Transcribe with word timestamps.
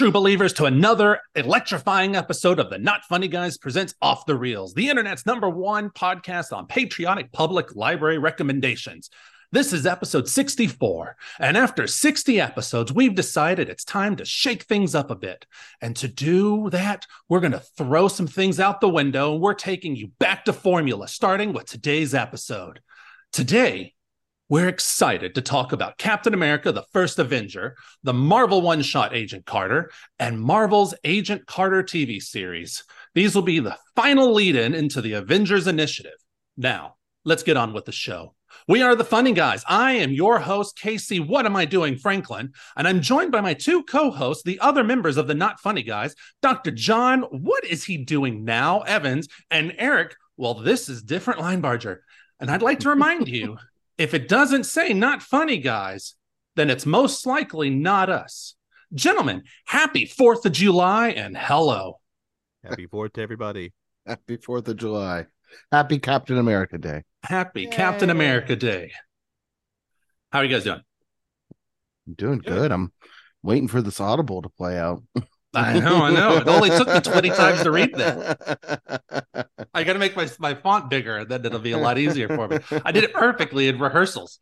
true 0.00 0.10
believers, 0.10 0.54
to 0.54 0.64
another 0.64 1.20
electrifying 1.34 2.16
episode 2.16 2.58
of 2.58 2.70
the 2.70 2.78
Not 2.78 3.04
Funny 3.04 3.28
Guys 3.28 3.58
presents 3.58 3.94
Off 4.00 4.24
the 4.24 4.34
Reels, 4.34 4.72
the 4.72 4.88
internet's 4.88 5.26
number 5.26 5.50
one 5.50 5.90
podcast 5.90 6.56
on 6.56 6.66
patriotic 6.66 7.30
public 7.32 7.76
library 7.76 8.16
recommendations. 8.16 9.10
This 9.52 9.74
is 9.74 9.84
episode 9.84 10.26
64. 10.26 11.16
And 11.38 11.54
after 11.54 11.86
60 11.86 12.40
episodes, 12.40 12.94
we've 12.94 13.14
decided 13.14 13.68
it's 13.68 13.84
time 13.84 14.16
to 14.16 14.24
shake 14.24 14.62
things 14.62 14.94
up 14.94 15.10
a 15.10 15.14
bit. 15.14 15.44
And 15.82 15.94
to 15.96 16.08
do 16.08 16.70
that, 16.70 17.06
we're 17.28 17.40
going 17.40 17.52
to 17.52 17.62
throw 17.76 18.08
some 18.08 18.26
things 18.26 18.58
out 18.58 18.80
the 18.80 18.88
window 18.88 19.34
and 19.34 19.42
we're 19.42 19.52
taking 19.52 19.96
you 19.96 20.12
back 20.18 20.46
to 20.46 20.54
formula, 20.54 21.08
starting 21.08 21.52
with 21.52 21.66
today's 21.66 22.14
episode. 22.14 22.80
Today, 23.34 23.92
we're 24.50 24.68
excited 24.68 25.36
to 25.36 25.40
talk 25.40 25.70
about 25.70 25.96
Captain 25.96 26.34
America, 26.34 26.72
the 26.72 26.84
first 26.92 27.20
Avenger, 27.20 27.76
the 28.02 28.12
Marvel 28.12 28.60
one 28.62 28.82
shot 28.82 29.14
Agent 29.14 29.46
Carter, 29.46 29.92
and 30.18 30.40
Marvel's 30.40 30.92
Agent 31.04 31.46
Carter 31.46 31.84
TV 31.84 32.20
series. 32.20 32.82
These 33.14 33.36
will 33.36 33.42
be 33.42 33.60
the 33.60 33.78
final 33.94 34.34
lead 34.34 34.56
in 34.56 34.74
into 34.74 35.00
the 35.00 35.12
Avengers 35.12 35.68
Initiative. 35.68 36.18
Now, 36.56 36.96
let's 37.24 37.44
get 37.44 37.56
on 37.56 37.72
with 37.72 37.84
the 37.84 37.92
show. 37.92 38.34
We 38.66 38.82
are 38.82 38.96
the 38.96 39.04
funny 39.04 39.32
guys. 39.32 39.62
I 39.68 39.92
am 39.92 40.10
your 40.10 40.40
host, 40.40 40.76
Casey. 40.76 41.20
What 41.20 41.46
am 41.46 41.54
I 41.54 41.64
doing, 41.64 41.96
Franklin? 41.96 42.52
And 42.76 42.88
I'm 42.88 43.02
joined 43.02 43.30
by 43.30 43.40
my 43.40 43.54
two 43.54 43.84
co 43.84 44.10
hosts, 44.10 44.42
the 44.42 44.58
other 44.58 44.82
members 44.82 45.16
of 45.16 45.28
the 45.28 45.34
Not 45.34 45.60
Funny 45.60 45.84
Guys, 45.84 46.16
Dr. 46.42 46.72
Jon, 46.72 47.22
what 47.22 47.64
is 47.64 47.84
he 47.84 47.98
doing 47.98 48.44
now, 48.44 48.80
Evans, 48.80 49.28
and 49.48 49.72
Eric. 49.78 50.16
Well, 50.36 50.54
this 50.54 50.88
is 50.88 51.04
different 51.04 51.38
line 51.38 51.60
barger. 51.60 52.02
And 52.40 52.50
I'd 52.50 52.62
like 52.62 52.80
to 52.80 52.88
remind 52.88 53.28
you 53.28 53.58
if 54.00 54.14
it 54.14 54.28
doesn't 54.28 54.64
say 54.64 54.94
not 54.94 55.22
funny 55.22 55.58
guys, 55.58 56.14
then 56.56 56.70
it's 56.70 56.86
most 56.86 57.26
likely 57.26 57.68
not 57.68 58.08
us. 58.08 58.54
Gentlemen, 58.94 59.42
happy 59.66 60.06
4th 60.06 60.46
of 60.46 60.52
July 60.52 61.10
and 61.10 61.36
hello. 61.36 62.00
Happy 62.64 62.86
4th 62.86 63.12
to 63.12 63.20
everybody. 63.20 63.74
Happy 64.06 64.38
4th 64.38 64.68
of 64.68 64.78
July. 64.78 65.26
Happy 65.70 65.98
Captain 65.98 66.38
America 66.38 66.78
Day. 66.78 67.02
Happy 67.22 67.62
Yay. 67.64 67.68
Captain 67.68 68.08
America 68.08 68.56
Day. 68.56 68.92
How 70.32 70.38
are 70.38 70.44
you 70.46 70.50
guys 70.50 70.64
doing? 70.64 70.80
I'm 72.06 72.14
doing 72.14 72.38
good. 72.38 72.54
good. 72.54 72.72
I'm 72.72 72.94
waiting 73.42 73.68
for 73.68 73.82
this 73.82 74.00
audible 74.00 74.40
to 74.40 74.48
play 74.48 74.78
out. 74.78 75.02
I 75.54 75.78
know, 75.80 76.02
I 76.02 76.10
know. 76.10 76.36
It 76.36 76.48
only 76.48 76.70
took 76.70 76.88
me 76.88 77.00
20 77.00 77.30
times 77.30 77.62
to 77.62 77.70
read 77.70 77.94
that. 77.94 79.48
I 79.74 79.84
got 79.84 79.94
to 79.94 79.98
make 79.98 80.14
my, 80.14 80.28
my 80.38 80.54
font 80.54 80.88
bigger, 80.90 81.24
then 81.24 81.44
it'll 81.44 81.58
be 81.58 81.72
a 81.72 81.78
lot 81.78 81.98
easier 81.98 82.28
for 82.28 82.48
me. 82.48 82.58
I 82.84 82.92
did 82.92 83.04
it 83.04 83.12
perfectly 83.12 83.68
in 83.68 83.78
rehearsals. 83.78 84.38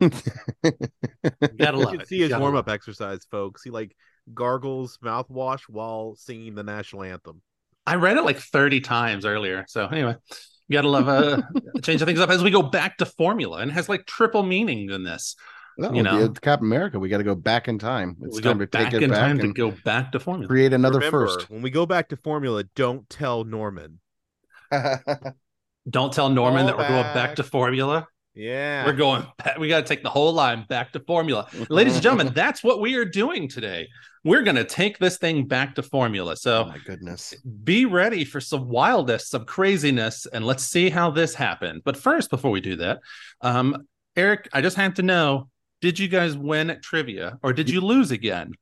gotta 0.00 1.78
love 1.78 1.94
you 1.94 2.00
it. 2.00 2.08
See 2.08 2.20
his 2.20 2.34
warm 2.34 2.56
up 2.56 2.68
exercise, 2.68 3.24
folks. 3.30 3.62
He 3.62 3.70
like 3.70 3.94
gargles 4.32 4.98
mouthwash 5.02 5.62
while 5.68 6.14
singing 6.16 6.54
the 6.54 6.62
national 6.62 7.04
anthem. 7.04 7.42
I 7.86 7.96
read 7.96 8.16
it 8.16 8.24
like 8.24 8.38
30 8.38 8.80
times 8.80 9.24
earlier. 9.24 9.64
So 9.68 9.86
anyway, 9.86 10.16
you 10.68 10.74
gotta 10.74 10.88
love 10.88 11.08
uh 11.08 11.42
changing 11.82 12.06
things 12.06 12.20
up 12.20 12.30
as 12.30 12.42
we 12.42 12.50
go 12.50 12.62
back 12.62 12.98
to 12.98 13.06
formula 13.06 13.58
and 13.58 13.72
has 13.72 13.88
like 13.88 14.06
triple 14.06 14.42
meaning 14.42 14.90
in 14.90 15.04
this. 15.04 15.36
No, 15.78 15.92
you 15.92 16.02
know, 16.02 16.28
Captain 16.28 16.66
America. 16.66 16.98
We 16.98 17.08
got 17.08 17.18
to 17.18 17.24
go 17.24 17.34
back 17.34 17.68
in 17.68 17.78
time. 17.78 18.16
It's 18.22 18.36
we 18.36 18.42
time 18.42 18.58
to 18.58 18.66
take 18.66 18.92
it 18.92 19.10
back 19.10 19.30
and 19.40 19.54
go 19.54 19.70
back 19.84 20.12
to 20.12 20.20
formula. 20.20 20.48
Create 20.48 20.72
another 20.72 20.98
Remember, 20.98 21.28
first. 21.28 21.50
When 21.50 21.62
we 21.62 21.70
go 21.70 21.86
back 21.86 22.08
to 22.10 22.16
formula, 22.16 22.64
don't 22.74 23.08
tell 23.08 23.44
Norman. 23.44 24.00
don't 25.90 26.12
tell 26.12 26.28
Norman 26.28 26.66
that 26.66 26.76
we're 26.76 26.88
going 26.88 27.14
back 27.14 27.36
to 27.36 27.42
formula. 27.42 28.06
Yeah, 28.34 28.86
we're 28.86 28.94
going. 28.94 29.26
Back. 29.44 29.58
We 29.58 29.68
got 29.68 29.80
to 29.80 29.86
take 29.86 30.02
the 30.02 30.10
whole 30.10 30.32
line 30.32 30.64
back 30.68 30.92
to 30.92 31.00
formula, 31.00 31.48
ladies 31.68 31.94
and 31.94 32.02
gentlemen. 32.02 32.32
That's 32.34 32.64
what 32.64 32.80
we 32.80 32.94
are 32.94 33.04
doing 33.04 33.46
today. 33.46 33.88
We're 34.24 34.42
going 34.42 34.56
to 34.56 34.64
take 34.64 34.98
this 34.98 35.18
thing 35.18 35.46
back 35.46 35.74
to 35.74 35.82
formula. 35.82 36.36
So, 36.36 36.64
oh 36.64 36.68
my 36.68 36.78
goodness, 36.78 37.34
be 37.64 37.84
ready 37.84 38.24
for 38.24 38.40
some 38.40 38.68
wildness, 38.68 39.28
some 39.28 39.44
craziness, 39.44 40.26
and 40.26 40.46
let's 40.46 40.64
see 40.64 40.88
how 40.88 41.10
this 41.10 41.34
happened. 41.34 41.82
But 41.84 41.96
first, 41.96 42.30
before 42.30 42.50
we 42.50 42.62
do 42.62 42.76
that, 42.76 43.00
um, 43.42 43.86
Eric, 44.16 44.48
I 44.52 44.62
just 44.62 44.76
have 44.76 44.94
to 44.94 45.02
know 45.02 45.48
did 45.82 45.98
you 45.98 46.08
guys 46.08 46.36
win 46.36 46.70
at 46.70 46.82
trivia 46.82 47.38
or 47.42 47.52
did 47.52 47.68
you 47.68 47.82
lose 47.82 48.10
again? 48.10 48.52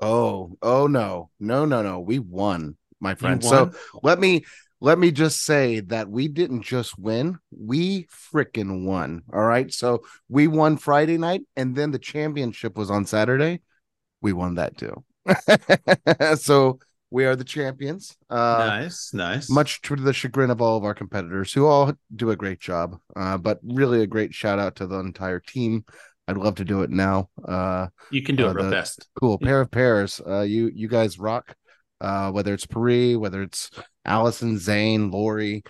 Oh, 0.00 0.56
oh 0.62 0.88
no, 0.88 1.30
no, 1.38 1.64
no, 1.64 1.82
no. 1.82 2.00
We 2.00 2.18
won, 2.18 2.76
my 2.98 3.14
friend. 3.14 3.44
So 3.44 3.70
let 4.02 4.18
me 4.18 4.44
let 4.80 4.98
me 4.98 5.12
just 5.12 5.44
say 5.44 5.78
that 5.80 6.08
we 6.08 6.26
didn't 6.26 6.62
just 6.62 6.98
win, 6.98 7.38
we 7.56 8.06
freaking 8.06 8.84
won. 8.84 9.22
All 9.32 9.44
right. 9.44 9.72
So 9.72 10.02
we 10.28 10.48
won 10.48 10.76
Friday 10.76 11.18
night, 11.18 11.42
and 11.54 11.76
then 11.76 11.92
the 11.92 12.00
championship 12.00 12.76
was 12.76 12.90
on 12.90 13.06
Saturday. 13.06 13.60
We 14.22 14.32
won 14.32 14.56
that 14.56 14.76
too. 14.76 15.04
so 16.36 16.80
we 17.10 17.26
are 17.26 17.36
the 17.36 17.44
champions. 17.44 18.16
Uh, 18.30 18.64
nice, 18.66 19.12
nice. 19.12 19.50
Much 19.50 19.82
to 19.82 19.94
the 19.94 20.14
chagrin 20.14 20.50
of 20.50 20.62
all 20.62 20.78
of 20.78 20.84
our 20.84 20.94
competitors, 20.94 21.52
who 21.52 21.66
all 21.66 21.92
do 22.16 22.30
a 22.30 22.36
great 22.36 22.58
job. 22.58 22.98
Uh, 23.14 23.36
but 23.36 23.60
really, 23.62 24.02
a 24.02 24.06
great 24.06 24.32
shout 24.34 24.58
out 24.58 24.76
to 24.76 24.86
the 24.86 24.98
entire 24.98 25.38
team. 25.38 25.84
I'd 26.28 26.36
love 26.36 26.56
to 26.56 26.64
do 26.64 26.82
it 26.82 26.90
now. 26.90 27.28
Uh, 27.46 27.88
you 28.10 28.22
can 28.22 28.36
do 28.36 28.46
uh, 28.46 28.50
it 28.50 28.54
real 28.54 28.70
best. 28.70 29.08
Cool 29.20 29.38
pair 29.38 29.60
of 29.60 29.70
pairs. 29.70 30.20
Uh, 30.26 30.42
you 30.42 30.70
you 30.74 30.88
guys 30.88 31.18
rock. 31.18 31.54
Uh, 32.00 32.32
whether 32.32 32.52
it's 32.52 32.66
Paris, 32.66 33.16
whether 33.16 33.42
it's 33.42 33.70
Allison, 34.04 34.58
Zane, 34.58 35.12
Lori, 35.12 35.62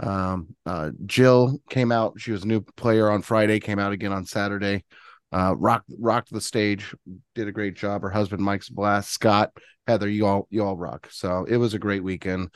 um, 0.00 0.54
uh, 0.66 0.90
Jill 1.06 1.58
came 1.70 1.90
out. 1.90 2.20
She 2.20 2.30
was 2.30 2.44
a 2.44 2.46
new 2.46 2.60
player 2.60 3.10
on 3.10 3.22
Friday. 3.22 3.58
Came 3.58 3.78
out 3.78 3.92
again 3.92 4.12
on 4.12 4.26
Saturday. 4.26 4.84
Uh, 5.32 5.54
rocked 5.56 5.90
rocked 5.98 6.32
the 6.32 6.40
stage. 6.40 6.94
Did 7.34 7.48
a 7.48 7.52
great 7.52 7.74
job. 7.74 8.02
Her 8.02 8.10
husband 8.10 8.42
Mike's 8.42 8.68
blast. 8.68 9.10
Scott, 9.10 9.50
Heather, 9.86 10.08
you 10.08 10.26
all 10.26 10.46
you 10.50 10.64
all 10.64 10.76
rock. 10.76 11.08
So 11.10 11.44
it 11.48 11.56
was 11.56 11.74
a 11.74 11.78
great 11.78 12.02
weekend. 12.02 12.50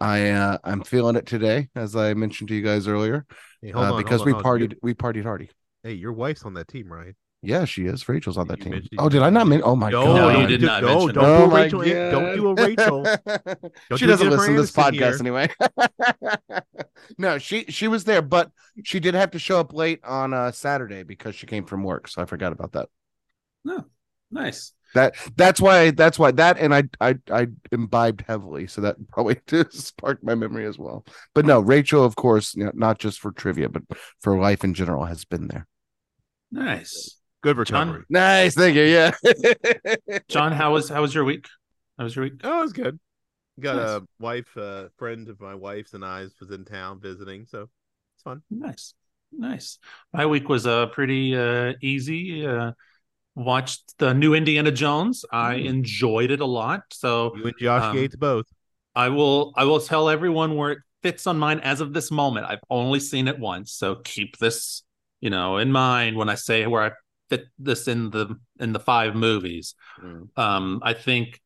I 0.00 0.30
uh, 0.30 0.58
I'm 0.64 0.82
feeling 0.82 1.16
it 1.16 1.26
today, 1.26 1.68
as 1.74 1.96
I 1.96 2.14
mentioned 2.14 2.48
to 2.48 2.54
you 2.54 2.62
guys 2.62 2.86
earlier, 2.86 3.26
hey, 3.62 3.72
uh, 3.72 3.94
on, 3.94 4.02
because 4.02 4.24
we 4.24 4.32
partied 4.32 4.74
we 4.82 4.94
partied 4.94 5.24
hardy. 5.24 5.50
Hey, 5.82 5.92
your 5.92 6.12
wife's 6.12 6.44
on 6.44 6.54
that 6.54 6.68
team, 6.68 6.92
right? 6.92 7.14
Yeah, 7.42 7.64
she 7.64 7.86
is. 7.86 8.08
Rachel's 8.08 8.38
on 8.38 8.48
that 8.48 8.60
team. 8.60 8.82
Oh, 8.98 9.08
did 9.08 9.22
I 9.22 9.30
not 9.30 9.46
mention? 9.46 9.68
Oh 9.68 9.76
my 9.76 9.90
no, 9.90 10.04
god! 10.04 10.16
No, 10.16 10.40
you 10.40 10.46
did 10.46 10.62
not 10.62 10.82
no, 10.82 10.88
mention. 10.88 11.14
Don't 11.14 11.24
oh 11.24 11.46
do 11.46 11.52
a 11.52 11.54
Rachel. 11.54 11.80
Don't 12.10 12.36
do 12.36 12.48
a 12.48 12.54
Rachel. 12.54 13.02
Don't 13.90 13.98
she 13.98 14.06
doesn't 14.06 14.30
listen 14.30 14.54
to 14.54 14.60
this 14.60 14.72
podcast 14.72 15.20
anyway. 15.20 15.48
no, 17.18 17.38
she 17.38 17.64
she 17.68 17.88
was 17.88 18.04
there, 18.04 18.22
but 18.22 18.50
she 18.84 18.98
did 19.00 19.14
have 19.14 19.30
to 19.32 19.38
show 19.38 19.60
up 19.60 19.72
late 19.72 20.00
on 20.02 20.34
uh, 20.34 20.50
Saturday 20.50 21.02
because 21.02 21.34
she 21.34 21.46
came 21.46 21.64
from 21.64 21.84
work. 21.84 22.08
So 22.08 22.20
I 22.20 22.24
forgot 22.24 22.52
about 22.52 22.72
that. 22.72 22.88
No, 23.64 23.76
oh, 23.78 23.84
nice. 24.30 24.72
That 24.96 25.14
that's 25.36 25.60
why 25.60 25.90
that's 25.90 26.18
why 26.18 26.30
that 26.32 26.58
and 26.58 26.74
I 26.74 26.84
I 27.02 27.16
I 27.30 27.48
imbibed 27.70 28.24
heavily, 28.26 28.66
so 28.66 28.80
that 28.80 28.96
probably 29.10 29.38
sparked 29.70 30.24
my 30.24 30.34
memory 30.34 30.64
as 30.64 30.78
well. 30.78 31.04
But 31.34 31.44
no, 31.44 31.60
Rachel, 31.60 32.02
of 32.02 32.16
course, 32.16 32.54
you 32.54 32.64
know, 32.64 32.72
not 32.74 32.98
just 32.98 33.20
for 33.20 33.30
trivia, 33.30 33.68
but 33.68 33.82
for 34.22 34.38
life 34.38 34.64
in 34.64 34.72
general, 34.72 35.04
has 35.04 35.26
been 35.26 35.48
there. 35.48 35.66
Nice. 36.50 37.18
Good 37.42 37.58
recovery. 37.58 37.98
Jon, 37.98 38.04
nice, 38.08 38.54
thank 38.54 38.74
you. 38.74 38.84
Yeah. 38.84 39.12
Jon, 40.28 40.52
how 40.52 40.72
was 40.72 40.88
how 40.88 41.02
was 41.02 41.14
your 41.14 41.24
week? 41.24 41.46
How 41.98 42.04
was 42.04 42.16
your 42.16 42.24
week? 42.24 42.40
Oh, 42.42 42.60
it 42.60 42.62
was 42.62 42.72
good. 42.72 42.98
Got 43.60 43.76
nice. 43.76 43.88
a 43.88 44.02
wife, 44.18 44.56
a 44.56 44.88
friend 44.96 45.28
of 45.28 45.42
my 45.42 45.54
wife's 45.54 45.92
and 45.92 46.06
I's 46.06 46.32
was 46.40 46.50
in 46.50 46.64
town 46.64 47.00
visiting, 47.00 47.44
so 47.44 47.68
it's 48.14 48.22
fun. 48.22 48.40
Nice, 48.50 48.94
nice. 49.30 49.78
My 50.14 50.24
week 50.24 50.48
was 50.48 50.66
uh 50.66 50.86
pretty 50.86 51.36
uh 51.36 51.74
easy. 51.82 52.46
Uh, 52.46 52.72
watched 53.36 53.96
the 53.98 54.12
new 54.12 54.34
Indiana 54.34 54.72
Jones. 54.72 55.24
I 55.30 55.54
mm. 55.54 55.66
enjoyed 55.66 56.32
it 56.32 56.40
a 56.40 56.46
lot. 56.46 56.82
So 56.90 57.36
you 57.36 57.44
and 57.44 57.54
Josh 57.60 57.84
um, 57.84 57.94
Gates 57.94 58.16
both. 58.16 58.46
I 58.96 59.10
will. 59.10 59.52
I 59.54 59.64
will 59.64 59.80
tell 59.80 60.08
everyone 60.08 60.56
where 60.56 60.72
it 60.72 60.78
fits 61.02 61.28
on 61.28 61.38
mine 61.38 61.60
as 61.60 61.80
of 61.80 61.92
this 61.92 62.10
moment. 62.10 62.46
I've 62.48 62.64
only 62.70 62.98
seen 62.98 63.28
it 63.28 63.38
once, 63.38 63.72
so 63.72 63.96
keep 63.96 64.38
this 64.38 64.82
you 65.20 65.30
know 65.30 65.56
in 65.58 65.72
mind 65.72 66.16
when 66.16 66.28
i 66.28 66.34
say 66.34 66.66
where 66.66 66.82
i 66.82 66.90
fit 67.28 67.46
this 67.58 67.88
in 67.88 68.10
the 68.10 68.36
in 68.60 68.72
the 68.72 68.80
five 68.80 69.14
movies 69.14 69.74
mm. 70.02 70.26
um 70.38 70.80
i 70.82 70.92
think 70.92 71.40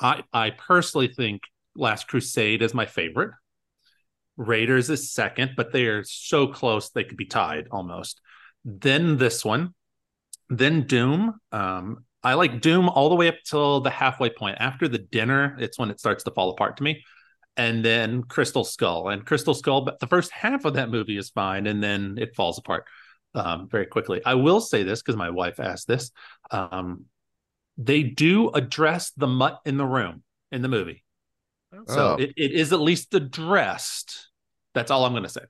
i 0.00 0.22
i 0.32 0.50
personally 0.50 1.08
think 1.08 1.42
last 1.76 2.08
crusade 2.08 2.62
is 2.62 2.74
my 2.74 2.86
favorite 2.86 3.30
raiders 4.36 4.90
is 4.90 5.12
second 5.12 5.52
but 5.56 5.72
they 5.72 5.84
are 5.86 6.02
so 6.04 6.46
close 6.46 6.90
they 6.90 7.04
could 7.04 7.16
be 7.16 7.26
tied 7.26 7.68
almost 7.70 8.20
then 8.64 9.16
this 9.18 9.44
one 9.44 9.74
then 10.50 10.86
doom 10.86 11.34
um 11.52 12.04
i 12.22 12.34
like 12.34 12.60
doom 12.60 12.88
all 12.88 13.08
the 13.08 13.14
way 13.14 13.28
up 13.28 13.36
till 13.44 13.80
the 13.80 13.90
halfway 13.90 14.28
point 14.28 14.56
after 14.60 14.88
the 14.88 14.98
dinner 14.98 15.56
it's 15.58 15.78
when 15.78 15.90
it 15.90 15.98
starts 15.98 16.24
to 16.24 16.30
fall 16.32 16.50
apart 16.50 16.76
to 16.76 16.82
me 16.82 17.02
and 17.56 17.84
then 17.84 18.22
crystal 18.22 18.64
skull 18.64 19.08
and 19.08 19.24
crystal 19.24 19.54
skull 19.54 19.80
but 19.80 19.98
the 20.00 20.06
first 20.06 20.30
half 20.30 20.64
of 20.64 20.74
that 20.74 20.90
movie 20.90 21.16
is 21.16 21.30
fine 21.30 21.66
and 21.66 21.82
then 21.82 22.16
it 22.18 22.34
falls 22.36 22.58
apart 22.58 22.84
um, 23.34 23.68
very 23.68 23.86
quickly. 23.86 24.20
I 24.24 24.34
will 24.34 24.60
say 24.60 24.82
this 24.82 25.02
because 25.02 25.16
my 25.16 25.30
wife 25.30 25.60
asked 25.60 25.86
this. 25.86 26.10
Um, 26.50 27.06
they 27.76 28.02
do 28.02 28.50
address 28.50 29.12
the 29.16 29.26
mutt 29.26 29.60
in 29.64 29.76
the 29.76 29.86
room 29.86 30.22
in 30.52 30.62
the 30.62 30.68
movie. 30.68 31.04
So 31.86 32.16
oh. 32.18 32.22
it, 32.22 32.32
it 32.36 32.52
is 32.52 32.72
at 32.72 32.80
least 32.80 33.14
addressed. 33.14 34.28
That's 34.74 34.90
all 34.90 35.04
I'm 35.04 35.12
going 35.12 35.22
to 35.22 35.28
say. 35.28 35.42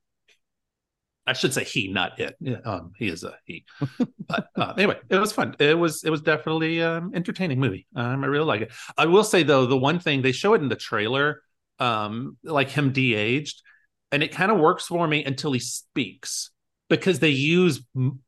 I 1.30 1.32
should 1.32 1.54
say 1.54 1.62
he, 1.62 1.86
not 1.86 2.18
it. 2.18 2.34
Um, 2.64 2.90
he 2.98 3.06
is 3.06 3.22
a 3.22 3.36
he. 3.44 3.64
but 4.26 4.48
uh, 4.56 4.74
anyway, 4.76 4.98
it 5.08 5.16
was 5.16 5.30
fun. 5.30 5.54
It 5.60 5.78
was 5.78 6.02
it 6.02 6.10
was 6.10 6.22
definitely 6.22 6.82
um 6.82 7.12
entertaining 7.14 7.60
movie. 7.60 7.86
Um, 7.94 8.24
I 8.24 8.26
really 8.26 8.46
like 8.46 8.62
it. 8.62 8.72
I 8.98 9.06
will 9.06 9.22
say 9.22 9.44
though, 9.44 9.64
the 9.64 9.76
one 9.76 10.00
thing 10.00 10.22
they 10.22 10.32
show 10.32 10.54
it 10.54 10.60
in 10.60 10.68
the 10.68 10.74
trailer, 10.74 11.42
um, 11.78 12.36
like 12.42 12.68
him 12.68 12.90
de-aged, 12.90 13.62
and 14.10 14.24
it 14.24 14.32
kind 14.32 14.50
of 14.50 14.58
works 14.58 14.86
for 14.86 15.06
me 15.06 15.24
until 15.24 15.52
he 15.52 15.60
speaks 15.60 16.50
because 16.88 17.20
they 17.20 17.28
use 17.28 17.80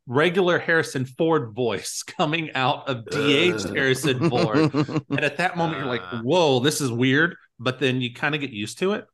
regular 0.06 0.60
Harrison 0.60 1.04
Ford 1.04 1.52
voice 1.52 2.02
coming 2.06 2.52
out 2.54 2.88
of 2.88 3.04
de-aged 3.06 3.70
Harrison 3.70 4.30
Ford, 4.30 4.72
and 5.10 5.24
at 5.24 5.38
that 5.38 5.56
moment 5.56 5.80
you're 5.80 5.88
like, 5.88 6.22
"Whoa, 6.22 6.60
this 6.60 6.80
is 6.80 6.92
weird," 6.92 7.34
but 7.58 7.80
then 7.80 8.00
you 8.00 8.14
kind 8.14 8.36
of 8.36 8.40
get 8.40 8.50
used 8.50 8.78
to 8.78 8.92
it. 8.92 9.06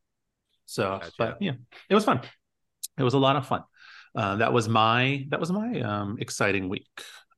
So, 0.66 0.98
gotcha. 1.00 1.12
but 1.16 1.38
yeah, 1.40 1.52
it 1.88 1.94
was 1.94 2.04
fun. 2.04 2.20
It 2.98 3.04
was 3.04 3.14
a 3.14 3.18
lot 3.18 3.36
of 3.36 3.46
fun. 3.46 3.62
Uh, 4.14 4.36
that 4.36 4.52
was 4.52 4.68
my 4.68 5.26
that 5.30 5.40
was 5.40 5.52
my 5.52 5.80
um, 5.80 6.16
exciting 6.20 6.68
week. 6.68 6.86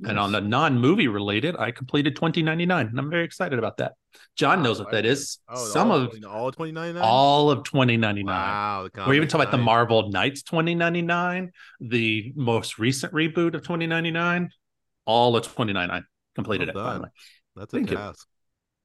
Nice. 0.00 0.10
And 0.10 0.18
on 0.18 0.32
the 0.32 0.40
non-movie 0.40 1.08
related, 1.08 1.56
I 1.58 1.72
completed 1.72 2.16
2099, 2.16 2.86
and 2.86 2.98
I'm 2.98 3.10
very 3.10 3.24
excited 3.24 3.58
about 3.58 3.76
that. 3.78 3.92
Jon 4.34 4.62
knows 4.62 4.78
what 4.78 4.90
that 4.92 5.04
is. 5.04 5.38
Oh, 5.46 5.66
Some 5.66 5.90
all, 5.90 5.98
of 5.98 6.14
all 6.26 6.50
2099. 6.50 7.02
All 7.02 7.50
of 7.50 7.64
2099. 7.64 8.34
Wow. 8.34 8.88
We're 9.06 9.14
even 9.14 9.28
talking 9.28 9.42
about 9.42 9.50
the 9.50 9.62
Marvel 9.62 10.08
Knights 10.10 10.42
2099, 10.44 11.52
the 11.80 12.32
most 12.34 12.78
recent 12.78 13.12
reboot 13.12 13.54
of 13.54 13.62
2099. 13.62 14.48
All 15.04 15.36
of 15.36 15.42
2099 15.42 16.04
completed 16.34 16.70
well 16.74 16.86
it 16.86 16.90
finally. 16.92 17.10
That's 17.56 17.74
a 17.74 17.82
task. 17.84 18.26
You. 18.26 18.30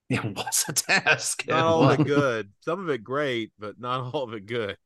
It 0.07 0.23
was 0.23 0.65
a 0.67 0.73
task. 0.73 1.45
Not 1.47 1.65
all 1.65 1.89
of 1.89 1.99
it 1.99 2.03
good. 2.07 2.51
Some 2.61 2.79
of 2.79 2.89
it 2.89 3.03
great, 3.03 3.51
but 3.57 3.79
not 3.79 4.13
all 4.13 4.23
of 4.23 4.33
it 4.33 4.45
good. 4.45 4.77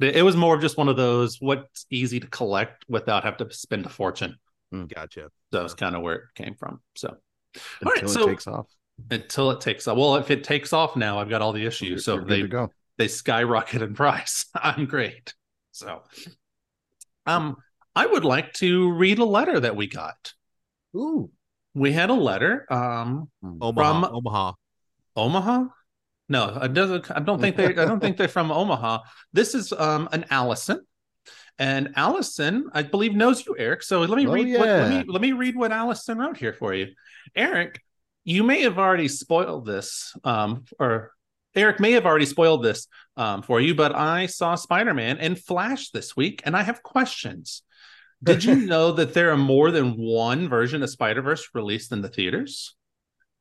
It 0.00 0.24
was 0.24 0.36
more 0.36 0.56
of 0.56 0.60
just 0.60 0.76
one 0.76 0.88
of 0.88 0.96
those 0.96 1.40
what's 1.40 1.86
easy 1.90 2.18
to 2.20 2.26
collect 2.26 2.84
without 2.88 3.22
having 3.24 3.46
to 3.46 3.54
spend 3.54 3.86
a 3.86 3.88
fortune. 3.88 4.36
Mm. 4.72 4.92
Gotcha. 4.92 5.30
So 5.52 5.60
that's 5.60 5.74
kind 5.74 5.94
of 5.94 6.02
where 6.02 6.14
it 6.14 6.22
came 6.34 6.54
from. 6.54 6.80
So, 6.96 7.16
until 7.80 7.86
all 7.86 7.92
right, 7.92 8.08
so 8.08 8.26
takes 8.26 8.46
off. 8.46 8.66
Until 9.10 9.50
it 9.52 9.60
takes 9.60 9.86
off. 9.86 9.96
Well, 9.96 10.16
if 10.16 10.30
it 10.30 10.42
takes 10.42 10.72
off 10.72 10.96
now, 10.96 11.18
I've 11.18 11.28
got 11.28 11.42
all 11.42 11.52
the 11.52 11.64
issues. 11.64 11.88
You're, 11.88 11.98
so 11.98 12.14
you're 12.16 12.24
they 12.24 12.42
go. 12.42 12.70
they 12.98 13.08
skyrocket 13.08 13.82
in 13.82 13.94
price. 13.94 14.46
I'm 14.54 14.86
great. 14.86 15.32
So, 15.70 16.02
um, 17.26 17.56
I 17.94 18.06
would 18.06 18.24
like 18.24 18.52
to 18.54 18.90
read 18.92 19.18
a 19.20 19.24
letter 19.24 19.60
that 19.60 19.76
we 19.76 19.86
got. 19.86 20.32
Ooh, 20.96 21.30
we 21.74 21.92
had 21.92 22.10
a 22.10 22.14
letter. 22.14 22.66
Um, 22.70 23.30
Omaha, 23.60 23.72
from 23.72 24.14
Omaha, 24.14 24.52
Omaha. 25.16 25.64
No, 26.28 26.56
I 26.60 26.68
doesn't. 26.68 27.10
I 27.10 27.20
don't 27.20 27.40
think 27.40 27.56
they. 27.56 27.66
I 27.66 27.84
don't 27.84 28.00
think 28.00 28.16
they're 28.16 28.28
from 28.28 28.50
Omaha. 28.50 29.00
This 29.32 29.54
is 29.54 29.72
um 29.72 30.08
an 30.12 30.24
Allison, 30.30 30.80
and 31.58 31.92
Allison, 31.96 32.70
I 32.72 32.82
believe, 32.82 33.14
knows 33.14 33.44
you, 33.46 33.54
Eric. 33.58 33.82
So 33.82 34.00
let 34.00 34.16
me 34.16 34.26
oh, 34.26 34.32
read. 34.32 34.48
Yeah. 34.48 34.58
What, 34.58 34.68
let 34.68 34.90
me 34.90 35.12
let 35.12 35.20
me 35.20 35.32
read 35.32 35.56
what 35.56 35.72
Allison 35.72 36.18
wrote 36.18 36.36
here 36.36 36.54
for 36.54 36.72
you, 36.72 36.88
Eric. 37.36 37.80
You 38.24 38.42
may 38.42 38.62
have 38.62 38.78
already 38.78 39.08
spoiled 39.08 39.66
this, 39.66 40.16
um, 40.24 40.64
or 40.78 41.12
Eric 41.54 41.78
may 41.78 41.92
have 41.92 42.06
already 42.06 42.26
spoiled 42.26 42.62
this 42.62 42.88
um, 43.16 43.42
for 43.42 43.60
you, 43.60 43.74
but 43.74 43.94
I 43.94 44.26
saw 44.26 44.54
Spider 44.54 44.94
Man 44.94 45.18
and 45.18 45.38
Flash 45.38 45.90
this 45.90 46.16
week, 46.16 46.42
and 46.44 46.56
I 46.56 46.62
have 46.62 46.82
questions. 46.82 47.62
Did 48.22 48.42
you 48.42 48.54
know 48.66 48.92
that 48.92 49.12
there 49.12 49.30
are 49.30 49.36
more 49.36 49.70
than 49.70 49.98
one 49.98 50.48
version 50.48 50.82
of 50.82 50.90
Spider 50.90 51.22
Verse 51.22 51.48
released 51.54 51.92
in 51.92 52.00
the 52.00 52.08
theaters? 52.08 52.74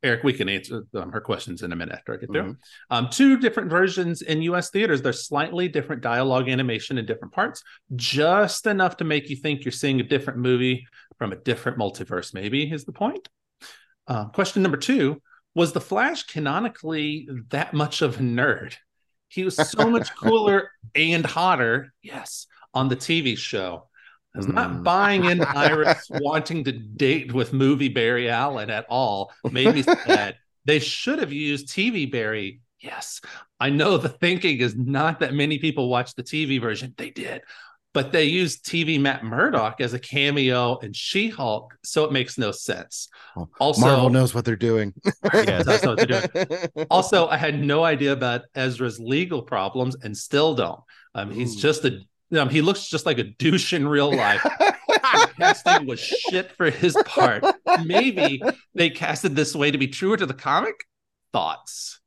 Eric, 0.04 0.24
we 0.24 0.34
can 0.34 0.50
answer 0.50 0.86
um, 0.96 1.12
her 1.12 1.22
questions 1.22 1.64
in 1.64 1.72
a 1.72 1.76
minute 1.76 1.96
after 1.96 2.14
I 2.14 2.18
get 2.18 2.30
through. 2.30 2.42
Mm-hmm. 2.42 2.96
Um, 2.96 3.10
two 3.10 3.38
different 3.38 3.70
versions 3.70 4.22
in 4.22 4.42
US 4.44 4.70
theaters. 4.70 5.02
There's 5.02 5.26
slightly 5.26 5.70
different 5.70 6.02
dialogue 6.02 6.50
animation 6.50 6.98
in 6.98 7.06
different 7.06 7.34
parts, 7.34 7.64
just 7.96 8.68
enough 8.68 8.98
to 8.98 9.06
make 9.06 9.30
you 9.30 9.38
think 9.38 9.64
you're 9.64 9.72
seeing 9.72 10.02
a 10.02 10.04
different 10.04 10.40
movie 10.40 10.86
from 11.18 11.32
a 11.32 11.38
different 11.38 11.78
multiverse, 11.78 12.34
maybe 12.34 12.70
is 12.70 12.84
the 12.84 12.92
point. 12.92 13.30
Uh, 14.06 14.26
question 14.26 14.62
number 14.62 14.78
two 14.78 15.22
Was 15.56 15.72
The 15.72 15.82
Flash 15.82 16.24
canonically 16.24 17.30
that 17.50 17.74
much 17.74 18.02
of 18.02 18.20
a 18.20 18.24
nerd? 18.24 18.76
He 19.30 19.46
was 19.46 19.56
so 19.56 19.90
much 19.90 20.14
cooler 20.22 20.70
and 20.94 21.26
hotter, 21.26 21.94
yes, 22.02 22.46
on 22.74 22.90
the 22.90 22.98
TV 22.98 23.38
show. 23.38 23.88
I 24.36 24.40
was 24.40 24.48
not 24.48 24.72
mm. 24.72 24.84
buying 24.84 25.26
in 25.26 25.42
Iris 25.42 26.08
wanting 26.10 26.64
to 26.64 26.72
date 26.72 27.34
with 27.34 27.54
movie 27.54 27.90
Barry 27.90 28.30
Allen 28.30 28.70
at 28.70 28.86
all. 28.90 29.32
Made 29.50 29.74
me 29.74 29.84
sad. 29.84 30.38
They 30.66 30.80
should 30.80 31.20
have 31.20 31.34
used 31.34 31.68
TV 31.68 32.10
Barry. 32.10 32.62
Yes, 32.80 33.20
I 33.60 33.70
know 33.70 33.98
the 33.98 34.08
thinking 34.08 34.60
is 34.60 34.78
not 34.78 35.20
that 35.20 35.34
many 35.34 35.60
people 35.60 35.90
watch 35.90 36.16
the 36.16 36.24
TV 36.24 36.62
version. 36.62 36.94
They 36.96 37.10
did, 37.10 37.42
but 37.94 38.14
they 38.14 38.24
used 38.24 38.66
TV 38.66 39.00
Matt 39.00 39.24
Murdock 39.24 39.82
as 39.82 39.94
a 39.94 40.00
cameo 40.00 40.78
in 40.78 40.94
She 40.94 41.28
Hulk, 41.28 41.76
so 41.84 42.06
it 42.06 42.14
makes 42.14 42.38
no 42.38 42.52
sense. 42.52 43.10
Also, 43.60 43.82
Marvel 43.82 44.10
knows 44.10 44.34
what 44.34 44.46
they're 44.46 44.56
doing. 44.56 44.94
yes, 45.34 45.68
what 45.86 45.98
they're 45.98 46.28
doing. 46.28 46.88
Also, 46.90 47.28
I 47.28 47.36
had 47.36 47.62
no 47.62 47.84
idea 47.84 48.14
about 48.14 48.44
Ezra's 48.56 49.00
legal 49.00 49.42
problems 49.42 49.98
and 50.02 50.18
still 50.18 50.56
don't. 50.56 50.80
Um, 51.14 51.30
he's 51.30 51.56
just 51.56 51.86
a 51.86 52.00
um, 52.38 52.50
he 52.50 52.62
looks 52.62 52.88
just 52.88 53.06
like 53.06 53.20
a 53.20 53.24
douche 53.24 53.74
in 53.74 53.88
real 53.88 54.14
life. 54.14 54.46
casting 55.38 55.88
was 55.88 56.00
shit 56.00 56.52
for 56.52 56.70
his 56.70 56.98
part. 57.06 57.44
Maybe 57.84 58.42
they 58.74 58.90
casted 58.90 59.36
this 59.36 59.56
way 59.56 59.72
to 59.72 59.78
be 59.78 59.88
truer 59.88 60.18
to 60.18 60.26
the 60.26 60.34
comic. 60.34 60.76
Thoughts, 61.32 62.00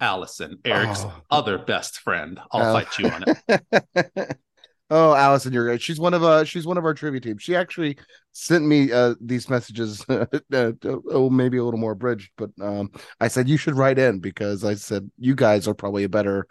Allison, 0.00 0.58
Eric's 0.64 1.02
oh. 1.04 1.22
other 1.30 1.58
best 1.58 2.00
friend. 2.00 2.40
I'll 2.50 2.70
oh. 2.70 2.80
fight 2.80 2.98
you 2.98 3.08
on 3.08 3.24
it. 3.26 4.36
oh, 4.90 5.14
Allison, 5.14 5.52
you're 5.52 5.66
right. 5.66 5.80
She's 5.80 6.00
one 6.00 6.14
of 6.14 6.24
uh, 6.24 6.44
she's 6.44 6.66
one 6.66 6.78
of 6.78 6.84
our 6.84 6.94
trivia 6.94 7.20
team. 7.20 7.38
She 7.38 7.54
actually 7.54 7.98
sent 8.32 8.64
me 8.64 8.92
uh 8.92 9.14
these 9.20 9.50
messages. 9.50 10.04
uh, 10.08 10.26
oh, 10.52 11.28
maybe 11.28 11.58
a 11.58 11.64
little 11.64 11.80
more 11.80 11.92
abridged, 11.92 12.30
but 12.38 12.50
um, 12.62 12.90
I 13.20 13.28
said 13.28 13.48
you 13.48 13.58
should 13.58 13.76
write 13.76 13.98
in 13.98 14.20
because 14.20 14.64
I 14.64 14.74
said 14.74 15.10
you 15.18 15.34
guys 15.34 15.68
are 15.68 15.74
probably 15.74 16.04
a 16.04 16.08
better 16.08 16.46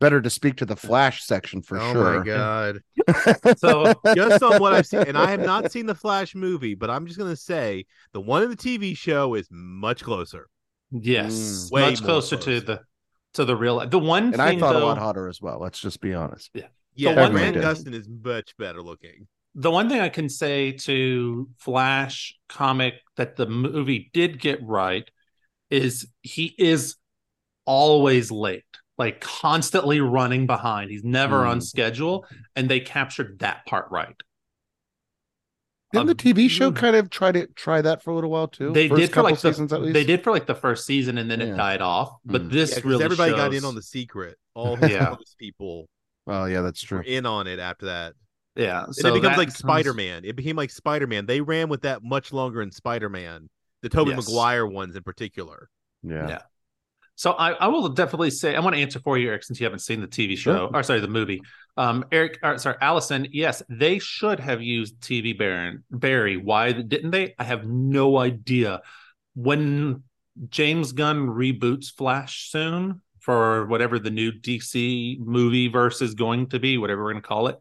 better 0.00 0.20
to 0.20 0.30
speak 0.30 0.56
to 0.56 0.66
the 0.66 0.76
Flash 0.76 1.24
section 1.24 1.62
for 1.62 1.78
oh 1.78 1.92
sure. 1.92 2.14
Oh 2.14 2.18
my 2.18 2.24
god! 2.24 2.78
so 3.58 3.94
just 4.14 4.42
on 4.42 4.60
what 4.60 4.72
I've 4.72 4.86
seen, 4.86 5.02
and 5.02 5.18
I 5.18 5.30
have 5.30 5.40
not 5.40 5.72
seen 5.72 5.86
the 5.86 5.94
Flash 5.94 6.34
movie, 6.34 6.74
but 6.74 6.90
I'm 6.90 7.06
just 7.06 7.18
gonna 7.18 7.36
say 7.36 7.86
the 8.12 8.20
one 8.20 8.42
in 8.42 8.50
the 8.50 8.56
TV 8.56 8.96
show 8.96 9.34
is 9.34 9.48
much 9.50 10.02
closer. 10.02 10.48
Yes, 10.90 11.32
mm, 11.32 11.80
much 11.80 12.02
closer, 12.02 12.36
closer, 12.36 12.60
to 12.60 12.66
the 12.66 12.80
to 13.34 13.44
the 13.44 13.56
real. 13.56 13.86
The 13.86 13.98
one 13.98 14.24
and 14.24 14.36
thing, 14.36 14.40
I 14.40 14.58
thought 14.58 14.72
though, 14.74 14.84
a 14.84 14.86
lot 14.86 14.98
hotter 14.98 15.28
as 15.28 15.40
well. 15.40 15.58
Let's 15.60 15.80
just 15.80 16.00
be 16.00 16.14
honest. 16.14 16.50
Yeah, 16.54 16.66
yeah. 16.94 17.14
The 17.14 17.20
one 17.20 17.32
Grant 17.32 17.56
Gustin 17.56 17.94
is 17.94 18.08
much 18.08 18.56
better 18.56 18.82
looking. 18.82 19.26
The 19.54 19.70
one 19.70 19.88
thing 19.88 20.00
I 20.00 20.08
can 20.08 20.28
say 20.28 20.72
to 20.72 21.48
Flash 21.58 22.36
comic 22.48 22.94
that 23.16 23.36
the 23.36 23.46
movie 23.46 24.10
did 24.12 24.40
get 24.40 24.62
right 24.62 25.08
is 25.70 26.06
he 26.22 26.54
is 26.58 26.96
always 27.66 28.30
late 28.30 28.64
like 28.98 29.20
constantly 29.20 30.00
running 30.00 30.46
behind. 30.46 30.90
He's 30.90 31.04
never 31.04 31.44
mm. 31.44 31.48
on 31.48 31.60
schedule, 31.60 32.26
and 32.56 32.68
they 32.68 32.80
captured 32.80 33.38
that 33.38 33.64
part 33.66 33.86
right. 33.90 34.16
Didn't 35.92 36.02
um, 36.02 36.06
the 36.08 36.14
TV 36.14 36.50
show 36.50 36.70
kind 36.70 36.96
of 36.96 37.08
try 37.08 37.32
to 37.32 37.46
try 37.46 37.80
that 37.80 38.02
for 38.02 38.10
a 38.10 38.14
little 38.14 38.28
while 38.28 38.48
too? 38.48 38.72
They 38.72 38.88
First 38.88 39.00
did 39.00 39.14
for 39.14 39.22
like 39.22 39.36
the, 39.36 39.40
seasons 39.40 39.72
at 39.72 39.80
least. 39.80 39.94
They 39.94 40.04
did 40.04 40.22
for 40.22 40.30
like 40.30 40.46
the 40.46 40.54
first 40.54 40.84
season, 40.84 41.16
and 41.16 41.30
then 41.30 41.40
yeah. 41.40 41.46
it 41.46 41.56
died 41.56 41.80
off. 41.80 42.10
But 42.26 42.42
mm. 42.42 42.50
this 42.50 42.72
yeah, 42.72 42.82
really 42.84 43.04
everybody 43.04 43.32
shows... 43.32 43.38
got 43.38 43.54
in 43.54 43.64
on 43.64 43.74
the 43.74 43.82
secret. 43.82 44.36
All 44.54 44.76
his 44.76 44.90
yeah. 44.90 45.14
people. 45.38 45.88
Oh 46.26 46.44
yeah, 46.44 46.60
that's 46.60 46.82
true. 46.82 47.00
in 47.06 47.24
on 47.24 47.46
it 47.46 47.58
after 47.58 47.86
that. 47.86 48.14
Yeah, 48.54 48.86
so 48.90 49.08
it 49.08 49.14
becomes 49.14 49.38
like 49.38 49.48
comes... 49.48 49.58
Spider 49.58 49.94
Man. 49.94 50.24
It 50.24 50.36
became 50.36 50.56
like 50.56 50.70
Spider 50.70 51.06
Man. 51.06 51.24
They 51.24 51.40
ran 51.40 51.68
with 51.68 51.82
that 51.82 52.02
much 52.02 52.32
longer 52.32 52.60
in 52.60 52.70
Spider 52.70 53.08
Man. 53.08 53.48
The 53.82 53.88
Tobey 53.88 54.10
yes. 54.10 54.28
Maguire 54.28 54.66
ones 54.66 54.94
in 54.96 55.04
particular. 55.04 55.70
Yeah. 56.02 56.28
Yeah. 56.28 56.38
So 57.18 57.32
I, 57.32 57.50
I 57.50 57.66
will 57.66 57.88
definitely 57.88 58.30
say 58.30 58.54
I 58.54 58.60
want 58.60 58.76
to 58.76 58.80
answer 58.80 59.00
for 59.00 59.18
you, 59.18 59.26
Eric, 59.26 59.42
since 59.42 59.58
you 59.58 59.64
haven't 59.66 59.80
seen 59.80 60.00
the 60.00 60.06
TV 60.06 60.38
show 60.38 60.70
or 60.72 60.84
sorry, 60.84 61.00
the 61.00 61.08
movie. 61.08 61.42
Um, 61.76 62.04
Eric, 62.12 62.38
or, 62.44 62.58
sorry, 62.58 62.76
Allison. 62.80 63.26
Yes, 63.32 63.60
they 63.68 63.98
should 63.98 64.38
have 64.38 64.62
used 64.62 65.00
TV 65.00 65.36
Baron 65.36 65.82
Barry. 65.90 66.36
Why 66.36 66.70
didn't 66.70 67.10
they? 67.10 67.34
I 67.36 67.42
have 67.42 67.66
no 67.66 68.18
idea. 68.18 68.82
When 69.34 70.04
James 70.48 70.92
Gunn 70.92 71.26
reboots 71.26 71.92
Flash 71.92 72.50
soon 72.52 73.02
for 73.18 73.66
whatever 73.66 73.98
the 73.98 74.10
new 74.10 74.30
DC 74.30 75.18
movie 75.18 75.66
verse 75.66 76.00
is 76.00 76.14
going 76.14 76.50
to 76.50 76.60
be, 76.60 76.78
whatever 76.78 77.02
we're 77.02 77.14
going 77.14 77.22
to 77.22 77.28
call 77.28 77.48
it, 77.48 77.58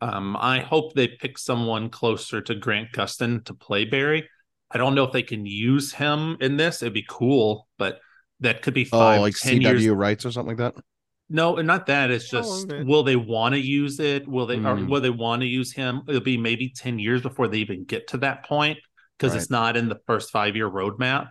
um, 0.00 0.34
I 0.34 0.60
hope 0.60 0.94
they 0.94 1.08
pick 1.08 1.36
someone 1.36 1.90
closer 1.90 2.40
to 2.40 2.54
Grant 2.54 2.92
Gustin 2.92 3.44
to 3.44 3.52
play 3.52 3.84
Barry. 3.84 4.30
I 4.70 4.78
don't 4.78 4.94
know 4.94 5.04
if 5.04 5.12
they 5.12 5.22
can 5.22 5.44
use 5.44 5.92
him 5.92 6.38
in 6.40 6.56
this. 6.56 6.80
It'd 6.80 6.94
be 6.94 7.04
cool, 7.06 7.68
but 7.76 7.98
that 8.44 8.62
could 8.62 8.74
be 8.74 8.84
five, 8.84 9.18
oh, 9.18 9.22
like 9.22 9.34
CW 9.34 9.80
years. 9.80 9.86
rights 9.88 10.24
or 10.24 10.30
something 10.30 10.56
like 10.56 10.74
that. 10.74 10.82
No, 11.28 11.56
and 11.56 11.66
not 11.66 11.86
that. 11.86 12.10
It's 12.10 12.32
oh, 12.32 12.38
just 12.38 12.70
oh, 12.70 12.74
okay. 12.74 12.84
will 12.84 13.02
they 13.02 13.16
want 13.16 13.54
to 13.54 13.60
use 13.60 13.98
it? 13.98 14.28
Will 14.28 14.46
they 14.46 14.56
mm. 14.56 14.66
or 14.66 14.76
hmm. 14.76 14.88
will 14.88 15.00
they 15.00 15.10
want 15.10 15.42
to 15.42 15.48
use 15.48 15.72
him? 15.72 16.02
It'll 16.06 16.20
be 16.20 16.36
maybe 16.36 16.68
10 16.68 16.98
years 16.98 17.22
before 17.22 17.48
they 17.48 17.58
even 17.58 17.84
get 17.84 18.08
to 18.08 18.18
that 18.18 18.44
point 18.44 18.78
because 19.18 19.32
right. 19.32 19.40
it's 19.40 19.50
not 19.50 19.76
in 19.76 19.88
the 19.88 19.98
first 20.06 20.30
five 20.30 20.54
year 20.54 20.70
roadmap. 20.70 21.30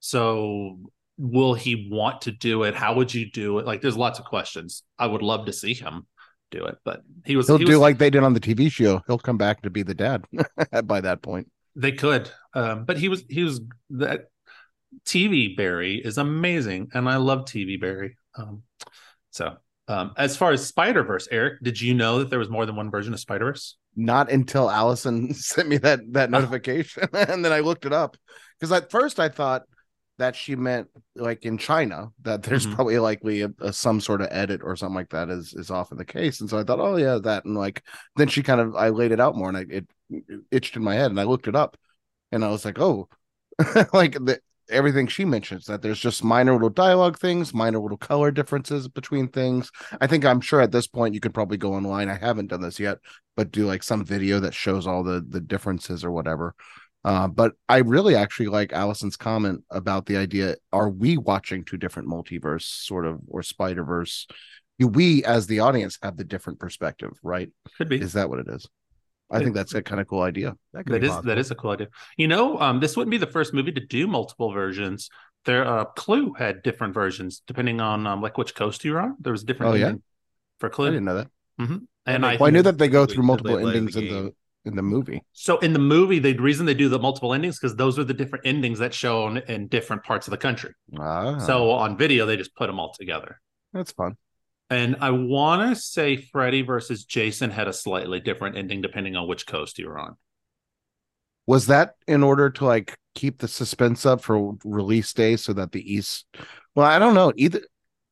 So 0.00 0.78
will 1.18 1.54
he 1.54 1.88
want 1.90 2.22
to 2.22 2.32
do 2.32 2.62
it? 2.62 2.74
How 2.74 2.94
would 2.94 3.12
you 3.12 3.30
do 3.30 3.58
it? 3.58 3.66
Like 3.66 3.80
there's 3.80 3.96
lots 3.96 4.18
of 4.18 4.24
questions. 4.24 4.82
I 4.98 5.06
would 5.06 5.22
love 5.22 5.46
to 5.46 5.52
see 5.52 5.74
him, 5.74 6.06
do 6.50 6.64
it, 6.66 6.76
but 6.84 7.02
he 7.24 7.36
was. 7.36 7.46
He'll 7.48 7.58
he 7.58 7.64
do 7.64 7.72
was- 7.72 7.80
like 7.80 7.98
they 7.98 8.10
did 8.10 8.22
on 8.22 8.34
the 8.34 8.40
TV 8.40 8.70
show. 8.70 9.02
He'll 9.06 9.18
come 9.18 9.38
back 9.38 9.62
to 9.62 9.70
be 9.70 9.82
the 9.82 9.94
dad 9.94 10.24
by 10.84 11.00
that 11.00 11.22
point. 11.22 11.48
They 11.74 11.92
could, 11.92 12.30
um, 12.54 12.84
but 12.84 12.98
he 12.98 13.08
was 13.08 13.24
he 13.28 13.44
was 13.44 13.60
that 13.90 14.26
TV 15.04 15.56
Barry 15.56 15.96
is 15.96 16.18
amazing, 16.18 16.90
and 16.94 17.08
I 17.08 17.16
love 17.16 17.44
TV 17.46 17.80
Barry. 17.80 18.16
Um, 18.36 18.62
so, 19.30 19.56
um, 19.88 20.12
as 20.16 20.36
far 20.36 20.52
as 20.52 20.66
Spider 20.66 21.02
Verse, 21.02 21.28
Eric, 21.30 21.62
did 21.62 21.80
you 21.80 21.94
know 21.94 22.18
that 22.20 22.30
there 22.30 22.38
was 22.38 22.48
more 22.50 22.66
than 22.66 22.76
one 22.76 22.90
version 22.90 23.12
of 23.12 23.20
Spider 23.20 23.46
Verse? 23.46 23.76
Not 23.96 24.30
until 24.30 24.70
Allison 24.70 25.34
sent 25.34 25.68
me 25.68 25.78
that 25.78 26.00
that 26.12 26.28
Oh. 26.28 26.38
notification, 26.38 27.08
and 27.12 27.44
then 27.44 27.52
I 27.52 27.60
looked 27.60 27.86
it 27.86 27.92
up 27.92 28.16
because 28.58 28.72
at 28.72 28.90
first 28.90 29.18
I 29.20 29.28
thought 29.28 29.62
that 30.18 30.36
she 30.36 30.54
meant 30.54 30.88
like 31.16 31.44
in 31.44 31.58
China 31.58 32.08
that 32.22 32.42
there's 32.42 32.66
Mhm. 32.66 32.74
probably 32.74 32.98
likely 32.98 33.42
a, 33.42 33.50
a- 33.60 33.72
some 33.72 34.00
sort 34.00 34.20
of 34.20 34.28
edit 34.30 34.60
or 34.62 34.76
something 34.76 34.94
like 34.94 35.10
that 35.10 35.30
is 35.30 35.52
is 35.54 35.70
often 35.70 35.98
the 35.98 36.04
case, 36.04 36.40
and 36.40 36.48
so 36.50 36.58
I 36.58 36.64
thought, 36.64 36.80
oh 36.80 36.96
yeah, 36.96 37.18
that, 37.22 37.44
and 37.44 37.56
like 37.56 37.82
then 38.16 38.28
she 38.28 38.42
kind 38.42 38.60
of 38.60 38.76
I 38.76 38.90
laid 38.90 39.12
it 39.12 39.20
out 39.20 39.36
more, 39.36 39.48
and 39.48 39.56
I 39.58 39.66
it, 39.68 39.86
it 40.10 40.24
itched 40.50 40.76
in 40.76 40.84
my 40.84 40.94
head, 40.94 41.10
and 41.10 41.20
I 41.20 41.24
looked 41.24 41.48
it 41.48 41.56
up, 41.56 41.76
and 42.30 42.44
I 42.44 42.50
was 42.50 42.64
like, 42.64 42.78
oh, 42.78 43.08
like 43.92 44.12
the 44.14 44.40
everything 44.72 45.06
she 45.06 45.24
mentions 45.24 45.66
that 45.66 45.82
there's 45.82 46.00
just 46.00 46.24
minor 46.24 46.52
little 46.52 46.68
dialogue 46.68 47.18
things, 47.18 47.54
minor 47.54 47.78
little 47.78 47.96
color 47.98 48.30
differences 48.30 48.88
between 48.88 49.28
things. 49.28 49.70
I 50.00 50.06
think 50.06 50.24
I'm 50.24 50.40
sure 50.40 50.60
at 50.60 50.72
this 50.72 50.86
point 50.86 51.14
you 51.14 51.20
could 51.20 51.34
probably 51.34 51.58
go 51.58 51.74
online. 51.74 52.08
I 52.08 52.16
haven't 52.16 52.48
done 52.48 52.62
this 52.62 52.80
yet, 52.80 52.98
but 53.36 53.52
do 53.52 53.66
like 53.66 53.82
some 53.82 54.04
video 54.04 54.40
that 54.40 54.54
shows 54.54 54.86
all 54.86 55.02
the 55.02 55.24
the 55.26 55.40
differences 55.40 56.04
or 56.04 56.10
whatever. 56.10 56.54
Uh, 57.04 57.26
but 57.28 57.52
I 57.68 57.78
really 57.78 58.14
actually 58.14 58.46
like 58.46 58.72
Allison's 58.72 59.16
comment 59.16 59.64
about 59.70 60.06
the 60.06 60.16
idea: 60.16 60.56
Are 60.72 60.88
we 60.88 61.16
watching 61.16 61.64
two 61.64 61.76
different 61.76 62.08
multiverse, 62.08 62.62
sort 62.62 63.06
of, 63.06 63.20
or 63.28 63.42
Spider 63.42 63.84
Verse? 63.84 64.26
Do 64.78 64.88
we, 64.88 65.22
as 65.24 65.46
the 65.46 65.60
audience, 65.60 65.98
have 66.02 66.16
the 66.16 66.24
different 66.24 66.58
perspective? 66.58 67.12
Right? 67.22 67.50
Could 67.76 67.88
be. 67.88 68.00
Is 68.00 68.14
that 68.14 68.28
what 68.28 68.38
it 68.38 68.48
is? 68.48 68.68
I 69.32 69.38
think 69.40 69.54
that's 69.54 69.74
a 69.74 69.82
kind 69.82 70.00
of 70.00 70.06
cool 70.06 70.22
idea. 70.22 70.54
That 70.72 70.84
could 70.84 70.94
That 70.94 71.00
be 71.00 71.06
is 71.06 71.10
possible. 71.10 71.28
that 71.28 71.38
is 71.38 71.50
a 71.50 71.54
cool 71.54 71.70
idea. 71.70 71.88
You 72.16 72.28
know, 72.28 72.58
um, 72.60 72.80
this 72.80 72.96
wouldn't 72.96 73.10
be 73.10 73.18
the 73.18 73.26
first 73.26 73.54
movie 73.54 73.72
to 73.72 73.80
do 73.80 74.06
multiple 74.06 74.52
versions. 74.52 75.08
There, 75.44 75.66
uh, 75.66 75.84
Clue 75.86 76.34
had 76.34 76.62
different 76.62 76.94
versions 76.94 77.42
depending 77.46 77.80
on 77.80 78.06
um, 78.06 78.20
like 78.22 78.38
which 78.38 78.54
coast 78.54 78.84
you're 78.84 79.00
on. 79.00 79.16
There 79.20 79.32
was 79.32 79.44
different. 79.44 79.72
Oh, 79.72 79.76
yeah? 79.76 79.86
ending 79.86 80.02
for 80.60 80.68
I 80.68 80.72
Clue, 80.72 80.86
didn't 80.86 81.04
know 81.04 81.16
that. 81.16 81.28
and 82.06 82.26
I 82.26 82.36
Well, 82.36 82.46
I 82.46 82.50
knew 82.50 82.62
that 82.62 82.78
they 82.78 82.88
go 82.88 83.06
through 83.06 83.24
multiple 83.24 83.54
play 83.58 83.62
the 83.64 83.68
endings 83.78 83.96
in 83.96 84.08
the 84.08 84.34
in 84.64 84.76
the 84.76 84.82
movie. 84.82 85.22
So 85.32 85.58
in 85.58 85.72
the 85.72 85.80
movie, 85.80 86.20
the 86.20 86.34
reason 86.38 86.66
they 86.66 86.74
do 86.74 86.88
the 86.88 86.98
multiple 86.98 87.34
endings 87.34 87.58
because 87.58 87.74
those 87.74 87.98
are 87.98 88.04
the 88.04 88.14
different 88.14 88.46
endings 88.46 88.78
that 88.78 88.94
shown 88.94 89.38
in 89.38 89.66
different 89.66 90.04
parts 90.04 90.28
of 90.28 90.30
the 90.30 90.36
country. 90.36 90.72
Ah, 90.98 91.38
So 91.38 91.70
on 91.70 91.96
video, 91.96 92.26
they 92.26 92.36
just 92.36 92.54
put 92.54 92.68
them 92.68 92.78
all 92.78 92.92
together. 92.92 93.40
that's 93.72 93.92
fun. 93.92 94.16
And 94.72 94.96
I 95.00 95.10
want 95.10 95.68
to 95.74 95.80
say 95.80 96.16
Freddy 96.16 96.62
versus 96.62 97.04
Jason 97.04 97.50
had 97.50 97.68
a 97.68 97.72
slightly 97.72 98.20
different 98.20 98.56
ending 98.56 98.80
depending 98.80 99.16
on 99.16 99.28
which 99.28 99.46
coast 99.46 99.78
you 99.78 99.86
were 99.88 99.98
on. 99.98 100.16
Was 101.46 101.66
that 101.66 101.96
in 102.06 102.22
order 102.22 102.48
to 102.50 102.64
like 102.64 102.96
keep 103.14 103.38
the 103.38 103.48
suspense 103.48 104.06
up 104.06 104.22
for 104.22 104.54
release 104.64 105.12
day 105.12 105.36
so 105.36 105.52
that 105.52 105.72
the 105.72 105.92
East? 105.92 106.24
Well, 106.74 106.86
I 106.86 106.98
don't 106.98 107.14
know 107.14 107.32
either. 107.36 107.60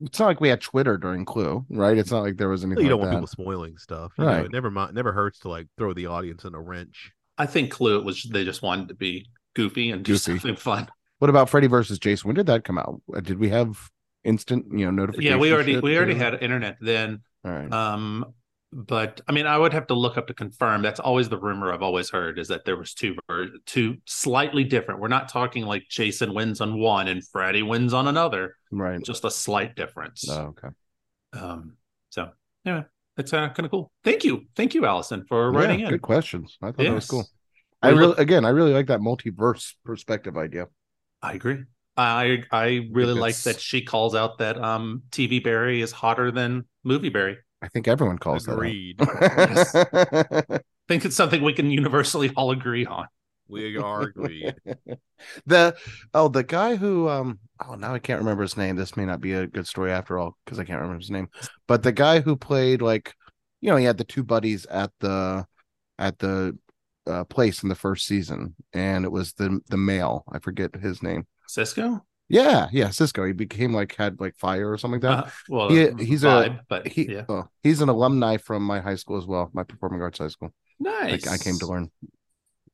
It's 0.03 0.19
not 0.19 0.27
like 0.27 0.41
we 0.41 0.49
had 0.49 0.61
Twitter 0.61 0.97
during 0.99 1.25
Clue, 1.25 1.65
right? 1.69 1.97
It's 1.97 2.11
not 2.11 2.23
like 2.23 2.37
there 2.37 2.49
was 2.49 2.65
anything. 2.65 2.85
you 2.85 2.91
don't 2.91 3.01
like 3.01 3.11
want 3.13 3.23
that. 3.23 3.27
people 3.37 3.45
spoiling 3.45 3.77
stuff. 3.79 4.13
You 4.19 4.25
know, 4.25 4.31
Right. 4.31 4.45
it 4.47 4.53
never 4.53 4.71
mind. 4.71 4.95
Never 4.95 5.13
hurts 5.13 5.39
to 5.41 5.49
like 5.49 5.67
throw 5.79 5.93
the 5.95 6.07
audience 6.07 6.45
in 6.45 6.55
a 6.55 6.61
wrench. 6.61 7.13
I 7.39 7.47
think 7.47 7.71
Clue 7.71 7.99
it 7.99 8.05
was 8.05 8.23
they 8.25 8.45
just 8.45 8.63
wanted 8.63 8.89
to 8.89 8.95
be 8.95 9.29
goofy 9.55 9.91
and 9.93 10.05
do 10.05 10.13
Goofy. 10.13 10.33
something 10.39 10.57
fun. 10.57 10.89
What 11.21 11.31
about 11.31 11.49
Freddy 11.51 11.67
versus 11.69 11.99
Jason? 11.99 12.29
When 12.29 12.35
did 12.37 12.47
that 12.47 12.65
come 12.65 12.79
out? 12.79 13.01
Uh, 13.15 13.21
Did 13.21 13.39
we 13.39 13.51
have 13.51 13.91
instant, 14.25 14.67
you 14.71 14.85
know, 14.85 14.91
notification? 14.91 15.33
Yeah, 15.33 15.39
we 15.39 15.53
already 15.53 15.79
we 15.79 15.97
already 15.97 16.15
or- 16.15 16.19
had 16.19 16.35
internet 16.43 16.77
then. 16.81 17.21
All 17.45 17.53
right. 17.53 17.73
Um, 17.73 18.25
but 18.73 19.21
I 19.27 19.33
mean, 19.33 19.47
I 19.47 19.59
would 19.59 19.73
have 19.73 19.89
to 19.89 19.95
look 19.95 20.17
up 20.17 20.29
to 20.29 20.35
confirm. 20.35 20.83
That's 20.83 21.01
always 21.01 21.29
the 21.29 21.39
rumor 21.39 21.73
I've 21.73 21.83
always 21.83 22.09
heard 22.11 22.39
is 22.39 22.49
that 22.49 22.65
there 22.65 22.77
was 22.77 22.95
two 22.95 23.17
two 23.67 23.97
slightly 24.05 24.63
different. 24.63 25.01
We're 25.01 25.09
not 25.09 25.29
talking 25.29 25.65
like 25.67 25.85
Jason 25.91 26.35
wins 26.35 26.61
on 26.61 26.79
one 26.79 27.09
and 27.09 27.27
Freddy 27.27 27.63
wins 27.63 27.93
on 27.93 28.07
another. 28.07 28.57
right. 28.71 29.03
Just 29.03 29.25
a 29.25 29.31
slight 29.31 29.75
difference. 29.75 30.29
Oh, 30.31 30.55
okay. 30.55 30.69
Um, 31.33 31.75
so 32.11 32.31
yeah, 32.65 32.85
it's 33.17 33.33
uh, 33.33 33.49
kind 33.49 33.65
of 33.65 33.71
cool. 33.73 33.91
Thank 34.05 34.23
you, 34.25 34.45
thank 34.55 34.75
you, 34.75 34.85
Allison, 34.87 35.25
for 35.29 35.51
writing 35.51 35.81
Yeah, 35.81 35.87
in. 35.87 35.93
Good 35.93 36.03
questions. 36.03 36.57
I 36.63 36.67
thought 36.67 36.79
that 36.79 36.95
was 36.95 37.07
cool. 37.07 37.29
I 37.83 37.89
really, 37.89 38.15
again, 38.19 38.45
I 38.45 38.51
really 38.51 38.73
like 38.73 38.87
that 38.89 39.01
multiverse 39.01 39.75
perspective 39.85 40.37
idea. 40.37 40.67
I 41.23 41.33
agree. 41.33 41.65
I 42.01 42.45
I 42.51 42.89
really 42.93 43.15
like 43.15 43.43
that 43.43 43.61
she 43.61 43.83
calls 43.83 44.15
out 44.15 44.39
that 44.39 44.59
um 44.63 45.03
TV 45.11 45.43
Barry 45.43 45.81
is 45.83 45.93
hotter 45.93 46.31
than 46.31 46.65
movie 46.85 47.09
Barry. 47.11 47.39
I 47.63 47.69
think 47.69 47.89
everyone 47.89 48.19
calls 48.19 48.49
Agreed. 48.49 48.99
that. 48.99 49.09
out. 49.09 50.45
I 50.51 50.61
think 50.89 51.05
it's 51.05 51.17
something 51.17 51.43
we 51.43 51.53
can 51.53 51.71
universally 51.71 52.31
all 52.37 52.51
agree 52.53 52.87
on. 52.87 53.07
we 53.49 53.77
are 53.77 54.03
agreed. 54.05 54.55
the 55.47 55.77
oh 56.15 56.29
the 56.29 56.43
guy 56.45 56.77
who 56.77 57.09
um 57.09 57.39
oh 57.67 57.75
now 57.75 57.93
I 57.95 57.99
can't 57.99 58.21
remember 58.21 58.43
his 58.43 58.57
name. 58.57 58.77
This 58.77 58.97
may 58.97 59.05
not 59.05 59.21
be 59.21 59.33
a 59.35 59.47
good 59.47 59.67
story 59.67 59.93
after 59.93 60.19
all 60.19 60.37
because 60.45 60.59
I 60.59 60.65
can't 60.65 60.81
remember 60.81 61.01
his 61.01 61.11
name. 61.11 61.29
But 61.67 61.83
the 61.83 61.93
guy 61.93 62.21
who 62.21 62.37
played 62.37 62.81
like 62.83 63.15
you 63.61 63.71
know 63.71 63.77
he 63.77 63.85
had 63.85 63.99
the 63.99 64.05
two 64.05 64.25
buddies 64.25 64.67
at 64.67 64.91
the 65.01 65.47
at 65.99 66.19
the 66.19 66.57
uh, 67.07 67.25
place 67.25 67.63
in 67.63 67.69
the 67.69 67.75
first 67.75 68.07
season, 68.07 68.55
and 68.73 69.05
it 69.05 69.13
was 69.13 69.33
the 69.35 69.61
the 69.69 69.77
male. 69.77 70.25
I 70.33 70.39
forget 70.39 70.75
his 70.77 71.03
name. 71.03 71.27
Cisco? 71.53 72.05
Yeah, 72.29 72.69
yeah, 72.71 72.91
Cisco. 72.91 73.25
He 73.25 73.33
became 73.33 73.75
like 73.75 73.95
had 73.97 74.21
like 74.21 74.37
fire 74.37 74.71
or 74.71 74.79
something 74.79 75.01
like 75.01 75.25
that. 75.25 75.25
Uh, 75.27 75.31
well, 75.49 75.69
He- 75.69 76.05
he's 76.05 76.23
a- 76.25 76.61
but 76.69 76.87
he 76.87 77.11
yeah, 77.13 77.25
oh, 77.29 77.49
he's 77.63 77.81
an 77.81 77.89
alumni 77.89 78.37
from 78.37 78.63
my 78.63 78.81
high 78.81 78.95
school 78.95 79.17
as 79.19 79.27
well, 79.27 79.51
my 79.53 79.65
performing 79.65 80.01
arts 80.01 80.19
high 80.19 80.29
school. 80.29 80.53
nice. 80.79 81.27
Like 81.27 81.41
I 81.41 81.43
came 81.43 81.59
to 81.59 81.67
learn. 81.67 81.91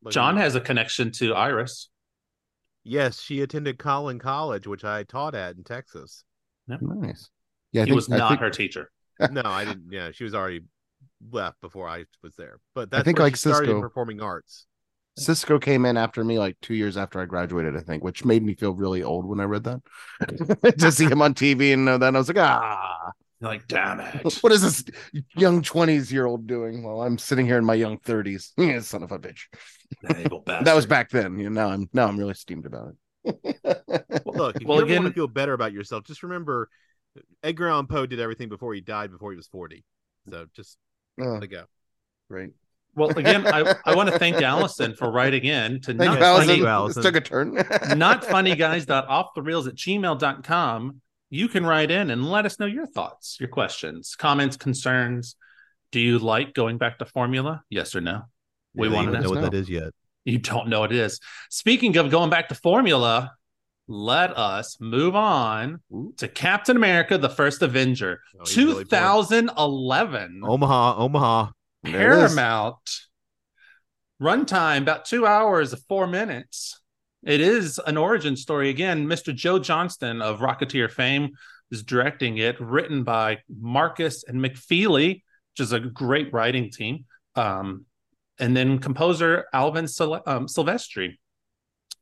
Look 0.02 0.12
Jon 0.12 0.36
has 0.36 0.54
a 0.54 0.60
connection 0.60 1.10
to 1.12 1.34
Iris. 1.34 1.88
Yes, 2.84 3.20
she 3.20 3.40
attended 3.40 3.78
Collin 3.78 4.18
College, 4.18 4.66
which 4.66 4.84
I 4.84 5.02
taught 5.04 5.34
at 5.34 5.56
in 5.56 5.64
Texas. 5.64 6.24
Nice. 6.68 7.30
Yeah, 7.72 7.82
I 7.82 7.84
he 7.84 7.90
think, 7.90 7.96
was 7.96 8.08
not 8.08 8.28
think- 8.28 8.40
her 8.40 8.50
teacher. 8.50 8.90
No, 9.32 9.40
I 9.44 9.64
didn't. 9.64 9.90
Yeah, 9.90 10.10
she 10.12 10.24
was 10.24 10.34
already 10.34 10.60
left 11.32 11.60
before 11.62 11.88
I 11.88 12.04
was 12.22 12.36
there. 12.36 12.58
But 12.74 12.90
that's 12.90 13.04
think, 13.04 13.16
where 13.18 13.26
like, 13.28 13.36
she 13.36 13.48
started 13.48 13.68
Cisco- 13.68 13.80
performing 13.80 14.20
arts. 14.20 14.66
Cisco 15.18 15.58
came 15.58 15.84
in 15.86 15.96
after 15.96 16.22
me 16.24 16.38
like 16.38 16.56
two 16.60 16.74
years 16.74 16.96
after 16.96 17.20
I 17.20 17.24
graduated, 17.24 17.76
I 17.76 17.80
think, 17.80 18.04
which 18.04 18.24
made 18.24 18.42
me 18.42 18.54
feel 18.54 18.74
really 18.74 19.02
old 19.02 19.26
when 19.26 19.40
I 19.40 19.44
read 19.44 19.64
that. 19.64 19.80
to 20.78 20.92
see 20.92 21.06
him 21.06 21.22
on 21.22 21.34
TV 21.34 21.72
and 21.72 21.84
know 21.84 21.98
that, 21.98 22.14
I 22.14 22.18
was 22.18 22.28
like, 22.28 22.36
ah, 22.38 23.10
You're 23.40 23.50
like, 23.50 23.66
damn 23.66 24.00
it. 24.00 24.38
what 24.42 24.52
is 24.52 24.62
this 24.62 24.84
young 25.34 25.62
20s 25.62 26.12
year 26.12 26.26
old 26.26 26.46
doing 26.46 26.82
while 26.82 27.00
I'm 27.02 27.16
sitting 27.18 27.46
here 27.46 27.56
in 27.58 27.64
my 27.64 27.74
young 27.74 27.98
30s? 27.98 28.52
Yeah, 28.58 28.80
Son 28.80 29.02
of 29.02 29.12
a 29.12 29.18
bitch. 29.18 29.44
That 30.46 30.74
was 30.74 30.86
back 30.86 31.10
then. 31.10 31.38
You 31.38 31.48
know, 31.50 31.62
now 31.62 31.72
I'm 31.72 31.88
now 31.92 32.08
I'm 32.08 32.18
really 32.18 32.34
steamed 32.34 32.66
about 32.66 32.88
it. 33.24 34.22
Look, 34.26 34.56
if 34.56 34.66
Well, 34.66 34.78
you 34.78 34.84
again- 34.84 35.02
want 35.02 35.14
to 35.14 35.14
feel 35.14 35.28
better 35.28 35.52
about 35.54 35.72
yourself, 35.72 36.04
just 36.04 36.22
remember 36.22 36.68
Edgar 37.42 37.68
Allan 37.68 37.86
Poe 37.86 38.04
did 38.06 38.20
everything 38.20 38.48
before 38.50 38.74
he 38.74 38.80
died 38.82 39.10
before 39.10 39.30
he 39.30 39.36
was 39.36 39.46
40. 39.46 39.82
So 40.28 40.46
just 40.54 40.76
Oh, 41.18 41.24
let 41.24 41.42
it 41.44 41.48
go. 41.48 41.64
great. 42.28 42.50
Well, 42.96 43.10
again, 43.10 43.46
I, 43.46 43.74
I 43.84 43.94
want 43.94 44.10
to 44.10 44.18
thank 44.18 44.40
Allison 44.40 44.94
for 44.94 45.10
writing 45.12 45.44
in 45.44 45.80
to 45.82 45.86
Thank 45.88 45.98
not 45.98 46.22
Allison. 46.22 46.48
funny, 46.48 46.58
you, 46.60 46.66
Allison. 46.66 47.02
Took 47.02 47.16
a 47.16 47.20
turn. 47.20 47.54
not 47.96 48.24
funny 48.24 48.56
guys 48.56 48.88
off 48.88 49.34
the 49.34 49.42
reels 49.42 49.66
at 49.66 49.74
gmail.com. 49.74 51.00
You 51.28 51.48
can 51.48 51.66
write 51.66 51.90
in 51.90 52.10
and 52.10 52.28
let 52.30 52.46
us 52.46 52.58
know 52.58 52.66
your 52.66 52.86
thoughts, 52.86 53.36
your 53.38 53.50
questions, 53.50 54.16
comments, 54.16 54.56
concerns. 54.56 55.36
Do 55.92 56.00
you 56.00 56.18
like 56.18 56.54
going 56.54 56.78
back 56.78 56.98
to 57.00 57.04
formula? 57.04 57.62
Yes 57.68 57.94
or 57.94 58.00
no? 58.00 58.22
We 58.74 58.88
Yeah, 58.88 58.94
wanna 58.94 59.12
know. 59.12 59.20
know 59.20 59.30
what 59.30 59.42
that 59.42 59.54
is 59.54 59.68
yet. 59.68 59.92
You 60.24 60.38
don't 60.38 60.68
know 60.68 60.80
what 60.80 60.92
it 60.92 60.98
is. 60.98 61.20
Speaking 61.50 61.96
of 61.98 62.10
going 62.10 62.30
back 62.30 62.48
to 62.48 62.54
formula, 62.54 63.32
let 63.88 64.36
us 64.36 64.78
move 64.80 65.14
on 65.14 65.80
Ooh. 65.92 66.12
to 66.16 66.26
Captain 66.28 66.76
America, 66.76 67.18
the 67.18 67.28
first 67.28 67.62
Avenger, 67.62 68.20
Oh, 68.34 68.44
he's 68.44 68.56
really 68.56 68.84
2011. 68.84 70.42
Omaha, 70.44 70.96
Omaha. 70.96 71.50
There. 71.92 72.10
Paramount. 72.10 72.76
Runtime 74.20 74.82
about 74.82 75.04
two 75.04 75.26
hours, 75.26 75.74
four 75.88 76.06
minutes. 76.06 76.80
It 77.22 77.40
is 77.40 77.80
an 77.86 77.96
origin 77.96 78.36
story. 78.36 78.70
Again, 78.70 79.06
Mr. 79.06 79.34
Joe 79.34 79.58
Johnston 79.58 80.22
of 80.22 80.40
Rocketeer 80.40 80.90
fame 80.90 81.30
is 81.70 81.82
directing 81.82 82.38
it, 82.38 82.58
written 82.60 83.02
by 83.02 83.38
Markus 83.60 84.24
and 84.24 84.38
McFeely, 84.38 85.08
which 85.52 85.60
is 85.60 85.72
a 85.72 85.80
great 85.80 86.32
writing 86.32 86.70
team. 86.70 87.04
Um, 87.34 87.84
and 88.38 88.56
then 88.56 88.78
composer 88.78 89.46
Alvin 89.52 89.88
Sil- 89.88 90.22
um, 90.26 90.46
Silvestri. 90.46 91.18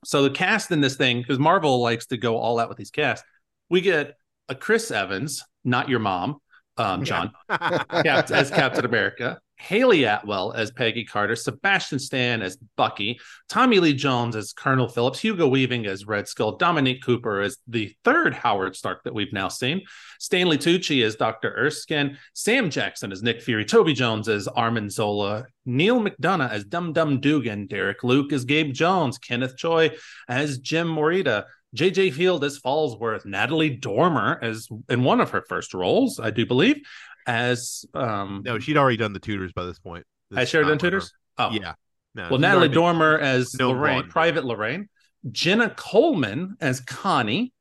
So 0.05 0.23
the 0.23 0.31
cast 0.31 0.71
in 0.71 0.81
this 0.81 0.97
thing, 0.97 1.21
because 1.21 1.39
Marvel 1.39 1.81
likes 1.81 2.07
to 2.07 2.17
go 2.17 2.37
all 2.37 2.59
out 2.59 2.69
with 2.69 2.79
these 2.79 2.91
casts, 2.91 3.27
we 3.71 3.81
get 3.81 4.15
a 4.49 4.55
Chris 4.55 4.91
Evans, 4.91 5.43
not 5.65 5.89
your 5.89 6.01
mom, 6.01 6.37
um, 6.77 7.05
Jon, 7.05 7.33
Cap- 7.49 8.31
as 8.31 8.51
Captain 8.51 8.85
America. 8.85 9.41
Hayley 9.65 10.05
Atwell 10.05 10.53
as 10.53 10.71
Peggy 10.71 11.05
Carter, 11.05 11.35
Sebastian 11.35 11.99
Stan 11.99 12.43
as 12.43 12.59
Bucky, 12.77 13.19
Tommy 13.49 13.81
Lee 13.81 13.95
Jones 13.95 14.37
as 14.37 14.53
Colonel 14.53 14.89
Phillips, 14.89 15.19
Hugo 15.19 15.49
Weaving 15.49 15.87
as 15.87 16.07
Red 16.07 16.29
Skull, 16.29 16.59
Dominic 16.59 17.03
Cooper 17.03 17.41
as 17.41 17.57
the 17.67 17.97
third 18.05 18.35
Howard 18.35 18.77
Stark 18.77 19.03
that 19.05 19.15
we've 19.15 19.33
now 19.33 19.49
seen, 19.49 19.81
Stanley 20.21 20.59
Tucci 20.59 21.03
as 21.03 21.17
Dr. 21.17 21.55
Erskine, 21.57 22.19
Sam 22.35 22.69
Jackson 22.69 23.11
as 23.11 23.23
Nick 23.23 23.41
Fury, 23.41 23.65
Toby 23.65 23.95
Jones 23.95 24.29
as 24.29 24.47
Armin 24.49 24.91
Zola, 24.91 25.47
Neal 25.65 25.99
McDonough 25.99 26.51
as 26.51 26.65
Dum 26.65 26.93
Dum 26.93 27.21
Dugan, 27.21 27.67
Derek 27.67 28.05
Luke 28.05 28.35
as 28.35 28.45
Gabe 28.45 28.75
Jones, 28.75 29.17
Kenneth 29.17 29.57
Choi 29.57 29.93
as 30.29 30.59
Jim 30.59 30.89
Morita, 30.89 31.45
JJ 31.75 32.13
Field 32.13 32.45
as 32.45 32.61
Falsworth, 32.61 33.25
Natalie 33.25 33.71
Dormer 33.71 34.39
as 34.43 34.69
in 34.89 35.03
one 35.03 35.21
of 35.21 35.31
her 35.31 35.43
first 35.49 35.75
roles, 35.75 36.21
I 36.21 36.31
do 36.31 36.47
believe, 36.47 36.83
as 37.27 37.85
um 37.95 38.43
No, 38.45 38.59
she'd 38.59 38.77
already 38.77 38.97
done 38.97 39.13
the 39.13 39.21
Tudors 39.21 39.53
by 39.53 39.65
this 39.65 39.79
point. 39.79 40.05
This 40.31 40.39
has 40.41 40.49
she 40.49 40.57
already 40.57 40.71
done 40.71 40.79
Tudors? 40.79 41.13
Oh, 41.39 41.51
Yeah. 41.51 41.75
No, 42.15 42.29
well, 42.31 42.39
Natalie 42.39 42.69
Dormer 42.69 43.19
as 43.19 43.55
No 43.55 43.73
Lorraine. 43.73 44.09
Private 44.09 44.45
Lorraine, 44.45 44.89
Jenna 45.33 45.71
Coleman 45.71 46.57
as 46.61 46.81
Connie, 46.81 47.53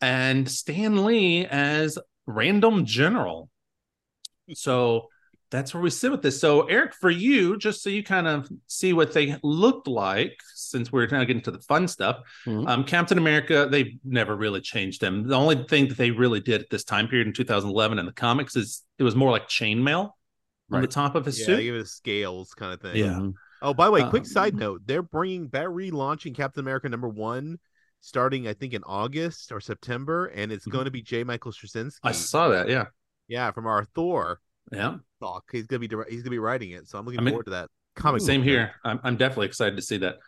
and 0.00 0.50
Stan 0.50 1.04
Lee 1.04 1.44
as 1.44 1.98
Random 2.26 2.86
General. 2.86 3.50
So 4.54 5.08
that's 5.50 5.74
where 5.74 5.82
we 5.82 5.90
sit 5.90 6.10
with 6.10 6.22
this. 6.22 6.40
So, 6.40 6.62
Eric, 6.66 6.94
for 6.94 7.10
you, 7.10 7.58
just 7.58 7.82
so 7.82 7.90
you 7.90 8.02
kind 8.02 8.26
of 8.26 8.48
see 8.66 8.92
what 8.92 9.12
they 9.12 9.36
looked 9.42 9.88
like, 9.88 10.38
since 10.66 10.90
we're 10.92 11.06
now 11.06 11.24
getting 11.24 11.42
to 11.42 11.50
the 11.50 11.60
fun 11.60 11.88
stuff, 11.88 12.18
Mhm. 12.46 12.68
um, 12.68 12.84
Captain 12.84 13.18
America, 13.18 13.68
they 13.70 13.98
never 14.04 14.36
really 14.36 14.60
changed 14.60 15.00
them. 15.00 15.26
The 15.26 15.34
only 15.34 15.64
thing 15.68 15.88
that 15.88 15.96
they 15.98 16.10
really 16.10 16.40
did 16.40 16.60
at 16.62 16.70
this 16.70 16.84
time 16.84 17.08
period 17.08 17.26
in 17.26 17.32
2011 17.32 17.98
in 17.98 18.06
the 18.06 18.12
comics 18.12 18.56
is 18.56 18.82
it 18.98 19.02
was 19.04 19.14
more 19.14 19.30
like 19.30 19.48
chainmail 19.48 20.10
on 20.72 20.80
the 20.80 20.86
top 20.88 21.14
of 21.14 21.24
his 21.24 21.38
Yeah, 21.40 21.46
suit. 21.46 21.56
they 21.56 21.64
give 21.64 21.74
it 21.76 21.86
scales 21.88 22.52
kind 22.54 22.72
of 22.72 22.80
thing. 22.80 22.96
Yeah. 22.96 23.14
Mhm. 23.14 23.34
Oh, 23.62 23.72
by 23.72 23.86
the 23.86 23.92
way, 23.92 24.02
quick 24.10 24.22
Um, 24.22 24.26
side 24.26 24.54
note: 24.54 24.82
they're 24.84 25.02
bringing, 25.02 25.48
they're 25.48 25.70
relaunching 25.70 26.34
Captain 26.34 26.60
America 26.60 26.88
number 26.88 27.08
one, 27.08 27.58
starting 28.00 28.46
I 28.46 28.52
think 28.54 28.74
in 28.74 28.82
August 28.84 29.50
or 29.52 29.60
September, 29.60 30.26
and 30.26 30.52
it's 30.52 30.66
Mhm. 30.66 30.72
going 30.72 30.84
to 30.84 30.90
be 30.90 31.02
J. 31.02 31.24
Michael 31.24 31.52
Straczynski. 31.52 31.98
I 32.02 32.12
saw 32.12 32.48
that. 32.48 32.68
Yeah. 32.68 32.86
yeah, 33.28 33.50
from 33.50 33.66
our 33.66 33.84
Thor 33.84 34.40
Yeah. 34.72 34.96
talk. 35.20 35.44
He's 35.50 35.66
gonna 35.66 35.80
be 35.80 35.88
he's 36.10 36.22
gonna 36.22 36.30
be 36.30 36.38
writing 36.38 36.70
it, 36.72 36.86
so 36.88 36.98
I'm 36.98 37.04
looking 37.06 37.20
I 37.20 37.22
mean- 37.22 37.32
forward 37.32 37.44
to 37.46 37.50
that. 37.50 37.70
Comic 37.96 38.20
Same 38.20 38.42
here. 38.42 38.74
I'm, 38.84 39.00
I'm 39.04 39.16
definitely 39.16 39.46
excited 39.46 39.74
to 39.76 39.82
see 39.82 39.96
that. 39.98 40.18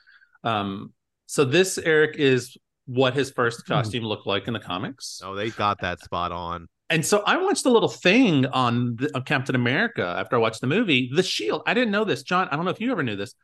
Um, 0.44 0.92
so 1.26 1.44
this 1.44 1.78
Eric 1.78 2.16
is 2.16 2.56
what 2.86 3.14
his 3.14 3.30
first 3.30 3.66
costume 3.66 4.04
looked 4.04 4.26
like 4.26 4.48
in 4.48 4.54
the 4.54 4.60
comics. 4.60 5.20
Oh, 5.22 5.34
they 5.34 5.50
got 5.50 5.80
that 5.82 6.00
spot 6.00 6.32
on. 6.32 6.68
And 6.90 7.04
so 7.04 7.22
I 7.26 7.36
watched 7.36 7.66
a 7.66 7.70
little 7.70 7.88
thing 7.88 8.46
on, 8.46 8.96
the, 8.96 9.14
on 9.14 9.22
Captain 9.22 9.54
America 9.54 10.14
after 10.18 10.36
I 10.36 10.38
watched 10.38 10.62
the 10.62 10.66
movie. 10.66 11.10
The 11.14 11.22
shield. 11.22 11.62
I 11.66 11.74
didn't 11.74 11.90
know 11.90 12.04
this, 12.04 12.22
Jon. 12.22 12.48
I 12.50 12.56
don't 12.56 12.64
know 12.64 12.70
if 12.70 12.80
you 12.80 12.90
ever 12.90 13.02
knew 13.02 13.16
this. 13.16 13.34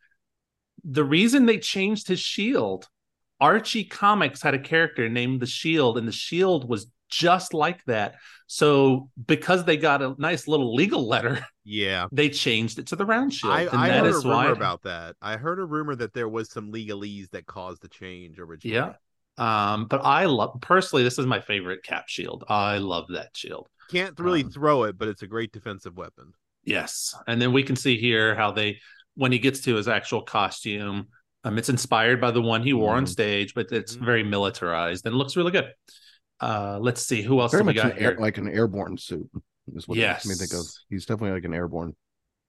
The 0.82 1.04
reason 1.04 1.44
they 1.44 1.58
changed 1.58 2.08
his 2.08 2.20
shield, 2.20 2.88
Archie 3.40 3.84
Comics 3.84 4.40
had 4.40 4.54
a 4.54 4.58
character 4.58 5.08
named 5.08 5.40
the 5.40 5.46
Shield, 5.46 5.98
and 5.98 6.08
the 6.08 6.12
Shield 6.12 6.68
was 6.68 6.86
just 7.18 7.54
like 7.54 7.84
that. 7.84 8.16
So 8.46 9.08
because 9.26 9.64
they 9.64 9.76
got 9.76 10.02
a 10.02 10.14
nice 10.18 10.46
little 10.48 10.74
legal 10.74 11.06
letter, 11.06 11.44
Yeah, 11.64 12.06
they 12.12 12.28
changed 12.28 12.78
it 12.78 12.88
to 12.88 12.96
the 12.96 13.06
round 13.06 13.32
shield. 13.32 13.52
I, 13.52 13.62
and 13.62 13.70
I 13.76 13.88
heard 13.98 14.14
a 14.14 14.18
rumor 14.28 14.52
about 14.52 14.82
that. 14.82 15.16
I 15.22 15.36
heard 15.36 15.58
a 15.58 15.64
rumor 15.64 15.94
that 15.96 16.12
there 16.12 16.28
was 16.28 16.50
some 16.50 16.72
legalese 16.72 17.30
that 17.30 17.46
caused 17.46 17.82
the 17.82 17.88
change 17.88 18.38
originally. 18.38 18.76
Yeah. 18.76 18.92
Um, 19.36 19.86
but 19.86 20.00
I 20.04 20.26
love 20.26 20.58
personally, 20.60 21.02
this 21.02 21.18
is 21.18 21.26
my 21.26 21.40
favorite 21.40 21.82
cap 21.82 22.04
shield. 22.08 22.44
I 22.48 22.78
love 22.78 23.06
that 23.10 23.30
shield. 23.36 23.68
can't 23.90 24.18
really 24.18 24.44
Um, 24.44 24.50
throw 24.50 24.84
it, 24.84 24.96
but 24.98 25.08
it's 25.08 25.22
a 25.22 25.26
great 25.26 25.52
defensive 25.52 25.96
weapon. 25.96 26.32
Yes. 26.64 27.14
And 27.26 27.40
then 27.42 27.52
we 27.52 27.62
can 27.62 27.76
see 27.76 27.98
here 27.98 28.34
how 28.34 28.50
they 28.52 28.78
when 29.16 29.30
he 29.30 29.38
gets 29.38 29.60
to 29.60 29.74
his 29.76 29.86
actual 29.86 30.22
costume, 30.22 31.06
um, 31.44 31.58
it's 31.58 31.68
inspired 31.68 32.20
by 32.20 32.30
the 32.32 32.42
one 32.42 32.62
he 32.62 32.72
wore 32.72 32.94
on 32.96 33.04
Mhm. 33.04 33.08
stage, 33.08 33.54
but 33.54 33.70
it's 33.70 33.96
Mhm. 33.96 34.04
very 34.04 34.22
militarized 34.24 35.06
and 35.06 35.14
looks 35.14 35.36
really 35.36 35.52
good. 35.52 35.70
Uh 36.40 36.78
let's 36.80 37.02
see 37.02 37.22
who 37.22 37.40
else 37.40 37.52
Very 37.52 37.62
we 37.62 37.74
much 37.74 37.76
an 37.84 37.90
got 37.90 38.00
air, 38.00 38.16
like 38.18 38.38
an 38.38 38.48
airborne 38.48 38.98
suit. 38.98 39.28
Is 39.74 39.88
what 39.88 39.96
it 39.98 40.06
makes 40.06 40.26
me 40.26 40.34
think 40.34 40.52
of. 40.52 40.58
Yes. 40.58 40.84
He's 40.90 41.06
definitely 41.06 41.30
like 41.32 41.44
an 41.44 41.54
airborne. 41.54 41.94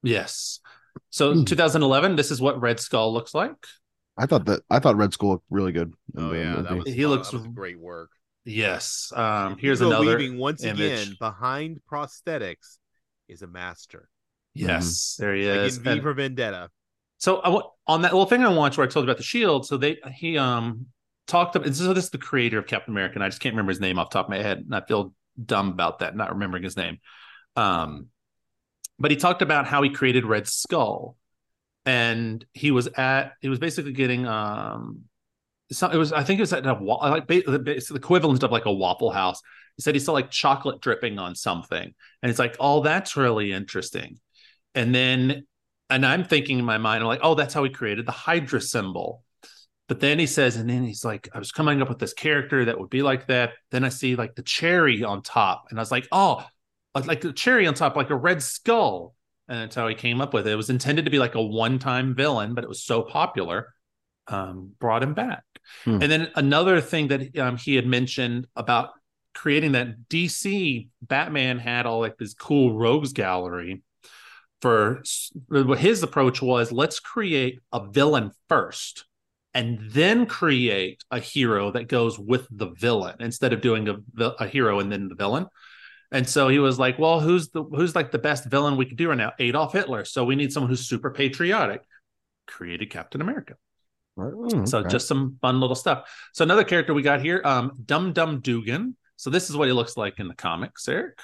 yes. 0.03 0.59
So 1.09 1.33
Hmm. 1.33 1.43
2011, 1.43 2.15
this 2.15 2.31
is 2.31 2.39
what 2.41 2.59
Red 2.61 2.79
Skull 2.79 3.13
looks 3.13 3.33
like. 3.33 3.53
I 4.17 4.25
thought 4.25 4.45
that 4.45 4.61
I 4.69 4.79
thought 4.79 4.95
Red 4.95 5.13
Skull 5.13 5.29
looked 5.31 5.45
really 5.49 5.71
good. 5.73 5.93
Oh 6.17 6.31
yeah, 6.33 6.61
that 6.61 6.75
was 6.77 6.87
He 6.93 7.01
fun. 7.03 7.11
looks- 7.11 7.31
that 7.31 7.37
was 7.39 7.47
great 7.47 7.79
work. 7.79 8.11
Yes. 8.45 9.11
Um 9.15 9.57
here's 9.57 9.79
Hugo 9.79 9.91
another 10.01 10.17
Weaving 10.17 10.37
once 10.37 10.63
image. 10.63 10.79
again 10.79 11.15
behind 11.19 11.79
prosthetics 11.91 12.77
is 13.27 13.41
a 13.41 13.47
master. 13.47 14.07
Yes, 14.53 15.15
there 15.19 15.35
he 15.35 15.49
Like 15.49 15.59
is. 15.67 15.77
in 15.77 15.83
V 15.83 15.89
And- 15.91 16.01
for 16.01 16.13
Vendetta. 16.13 16.69
So 17.17 17.37
I, 17.39 17.49
wa- 17.49 17.69
on 17.87 18.01
that 18.03 18.11
little 18.13 18.25
thing 18.25 18.43
I 18.43 18.49
watched 18.49 18.77
where 18.77 18.85
I 18.85 18.89
told 18.89 19.05
you 19.05 19.09
about 19.11 19.17
the 19.17 19.23
shield, 19.23 19.65
so 19.65 19.77
they 19.77 19.97
he 20.13 20.37
um 20.37 20.87
talked 21.27 21.55
about 21.55 21.73
so 21.73 21.93
this 21.93 22.05
is 22.05 22.09
the 22.09 22.17
creator 22.17 22.57
of 22.57 22.67
Captain 22.67 22.93
America, 22.93 23.15
and 23.15 23.23
I 23.23 23.29
just 23.29 23.41
can't 23.41 23.53
remember 23.53 23.71
his 23.71 23.79
name 23.79 23.99
off 23.99 24.09
the 24.09 24.15
top 24.15 24.25
of 24.25 24.29
my 24.29 24.41
head, 24.41 24.59
and 24.59 24.75
I 24.75 24.81
feel 24.81 25.13
dumb 25.43 25.69
about 25.69 25.99
that, 25.99 26.15
not 26.15 26.31
remembering 26.31 26.63
his 26.63 26.77
name. 26.77 26.99
Um, 27.55 28.07
but 28.99 29.11
he 29.11 29.17
talked 29.17 29.41
about 29.41 29.67
how 29.67 29.81
he 29.81 29.89
created 29.89 30.25
Red 30.25 30.47
Skull, 30.47 31.17
and 31.85 32.45
he 32.53 32.71
was 32.71 32.87
at 32.95 33.33
he 33.41 33.49
was 33.49 33.59
basically 33.59 33.93
getting 33.93 34.25
um 34.25 35.01
so 35.71 35.89
it 35.89 35.97
was 35.97 36.13
I 36.13 36.23
think 36.23 36.39
it 36.39 36.43
was 36.43 36.53
at 36.53 36.65
a 36.65 36.73
like 36.73 37.27
the 37.27 37.91
equivalent 37.95 38.43
of 38.43 38.51
like 38.51 38.65
a 38.65 38.73
Waffle 38.73 39.11
House. 39.11 39.41
He 39.75 39.81
said 39.81 39.95
he 39.95 39.99
saw 39.99 40.13
like 40.13 40.31
chocolate 40.31 40.79
dripping 40.79 41.19
on 41.19 41.35
something, 41.35 41.93
and 42.21 42.29
it's 42.29 42.39
like, 42.39 42.55
oh, 42.59 42.81
that's 42.81 43.17
really 43.17 43.51
interesting. 43.51 44.19
And 44.73 44.93
then 44.93 45.45
and 45.89 46.05
I'm 46.05 46.23
thinking 46.23 46.59
in 46.59 46.65
my 46.65 46.77
mind, 46.77 47.03
I'm 47.03 47.07
like, 47.07 47.19
oh, 47.23 47.35
that's 47.35 47.53
how 47.53 47.63
he 47.63 47.69
created 47.69 48.05
the 48.05 48.11
Hydra 48.11 48.61
symbol. 48.61 49.23
But 49.87 49.99
then 49.99 50.17
he 50.17 50.25
says, 50.25 50.55
and 50.55 50.69
then 50.69 50.83
he's 50.83 51.05
like, 51.05 51.29
I 51.33 51.39
was 51.39 51.51
coming 51.51 51.81
up 51.81 51.89
with 51.89 51.99
this 51.99 52.13
character 52.13 52.65
that 52.65 52.79
would 52.79 52.89
be 52.89 53.03
like 53.03 53.27
that. 53.27 53.53
Then 53.69 53.83
I 53.83 53.89
see 53.89 54.15
like 54.15 54.35
the 54.35 54.41
cherry 54.41 55.03
on 55.03 55.21
top, 55.21 55.65
and 55.69 55.79
I 55.79 55.81
was 55.81 55.91
like, 55.91 56.07
oh, 56.11 56.45
like- 56.95 57.21
the 57.21 57.33
cherry 57.33 57.67
on 57.67 57.73
top, 57.73 57.95
like 57.95 58.09
a 58.09 58.15
red 58.15 58.41
skull. 58.41 59.15
And 59.47 59.59
that's 59.59 59.75
how 59.75 59.87
he 59.87 59.93
came 59.93 60.21
up 60.21 60.33
with 60.33 60.47
it. 60.47 60.53
It 60.53 60.55
was 60.55 60.71
intended 60.71 61.05
to 61.05 61.11
be 61.11 61.19
like 61.19 61.35
a 61.35 61.41
one-time 61.41 62.15
villain, 62.15 62.55
but 62.55 62.63
it 62.63 62.67
was 62.67 62.83
so 62.83 63.03
popular, 63.03 63.75
um, 64.27 64.71
brought 64.79 65.03
him 65.03 65.13
back. 65.13 65.43
Hmm. 65.83 66.01
And 66.01 66.11
then 66.11 66.31
another 66.35 66.81
thing 66.81 67.09
that 67.09 67.37
um, 67.37 67.57
he 67.57 67.75
had 67.75 67.85
mentioned 67.85 68.47
about 68.55 68.89
creating 69.35 69.73
that 69.73 70.07
DC 70.09 70.87
Batman 71.01 71.59
had 71.59 71.85
all 71.85 71.99
like 71.99 72.17
this 72.17 72.33
cool 72.33 72.75
rogues 72.75 73.13
gallery 73.13 73.83
for 74.61 75.03
his 75.77 76.01
approach 76.01 76.41
was 76.41 76.71
let's 76.71 76.99
create 76.99 77.59
a 77.71 77.85
villain 77.85 78.31
first 78.49 79.05
and 79.55 79.79
then 79.89 80.25
create 80.25 81.03
a 81.09 81.19
hero 81.19 81.71
that 81.71 81.87
goes 81.87 82.19
with 82.19 82.45
the 82.51 82.67
villain 82.71 83.15
instead 83.21 83.53
of 83.53 83.61
doing 83.61 83.87
a, 83.87 84.23
a 84.39 84.47
hero 84.47 84.79
and 84.79 84.91
then 84.91 85.07
the 85.07 85.15
villain. 85.15 85.47
And 86.11 86.27
so 86.29 86.49
he 86.49 86.59
was 86.59 86.77
like 86.77 86.99
well 86.99 87.19
who's 87.19 87.49
the 87.49 87.63
who's 87.63 87.95
like 87.95 88.11
the 88.11 88.19
best 88.19 88.45
villain 88.45 88.77
we 88.77 88.85
could 88.85 88.97
do 88.97 89.09
right 89.09 89.17
now? 89.17 89.31
Adolf 89.39 89.73
hitler. 89.73 90.05
So 90.05 90.25
we 90.25 90.35
need 90.35 90.51
someone 90.51 90.69
who's 90.69 90.87
super 90.87 91.09
patriotic. 91.09 91.81
Created 92.45 92.91
captain 92.91 93.21
america. 93.21 93.55
Oh, 94.17 94.65
so 94.65 94.83
just 94.83 95.07
some 95.07 95.37
fun 95.41 95.59
little 95.59 95.75
stuff. 95.75 96.09
So 96.33 96.43
another 96.43 96.63
character 96.63 96.93
we 96.93 97.01
got 97.01 97.21
here 97.21 97.41
um 97.43 97.71
dum 97.83 98.13
dum 98.13 98.41
dugan. 98.41 98.95
So 99.15 99.29
this 99.29 99.49
is 99.49 99.55
what 99.57 99.67
he 99.67 99.73
looks 99.73 99.95
like 99.95 100.19
in 100.19 100.27
the 100.27 100.35
comics 100.35 100.87
eric. 100.87 101.17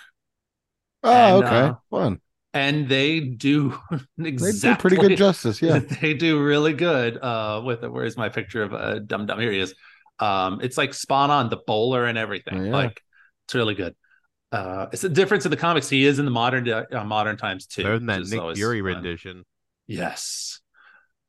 Oh, 1.04 1.38
and, 1.38 1.46
okay, 1.46 1.60
uh, 1.60 1.74
fun. 1.89 2.22
And 2.53 2.87
they 2.89 3.19
do 3.21 3.77
They 4.17 4.31
do 4.31 4.75
pretty 4.75 4.97
good 4.97 5.17
justice. 5.17 5.61
Yeah, 5.61 5.79
they 6.01 6.13
do 6.13 6.43
really 6.43 6.73
good 6.73 7.17
uh 7.17 7.61
with 7.65 7.83
it 7.83 7.91
where's 7.91 8.17
my 8.17 8.29
picture 8.29 8.63
of 8.63 8.73
uh 8.73 8.99
dum 8.99 9.25
dum 9.25 9.39
here 9.39 9.51
he 9.51 9.59
is 9.59 9.73
um 10.19 10.59
it's 10.61 10.77
like 10.77 10.93
spot 10.93 11.29
on 11.29 11.49
the 11.49 11.57
bowler 11.65 12.05
and 12.05 12.17
everything 12.17 12.59
Oh, 12.59 12.63
yeah. 12.65 12.71
like 12.71 13.01
it's 13.45 13.55
really 13.55 13.73
good 13.75 13.95
uh 14.51 14.87
it's 14.91 15.03
a 15.03 15.09
difference 15.09 15.45
in 15.45 15.51
the 15.51 15.57
comics 15.57 15.87
he 15.89 16.05
is 16.05 16.19
in 16.19 16.25
the 16.25 16.31
modern 16.31 16.67
uh, 16.69 16.83
modern 17.05 17.37
times 17.37 17.65
too 17.65 17.83
Better 17.83 17.97
than 17.99 18.07
that 18.07 18.27
Nick 18.27 18.55
Fury 18.57 18.79
fun. 18.81 18.85
rendition. 18.95 19.45
yes 19.87 20.59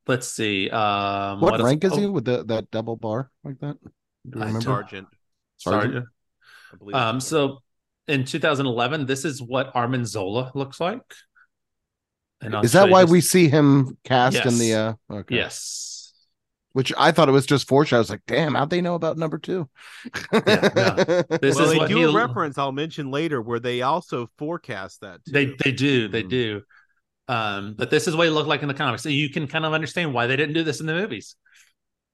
let's 0.07 0.27
see 0.27 0.69
um 0.69 1.39
what, 1.39 1.53
else- 1.53 1.63
rank 1.63 1.83
is 1.85 1.93
oh, 1.93 1.95
he 1.97 2.05
with 2.07 2.25
the, 2.25 2.43
that 2.45 2.69
double 2.69 2.97
bar 2.97 3.31
like 3.45 3.57
that? 3.61 3.77
Do 4.29 4.39
you 4.39 4.43
I 4.43 4.47
remember? 4.47 4.61
Sergeant. 4.61 5.07
Sergeant? 5.57 5.93
Sergeant. 5.93 6.05
I 6.73 6.75
believe 6.77 6.95
Um, 6.95 7.17
it's 7.17 7.27
so 7.27 7.62
in 8.07 8.25
2011, 8.25 9.05
this 9.05 9.25
is 9.25 9.41
what 9.41 9.71
Armin 9.75 10.05
Zola 10.05 10.51
looks 10.55 10.79
like. 10.79 11.01
And 12.41 12.55
Is 12.65 12.73
that 12.73 12.89
why 12.89 13.03
just- 13.03 13.11
we 13.11 13.21
see 13.21 13.47
him 13.47 13.97
cast 14.03 14.45
in 14.45 14.57
the? 14.57 14.65
Yes. 14.67 14.95
uh 15.09 15.13
Okay. 15.13 15.35
Yes. 15.35 16.13
Which 16.73 16.91
I 16.97 17.11
thought 17.11 17.29
it 17.29 17.33
was 17.33 17.45
just 17.45 17.67
foreshadow. 17.67 17.97
I 17.97 17.99
was 17.99 18.09
like, 18.09 18.23
damn, 18.25 18.55
how'd 18.55 18.71
they 18.71 18.81
know 18.81 18.95
about 18.95 19.15
number 19.17 19.37
two? 19.37 19.69
Yeah, 20.33 20.39
This 20.41 21.55
well, 21.55 21.65
is 21.65 21.71
they 21.71 21.77
what 21.77 21.87
do 21.87 21.97
he 21.97 22.03
a 22.03 22.11
reference 22.11 22.57
I'll 22.57 22.71
mention 22.71 23.11
later 23.11 23.39
where 23.41 23.59
they 23.59 23.83
also 23.83 24.27
forecast 24.39 25.01
that. 25.01 25.23
Too. 25.23 25.31
They 25.31 25.45
they 25.63 25.71
do 25.71 26.07
they 26.07 26.23
Mhm. 26.23 26.29
do. 26.29 26.61
Um, 27.27 27.75
but 27.77 27.89
this 27.91 28.07
is 28.07 28.15
what 28.15 28.23
he 28.25 28.31
looked 28.31 28.49
like 28.49 28.63
in 28.63 28.67
the 28.67 28.73
comics, 28.73 29.03
so 29.03 29.09
you 29.09 29.29
can 29.29 29.47
kind 29.47 29.65
of 29.65 29.73
understand 29.73 30.13
why 30.13 30.25
they 30.27 30.35
didn't 30.35 30.55
do 30.55 30.63
this 30.63 30.79
in 30.81 30.87
the 30.87 30.93
movies. 30.93 31.35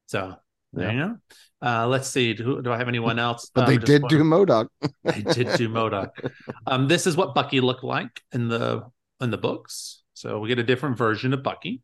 So 0.07 0.35
there 0.73 0.91
you 0.91 0.99
go. 0.99 1.15
Uh, 1.61 1.87
let's 1.87 2.07
see. 2.07 2.33
Do, 2.33 2.61
do 2.61 2.71
I 2.71 2.77
have 2.77 2.87
anyone 2.87 3.19
else? 3.19 3.51
But 3.53 3.65
Um, 3.67 3.69
they 3.71 3.77
did 3.77 4.03
do 4.07 4.23
MODOK. 4.23 4.67
They 5.03 5.21
did 5.21 5.57
do 5.57 5.67
MODOK. 5.69 6.09
Um, 6.67 6.87
this 6.87 7.07
is 7.07 7.17
what 7.17 7.33
Bucky 7.35 7.59
looked 7.61 7.83
like 7.83 8.21
in 8.31 8.47
the 8.47 8.83
in 9.21 9.31
the 9.31 9.37
books. 9.37 10.03
So 10.13 10.39
we 10.39 10.47
get 10.47 10.59
a 10.59 10.63
different 10.63 10.97
version 10.97 11.33
of 11.33 11.43
Bucky. 11.43 11.81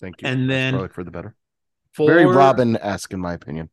Thank 0.00 0.20
you. 0.22 0.28
And 0.28 0.50
then 0.50 0.74
probably 0.74 0.88
for 0.88 1.04
the 1.04 1.10
better. 1.10 1.34
For 1.92 2.06
Very 2.08 2.26
Robin 2.26 2.76
esque, 2.78 3.12
in 3.12 3.20
my 3.20 3.34
opinion. 3.34 3.70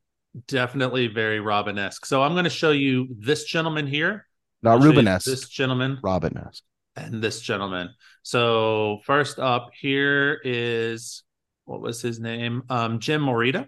definitely 0.47 1.07
very 1.07 1.39
Robin 1.39 1.77
esque. 1.79 2.05
So 2.05 2.21
I'm 2.21 2.33
going 2.33 2.43
to 2.43 2.49
show 2.49 2.71
you 2.71 3.07
this 3.17 3.45
gentleman 3.45 3.87
here. 3.87 4.27
Not 4.61 4.71
I'll 4.73 4.77
show 4.79 4.83
you 4.85 4.89
Ruben 4.91 5.07
esque. 5.07 5.25
This 5.25 5.47
gentleman 5.49 5.97
Robin 6.03 6.37
esque. 6.37 6.63
and 6.95 7.21
this 7.21 7.41
gentleman. 7.41 7.89
So 8.23 8.99
first 9.05 9.39
up 9.39 9.69
here 9.79 10.39
is 10.43 11.23
what 11.65 11.81
was 11.81 12.01
his 12.01 12.19
name? 12.19 12.63
Um, 12.69 12.99
Jim 12.99 13.21
Morita. 13.21 13.67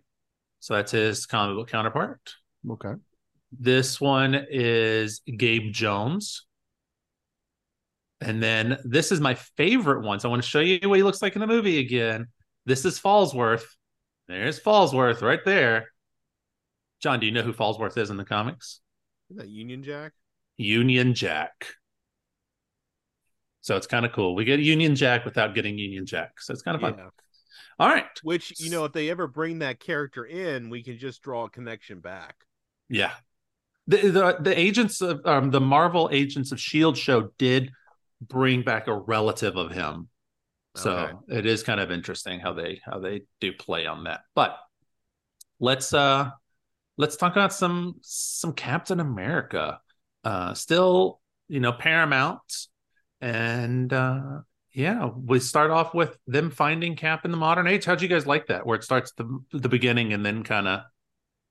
So 0.61 0.75
that's 0.75 0.91
his 0.91 1.25
comic 1.25 1.57
book 1.57 1.69
counterpart. 1.69 2.21
Okay. 2.69 2.93
This 3.51 3.99
one 3.99 4.45
is 4.49 5.21
Gabe 5.25 5.73
Jones. 5.73 6.45
And 8.21 8.41
then 8.41 8.77
this 8.85 9.11
is 9.11 9.19
my 9.19 9.33
favorite 9.33 10.05
one. 10.05 10.19
So 10.19 10.29
I 10.29 10.31
want 10.31 10.43
to 10.43 10.47
show 10.47 10.59
you 10.59 10.79
what 10.87 10.97
he 10.97 11.03
looks 11.03 11.23
like 11.23 11.35
in 11.35 11.41
the 11.41 11.47
movie 11.47 11.79
again. 11.79 12.27
This 12.67 12.85
is 12.85 12.99
Falsworth. 12.99 13.65
There's 14.27 14.59
Falsworth 14.59 15.23
right 15.23 15.43
there. 15.43 15.87
Jon, 17.01 17.19
do 17.19 17.25
you 17.25 17.31
know 17.31 17.41
who 17.41 17.53
Falsworth 17.53 17.97
is 17.97 18.11
in 18.11 18.17
the 18.17 18.23
comics? 18.23 18.81
Is 19.31 19.37
that 19.37 19.49
Union 19.49 19.81
Jack? 19.81 20.11
Union 20.57 21.15
Jack. 21.15 21.73
So 23.61 23.75
it's 23.77 23.87
kind 23.87 24.05
of 24.05 24.11
cool. 24.11 24.35
We 24.35 24.45
get 24.45 24.59
Union 24.59 24.95
Jack 24.95 25.25
without 25.25 25.55
getting 25.55 25.79
Union 25.79 26.05
Jack. 26.05 26.39
So 26.39 26.53
it's 26.53 26.61
kind 26.61 26.75
of 26.75 26.81
fun. 26.81 27.09
All 27.81 27.89
right. 27.89 28.05
Which 28.21 28.53
you 28.59 28.69
know, 28.69 28.85
if 28.85 28.93
they 28.93 29.09
ever 29.09 29.27
bring 29.27 29.59
that 29.59 29.79
character 29.79 30.23
in, 30.23 30.69
we 30.69 30.83
can 30.83 30.97
just 30.99 31.21
draw 31.23 31.45
a 31.45 31.49
connection 31.49 31.99
back. 31.99 32.45
Yeah. 32.89 33.11
The 33.87 33.97
the, 33.97 34.37
the 34.39 34.59
agents 34.59 35.01
of 35.01 35.21
um, 35.25 35.49
the 35.49 35.59
Marvel 35.59 36.09
Agents 36.11 36.51
of 36.51 36.59
Shield 36.59 36.97
show 36.97 37.31
did 37.37 37.71
bring 38.21 38.61
back 38.61 38.87
a 38.87 38.93
relative 38.93 39.57
of 39.57 39.71
him. 39.71 40.07
So 40.75 41.21
Okay. 41.27 41.35
it 41.37 41.45
is 41.45 41.63
kind 41.63 41.79
of 41.79 41.91
interesting 41.91 42.39
how 42.39 42.53
they 42.53 42.79
how 42.85 42.99
they 42.99 43.23
do 43.39 43.51
play 43.51 43.87
on 43.87 44.03
that. 44.05 44.21
But 44.35 44.57
let's 45.59 45.93
uh 45.93 46.29
let's 46.97 47.17
talk 47.17 47.33
about 47.33 47.53
some 47.53 47.95
some 48.01 48.53
Captain 48.53 48.99
America. 48.99 49.79
Uh 50.23 50.53
still, 50.53 51.19
you 51.49 51.59
know, 51.59 51.73
Paramount 51.73 52.39
and 53.19 53.91
uh 53.91 54.41
yeah, 54.73 55.09
we 55.15 55.39
start 55.39 55.71
off 55.71 55.93
with 55.93 56.17
them 56.27 56.49
finding 56.49 56.95
Cap 56.95 57.25
in 57.25 57.31
the 57.31 57.37
modern 57.37 57.67
age. 57.67 57.85
How'd 57.85 58.01
you 58.01 58.07
guys 58.07 58.25
like 58.25 58.47
that? 58.47 58.65
Where 58.65 58.77
it 58.77 58.83
starts 58.83 59.11
the 59.13 59.39
the 59.51 59.69
beginning 59.69 60.13
and 60.13 60.25
then 60.25 60.43
kind 60.43 60.67
of 60.67 60.81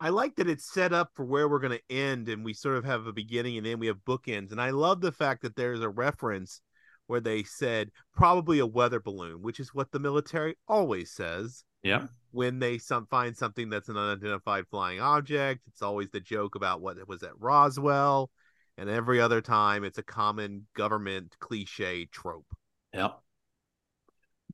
I 0.03 0.09
like 0.09 0.37
that 0.37 0.49
it's 0.49 0.73
set 0.73 0.95
up 0.95 1.11
for 1.15 1.27
where 1.27 1.47
we're 1.47 1.59
going 1.59 1.79
to 1.79 1.95
end, 1.95 2.31
and 2.31 2.43
we 2.43 2.55
sort 2.55 2.79
of 2.79 2.85
have 2.85 3.07
a 3.07 3.13
beginning 3.13 3.59
and 3.59 3.67
then 3.67 3.79
we 3.79 3.87
have 3.89 3.99
bookends. 4.07 4.51
And 4.51 4.61
I 4.61 4.71
love 4.71 5.03
the 5.03 5.13
fact 5.13 5.43
that 5.43 5.57
there's 5.57 5.83
a 5.83 5.91
reference 5.91 6.63
where 7.07 7.21
they 7.21 7.43
said 7.43 7.91
probably 8.15 8.61
a 8.61 8.67
weather 8.67 9.01
balloon, 9.01 9.43
which 9.43 9.61
is 9.61 9.75
what 9.75 9.91
the 9.91 9.99
military 9.99 10.57
always 10.69 11.13
says 11.13 11.65
yeah. 11.83 12.07
when 12.31 12.61
they 12.61 12.79
some 12.79 13.07
find 13.07 13.37
something 13.37 13.69
that's 13.69 13.91
an 13.91 13.99
unidentified 13.99 14.65
flying 14.71 15.01
object. 15.01 15.63
It's 15.67 15.83
always 15.83 16.09
the 16.11 16.21
joke 16.21 16.55
about 16.55 16.81
what 16.81 16.97
was 17.07 17.23
at 17.23 17.39
Roswell, 17.39 18.31
and 18.79 18.89
every 18.89 19.21
other 19.21 19.43
time 19.43 19.85
it's 19.85 19.99
a 19.99 20.03
common 20.03 20.67
government 20.75 21.37
cliche 21.41 22.07
trope. 22.07 22.47
Yep. 22.95 23.19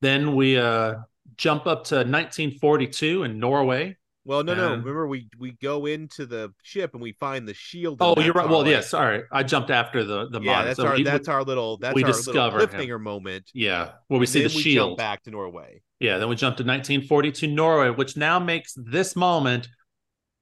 Then 0.00 0.34
we 0.34 0.58
uh 0.58 0.94
jump 1.36 1.66
up 1.66 1.84
to 1.84 1.96
1942 1.96 3.24
in 3.24 3.38
Norway. 3.38 3.96
Well, 4.24 4.42
no, 4.42 4.54
no. 4.54 4.70
Remember, 4.70 5.06
we 5.06 5.28
we 5.38 5.52
go 5.62 5.86
into 5.86 6.26
the 6.26 6.52
ship 6.62 6.94
and 6.94 7.02
we 7.02 7.12
find 7.12 7.46
the 7.46 7.54
shield. 7.54 7.98
Oh, 8.00 8.20
you're 8.20 8.32
right. 8.34 8.48
Well, 8.48 8.62
like- 8.62 8.70
yeah, 8.72 8.80
sorry. 8.80 9.22
I 9.30 9.42
jumped 9.44 9.70
after 9.70 10.02
the 10.04 10.28
the 10.28 10.40
yeah, 10.40 10.64
that's 10.64 10.78
So 10.78 10.86
our 10.88 10.96
we- 10.96 11.04
that's 11.04 11.28
our 11.28 11.44
little 11.44 11.76
that's 11.78 11.94
we 11.94 12.02
our 12.02 12.08
discover 12.10 12.58
little 12.58 12.80
him. 12.80 13.02
moment. 13.02 13.48
yeah, 13.54 13.92
where 14.08 14.18
we 14.18 14.24
And 14.24 14.28
see 14.30 14.40
the 14.42 14.54
we 14.54 14.62
shield. 14.62 14.98
back 14.98 15.22
to 15.24 15.30
Norway. 15.30 15.82
Yeah, 16.00 16.18
then 16.18 16.28
we 16.28 16.34
jump 16.36 16.56
to 16.58 16.64
1942 16.64 17.46
Norway, 17.46 17.90
which 17.90 18.16
now 18.16 18.38
makes 18.40 18.74
this 18.76 19.14
moment 19.16 19.68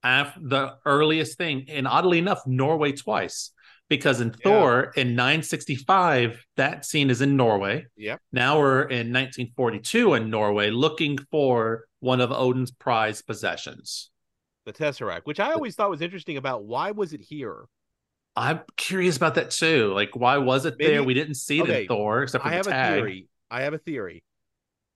af- 0.03 0.37
the 0.41 0.77
earliest 0.87 1.37
thing. 1.39 1.67
And 1.69 1.87
oddly 1.87 2.19
enough, 2.19 2.41
Norway 2.47 2.93
twice. 2.93 3.51
Because 3.91 4.21
in 4.21 4.33
Thor 4.33 4.93
in 4.97 5.15
965, 5.15 6.43
that 6.57 6.85
scene 6.87 7.11
is 7.11 7.21
in 7.21 7.37
Norway. 7.37 7.87
Yep. 7.97 8.21
Now 8.33 8.59
we're 8.59 8.83
in 8.83 9.13
1942 9.13 10.15
in 10.15 10.31
Norway 10.31 10.71
looking 10.71 11.19
for 11.31 11.85
one 12.01 12.21
of 12.21 12.33
Odin's 12.33 12.71
prized 12.71 13.27
possessions. 13.27 14.11
The 14.65 14.73
Tesseract, 14.73 15.23
which 15.25 15.39
I 15.39 15.53
always 15.53 15.75
thought 15.75 15.91
was 15.91 16.01
interesting 16.01 16.39
about 16.39 16.65
why 16.65 16.93
was 16.93 17.13
it 17.13 17.21
here? 17.21 17.67
I'm 18.37 18.61
curious 18.77 19.17
about 19.19 19.35
that 19.35 19.51
too. 19.51 19.93
Like, 19.93 20.17
why 20.17 20.39
was 20.39 20.65
it 20.65 20.77
Maybe- 20.79 20.93
there? 20.93 21.03
We 21.05 21.15
didn't 21.15 21.35
see 21.35 21.61
it 21.61 21.69
in 21.69 21.87
Thor 21.87 22.23
except 22.23 22.43
for 22.43 22.49
I 22.49 22.53
the 22.53 22.57
have 22.57 22.67
tag. 22.67 22.93
a 22.93 22.97
theory. 22.97 23.29
I 23.51 23.61
have 23.63 23.75
a 23.75 23.79
theory. 23.79 24.25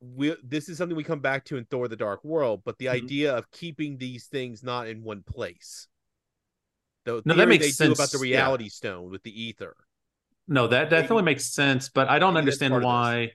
We 0.00 0.34
this 0.42 0.68
is 0.68 0.78
something 0.78 0.96
we 0.96 1.04
come 1.04 1.20
back 1.20 1.44
to 1.46 1.56
in 1.58 1.66
Thor: 1.66 1.88
The 1.88 1.96
Dark 1.96 2.24
World, 2.24 2.62
but 2.64 2.78
the 2.78 2.86
Mhm. 2.86 2.92
idea 2.92 3.36
of 3.36 3.50
keeping 3.50 3.98
these 3.98 4.26
things 4.26 4.62
not 4.62 4.88
in 4.88 5.02
one 5.02 5.22
place. 5.24 5.88
The 7.16 7.22
No, 7.24 7.34
that 7.34 7.48
makes 7.48 7.76
they 7.78 7.86
do 7.86 7.92
about 7.92 8.10
the 8.10 8.18
sense, 8.18 8.24
yeah. 8.26 8.38
reality 8.38 8.68
stone 8.68 9.10
with 9.10 9.22
the 9.22 9.42
ether. 9.42 9.74
No, 10.46 10.66
that 10.68 10.90
Maybe- 10.90 11.02
definitely 11.02 11.24
makes 11.24 11.46
sense, 11.52 11.88
but 11.88 12.08
I 12.08 12.18
don't 12.18 12.34
maybe 12.34 12.42
understand 12.42 12.82
why 12.82 13.32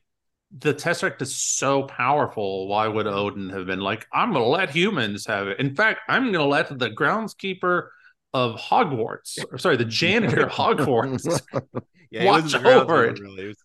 the 0.57 0.73
Tesseract 0.73 1.21
is 1.21 1.35
so 1.35 1.83
powerful. 1.83 2.67
Why 2.67 2.87
would 2.87 3.07
Odin 3.07 3.49
have 3.49 3.65
been 3.65 3.79
like, 3.81 4.05
I'm 4.13 4.31
going 4.33 4.43
to 4.43 4.49
let 4.49 4.69
humans 4.69 5.25
have 5.27 5.47
it? 5.47 5.59
In 5.59 5.75
fact, 5.75 6.01
I'm 6.07 6.23
going 6.23 6.33
to 6.33 6.45
let 6.45 6.77
the 6.79 6.89
groundskeeper 6.89 7.87
of 8.33 8.55
Hogwarts, 8.59 9.37
or 9.51 9.57
sorry, 9.57 9.77
the 9.77 9.85
janitor 9.85 10.43
of 10.45 10.51
Hogwarts. 10.61 11.41
Yeah, 12.11 12.25
Watch 12.25 12.41
it 12.41 12.43
wasn't 12.43 12.51
the 12.63 12.69
ground 12.69 12.81
over 12.83 13.05
it. 13.05 13.19
Really. 13.19 13.43
It 13.43 13.47
was- 13.47 13.63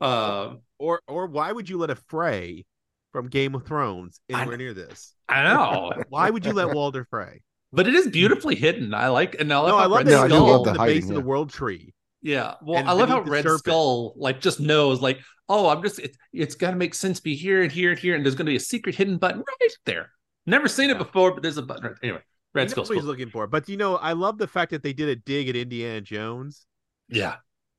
Uh, 0.00 0.54
or 0.78 1.00
or 1.08 1.26
why 1.26 1.50
would 1.52 1.68
you 1.68 1.78
let 1.78 1.90
a 1.90 1.96
Frey 1.96 2.64
from 3.12 3.28
Game 3.28 3.54
of 3.56 3.66
Thrones 3.66 4.20
I 4.32 4.38
anywhere 4.42 4.56
near 4.56 4.74
this? 4.74 5.14
I 5.28 5.42
know, 5.44 5.92
Why 6.08 6.30
would 6.30 6.44
you 6.46 6.52
let 6.52 6.72
Walder 6.74 7.04
Frey? 7.10 7.42
But 7.72 7.88
it 7.88 7.94
is 7.94 8.08
mm. 8.08 8.12
beautifully 8.12 8.54
hidden. 8.56 8.94
I 8.94 9.08
like, 9.08 9.36
and 9.40 9.52
I 9.52 9.58
love 9.58 9.74
no, 9.74 9.76
how 9.76 9.84
I 9.84 9.86
love 9.86 10.04
Red 10.04 10.06
that 10.06 10.10
No, 10.10 10.22
I 10.22 10.28
he's 10.28 10.28
do 10.28 10.40
Skull. 10.40 10.46
love 10.46 10.64
the 10.64 10.72
the 10.72 10.78
hiding, 10.78 11.02
base 11.02 11.08
of 11.10 11.14
the 11.14 11.20
world 11.22 11.50
tree. 11.50 11.94
Yeah, 12.20 12.54
well, 12.62 12.78
And 12.78 12.88
I 12.88 12.92
love 12.92 13.08
how 13.08 13.20
beneath 13.20 13.28
Red 13.28 13.44
serpent. 13.44 13.60
Skull 13.60 14.14
like 14.16 14.40
just 14.40 14.60
knows, 14.60 15.00
like, 15.00 15.20
oh, 15.48 15.68
I'm 15.68 15.82
just 15.82 15.98
it's, 15.98 16.16
it's 16.32 16.54
got 16.54 16.70
to 16.70 16.76
make 16.76 16.94
sense. 16.94 17.20
Be 17.20 17.34
here 17.36 17.62
and 17.62 17.72
here 17.72 17.90
and 17.90 17.98
here, 17.98 18.14
and 18.14 18.24
there's 18.24 18.34
going 18.36 18.46
to 18.46 18.50
be 18.52 18.56
a 18.56 18.60
secret 18.60 18.94
hidden 18.94 19.18
button 19.18 19.40
right 19.46 19.70
there. 19.86 20.10
Never 20.46 20.68
seen 20.68 20.90
it 20.90 20.96
Yeah. 20.96 20.98
before, 20.98 21.32
but 21.32 21.42
there's 21.42 21.58
a 21.58 21.62
button. 21.62 21.84
Right 21.84 21.96
Anyway, 22.02 22.22
Red 22.54 22.68
He 22.68 22.70
knows 22.70 22.70
Skull's 22.70 22.88
what 22.88 22.96
he's 22.96 23.04
looking 23.04 23.30
for. 23.30 23.46
But 23.46 23.68
you 23.68 23.76
know, 23.76 23.96
I 23.96 24.12
love 24.12 24.38
the 24.38 24.46
fact 24.48 24.70
that 24.72 24.82
they 24.82 24.92
did 24.92 25.08
a 25.08 25.16
dig 25.16 25.48
at 25.48 25.56
Indiana 25.56 26.00
Jones 26.00 26.66
Yeah, 27.08 27.36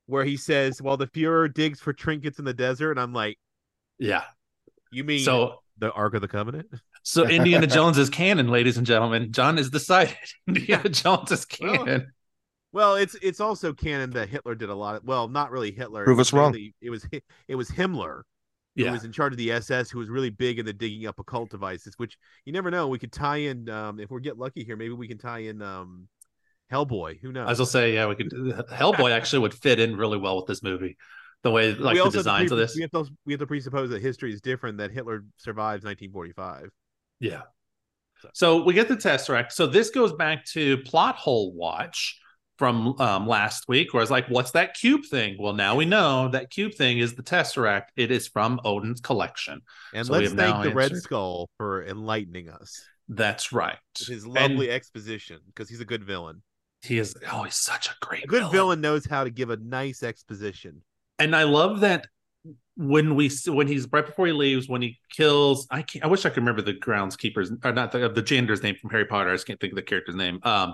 where 0.07 0.25
he 0.25 0.37
says, 0.37 0.81
"Well, 0.81 0.97
the 0.97 1.07
Fuhrer 1.07 1.53
digs 1.53 1.79
for 1.79 1.93
trinkets 1.93 2.39
in 2.39 2.45
the 2.45 2.53
desert," 2.53 2.91
and 2.91 2.99
I'm 2.99 3.13
like, 3.13 3.37
yeah. 3.99 4.23
"You 4.91 5.03
mean 5.03 5.23
So, 5.23 5.59
the 5.77 5.91
Ark 5.91 6.13
of 6.15 6.21
the 6.21 6.27
Covenant?" 6.27 6.67
so 7.03 7.27
Indiana 7.29 7.67
Jones 7.67 7.97
is 7.97 8.09
canon, 8.09 8.47
ladies 8.47 8.77
and 8.77 8.87
gentlemen. 8.87 9.31
Jon 9.31 9.57
is 9.57 9.69
decided 9.69 10.17
Indiana 10.47 10.89
Jones 10.89 11.31
is 11.31 11.45
canon. 11.45 12.11
Well, 12.71 12.95
it's 12.95 13.15
it's 13.21 13.39
also 13.39 13.73
canon 13.73 14.09
that 14.11 14.29
Hitler 14.29 14.55
did 14.55 14.69
a 14.69 14.75
lot 14.75 14.95
of 14.95 15.03
well, 15.03 15.27
not 15.27 15.51
really 15.51 15.71
Hitler. 15.71 16.05
Prove 16.05 16.17
It 16.17 16.19
was 16.19 16.27
us 16.29 16.33
wrong. 16.33 16.51
mainly- 16.53 16.75
It 16.81 16.89
was 16.89 17.05
it 17.47 17.55
was 17.55 17.69
Himmler 17.69 18.23
who 18.75 18.83
yeah, 18.83 18.91
was 18.91 19.03
in 19.03 19.11
charge 19.11 19.33
of 19.33 19.37
the 19.37 19.51
SS, 19.51 19.91
who 19.91 19.99
was 19.99 20.09
really 20.09 20.31
big 20.31 20.57
in 20.57 20.65
the 20.65 20.73
digging 20.73 21.05
up 21.05 21.19
occult 21.19 21.49
devices. 21.51 21.93
Which 21.97 22.17
you 22.45 22.53
never 22.53 22.71
know. 22.71 22.87
We 22.87 22.99
could 22.99 23.11
tie 23.11 23.37
in 23.37 23.69
um, 23.69 23.99
if 23.99 24.09
we 24.09 24.19
get 24.21 24.37
lucky 24.37 24.63
here. 24.63 24.75
Maybe 24.75 24.93
we 24.93 25.07
can 25.07 25.19
tie 25.19 25.39
in 25.39 25.61
um, 25.61 26.07
Hellboy. 26.71 27.19
Who 27.21 27.31
knows? 27.31 27.49
as 27.49 27.59
I'll 27.59 27.65
say, 27.65 27.93
yeah, 27.93 28.07
we 28.07 28.15
could. 28.15 28.29
Hellboy 28.71 29.11
actually 29.11 29.39
would 29.39 29.53
fit 29.53 29.79
in 29.79 29.95
really 29.95 30.17
well 30.17 30.37
with 30.37 30.47
this 30.47 30.63
movie. 30.63 30.97
The 31.43 31.51
way, 31.51 31.75
like 31.75 31.93
we 31.93 31.99
the 31.99 32.05
also 32.05 32.05
have 32.05 32.11
to 32.13 32.17
designs 32.19 32.51
of 32.51 32.57
this. 32.57 32.75
We 32.75 32.81
have, 32.81 32.91
to, 32.91 33.05
we 33.25 33.33
have 33.33 33.39
to 33.41 33.47
presuppose 33.47 33.89
that 33.89 34.01
history 34.01 34.33
is 34.33 34.41
different. 34.41 34.77
That 34.77 34.91
Hitler 34.91 35.25
survives 35.37 35.83
1945. 35.83 36.69
Yeah. 37.23 37.41
So 38.33 38.63
we 38.63 38.73
get 38.73 38.87
the 38.87 38.95
Tesseract. 38.95 39.51
So 39.51 39.65
this 39.67 39.89
goes 39.89 40.13
back 40.13 40.45
to 40.53 40.77
plot 40.79 41.15
hole 41.15 41.53
watch 41.53 42.19
from 42.57 42.99
um, 43.01 43.27
last 43.27 43.67
week, 43.67 43.93
where 43.93 44.01
I 44.01 44.03
was 44.03 44.11
like, 44.11 44.27
what's 44.27 44.51
that 44.51 44.75
cube 44.75 45.01
thing? 45.09 45.37
Well, 45.39 45.53
now 45.53 45.75
we 45.75 45.85
know 45.85 46.29
that 46.29 46.49
cube 46.49 46.73
thing 46.75 46.99
is 46.99 47.15
the 47.15 47.23
Tesseract. 47.23 47.87
It 47.95 48.11
is 48.11 48.27
from 48.27 48.59
Odin's 48.63 49.01
collection. 49.01 49.61
And 49.93 50.05
So 50.05 50.13
let's 50.13 50.31
thank 50.33 50.63
the 50.63 50.73
Red 50.73 50.95
Skull 50.97 51.49
for 51.57 51.85
enlightening 51.85 52.49
us. 52.49 52.81
That's 53.09 53.51
right. 53.51 53.77
with 53.99 54.07
His 54.07 54.23
And 54.23 54.33
lovely 54.33 54.69
exposition 54.69 55.39
because 55.47 55.69
he's 55.69 55.81
a 55.81 55.85
good 55.85 56.03
villain. 56.03 56.41
he 56.83 56.99
is, 56.99 57.15
oh, 57.31 57.43
he's 57.43 57.55
such 57.55 57.87
a 57.87 57.93
great 58.01 58.25
A 58.25 58.27
good 58.27 58.51
villain 58.51 58.81
knows 58.81 59.05
how 59.05 59.23
to 59.23 59.29
give 59.29 59.49
a 59.49 59.57
nice 59.57 60.03
exposition. 60.03 60.83
and 61.19 61.35
I 61.35 61.43
love 61.43 61.81
that 61.81 62.07
when 62.75 63.15
we 63.15 63.29
when 63.47 63.67
he's 63.67 63.87
right 63.91 64.05
before 64.05 64.25
he 64.25 64.33
leaves 64.33 64.67
when 64.67 64.81
he 64.81 64.97
kills 65.15 65.67
I 65.69 65.83
can't 65.83 66.03
I 66.03 66.07
wish 66.07 66.25
I 66.25 66.29
could 66.29 66.37
remember 66.37 66.61
the 66.63 66.73
groundskeepers 66.73 67.51
or 67.63 67.71
not 67.71 67.91
the 67.91 68.09
the 68.09 68.21
janitor's 68.23 68.63
name 68.63 68.75
from 68.81 68.89
Harry 68.89 69.05
Potter 69.05 69.29
I 69.29 69.33
just 69.33 69.45
can't 69.45 69.59
think 69.59 69.73
of 69.73 69.75
the 69.75 69.83
character's 69.83 70.15
name 70.15 70.39
um 70.43 70.73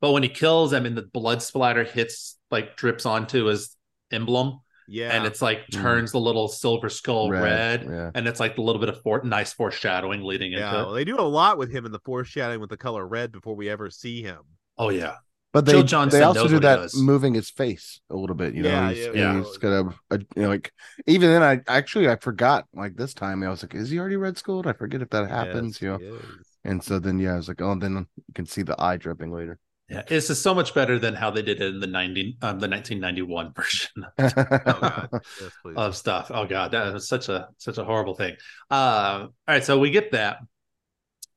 but 0.00 0.12
when 0.12 0.22
he 0.22 0.28
kills 0.28 0.72
him 0.72 0.86
and 0.86 0.96
the 0.96 1.02
blood 1.02 1.42
splatter 1.42 1.82
hits 1.84 2.38
like 2.50 2.76
drips 2.76 3.06
onto 3.06 3.46
his 3.46 3.76
emblem 4.12 4.60
Yeah, 4.88 5.10
and 5.10 5.24
it's 5.26 5.40
like 5.42 5.60
Mm. 5.72 5.80
turns 5.82 6.12
the 6.12 6.20
little 6.20 6.48
silver 6.48 6.88
skull 6.88 7.30
red, 7.30 7.84
Yeah. 7.88 8.10
and 8.14 8.28
it's 8.28 8.38
like 8.40 8.58
a 8.58 8.62
little 8.62 8.80
bit 8.80 8.88
of 8.90 9.00
for- 9.02 9.22
nice 9.24 9.52
foreshadowing 9.52 10.22
leading 10.22 10.52
yeah. 10.52 10.66
into 10.68 10.76
Well, 10.78 10.92
it. 10.92 10.98
they 10.98 11.04
do 11.04 11.18
a 11.18 11.22
lot 11.22 11.56
with 11.58 11.70
him 11.72 11.86
in 11.86 11.92
the 11.92 12.00
foreshadowing 12.04 12.60
with 12.60 12.70
the 12.70 12.76
color 12.76 13.06
red 13.06 13.32
before 13.32 13.54
we 13.56 13.68
ever 13.68 13.90
see 13.90 14.22
him. 14.22 14.40
Oh 14.78 14.90
yeah 14.90 15.16
But 15.52 15.66
they 15.66 15.82
they 15.82 16.22
also 16.22 16.48
do 16.48 16.60
that 16.60 16.94
moving 16.94 17.34
his 17.34 17.50
face 17.50 18.00
a 18.10 18.16
little 18.16 18.36
bit. 18.36 18.54
You 18.54 18.62
know, 18.62 18.70
Yeah, 18.70 18.88
he's, 18.90 18.98
yeah, 18.98 19.38
he's 19.38 19.58
yeah. 19.58 19.58
got 19.60 19.72
a, 19.72 19.94
a 20.10 20.18
you 20.18 20.42
know, 20.42 20.48
like 20.48 20.72
even 21.06 21.30
then. 21.30 21.42
I 21.42 21.60
actually 21.68 22.08
I 22.08 22.16
forgot 22.16 22.66
like 22.72 22.96
this 22.96 23.12
time. 23.14 23.42
I 23.42 23.48
was 23.50 23.62
like, 23.62 23.74
is 23.74 23.90
he 23.90 23.98
already 23.98 24.16
red 24.16 24.38
skulled? 24.38 24.66
I 24.66 24.72
forget 24.72 25.02
if 25.02 25.10
that 25.10 25.28
happens. 25.28 25.80
Yes, 25.80 25.82
you 25.82 25.88
know, 25.88 26.00
and 26.64 26.82
so 26.82 26.98
then 26.98 27.18
yeah, 27.18 27.34
I 27.34 27.36
was 27.36 27.48
like, 27.48 27.60
oh, 27.60 27.74
then 27.74 28.06
you 28.16 28.34
can 28.34 28.46
see 28.46 28.62
the 28.62 28.80
eye 28.80 28.96
dripping 28.96 29.30
later. 29.30 29.58
Yeah, 29.88 30.02
this 30.08 30.30
is 30.30 30.40
so 30.40 30.54
much 30.54 30.74
better 30.74 30.98
than 30.98 31.14
how 31.14 31.30
they 31.30 31.42
did 31.42 31.60
it 31.60 31.74
in 31.74 31.80
the 31.80 31.86
ninety 31.86 32.38
um, 32.40 32.58
the 32.58 32.68
nineteen 32.68 33.00
ninety 33.00 33.22
one 33.22 33.52
version 33.56 34.06
Oh 34.64 34.80
god. 34.80 35.10
Yes, 35.38 35.52
of 35.76 35.96
stuff. 35.96 36.30
Oh 36.32 36.46
god, 36.46 36.70
that 36.72 36.92
was 36.92 37.08
such 37.08 37.28
a 37.28 37.48
such 37.58 37.78
a 37.78 37.84
horrible 37.84 38.14
thing. 38.14 38.36
Uh, 38.70 39.26
all 39.26 39.30
right, 39.46 39.64
so 39.64 39.78
we 39.78 39.90
get 39.90 40.12
that. 40.12 40.38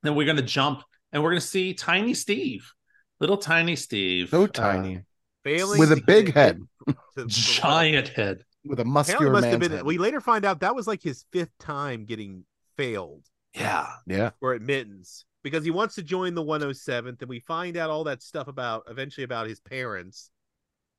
Then 0.02 0.14
we're 0.14 0.26
gonna 0.26 0.42
jump 0.42 0.82
and 1.12 1.22
we're 1.22 1.30
gonna 1.30 1.40
see 1.40 1.74
Tiny 1.74 2.14
Steve, 2.14 2.72
little 3.20 3.36
Tiny 3.36 3.76
Steve, 3.76 4.30
so 4.30 4.44
uh, 4.44 4.46
tiny 4.48 5.00
Failing 5.44 5.78
with 5.78 5.92
a 5.92 6.02
big 6.06 6.34
head, 6.34 6.60
to- 6.88 6.94
to- 7.16 7.26
giant 7.26 8.08
head. 8.08 8.44
with 8.64 8.78
a 8.78 8.82
Apparently 8.82 8.92
muscular 8.92 9.30
must 9.32 9.44
have 9.46 9.60
man's 9.60 9.68
been. 9.68 9.76
head. 9.78 9.86
We 9.86 9.98
later 9.98 10.20
find 10.20 10.44
out 10.44 10.60
that 10.60 10.74
was 10.74 10.86
like 10.86 11.02
his 11.02 11.24
fifth 11.32 11.56
time 11.58 12.04
getting 12.04 12.44
failed 12.76 13.24
Yeah, 13.54 13.86
Yeah, 14.06 14.30
for 14.40 14.52
admittance 14.54 15.24
because 15.42 15.64
he 15.64 15.70
wants 15.70 15.94
to 15.94 16.02
join 16.02 16.34
the 16.34 16.42
107th, 16.42 17.20
and 17.22 17.28
we 17.28 17.38
find 17.40 17.76
out 17.76 17.88
all 17.90 18.02
that 18.04 18.20
stuff 18.22 18.48
about 18.48 18.82
eventually 18.90 19.22
about 19.24 19.46
his 19.46 19.60
parents. 19.60 20.30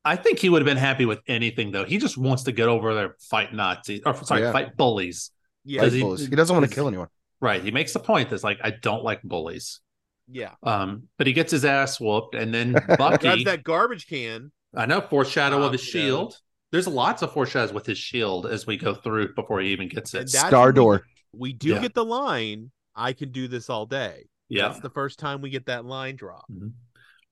I 0.05 0.15
think 0.15 0.39
he 0.39 0.47
would 0.47 0.61
have 0.61 0.65
been 0.65 0.77
happy 0.77 1.05
with 1.05 1.19
anything 1.27 1.71
though. 1.71 1.83
He 1.83 1.97
just 1.97 2.17
wants 2.17 2.43
to 2.43 2.53
get 2.53 2.69
over 2.69 2.93
there, 2.95 3.15
fight 3.19 3.53
Nazis, 3.53 3.99
or 4.05 4.13
sorry, 4.23 4.41
Yeah. 4.43 4.53
fight 4.53 4.77
bullies. 4.77 5.31
Yeah, 5.65 5.85
he- 5.89 5.99
bullies. 5.99 6.27
he, 6.27 6.33
doesn't 6.35 6.55
want 6.55 6.65
to 6.69 6.73
kill 6.73 6.87
anyone. 6.87 7.09
Right. 7.41 7.61
He 7.61 7.71
makes 7.71 7.91
the 7.91 7.99
point 7.99 8.29
that's 8.29 8.43
like, 8.45 8.59
I 8.63 8.69
don't 8.71 9.03
like 9.03 9.21
bullies. 9.21 9.81
Yeah. 10.29 10.53
Um, 10.63 11.03
but 11.17 11.27
he 11.27 11.33
gets 11.33 11.51
his 11.51 11.65
ass 11.65 11.99
whooped, 11.99 12.35
and 12.35 12.53
then 12.53 12.71
Grabs 12.85 12.97
Bucky. 12.97 13.43
that 13.45 13.63
garbage 13.63 14.07
can. 14.07 14.51
I 14.75 14.85
know 14.85 15.01
foreshadow 15.01 15.57
Um, 15.57 15.63
of 15.63 15.71
his 15.71 15.93
you 15.93 16.01
know. 16.01 16.05
shield. 16.07 16.37
There's 16.71 16.87
lots 16.87 17.21
of 17.21 17.31
foreshadows 17.31 17.71
with 17.73 17.85
his 17.85 17.97
shield 17.97 18.45
as 18.45 18.67
we 18.67 18.77
go 18.77 18.93
through 18.93 19.33
before 19.35 19.61
he 19.61 19.69
even 19.69 19.87
gets 19.87 20.13
And 20.13 20.23
it. 20.23 20.29
Star 20.29 20.51
when 20.51 20.67
we- 20.67 20.73
door. 20.73 21.03
We 21.33 21.53
do 21.53 21.69
Yeah. 21.69 21.81
get 21.81 21.93
the 21.93 22.03
line. 22.05 22.71
I 22.95 23.13
can 23.13 23.31
do 23.31 23.47
this 23.47 23.69
all 23.69 23.85
day. 23.85 24.27
Yeah. 24.49 24.67
That's 24.69 24.79
the 24.81 24.89
first 24.89 25.19
time 25.19 25.41
we 25.41 25.49
get 25.49 25.67
that 25.67 25.85
line 25.85 26.15
drop. 26.15 26.45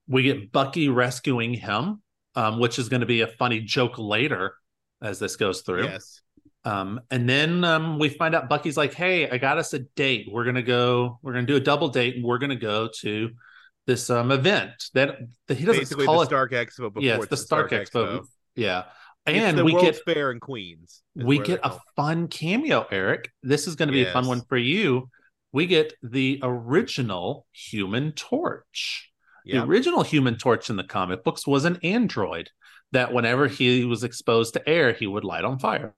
We 0.08 0.23
get 0.23 0.51
Bucky 0.51 0.89
rescuing 0.89 1.53
him, 1.53 2.01
um, 2.36 2.60
which 2.60 2.77
is 2.77 2.88
going 2.89 2.99
to 2.99 3.05
be 3.08 3.21
a 3.21 3.27
funny 3.27 3.62
joke 3.62 3.97
later 3.97 4.55
as 5.01 5.17
this 5.19 5.36
goes 5.36 5.62
through. 5.62 5.86
Yes. 5.86 6.21
Um, 6.65 6.99
and 7.12 7.30
then 7.30 7.63
um, 7.63 7.99
we 7.99 8.10
find 8.10 8.34
out 8.36 8.49
Bucky's 8.49 8.75
like, 8.75 8.93
"Hey, 8.93 9.30
I 9.30 9.38
got 9.38 9.58
us 9.58 9.73
a 9.73 9.80
date. 9.80 10.28
We're 10.32 10.45
gonna 10.45 10.63
go. 10.63 11.19
We're 11.21 11.34
gonna 11.34 11.45
do 11.45 11.56
a 11.56 11.60
double 11.62 11.89
date, 11.89 12.15
and 12.15 12.23
we're 12.25 12.39
gonna 12.39 12.56
go 12.56 12.89
to 13.01 13.30
this 13.86 14.10
um 14.10 14.32
event 14.32 14.71
that, 14.95 15.17
that 15.47 15.58
he 15.58 15.65
doesn't 15.65 15.82
Basically, 15.82 16.06
call 16.06 16.17
the 16.17 16.23
it. 16.23 16.25
Stark 16.25 16.51
Expo. 16.51 16.91
Before 16.91 17.04
yeah, 17.04 17.17
it's 17.17 17.28
the 17.28 17.38
Stark, 17.38 17.69
Expo. 17.71 18.25
Yeah, 18.56 18.86
It's 19.28 19.38
and 19.38 19.58
the 19.58 19.63
we 19.63 19.73
World's 19.73 19.99
get 19.99 20.15
Fair 20.15 20.32
in 20.32 20.39
Queens. 20.39 21.04
we 21.15 21.38
get 21.39 21.60
a 21.63 21.78
fun 21.95 22.28
cameo, 22.28 22.88
Eric. 22.89 23.32
This 23.43 23.67
is 23.67 23.75
going 23.75 23.89
to 23.89 23.93
be 23.93 24.04
a 24.04 24.12
fun 24.12 24.25
one 24.25 24.41
for 24.49 24.58
you. 24.58 25.10
We 25.51 25.67
get 25.67 25.93
the 26.01 26.39
original 26.41 27.45
Human 27.51 28.12
Torch. 28.13 29.12
Yeah. 29.45 29.60
The 29.60 29.67
original 29.67 30.01
Human 30.04 30.38
Torch 30.38 30.69
in 30.71 30.78
the 30.78 30.84
comic 30.84 31.23
books 31.23 31.45
was 31.45 31.65
an 31.65 31.78
android 31.84 32.49
that, 32.91 33.13
whenever 33.13 33.47
he 33.47 33.86
was 33.86 34.04
exposed 34.04 34.54
to 34.56 34.67
air, 34.67 34.93
he 34.93 35.06
would 35.06 35.23
light 35.23 35.43
on 35.43 35.60
fire. 35.60 35.93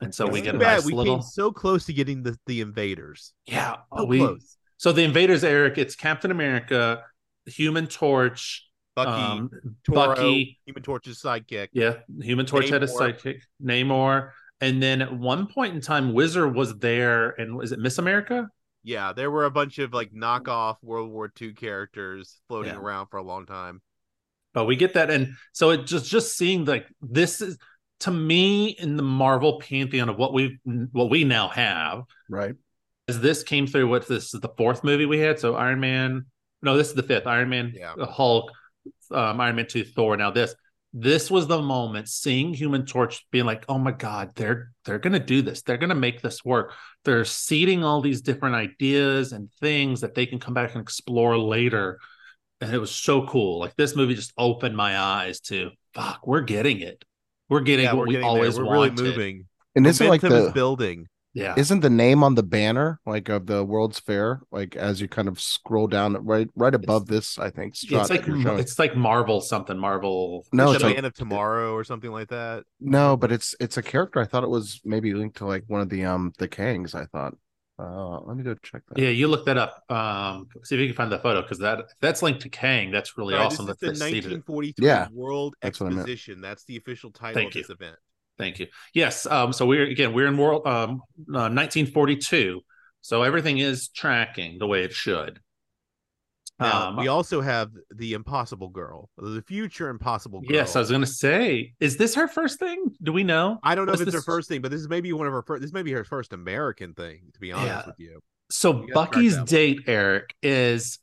And 0.00 0.14
so 0.14 0.28
we 0.28 0.40
get 0.40 0.54
a 0.54 0.58
nice 0.58 0.84
we 0.84 0.92
little, 0.92 1.16
came 1.16 1.22
so 1.22 1.50
close 1.50 1.86
to 1.86 1.92
getting 1.92 2.22
the 2.22 2.38
the 2.46 2.60
invaders. 2.60 3.32
yeah. 3.46 3.76
So 3.96 4.04
we 4.04 4.18
close. 4.18 4.56
so 4.76 4.92
the 4.92 5.02
invaders, 5.02 5.42
Eric. 5.44 5.76
It's 5.78 5.96
Captain 5.96 6.30
America, 6.30 7.02
Human 7.46 7.86
Torch, 7.88 8.64
Bucky, 8.94 9.10
um, 9.10 9.50
Toro, 9.84 10.14
Bucky, 10.14 10.58
Human 10.66 10.82
Torch's 10.82 11.20
sidekick. 11.20 11.68
Yeah, 11.72 11.94
Human 12.20 12.46
Torch 12.46 12.68
had 12.68 12.82
a 12.82 12.86
Namor. 12.86 12.98
sidekick, 13.20 13.40
Namor, 13.62 14.30
and 14.60 14.80
then 14.82 15.02
at 15.02 15.12
one 15.12 15.48
point 15.48 15.74
in 15.74 15.80
time, 15.80 16.12
Wizard 16.12 16.54
was 16.54 16.76
there, 16.78 17.30
and 17.30 17.56
was 17.56 17.72
it 17.72 17.80
Miss 17.80 17.98
America? 17.98 18.48
Yeah, 18.84 19.12
there 19.12 19.30
were 19.30 19.44
a 19.46 19.50
bunch 19.50 19.80
of 19.80 19.92
like 19.92 20.12
knockoff 20.12 20.76
World 20.82 21.10
War 21.10 21.30
II 21.40 21.52
characters 21.54 22.40
floating 22.46 22.72
Yeah. 22.74 22.78
around 22.80 23.08
for 23.08 23.16
a 23.16 23.22
long 23.24 23.46
time. 23.46 23.82
But 24.54 24.64
we 24.66 24.76
get 24.76 24.94
that, 24.94 25.10
and 25.10 25.34
so 25.52 25.70
it 25.70 25.86
just 25.86 26.08
just 26.08 26.36
seeing 26.36 26.64
like 26.64 26.86
this 27.02 27.40
is 27.40 27.58
to 28.00 28.10
me 28.10 28.68
in 28.68 28.96
the 28.96 29.02
Marvel 29.02 29.60
pantheon 29.60 30.08
of 30.08 30.16
what 30.16 30.32
we 30.32 30.58
what 30.92 31.10
we 31.10 31.24
now 31.24 31.48
have. 31.48 32.02
Right. 32.28 32.54
As 33.08 33.20
this 33.20 33.42
came 33.42 33.66
through, 33.66 33.88
what 33.88 34.06
this 34.06 34.34
is 34.34 34.40
the 34.40 34.50
fourth 34.56 34.84
movie 34.84 35.06
we 35.06 35.18
had. 35.18 35.38
So 35.38 35.54
Iron 35.54 35.80
Man, 35.80 36.26
no, 36.62 36.76
this 36.76 36.88
is 36.88 36.94
the 36.94 37.02
fifth. 37.02 37.26
Iron 37.26 37.48
Man, 37.48 37.72
Yeah. 37.74 37.94
Hulk, 38.04 38.50
um, 39.10 39.40
Iron 39.40 39.56
Man 39.56 39.66
two, 39.66 39.84
Thor. 39.84 40.16
Now 40.16 40.30
this. 40.30 40.54
This 40.94 41.30
was 41.30 41.46
the 41.46 41.60
moment 41.60 42.08
seeing 42.08 42.54
Human 42.54 42.86
Torch 42.86 43.26
being 43.30 43.44
like, 43.44 43.62
"Oh 43.68 43.76
my 43.78 43.92
God, 43.92 44.32
they're 44.34 44.72
they're 44.86 44.98
gonna 44.98 45.18
do 45.18 45.42
this. 45.42 45.60
They're 45.60 45.76
gonna 45.76 45.94
make 45.94 46.22
this 46.22 46.42
work. 46.42 46.72
They're 47.04 47.26
seeding 47.26 47.84
all 47.84 48.00
these 48.00 48.22
different 48.22 48.54
ideas 48.54 49.32
and 49.32 49.52
things 49.60 50.00
that 50.00 50.14
they 50.14 50.24
can 50.24 50.38
come 50.40 50.54
back 50.54 50.74
and 50.74 50.80
explore 50.80 51.36
later." 51.36 51.98
And 52.62 52.72
it 52.72 52.78
was 52.78 52.90
so 52.90 53.26
cool. 53.26 53.60
Like 53.60 53.76
this 53.76 53.94
movie 53.94 54.14
just 54.14 54.32
opened 54.38 54.78
my 54.78 54.98
eyes 54.98 55.40
to, 55.40 55.72
"Fuck, 55.92 56.26
we're 56.26 56.40
getting 56.40 56.80
it. 56.80 57.04
We're 57.48 57.60
getting 57.60 57.84
yeah, 57.86 57.92
what 57.92 58.00
we're 58.00 58.06
we 58.06 58.12
getting 58.14 58.26
there. 58.26 58.30
always 58.36 58.58
We're 58.58 58.64
wanted." 58.64 58.98
really 59.00 59.10
moving. 59.10 59.46
And 59.76 59.86
isn't 59.86 60.06
like 60.08 60.20
the 60.20 60.46
is 60.48 60.52
building. 60.52 61.06
Yeah, 61.34 61.54
isn't 61.56 61.80
the 61.80 61.90
name 61.90 62.24
on 62.24 62.34
the 62.34 62.42
banner 62.42 62.98
like 63.06 63.28
of 63.28 63.46
the 63.46 63.62
World's 63.64 64.00
Fair 64.00 64.40
like 64.50 64.74
as 64.74 65.00
you 65.00 65.06
kind 65.06 65.28
of 65.28 65.38
scroll 65.38 65.86
down 65.86 66.14
right 66.24 66.48
right 66.56 66.74
above 66.74 67.06
this 67.06 67.38
I 67.38 67.50
think 67.50 67.74
Yeah, 67.88 68.00
it's 68.00 68.10
like 68.10 68.24
it's 68.26 68.78
like 68.78 68.96
Marvel 68.96 69.40
something. 69.40 69.78
Marvel. 69.78 70.44
No, 70.52 70.70
the 70.70 70.74
it's 70.76 70.84
like- 70.84 70.96
Man 70.96 71.04
of 71.04 71.14
Tomorrow 71.14 71.74
or 71.74 71.84
something 71.84 72.10
like 72.10 72.28
that. 72.30 72.64
no 72.80 73.16
but 73.16 73.30
it's 73.30 73.54
it's 73.60 73.76
a 73.76 73.82
character 73.82 74.18
I 74.20 74.24
thought 74.24 74.42
it 74.42 74.50
was 74.50 74.80
maybe 74.84 75.14
linked 75.14 75.36
to 75.36 75.46
like 75.46 75.62
one 75.68 75.80
of 75.82 75.90
the 75.90 76.06
um 76.06 76.32
the 76.38 76.48
Kangs 76.48 76.94
I 76.94 77.04
thought 77.04 77.34
uh 77.78 78.20
let 78.22 78.36
me 78.36 78.42
go 78.42 78.54
check 78.62 78.82
that 78.88 78.98
Yeah, 78.98 79.10
you 79.10 79.28
look 79.28 79.46
that 79.46 79.56
up. 79.56 79.84
Um, 79.90 80.48
see 80.64 80.74
if 80.74 80.80
you 80.80 80.86
can 80.88 80.96
find 80.96 81.12
the 81.12 81.18
photo 81.18 81.42
because 81.42 81.58
that 81.58 81.80
if 81.80 81.86
that's 82.00 82.22
linked 82.22 82.40
to 82.42 82.48
Kang. 82.48 82.90
That's 82.90 83.16
really 83.16 83.34
Sorry, 83.34 83.46
awesome. 83.46 83.66
This 83.66 83.76
That 83.80 83.92
is 83.92 83.98
they 84.00 84.06
the 84.06 84.22
seeded 84.22 84.32
1943 84.32 84.86
Yeah, 84.86 85.08
World 85.12 85.54
that's 85.62 85.78
what 85.80 85.86
I 85.86 85.90
meant. 85.90 86.00
Exposition. 86.00 86.40
That's 86.40 86.64
the 86.64 86.76
official 86.76 87.10
title 87.10 87.34
Thank 87.34 87.50
of 87.50 87.56
you. 87.56 87.62
this 87.62 87.70
event. 87.70 87.96
Thank 88.38 88.58
you. 88.58 88.66
Yes. 88.94 89.26
Um, 89.26 89.52
so 89.52 89.66
we're 89.66 89.84
again 89.86 90.12
we're 90.12 90.26
in 90.28 90.36
world 90.36 90.66
um 90.66 91.02
uh, 91.34 91.50
1942. 91.50 92.60
So 93.00 93.22
everything 93.22 93.58
is 93.58 93.88
tracking 93.88 94.58
the 94.58 94.66
way 94.66 94.82
it 94.84 94.92
should. 94.92 95.40
Now, 96.60 96.88
Um, 96.88 96.96
we 96.96 97.06
also 97.08 97.40
have 97.40 97.70
the 97.94 98.14
Impossible 98.14 98.68
Girl, 98.68 99.10
the 99.16 99.42
future 99.42 99.88
Impossible 99.90 100.40
Girl. 100.40 100.50
yes, 100.56 100.74
I 100.74 100.80
was 100.80 100.90
gonna 100.90 101.06
say, 101.06 101.74
is 101.78 101.96
this 101.96 102.14
her 102.16 102.26
first 102.26 102.58
thing? 102.58 102.96
Do 103.02 103.12
we 103.12 103.22
know? 103.22 103.60
I 103.62 103.74
don't 103.76 103.86
know 103.86 103.92
Was 103.92 104.00
if 104.00 104.08
it's 104.08 104.16
her 104.16 104.22
first 104.22 104.48
thing, 104.48 104.60
but 104.60 104.70
this 104.72 104.80
is 104.80 104.88
maybe 104.88 105.12
one 105.12 105.26
of 105.28 105.32
her 105.32 105.42
first. 105.42 105.62
This 105.62 105.72
may 105.72 105.82
be 105.82 105.92
her 105.92 106.04
first 106.04 106.32
American 106.32 106.94
thing, 106.94 107.30
to 107.34 107.40
be 107.40 107.52
honest 107.52 107.68
Yeah. 107.68 107.86
with 107.86 107.98
you. 107.98 108.20
So 108.50 108.72
gotta 108.72 108.92
Bucky's 108.92 109.36
date, 109.44 109.82
Eric, 109.86 110.34
is 110.42 110.98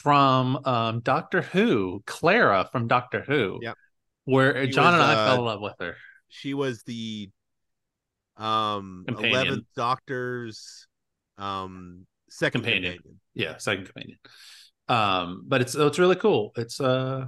from 0.00 0.56
um 0.64 1.00
Doctor 1.00 1.42
Who, 1.42 2.02
Clara 2.06 2.68
from 2.72 2.88
Doctor 2.88 3.22
Who. 3.22 3.60
Yep. 3.62 3.76
Where 4.24 4.66
She 4.66 4.72
Jon 4.72 4.86
was, 4.86 4.94
and 4.94 5.02
I 5.02 5.14
uh, 5.14 5.26
fell 5.26 5.38
in 5.38 5.44
love 5.44 5.60
with 5.60 5.74
her. 5.78 5.96
She 6.28 6.52
was 6.54 6.82
the 6.82 7.30
um 8.36 9.04
eleventh 9.08 9.66
Doctor's 9.76 10.86
um 11.38 12.06
second 12.28 12.62
Companion. 12.62 12.94
companion. 12.94 13.20
yeah 13.34 13.56
second 13.58 13.84
companion 13.86 14.18
um 14.88 15.42
but 15.46 15.60
it's 15.60 15.74
it's 15.74 15.98
really 15.98 16.16
cool. 16.16 16.52
It's 16.56 16.80
uh 16.80 17.26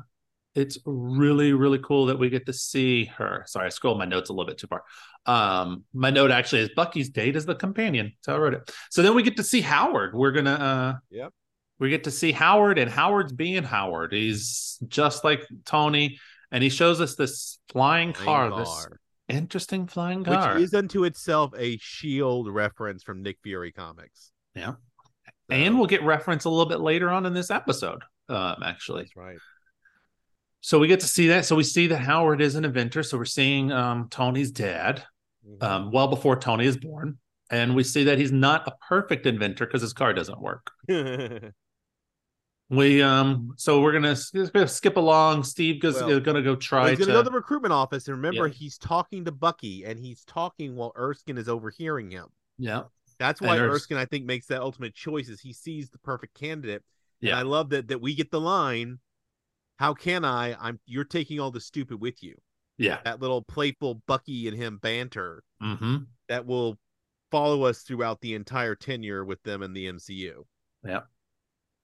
it's 0.55 0.79
really 0.87 1.53
really 1.53 1.79
cool 1.79 2.07
that 2.07 2.19
we 2.19 2.31
get 2.31 2.47
to 2.47 2.53
see 2.53 3.05
her. 3.17 3.45
Sorry 3.47 3.67
i 3.67 3.69
scrolled 3.69 3.99
my 3.99 4.05
notes 4.07 4.31
a 4.31 4.33
little 4.33 4.47
bit 4.47 4.59
too 4.59 4.67
far. 4.67 4.83
Um 5.27 5.85
my 5.93 6.11
note 6.11 6.31
actually 6.31 6.63
is 6.63 6.71
bucky's 6.75 7.11
date 7.11 7.37
as 7.37 7.47
the 7.47 7.55
companion. 7.55 8.13
So 8.23 8.35
i 8.35 8.39
wrote 8.39 8.55
it. 8.55 8.71
So 8.91 9.03
then 9.03 9.15
we 9.15 9.23
get 9.23 9.37
to 9.37 9.45
see 9.45 9.61
howard. 9.61 10.15
We're 10.15 10.33
gonna 10.33 10.53
uh 10.53 10.95
Yep. 11.11 11.33
we 11.79 11.91
get 11.91 12.05
to 12.05 12.11
see 12.11 12.33
howard 12.33 12.79
and 12.79 12.91
howard's 12.91 13.33
being 13.33 13.63
howard. 13.63 14.13
He's 14.13 14.79
just 14.89 15.23
like 15.25 15.47
tony 15.65 16.19
and 16.51 16.63
he 16.63 16.71
shows 16.71 17.01
us 17.01 17.15
this 17.15 17.59
flying 17.69 18.13
car, 18.15 18.49
Flying 18.49 18.59
this 18.65 18.69
car, 18.69 19.01
interesting 19.29 19.87
flying 19.87 20.25
car. 20.25 20.55
which 20.55 20.63
is 20.65 20.73
unto 20.75 21.05
itself 21.05 21.53
a 21.59 21.77
Shield 21.79 22.49
reference 22.49 23.03
from 23.03 23.23
Nick 23.23 23.39
Fury 23.43 23.71
comics. 23.71 24.31
Yeah. 24.55 24.75
And 25.51 25.79
we'll 25.79 25.87
get 25.87 26.03
reference 26.03 26.45
a 26.45 26.51
little 26.51 26.67
bit 26.67 26.81
later 26.81 27.11
on 27.11 27.25
in 27.27 27.33
this 27.35 27.51
episode 27.51 28.03
um 28.29 28.57
actually 28.63 29.03
that's 29.05 29.17
right. 29.17 29.39
So 30.61 30.79
we 30.79 30.89
get 30.89 31.01
to 31.01 31.07
see 31.07 31.29
that. 31.29 31.45
So 31.47 31.55
we 31.57 31.63
see 31.65 31.87
that 31.87 31.99
Howard 32.01 32.41
is 32.41 32.55
an 32.57 32.65
inventor. 32.65 33.03
So 33.03 33.17
we're 33.17 33.25
seeing 33.25 33.71
um, 33.73 34.09
Tony's 34.11 34.51
dad 34.51 35.05
Mhm. 35.49 35.63
um, 35.63 35.93
well 35.93 36.09
before 36.09 36.37
Tony 36.37 36.67
is 36.67 36.77
born. 36.77 37.19
And 37.51 37.75
we 37.75 37.83
see 37.85 38.05
that 38.05 38.19
he's 38.19 38.33
not 38.33 38.67
a 38.69 38.73
perfect 38.89 39.25
inventor 39.25 39.65
because 39.67 39.81
his 39.81 39.93
car 39.95 40.13
doesn't 40.13 40.41
work. 40.41 40.71
We 42.71 43.01
um 43.01 43.55
so 43.57 43.81
we're 43.81 43.93
gonna, 43.93 44.15
gonna 44.53 44.69
skip 44.69 44.99
along. 44.99 45.45
Steve 45.45 45.81
goes 45.81 45.95
Well, 45.95 46.21
gonna 46.21 46.43
go 46.43 46.51
Well, 46.51 46.57
try 46.61 46.91
he's 46.91 46.99
to 46.99 47.07
gonna 47.07 47.17
go 47.19 47.23
to 47.23 47.31
the 47.31 47.35
recruitment 47.35 47.73
office, 47.73 48.07
and 48.09 48.17
remember, 48.17 48.47
Yeah. 48.47 48.53
he's 48.53 48.77
talking 48.77 49.25
to 49.25 49.33
Bucky, 49.33 49.85
and 49.87 49.99
he's 49.99 50.23
talking 50.25 50.77
while 50.77 50.93
Erskine 50.95 51.39
is 51.39 51.49
overhearing 51.49 52.11
him. 52.11 52.27
yeah 52.59 52.83
That's 53.19 53.41
why 53.41 53.57
Ers- 53.59 53.75
Erskine, 53.77 53.97
I 53.97 54.05
think, 54.05 54.25
makes 54.27 54.47
that 54.47 54.61
ultimate 54.61 54.95
choice. 54.95 55.29
Is 55.29 55.41
he 55.41 55.53
sees 55.53 55.91
the 55.91 55.99
perfect 55.99 56.35
candidate. 56.39 56.83
Yeah. 57.21 57.31
And 57.33 57.41
I 57.41 57.43
love 57.43 57.71
that 57.71 57.89
that 57.89 58.01
we 58.01 58.15
get 58.15 58.31
the 58.31 58.41
line. 58.41 58.99
How 59.79 59.95
can 59.95 60.25
I? 60.25 60.57
I'm 60.61 60.79
you're 60.87 61.05
taking 61.05 61.41
all 61.41 61.51
the 61.51 61.61
stupid 61.61 62.01
with 62.01 62.23
you. 62.23 62.35
Yeah. 62.79 62.99
That 63.05 63.21
little 63.21 63.43
playful 63.43 64.03
Bucky 64.07 64.47
and 64.49 64.57
him 64.57 64.79
banter 64.81 65.43
Mm-hmm. 65.63 65.97
that 66.29 66.47
will 66.47 66.79
follow 67.33 67.65
us 67.65 67.83
throughout 67.83 68.21
the 68.21 68.35
entire 68.35 68.75
tenure 68.77 69.25
with 69.25 69.43
them 69.43 69.63
in 69.63 69.73
the 69.73 69.87
MCU. 69.87 70.45
Yeah. 70.87 71.01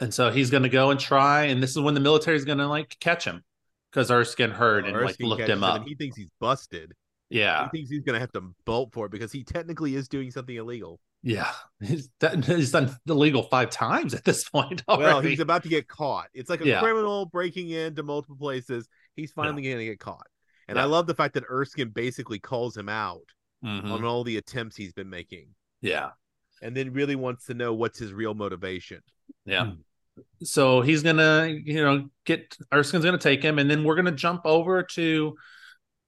And 0.01 0.14
so 0.14 0.31
he's 0.31 0.51
going 0.51 0.62
to 0.62 0.68
go 0.68 0.90
and 0.90 0.99
try, 1.01 1.44
and 1.44 1.61
this 1.62 1.70
is 1.73 1.81
when 1.81 1.94
the 1.94 2.01
military 2.01 2.37
is 2.37 2.44
going 2.44 2.59
to 2.59 2.66
like 2.68 2.97
catch 3.01 3.25
him 3.25 3.42
because 3.90 4.11
Erskine 4.11 4.51
heard 4.53 4.87
and 4.87 4.94
like 4.94 5.11
Erskine 5.11 5.27
looked 5.29 5.40
catches 5.40 5.57
him 5.57 5.64
up. 5.64 5.77
and 5.81 5.88
he 5.88 5.94
thinks 5.97 6.16
he's 6.16 6.31
busted. 6.40 6.92
Yeah, 7.31 7.64
He 7.73 7.79
thinks 7.79 7.90
he's 7.90 8.03
gonna 8.03 8.20
have 8.20 8.31
to 8.33 8.42
bolt 8.64 8.92
for 8.92 9.07
it 9.07 9.12
because 9.12 9.33
he 9.33 9.42
technically 9.42 9.94
is 9.97 10.09
doing 10.09 10.31
something 10.31 10.55
illegal. 10.55 11.01
Yeah. 11.26 11.50
He's 11.80 12.08
done, 12.20 12.42
he's 12.42 12.70
done 12.70 12.94
illegal 13.08 13.42
five 13.44 13.70
times 13.70 14.14
at 14.14 14.24
this 14.24 14.48
point 14.48 14.82
already. 14.88 15.04
Well, 15.12 15.20
he's 15.20 15.40
about 15.40 15.62
to 15.64 15.68
get 15.68 15.88
caught. 15.88 16.28
It's 16.34 16.48
like 16.50 16.60
a 16.60 16.66
Yeah. 16.66 16.80
criminal 16.80 17.26
breaking 17.26 17.70
into 17.70 18.02
multiple 18.02 18.37
places. 18.37 18.88
He's 19.16 19.32
finally 19.32 19.62
gonna 19.62 19.84
get 19.84 19.98
caught. 19.98 20.26
And 20.68 20.78
I 20.78 20.84
love 20.84 21.06
the 21.06 21.14
fact 21.14 21.34
that 21.34 21.44
Erskine 21.50 21.88
basically 21.90 22.38
calls 22.38 22.76
him 22.76 22.88
out 22.88 23.24
Mhm. 23.64 23.90
on 23.90 24.04
all 24.04 24.22
the 24.24 24.37
attempts 24.37 24.76
he's 24.76 24.92
been 24.92 25.10
making. 25.10 25.48
Yeah, 25.80 26.10
And 26.62 26.74
then 26.76 26.92
really 26.92 27.16
wants 27.16 27.46
to 27.46 27.54
know 27.54 27.74
what's 27.74 27.98
his 27.98 28.12
real 28.12 28.34
motivation. 28.34 29.02
yeah. 29.44 29.72
So 30.42 30.80
he's 30.80 31.02
gonna, 31.02 31.48
you 31.48 31.82
know, 31.82 32.08
get 32.24 32.56
Erskine's 32.72 33.04
gonna 33.04 33.18
take 33.18 33.42
him, 33.42 33.58
and 33.58 33.68
then 33.70 33.82
we're 33.84 33.96
gonna 33.96 34.12
jump 34.12 34.42
over 34.44 34.82
to 34.82 35.37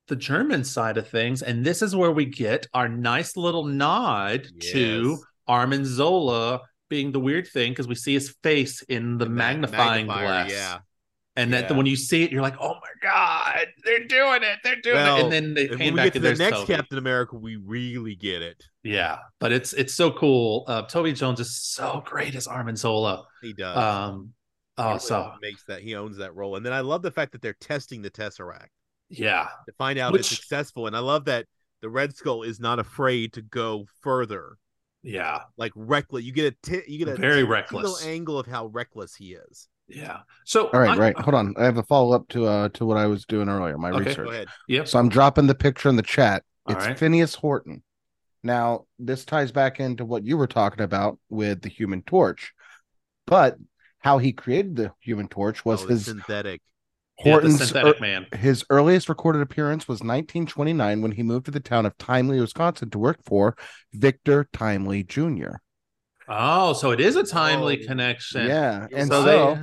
the 0.09 0.17
German 0.17 0.65
side 0.65 0.97
of 0.99 1.09
things, 1.09 1.43
and 1.43 1.65
this 1.65 1.83
is 1.83 1.95
where 1.97 2.13
we 2.13 2.25
get 2.25 2.67
our 2.75 2.89
nice 2.89 3.37
little 3.37 3.65
nod 3.65 4.47
to 4.73 5.11
Yes. 5.11 5.21
Armin 5.47 5.85
Zola 5.85 6.63
being 6.89 7.13
the 7.13 7.21
weird 7.21 7.47
thing 7.49 7.73
because 7.73 7.89
we 7.89 7.95
see 7.97 8.15
his 8.15 8.35
face 8.43 8.83
in 8.83 9.19
the 9.19 9.29
magnifying 9.29 10.07
glass. 10.07 10.51
Yeah. 10.51 10.79
And 11.39 11.53
that 11.53 11.69
Yeah. 11.71 11.77
when 11.77 11.85
you 11.85 11.97
see 11.97 12.23
it, 12.23 12.33
you're 12.33 12.41
like, 12.41 12.57
"Oh 12.59 12.75
my 12.75 12.91
god, 13.03 13.67
they're 13.85 14.07
doing 14.07 14.43
it! 14.43 14.59
They're 14.65 14.81
doing 14.81 14.97
Well, 14.97 15.17
it!" 15.19 15.23
And 15.25 15.33
then 15.33 15.55
they 15.55 15.67
we 15.69 15.91
back 15.91 16.05
get 16.05 16.13
to 16.15 16.21
the 16.21 16.35
next 16.35 16.61
Toby. 16.61 16.73
Captain 16.75 16.97
America, 16.99 17.37
we 17.37 17.57
really 17.57 18.15
get 18.15 18.41
it. 18.41 18.65
Yeah, 18.83 19.19
but 19.39 19.53
it's 19.53 19.75
it's 19.75 19.93
so 19.95 20.13
cool. 20.13 20.65
Uh, 20.67 20.83
Toby 20.83 21.13
Jones 21.13 21.39
is 21.41 21.61
so 21.61 22.03
great 22.07 22.35
as 22.35 22.47
Armin 22.47 22.77
Zola. 22.77 23.27
He 23.43 23.53
does. 23.53 23.77
Um, 23.77 24.33
He 24.79 24.83
oh, 24.83 24.87
really 24.89 24.99
so 25.01 25.33
makes 25.43 25.65
that 25.65 25.83
he 25.83 25.95
owns 25.95 26.17
that 26.19 26.35
role. 26.35 26.57
And 26.57 26.65
then 26.65 26.73
I 26.73 26.81
love 26.81 27.03
the 27.03 27.11
fact 27.11 27.33
that 27.33 27.43
they're 27.43 27.57
testing 27.61 28.01
the 28.03 28.11
Tesseract. 28.11 28.69
Yeah, 29.09 29.49
to 29.67 29.73
find 29.79 29.99
out 29.99 30.15
if 30.15 30.21
it's 30.21 30.29
successful. 30.29 30.87
And 30.87 30.97
I 30.97 31.01
love 31.01 31.27
that 31.27 31.47
the 31.83 31.89
Red 31.89 32.15
Skull 32.17 32.43
is 32.43 32.59
not 32.61 32.79
afraid 32.79 33.33
to 33.35 33.43
go 33.43 33.87
further, 34.03 34.57
yeah, 35.03 35.41
like 35.57 35.73
reckless. 35.77 36.25
You 36.25 36.33
get 36.33 36.53
a 36.55 36.57
t- 36.63 36.83
you 36.91 36.99
get 36.99 37.09
a 37.09 37.17
Very 37.17 37.37
little 37.43 37.51
reckless. 37.51 38.05
angle 38.07 38.39
of 38.39 38.47
how 38.47 38.67
reckless 38.67 39.15
he 39.15 39.35
is. 39.35 39.69
yeah. 39.89 40.21
So 40.45 40.69
All 40.71 40.81
right, 40.81 40.91
I- 40.91 40.97
right. 40.99 41.19
Hold 41.21 41.35
on. 41.35 41.55
I 41.57 41.65
have 41.65 41.79
a 41.79 41.83
follow 41.85 42.15
up 42.15 42.27
to 42.31 42.47
uh 42.47 42.69
to 42.71 42.85
what 42.87 42.97
I 42.97 43.07
was 43.07 43.25
doing 43.27 43.49
earlier. 43.49 43.79
My 43.79 43.91
Okay. 43.91 43.99
Go 44.03 44.09
research. 44.09 44.29
ahead. 44.31 44.49
Yep. 44.69 44.89
So 44.89 44.99
I'm 44.99 45.09
dropping 45.09 45.47
the 45.47 45.55
picture 45.55 45.89
in 45.89 45.97
the 45.97 46.03
chat. 46.03 46.43
All 46.67 46.75
It's 46.75 46.87
right. 46.87 46.99
Phineas 46.99 47.35
Horton. 47.37 47.83
Now, 48.43 48.87
this 48.99 49.25
ties 49.25 49.51
back 49.53 49.81
into 49.81 50.05
what 50.05 50.25
you 50.25 50.37
were 50.37 50.47
talking 50.47 50.83
about 50.83 51.19
with 51.29 51.63
the 51.63 51.69
Human 51.69 52.03
Torch, 52.03 52.53
but 53.27 53.57
how 53.99 54.19
he 54.19 54.33
created 54.33 54.77
the 54.77 54.93
Human 55.01 55.27
Torch 55.29 55.65
was 55.65 55.85
Oh, 55.85 55.89
his 55.89 56.05
synthetic. 56.05 56.61
Yeah, 57.25 57.33
Horton's 57.33 57.59
synthetic 57.59 57.97
er- 57.97 58.01
man. 58.01 58.27
his 58.37 58.65
earliest 58.71 59.09
recorded 59.09 59.41
appearance 59.43 59.89
was 59.89 60.01
1929 60.01 61.01
when 61.03 61.13
he 61.13 61.23
moved 61.23 61.47
to 61.47 61.51
the 61.51 61.61
town 61.61 61.87
of 61.87 61.97
Timely, 61.99 62.41
Wisconsin, 62.41 62.91
to 62.91 62.99
work 62.99 63.19
for 63.25 63.57
Victor 63.95 64.49
Timely 64.53 65.03
Jr. 65.03 65.57
Oh, 66.29 66.73
so 66.73 66.91
it 66.91 67.01
is 67.01 67.17
a 67.17 67.23
timely 67.25 67.81
Oh, 67.83 67.87
connection. 67.87 68.47
Yeah, 68.47 68.87
and 68.93 69.09
so, 69.09 69.25
so, 69.25 69.55
they, 69.55 69.63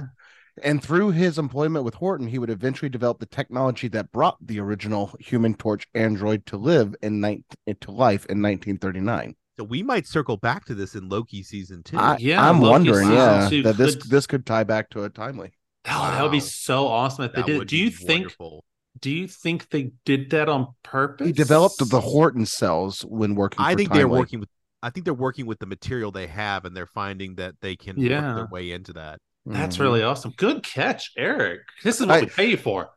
and 0.63 0.81
through 0.81 1.11
his 1.11 1.37
employment 1.37 1.83
with 1.85 1.95
Horton, 1.95 2.27
he 2.27 2.39
would 2.39 2.49
eventually 2.49 2.89
develop 2.89 3.19
the 3.19 3.25
technology 3.25 3.87
that 3.89 4.11
brought 4.11 4.37
the 4.41 4.59
original 4.59 5.11
Human 5.19 5.53
Torch 5.55 5.85
android 5.93 6.45
to 6.47 6.57
live 6.57 6.95
in 7.01 7.19
nine 7.19 7.43
to 7.81 7.91
life 7.91 8.25
in 8.27 8.41
1939. 8.41 9.35
So 9.59 9.63
we 9.65 9.83
might 9.83 10.07
circle 10.07 10.37
back 10.37 10.65
to 10.65 10.73
this 10.73 10.95
in 10.95 11.09
Loki 11.09 11.43
season 11.43 11.83
two. 11.83 11.97
I, 11.97 12.17
Yeah, 12.17 12.47
I'm 12.47 12.59
Loki 12.61 12.71
wondering, 12.71 13.11
yeah, 13.11 13.47
two 13.49 13.61
that 13.63 13.77
this 13.77 13.95
could- 13.95 14.09
this 14.09 14.25
could 14.25 14.45
tie 14.45 14.63
back 14.63 14.89
to 14.91 15.03
a 15.03 15.09
timely. 15.09 15.51
Oh, 15.85 16.11
that 16.11 16.21
would 16.23 16.31
be 16.31 16.39
so 16.39 16.87
awesome 16.87 17.25
if 17.25 17.33
they 17.33 17.43
did. 17.43 17.57
would 17.59 17.67
Do 17.67 17.77
you 17.77 17.89
be 17.89 17.95
think? 17.95 18.19
wonderful. 18.23 18.63
Do 18.99 19.09
you 19.11 19.27
think 19.27 19.69
they 19.69 19.91
did 20.05 20.29
that 20.29 20.47
on 20.49 20.67
purpose? 20.83 21.27
He 21.27 21.33
developed 21.33 21.79
the 21.89 21.99
Horton 21.99 22.45
cells 22.45 23.01
when 23.01 23.35
working. 23.35 23.59
I 23.59 23.73
for 23.73 23.77
think 23.77 23.91
they're 23.91 24.03
Timely. 24.03 24.19
working 24.19 24.39
with. 24.39 24.49
I 24.81 24.89
think 24.91 25.05
they're 25.05 25.13
working 25.13 25.45
with 25.45 25.59
the 25.59 25.65
material 25.65 26.11
they 26.11 26.27
have, 26.27 26.65
and 26.65 26.75
they're 26.75 26.85
finding 26.87 27.35
that 27.35 27.55
they 27.61 27.75
can 27.75 27.97
Yeah. 27.99 28.27
work 28.27 28.35
their 28.35 28.47
way 28.47 28.71
into 28.71 28.93
that. 28.93 29.19
That's 29.45 29.77
Mhm. 29.77 29.81
really 29.81 30.03
awesome. 30.03 30.33
Good 30.37 30.63
catch, 30.63 31.11
Eric. 31.17 31.61
This 31.83 31.99
is 31.99 32.05
what 32.07 32.17
I- 32.17 32.21
we 32.21 32.27
pay 32.27 32.49
you 32.51 32.57
for. 32.57 32.89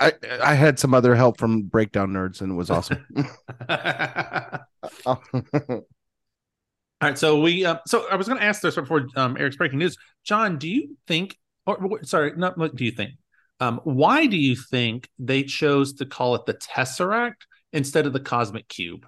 I 0.00 0.12
I 0.40 0.54
had 0.54 0.78
some 0.78 0.94
other 0.94 1.14
help 1.16 1.38
from 1.38 1.62
Breakdown 1.62 2.12
Nerds, 2.12 2.40
and 2.40 2.52
it 2.52 2.54
was 2.54 2.70
awesome. 2.70 3.04
All 5.06 5.22
right, 7.08 7.16
so 7.18 7.40
we 7.40 7.64
uh, 7.64 7.76
so 7.86 8.06
I 8.08 8.16
was 8.16 8.28
going 8.28 8.38
to 8.38 8.44
ask 8.44 8.60
this 8.60 8.74
before 8.74 9.06
um, 9.16 9.36
Eric's 9.38 9.56
breaking 9.56 9.78
news. 9.78 9.96
Jon, 10.24 10.58
do 10.58 10.68
you 10.68 10.96
think, 11.06 11.36
or 11.78 11.86
or- 11.86 12.04
sorry, 12.04 12.32
not 12.36 12.58
what 12.58 12.74
do 12.76 12.84
you 12.84 12.90
think? 12.92 13.12
Um, 13.60 13.80
why 13.84 14.26
do 14.26 14.36
you 14.38 14.56
think 14.56 15.08
they 15.18 15.42
chose 15.42 15.92
to 15.94 16.06
call 16.06 16.34
it 16.34 16.46
the 16.46 16.54
Tesseract 16.54 17.42
instead 17.72 18.06
of 18.06 18.12
the 18.12 18.20
Cosmic 18.20 18.68
Cube? 18.68 19.06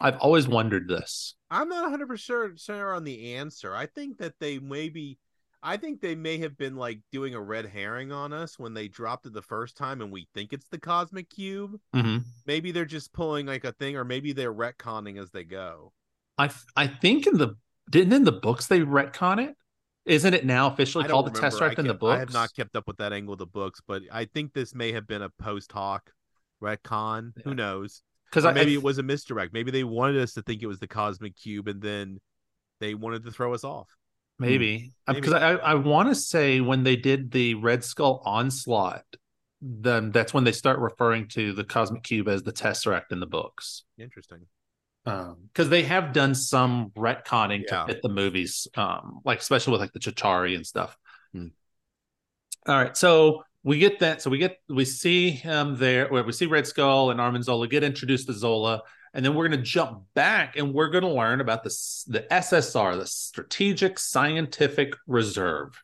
I've 0.00 0.16
always 0.16 0.48
wondered 0.48 0.88
this. 0.88 1.34
I'm 1.50 1.68
not 1.68 1.82
100 1.82 2.08
percent 2.08 2.58
sure 2.58 2.94
on 2.94 3.04
the 3.04 3.34
answer. 3.34 3.74
I 3.74 3.86
think 3.86 4.18
that 4.18 4.32
they 4.40 4.58
maybe, 4.58 5.18
I 5.62 5.76
think 5.76 6.00
they 6.00 6.14
may 6.14 6.38
have 6.38 6.56
been 6.56 6.76
like 6.76 7.00
doing 7.12 7.34
a 7.34 7.40
red 7.40 7.66
herring 7.66 8.12
on 8.12 8.32
us 8.32 8.58
when 8.58 8.72
they 8.72 8.88
dropped 8.88 9.26
it 9.26 9.34
the 9.34 9.42
first 9.42 9.76
time, 9.76 10.00
and 10.00 10.10
we 10.10 10.26
think 10.32 10.54
it's 10.54 10.68
the 10.68 10.78
cosmic 10.78 11.28
cube. 11.28 11.78
hmm 11.92 12.18
Maybe 12.46 12.72
they're 12.72 12.86
just 12.86 13.12
pulling 13.12 13.44
like 13.46 13.64
a 13.64 13.72
thing, 13.72 13.96
or 13.96 14.04
maybe 14.04 14.32
they're 14.32 14.54
retconning 14.54 15.20
as 15.20 15.30
they 15.30 15.44
go. 15.44 15.92
I 16.38 16.50
I 16.74 16.86
think 16.86 17.26
in 17.26 17.36
the 17.36 17.56
didn't 17.90 18.14
in 18.14 18.24
the 18.24 18.32
books 18.32 18.68
they 18.68 18.80
retcon 18.80 19.46
it. 19.46 19.54
Isn't 20.06 20.34
it 20.34 20.46
now 20.46 20.68
officially 20.68 21.04
I 21.04 21.08
called 21.08 21.26
the 21.26 21.30
remember. 21.32 21.56
Tesseract 21.56 21.78
I 21.78 21.82
in 21.82 21.86
the 21.86 21.94
books? 21.94 22.16
I 22.16 22.18
have 22.20 22.32
not 22.32 22.54
kept 22.54 22.74
up 22.74 22.86
with 22.86 22.96
that 22.98 23.12
angle 23.12 23.34
of 23.34 23.38
the 23.38 23.46
books, 23.46 23.80
but 23.86 24.02
I 24.10 24.24
think 24.24 24.52
this 24.52 24.74
may 24.74 24.92
have 24.92 25.06
been 25.06 25.22
a 25.22 25.28
post 25.28 25.72
hoc 25.72 26.10
retcon. 26.62 27.32
Who 27.44 27.54
knows? 27.54 28.02
because 28.30 28.52
maybe 28.54 28.74
it 28.74 28.82
was 28.82 28.98
a 28.98 29.02
misdirect. 29.02 29.52
Maybe 29.52 29.70
they 29.70 29.84
wanted 29.84 30.20
us 30.22 30.34
to 30.34 30.42
think 30.42 30.62
it 30.62 30.66
was 30.66 30.78
the 30.78 30.86
cosmic 30.86 31.36
cube, 31.36 31.68
and 31.68 31.82
then 31.82 32.20
they 32.80 32.94
wanted 32.94 33.24
to 33.24 33.30
throw 33.30 33.52
us 33.54 33.64
off. 33.64 33.88
Maybe 34.38 34.78
hmm. 34.78 34.86
uh, 35.06 35.12
Maybe. 35.12 35.20
because 35.20 35.34
I 35.34 35.52
I 35.54 35.74
want 35.74 36.08
to 36.08 36.14
say 36.14 36.60
when 36.60 36.82
they 36.82 36.96
did 36.96 37.30
the 37.30 37.54
Red 37.54 37.84
Skull 37.84 38.22
onslaught, 38.24 39.04
then 39.60 40.10
that's 40.12 40.32
when 40.32 40.44
they 40.44 40.52
start 40.52 40.78
referring 40.78 41.28
to 41.28 41.52
the 41.52 41.64
cosmic 41.64 42.02
cube 42.02 42.28
as 42.28 42.42
the 42.42 42.52
Tesseract 42.52 43.10
in 43.10 43.20
the 43.20 43.26
books. 43.26 43.84
Interesting. 43.98 44.46
Because 45.04 45.68
they 45.70 45.82
have 45.84 46.12
done 46.12 46.34
some 46.34 46.90
retconning 46.96 47.62
Yeah. 47.66 47.82
to 47.86 47.86
fit 47.94 48.02
the 48.02 48.08
movies, 48.10 48.68
um, 48.74 49.20
like 49.24 49.38
especially 49.40 49.72
with 49.72 49.80
like 49.80 49.92
the 49.92 49.98
Chitauri 50.00 50.54
and 50.54 50.66
stuff. 50.66 50.96
Hmm. 51.32 51.46
All 52.66 52.76
right, 52.76 52.96
so 52.96 53.42
we 53.62 53.78
get 53.78 54.00
that. 54.00 54.20
So 54.22 54.30
we 54.30 54.38
get 54.38 54.58
we 54.68 54.84
see 54.84 55.30
him 55.30 55.76
there. 55.76 56.08
Where 56.08 56.22
we 56.22 56.32
see 56.32 56.46
Red 56.46 56.66
Skull 56.66 57.10
and 57.10 57.20
Armin 57.20 57.42
Zola 57.42 57.66
get 57.66 57.82
introduced 57.82 58.26
to 58.26 58.32
Zola, 58.34 58.82
and 59.14 59.24
then 59.24 59.34
we're 59.34 59.48
going 59.48 59.58
to 59.58 59.64
jump 59.66 60.02
back 60.14 60.56
and 60.56 60.74
we're 60.74 60.90
going 60.90 61.04
to 61.04 61.10
learn 61.10 61.40
about 61.40 61.64
the 61.64 61.70
the 62.06 62.26
SSR, 62.30 62.98
the 62.98 63.06
Strategic 63.06 63.98
Scientific 63.98 64.94
Reserve, 65.06 65.82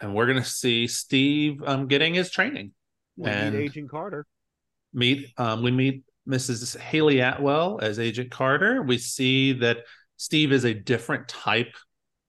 and 0.00 0.14
we're 0.14 0.26
going 0.26 0.38
to 0.42 0.44
see 0.48 0.86
Steve 0.86 1.62
um, 1.64 1.88
getting 1.88 2.12
his 2.14 2.30
training 2.30 2.72
We 3.16 3.24
meet 3.30 3.34
And- 3.36 3.56
Agent 3.56 3.90
Carter. 3.90 4.26
meet 4.92 5.32
um, 5.38 5.62
we 5.62 5.70
meet 5.70 6.04
Mrs. 6.28 6.76
Hayley 6.78 7.20
Atwell 7.20 7.78
as 7.82 7.98
Agent 7.98 8.30
Carter. 8.30 8.82
We 8.82 8.98
see 8.98 9.52
that 9.54 9.78
Steve 10.16 10.52
is 10.52 10.64
a 10.64 10.74
different 10.74 11.28
type 11.28 11.74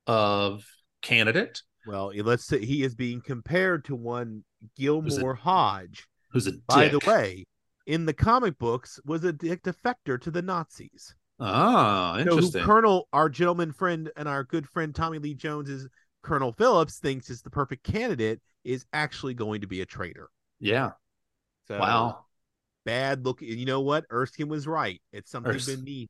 of 0.08 0.66
candidate 1.02 1.62
Well, 1.86 2.12
let's 2.24 2.46
say 2.46 2.64
he 2.66 2.84
is 2.84 2.96
being 2.96 3.22
compared 3.22 3.86
to 3.86 3.96
one 3.96 4.44
Gilmore 4.78 5.36
Hodge. 5.36 6.08
who's 6.32 6.48
a 6.48 6.54
By 6.68 6.88
dick. 6.90 7.02
the 7.04 7.10
way, 7.10 7.46
in 7.86 8.06
the 8.06 8.14
comic 8.14 8.58
books, 8.58 9.00
was 9.06 9.24
a 9.24 9.34
dick 9.34 9.64
defector 9.64 10.20
to 10.22 10.32
the 10.32 10.42
Nazis. 10.42 11.16
ah, 11.40 12.16
So 12.18 12.22
interesting. 12.22 12.64
Colonel, 12.64 13.08
our 13.14 13.30
gentleman 13.30 13.72
friend 13.72 14.12
and 14.16 14.28
our 14.28 14.44
good 14.44 14.68
friend 14.68 14.94
Tommy 14.94 15.20
Lee 15.20 15.34
Jones 15.34 15.70
is 15.70 15.88
Colonel 16.22 16.52
Phillips 16.52 17.00
thinks 17.00 17.30
is 17.30 17.42
the 17.42 17.50
perfect 17.50 17.84
candidate 17.84 18.42
is 18.64 18.86
actually 18.94 19.34
going 19.34 19.62
to 19.62 19.68
be 19.68 19.82
a 19.82 19.86
traitor. 19.86 20.30
yeah. 20.60 20.92
So 21.68 21.80
Wow. 21.80 22.26
Bad 22.86 23.26
looking. 23.26 23.50
You 23.50 23.66
know 23.66 23.82
what? 23.82 24.06
Erskine 24.12 24.50
was 24.50 24.68
right. 24.68 25.02
It's 25.12 25.32
something 25.32 25.58
beneath 25.66 26.10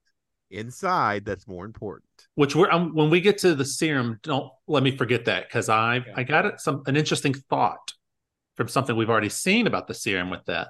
inside 0.52 1.26
that's 1.26 1.48
more 1.48 1.66
important. 1.66 2.10
Which 2.36 2.56
we're 2.56 2.72
um, 2.72 2.96
when 2.96 3.10
we 3.10 3.22
get 3.22 3.38
to 3.40 3.56
the 3.56 3.66
serum, 3.66 4.20
don't 4.24 4.52
let 4.68 4.84
me 4.84 4.96
forget 4.96 5.26
that 5.26 5.48
because 5.48 5.70
I 5.70 5.98
Yeah. 5.98 6.14
I 6.16 6.24
got 6.24 6.46
it 6.46 6.60
some 6.60 6.84
an 6.86 6.96
interesting 6.96 7.34
thought 7.34 7.94
from 8.56 8.68
something 8.68 8.96
we've 8.96 9.10
already 9.10 9.30
seen 9.30 9.68
about 9.68 9.88
the 9.88 9.94
serum 9.94 10.30
with 10.30 10.46
that. 10.46 10.70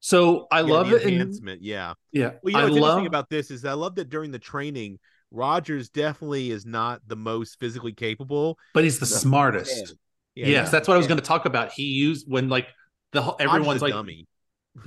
So 0.00 0.46
I 0.50 0.60
Yeah, 0.60 0.72
love 0.72 0.90
the 0.90 0.96
it. 0.96 1.12
In, 1.12 1.58
yeah. 1.60 1.94
yeah, 2.12 2.32
Well, 2.42 2.50
you 2.50 2.56
know 2.56 2.58
I 2.58 2.64
what's 2.64 2.76
love 2.76 2.76
interesting 2.76 3.06
about 3.06 3.28
this 3.28 3.50
is 3.50 3.64
I 3.64 3.74
love 3.74 3.96
that 3.96 4.08
during 4.08 4.30
the 4.30 4.38
training, 4.38 4.98
Rogers 5.30 5.90
definitely 5.90 6.50
is 6.50 6.64
not 6.64 7.02
the 7.06 7.16
most 7.16 7.58
physically 7.60 7.92
capable. 7.92 8.58
but 8.72 8.84
he's 8.84 8.98
the 8.98 9.06
smartest. 9.06 9.94
Yeah, 10.34 10.46
yes, 10.48 10.70
that's 10.70 10.88
what 10.88 10.94
I 10.94 10.98
was 10.98 11.06
going 11.06 11.18
to 11.20 11.24
talk 11.24 11.44
about. 11.44 11.72
He 11.72 11.84
used 11.84 12.30
when 12.30 12.48
like 12.48 12.68
the 13.12 13.22
everyone's 13.38 13.82
like, 13.82 13.92
dummy. 13.92 14.26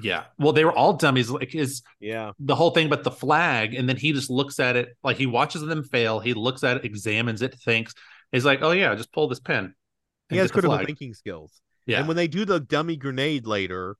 Yeah. 0.01 0.25
Well, 0.37 0.53
they 0.53 0.65
were 0.65 0.71
all 0.71 0.93
dummies. 0.93 1.29
Like 1.29 1.51
his 1.51 1.81
Yeah. 1.99 2.31
the 2.39 2.55
whole 2.55 2.71
thing, 2.71 2.89
but 2.89 3.03
the 3.03 3.11
flag, 3.11 3.73
and 3.73 3.87
then 3.87 3.97
he 3.97 4.13
just 4.13 4.29
looks 4.29 4.59
at 4.59 4.75
it 4.75 4.95
like 5.03 5.17
he 5.17 5.25
watches 5.25 5.61
them 5.61 5.83
fail. 5.83 6.19
He 6.19 6.33
looks 6.33 6.63
at 6.63 6.77
it, 6.77 6.85
examines 6.85 7.41
it, 7.41 7.55
thinks. 7.55 7.93
He's 8.31 8.45
like, 8.45 8.61
oh 8.61 8.71
yeah, 8.71 8.95
just 8.95 9.11
pull 9.13 9.27
this 9.27 9.39
pin. 9.39 9.73
He 10.29 10.37
has 10.37 10.51
critical 10.51 10.75
flag." 10.75 10.87
thinking 10.87 11.13
skills. 11.13 11.61
Yeah, 11.85 11.99
And 11.99 12.07
when 12.07 12.15
they 12.17 12.27
do 12.29 12.45
the 12.45 12.61
dummy 12.61 12.95
grenade 12.95 13.45
later, 13.45 13.97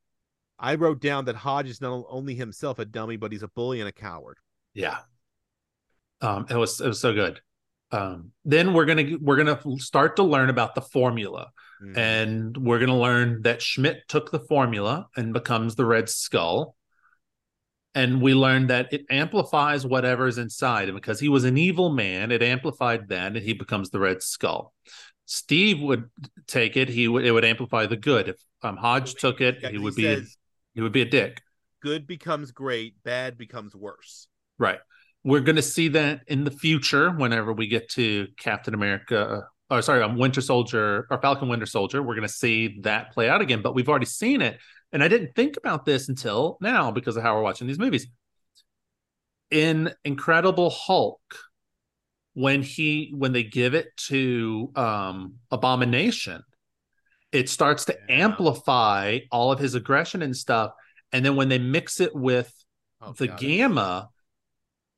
I 0.58 0.76
wrote 0.76 1.02
down 1.02 1.26
that 1.26 1.36
Hodge 1.36 1.68
is 1.68 1.82
not 1.82 2.06
only 2.10 2.34
himself 2.34 2.80
a 2.80 2.86
dummy, 2.86 3.18
but 3.18 3.32
he's 3.34 3.44
a 3.44 3.50
bully 3.50 3.82
and 3.82 3.90
a 3.90 3.92
coward. 3.92 4.38
Yeah. 4.74 5.00
Um, 6.22 6.46
it 6.50 6.56
was 6.56 6.80
it 6.80 6.88
was 6.88 7.00
so 7.02 7.14
good. 7.14 7.42
Um, 7.92 8.32
then 8.46 8.74
we're 8.74 8.86
gonna 8.86 9.18
we're 9.20 9.36
gonna 9.36 9.60
start 9.80 10.16
to 10.16 10.24
learn 10.24 10.50
about 10.50 10.74
the 10.74 10.82
formula, 10.82 11.52
Mhm. 11.84 11.98
and 11.98 12.58
we're 12.58 12.80
gonna 12.80 12.98
learn 13.00 13.42
that 13.44 13.62
Schmidt 13.62 14.08
took 14.08 14.32
the 14.32 14.40
formula 14.40 15.08
and 15.18 15.34
becomes 15.34 15.76
the 15.76 15.86
Red 15.86 16.10
Skull. 16.10 16.76
And 17.96 18.22
we 18.22 18.34
learned 18.34 18.70
that 18.72 18.92
it 18.92 19.06
amplifies 19.12 19.86
whatever's 19.86 20.40
inside, 20.40 20.90
and 20.90 20.96
because 20.98 21.20
he 21.20 21.30
was 21.30 21.44
an 21.44 21.58
evil 21.58 21.92
man, 21.92 22.32
it 22.32 22.42
amplified 22.42 23.10
that, 23.10 23.36
and 23.36 23.46
he 23.46 23.54
becomes 23.54 23.92
the 23.92 24.00
Red 24.00 24.24
Skull. 24.24 24.74
Steve 25.26 25.80
would 25.80 26.10
take 26.48 26.76
it; 26.76 26.90
he 26.90 27.08
would 27.08 27.24
it 27.24 27.32
would 27.32 27.46
amplify 27.46 27.86
the 27.86 27.96
good. 27.98 28.30
If 28.30 28.38
um, 28.64 28.78
Hodge 28.78 29.14
took 29.16 29.42
it, 29.42 29.60
Yeah, 29.62 29.70
he 29.70 29.78
would 29.78 29.96
be 29.96 30.08
a, 30.08 30.22
he 30.74 30.82
would 30.82 30.92
be 30.92 31.02
a 31.02 31.06
dick. 31.10 31.42
good 31.82 32.08
becomes 32.08 32.52
great, 32.52 32.96
bad 33.04 33.38
becomes 33.38 33.76
worse. 33.76 34.28
Right. 34.58 34.80
We're 35.24 35.42
going 35.42 35.56
to 35.58 35.62
see 35.62 35.90
that 35.90 36.22
in 36.28 36.44
the 36.46 36.52
future 36.52 37.12
whenever 37.12 37.54
we 37.54 37.68
get 37.68 37.90
to 37.92 38.28
Captain 38.38 38.74
America, 38.74 39.48
or 39.74 39.82
sorry, 39.82 40.04
um, 40.04 40.18
Winter 40.18 40.42
Soldier 40.42 41.08
or 41.10 41.22
Falcon 41.22 41.50
Winter 41.50 41.66
Soldier. 41.66 42.02
We're 42.02 42.16
going 42.16 42.28
to 42.28 42.34
see 42.34 42.80
that 42.82 43.12
play 43.12 43.30
out 43.30 43.42
again, 43.42 43.62
but 43.62 43.74
we've 43.74 43.90
already 43.90 44.06
seen 44.06 44.42
it. 44.42 44.60
And 44.92 45.04
I 45.04 45.08
didn't 45.08 45.34
think 45.36 45.58
about 45.58 45.86
this 45.86 46.10
until 46.10 46.58
now 46.62 46.92
because 46.92 47.18
of 47.18 47.24
how 47.24 47.36
we're 47.36 47.42
watching 47.42 47.68
these 47.68 47.80
movies. 47.80 48.08
In 49.50 49.92
Incredible 50.06 50.70
Hulk, 50.70 51.22
when 52.36 52.64
he 52.64 53.14
when 53.16 53.32
they 53.32 53.44
give 53.44 53.74
it 53.74 53.96
to 54.08 54.72
um 54.76 55.36
Abomination, 55.52 56.44
it 57.32 57.50
starts 57.50 57.86
to 57.86 57.98
Yeah. 58.10 58.26
amplify 58.26 59.20
all 59.32 59.52
of 59.52 59.60
his 59.60 59.76
aggression 59.76 60.22
and 60.22 60.36
stuff. 60.36 60.72
And 61.12 61.26
then 61.26 61.36
when 61.36 61.50
they 61.50 61.60
mix 61.60 62.00
it 62.00 62.16
with 62.16 62.52
Oh, 63.02 63.14
the 63.14 63.28
gamma 63.28 64.10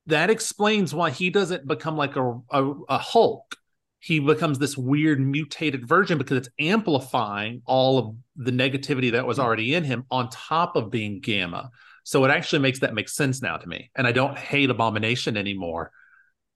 that 0.07 0.29
explains 0.29 0.93
why 0.93 1.09
he 1.09 1.29
doesn't 1.29 1.67
become 1.67 1.97
like 1.97 2.15
a, 2.15 2.39
a 2.51 2.73
a 2.89 2.97
hulk 2.97 3.57
he 4.05 4.19
becomes 4.19 4.59
this 4.59 4.77
weird 4.77 5.19
mutated 5.19 5.87
version 5.87 6.19
because 6.19 6.37
it's 6.37 6.49
amplifying 6.59 7.63
all 7.65 7.97
of 7.97 8.15
the 8.35 8.51
negativity 8.51 9.13
that 9.13 9.25
was 9.25 9.39
already 9.39 9.73
in 9.73 9.83
him 9.83 10.05
on 10.11 10.29
top 10.29 10.75
of 10.75 10.91
being 10.91 11.19
gamma. 11.21 11.71
So 12.03 12.23
it 12.23 12.29
actually 12.29 12.59
makes 12.59 12.81
that 12.81 12.93
make 12.93 13.09
sense 13.09 13.41
now 13.41 13.57
to 13.57 13.67
me. 13.67 13.89
And 13.95 14.05
i 14.05 14.11
don't 14.11 14.37
hate 14.37 14.69
abomination 14.69 15.35
anymore 15.37 15.89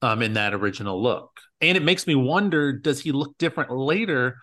um 0.00 0.22
in 0.22 0.34
that 0.34 0.54
original 0.54 1.02
look. 1.02 1.40
And 1.60 1.76
it 1.76 1.82
makes 1.82 2.06
me 2.06 2.14
wonder 2.14 2.72
does 2.72 3.00
he 3.00 3.10
look 3.10 3.36
different 3.36 3.72
later 3.72 4.36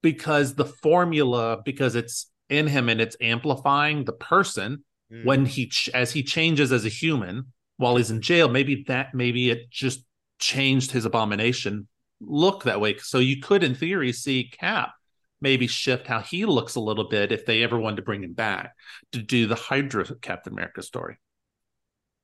because 0.00 0.54
the 0.54 0.66
formula 0.66 1.58
because 1.64 1.96
it's 1.96 2.30
in 2.48 2.68
him 2.68 2.88
and 2.88 3.00
it's 3.00 3.16
amplifying 3.20 4.04
the 4.04 4.12
person 4.12 4.84
Mm. 5.12 5.24
when 5.24 5.46
he 5.46 5.66
ch- 5.68 5.88
as 5.94 6.10
he 6.10 6.22
changes 6.24 6.72
as 6.72 6.84
a 6.84 6.88
human 6.88 7.52
while 7.76 7.94
he's 7.94 8.10
in 8.10 8.20
jail 8.20 8.48
maybe 8.48 8.84
that 8.88 9.14
maybe 9.14 9.50
it 9.50 9.70
just 9.70 10.04
changed 10.40 10.90
his 10.90 11.04
abomination 11.04 11.86
look 12.20 12.64
that 12.64 12.80
way 12.80 12.96
so 12.98 13.18
you 13.18 13.40
could 13.40 13.62
in 13.62 13.74
theory 13.74 14.12
see 14.12 14.48
cap 14.50 14.92
maybe 15.40 15.66
shift 15.66 16.06
how 16.06 16.20
he 16.20 16.46
looks 16.46 16.74
a 16.76 16.80
little 16.80 17.08
bit 17.08 17.30
if 17.32 17.44
they 17.44 17.62
ever 17.62 17.78
wanted 17.78 17.96
to 17.96 18.02
bring 18.02 18.22
him 18.24 18.32
back 18.32 18.72
to 19.12 19.20
do 19.22 19.46
the 19.46 19.54
hydra 19.54 20.04
captain 20.22 20.52
america 20.52 20.82
story 20.82 21.18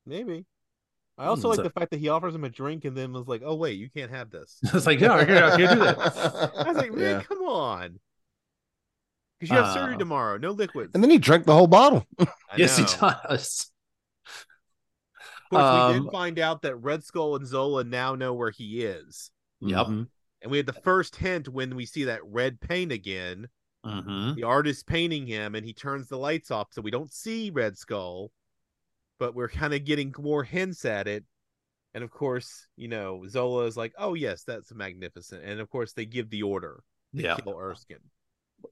maybe. 0.06 0.44
I 1.18 1.26
also 1.26 1.48
Hmm, 1.48 1.50
like 1.50 1.56
so- 1.58 1.62
the 1.62 1.70
fact 1.70 1.90
that 1.90 2.00
he 2.00 2.08
offers 2.08 2.34
him 2.34 2.44
a 2.44 2.48
drink 2.48 2.84
and 2.84 2.96
then 2.96 3.12
was 3.12 3.28
like, 3.28 3.42
"Oh 3.44 3.54
wait, 3.54 3.78
you 3.78 3.90
can't 3.90 4.10
have 4.10 4.30
this." 4.30 4.58
it's 4.74 4.86
like 4.86 4.98
yeah 4.98 5.24
here, 5.24 5.56
here 5.56 5.68
do 5.68 5.78
that 5.80 5.98
I 6.56 6.68
was 6.68 6.76
like, 6.78 6.92
"Man, 6.92 7.16
Yeah. 7.16 7.20
come 7.20 7.38
on." 7.42 8.00
Because 9.38 9.50
you 9.50 9.56
have 9.58 9.66
surgery 9.68 9.94
Uh, 9.94 9.98
tomorrow, 9.98 10.38
no 10.38 10.52
liquids. 10.52 10.94
And 10.94 11.02
then 11.02 11.10
he 11.10 11.18
drank 11.18 11.44
the 11.46 11.54
whole 11.54 11.66
bottle. 11.66 12.06
Yes 12.56 12.76
he 12.76 12.84
does 12.84 13.70
Of 15.44 15.50
course, 15.50 15.70
we 15.70 15.80
Um, 15.80 16.04
did 16.04 16.12
find 16.12 16.38
out 16.38 16.62
that 16.62 16.76
Red 16.76 17.04
Skull 17.04 17.36
and 17.36 17.46
Zola 17.46 17.84
now 17.84 18.14
know 18.14 18.32
where 18.34 18.50
he 18.50 18.82
is, 18.84 19.30
Yep. 19.62 19.86
Mhm. 19.88 20.08
and 20.42 20.50
we 20.50 20.56
had 20.58 20.66
the 20.66 20.72
first 20.72 21.16
hint 21.16 21.48
when 21.48 21.76
we 21.76 21.86
see 21.86 22.04
that 22.04 22.24
red 22.24 22.60
paint 22.60 22.92
again. 22.92 23.48
hmm 23.84 24.34
The 24.34 24.42
artist 24.44 24.86
painting 24.86 25.26
him, 25.26 25.54
and 25.54 25.64
he 25.66 25.72
turns 25.72 26.08
the 26.08 26.18
lights 26.18 26.50
off, 26.50 26.72
so 26.72 26.82
we 26.82 26.90
don't 26.90 27.12
see 27.12 27.50
Red 27.50 27.78
Skull, 27.78 28.32
but 29.18 29.34
we're 29.34 29.48
kind 29.48 29.74
of 29.74 29.84
getting 29.84 30.14
more 30.18 30.44
hints 30.44 30.84
at 30.84 31.08
it. 31.08 31.24
And 31.94 32.04
of 32.04 32.10
course, 32.10 32.66
you 32.76 32.88
know, 32.88 33.26
Zola 33.28 33.66
is 33.66 33.76
like, 33.76 33.94
"Oh 33.98 34.14
yes, 34.14 34.44
that's 34.44 34.72
magnificent," 34.74 35.44
and 35.44 35.60
of 35.60 35.70
course 35.70 35.92
they 35.94 36.06
give 36.06 36.30
the 36.30 36.42
order 36.44 36.84
to 37.16 37.22
yeah 37.22 37.36
kill 37.36 37.58
Erskine. 37.58 38.10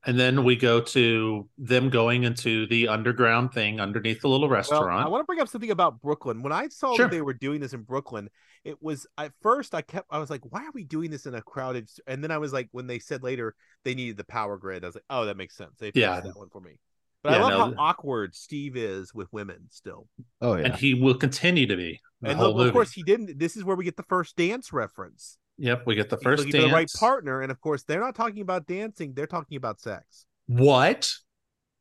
And 0.04 0.18
then 0.18 0.44
we 0.44 0.56
go 0.56 0.80
to 0.80 1.48
them 1.58 1.90
going 1.90 2.24
into 2.24 2.66
the 2.68 2.88
underground 2.88 3.52
thing 3.52 3.80
underneath 3.80 4.20
the 4.20 4.28
little 4.28 4.48
Well, 4.48 4.56
restaurant 4.56 5.04
I 5.04 5.08
want 5.08 5.22
to 5.22 5.26
bring 5.26 5.40
up 5.40 5.48
something 5.48 5.70
about 5.70 6.00
Brooklyn. 6.00 6.42
When 6.42 6.52
I 6.52 6.68
saw 6.68 6.94
Sure. 6.96 7.06
that 7.06 7.10
they 7.10 7.22
were 7.22 7.34
doing 7.34 7.60
this 7.60 7.72
in 7.72 7.82
Brooklyn, 7.82 8.28
it 8.64 8.82
was 8.82 9.06
at 9.18 9.32
first 9.42 9.74
I 9.74 9.82
kept 9.82 10.06
I 10.10 10.18
was 10.18 10.30
like, 10.30 10.42
why 10.52 10.64
are 10.64 10.72
we 10.72 10.84
doing 10.84 11.10
this 11.10 11.26
in 11.26 11.34
a 11.34 11.42
crowded? 11.42 11.88
And 12.06 12.22
then 12.22 12.30
I 12.30 12.38
was 12.38 12.52
like, 12.52 12.68
when 12.72 12.86
they 12.86 12.98
said 12.98 13.22
later 13.22 13.54
they 13.84 13.94
needed 13.94 14.16
the 14.16 14.24
power 14.24 14.56
grid, 14.56 14.84
I 14.84 14.88
was 14.88 14.94
like, 14.96 15.04
oh, 15.10 15.26
that 15.26 15.36
makes 15.36 15.56
sense. 15.56 15.76
They 15.78 15.92
Yeah. 15.94 16.20
that 16.20 16.36
one 16.36 16.48
for 16.50 16.60
me. 16.60 16.78
But 17.22 17.34
I 17.34 17.42
love 17.42 17.50
no, 17.50 17.76
how 17.76 17.82
awkward 17.90 18.34
Steve 18.34 18.76
is 18.78 19.12
with 19.12 19.28
women 19.32 19.66
still. 19.70 20.08
Oh 20.40 20.56
yeah. 20.56 20.64
and 20.66 20.74
he 20.74 20.94
will 20.94 21.14
continue 21.16 21.66
to 21.66 21.76
be 21.76 22.00
the 22.22 22.30
and 22.30 22.38
whole 22.38 22.48
look, 22.48 22.56
movie. 22.56 22.68
of 22.68 22.74
course, 22.74 22.92
he 22.92 23.02
didn't. 23.02 23.38
This 23.38 23.56
is 23.56 23.64
where 23.64 23.76
we 23.76 23.84
get 23.84 23.96
the 23.98 24.02
first 24.04 24.36
dance 24.36 24.72
reference. 24.72 25.36
Yep, 25.60 25.82
we 25.86 25.94
get 25.94 26.08
the 26.08 26.16
first 26.16 26.48
dance. 26.48 26.64
the 26.64 26.70
right 26.72 26.90
partner, 26.98 27.42
and 27.42 27.50
of 27.52 27.60
course, 27.60 27.82
they're 27.84 28.00
not 28.00 28.14
talking 28.14 28.40
about 28.40 28.66
dancing; 28.66 29.12
they're 29.14 29.26
talking 29.26 29.56
about 29.56 29.78
sex. 29.80 30.24
What? 30.46 31.12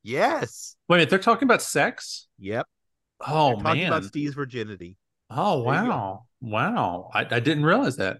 Yes. 0.03 0.75
Wait 0.87 0.95
a 0.95 0.99
minute, 0.99 1.09
they're 1.09 1.19
talking 1.19 1.45
about 1.47 1.61
sex? 1.61 2.27
Yep. 2.39 2.67
Oh 3.25 3.55
They're 3.55 3.63
talking 3.63 3.81
man. 3.81 3.87
about 3.91 4.03
Steve's 4.05 4.33
virginity. 4.35 4.95
Oh 5.29 5.63
There 5.63 5.75
you 5.75 5.81
go. 5.83 5.87
wow. 5.89 6.23
Wow. 6.41 7.09
I, 7.13 7.21
I 7.29 7.39
didn't 7.39 7.63
realize 7.65 7.97
that. 7.97 8.17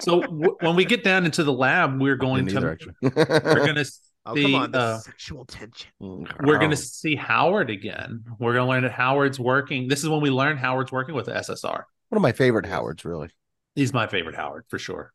So 0.00 0.20
w- 0.22 0.56
when 0.60 0.74
we 0.76 0.84
get 0.84 1.04
down 1.04 1.24
into 1.26 1.44
the 1.44 1.52
lab, 1.52 2.00
we're 2.00 2.16
going 2.16 2.46
to 2.46 2.56
either, 2.56 2.78
we're 3.02 3.66
gonna 3.66 3.84
Oh, 4.28 4.34
see 4.34 4.42
come 4.42 4.54
on, 4.56 4.70
the 4.72 4.78
uh, 4.78 4.98
sexual 4.98 5.44
tension. 5.44 5.90
we're 6.00 6.58
gonna 6.58 6.74
see 6.76 7.14
Howard 7.14 7.70
again. 7.70 8.24
We're 8.40 8.54
gonna 8.54 8.68
learn 8.68 8.82
that 8.82 8.90
Howard's 8.92 9.38
working. 9.38 9.86
This 9.86 10.02
is 10.02 10.08
when 10.08 10.20
we 10.20 10.30
learn 10.30 10.56
Howard's 10.56 10.90
working 10.90 11.14
with 11.14 11.26
the 11.26 11.32
SSR. 11.32 11.82
one 12.08 12.16
of 12.16 12.22
my 12.22 12.32
favorite 12.32 12.66
Howards, 12.66 13.04
really. 13.04 13.28
He's 13.76 13.92
my 13.92 14.08
favorite 14.08 14.34
Howard 14.34 14.64
for 14.68 14.78
sure. 14.80 15.12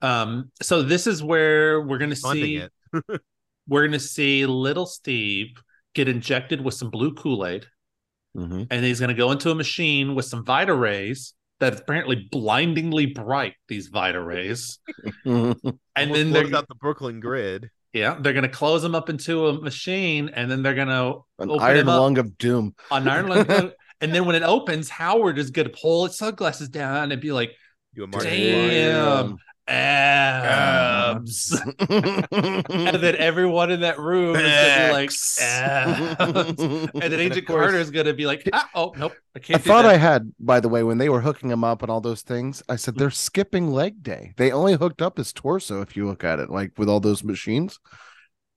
Um, 0.00 0.50
so 0.62 0.82
this 0.82 1.06
is 1.06 1.22
where 1.22 1.82
we're 1.82 1.98
gonna 1.98 2.16
see 2.16 2.62
we're 3.68 3.86
gonna 3.86 3.98
see 3.98 4.46
little 4.46 4.86
Steve 4.86 5.48
get 5.94 6.08
injected 6.08 6.60
with 6.64 6.74
some 6.74 6.88
blue 6.90 7.12
Kool-Aid. 7.14 7.66
Mhm. 8.36 8.66
and 8.70 8.84
he's 8.84 9.00
going 9.00 9.08
to 9.08 9.14
go 9.14 9.32
into 9.32 9.50
a 9.50 9.54
machine 9.54 10.14
with 10.14 10.26
some 10.26 10.44
Vita 10.44 10.72
rays 10.74 11.32
that 11.60 11.72
is 11.74 11.80
apparently 11.80 12.28
blindingly 12.30 13.06
bright. 13.06 13.54
These 13.68 13.88
Vita 13.88 14.20
rays, 14.22 14.78
and 15.24 15.56
then 15.96 16.30
they're 16.30 16.54
out 16.54 16.68
the 16.68 16.74
Brooklyn 16.78 17.20
grid. 17.20 17.70
yeah 17.92 18.18
they're 18.20 18.34
going 18.34 18.44
to 18.44 18.48
close 18.50 18.84
him 18.84 18.94
up 18.94 19.08
into 19.08 19.48
a 19.48 19.60
machine, 19.60 20.28
and 20.28 20.48
then 20.50 20.62
they're 20.62 20.74
going 20.74 20.88
to 20.88 21.20
An 21.38 21.50
open 21.50 21.62
iron 21.66 21.86
lung 21.86 22.18
of 22.18 22.36
doom. 22.38 22.74
on 22.90 23.08
Iron 23.08 23.26
Lung. 23.28 23.72
and 24.00 24.14
then 24.14 24.26
when 24.26 24.36
it 24.36 24.42
opens, 24.42 24.88
Howard 24.90 25.38
is 25.38 25.50
going 25.50 25.66
to 25.68 25.74
pull 25.76 26.06
his 26.06 26.16
sunglasses 26.18 26.68
down 26.68 27.10
and 27.10 27.20
be 27.20 27.32
like, 27.32 27.52
Do 27.94 28.04
a 28.04 28.06
Martin 28.06 28.30
Damn. 28.30 29.38
"Abs," 29.70 31.52
and 31.78 33.02
then 33.02 33.16
everyone 33.16 33.70
in 33.70 33.80
that 33.80 33.98
room 33.98 34.34
is 34.36 34.42
going 34.42 34.74
to 34.74 34.86
be 34.86 34.92
like, 34.92 35.10
"Abs." 35.42 36.62
and 36.62 37.02
then 37.02 37.12
Agent 37.20 37.46
course- 37.46 37.64
Carter 37.64 37.78
is 37.78 37.90
going 37.90 38.06
to 38.06 38.14
be 38.14 38.24
like, 38.26 38.48
ah, 38.52 38.68
"Oh 38.74 38.94
nope, 38.96 39.12
I 39.12 39.38
I 39.38 39.40
can't." 39.40 39.62
do 39.62 39.68
thought 39.68 39.82
that. 39.82 39.90
I 39.94 39.96
had, 39.98 40.32
by 40.40 40.60
the 40.60 40.68
way, 40.70 40.82
when 40.82 40.96
they 40.98 41.08
were 41.10 41.20
hooking 41.20 41.50
him 41.50 41.64
up 41.64 41.82
and 41.82 41.90
all 41.90 42.00
those 42.00 42.22
things, 42.22 42.62
I 42.68 42.76
said 42.76 42.96
they're 42.96 43.10
skipping 43.10 43.70
leg 43.70 44.02
day. 44.02 44.32
They 44.38 44.50
only 44.52 44.74
hooked 44.74 45.02
up 45.02 45.18
his 45.18 45.32
torso 45.34 45.82
if 45.82 45.96
you 45.96 46.06
look 46.06 46.24
at 46.24 46.38
it, 46.38 46.48
like 46.50 46.72
with 46.78 46.88
all 46.88 47.00
those 47.00 47.22
machines 47.22 47.78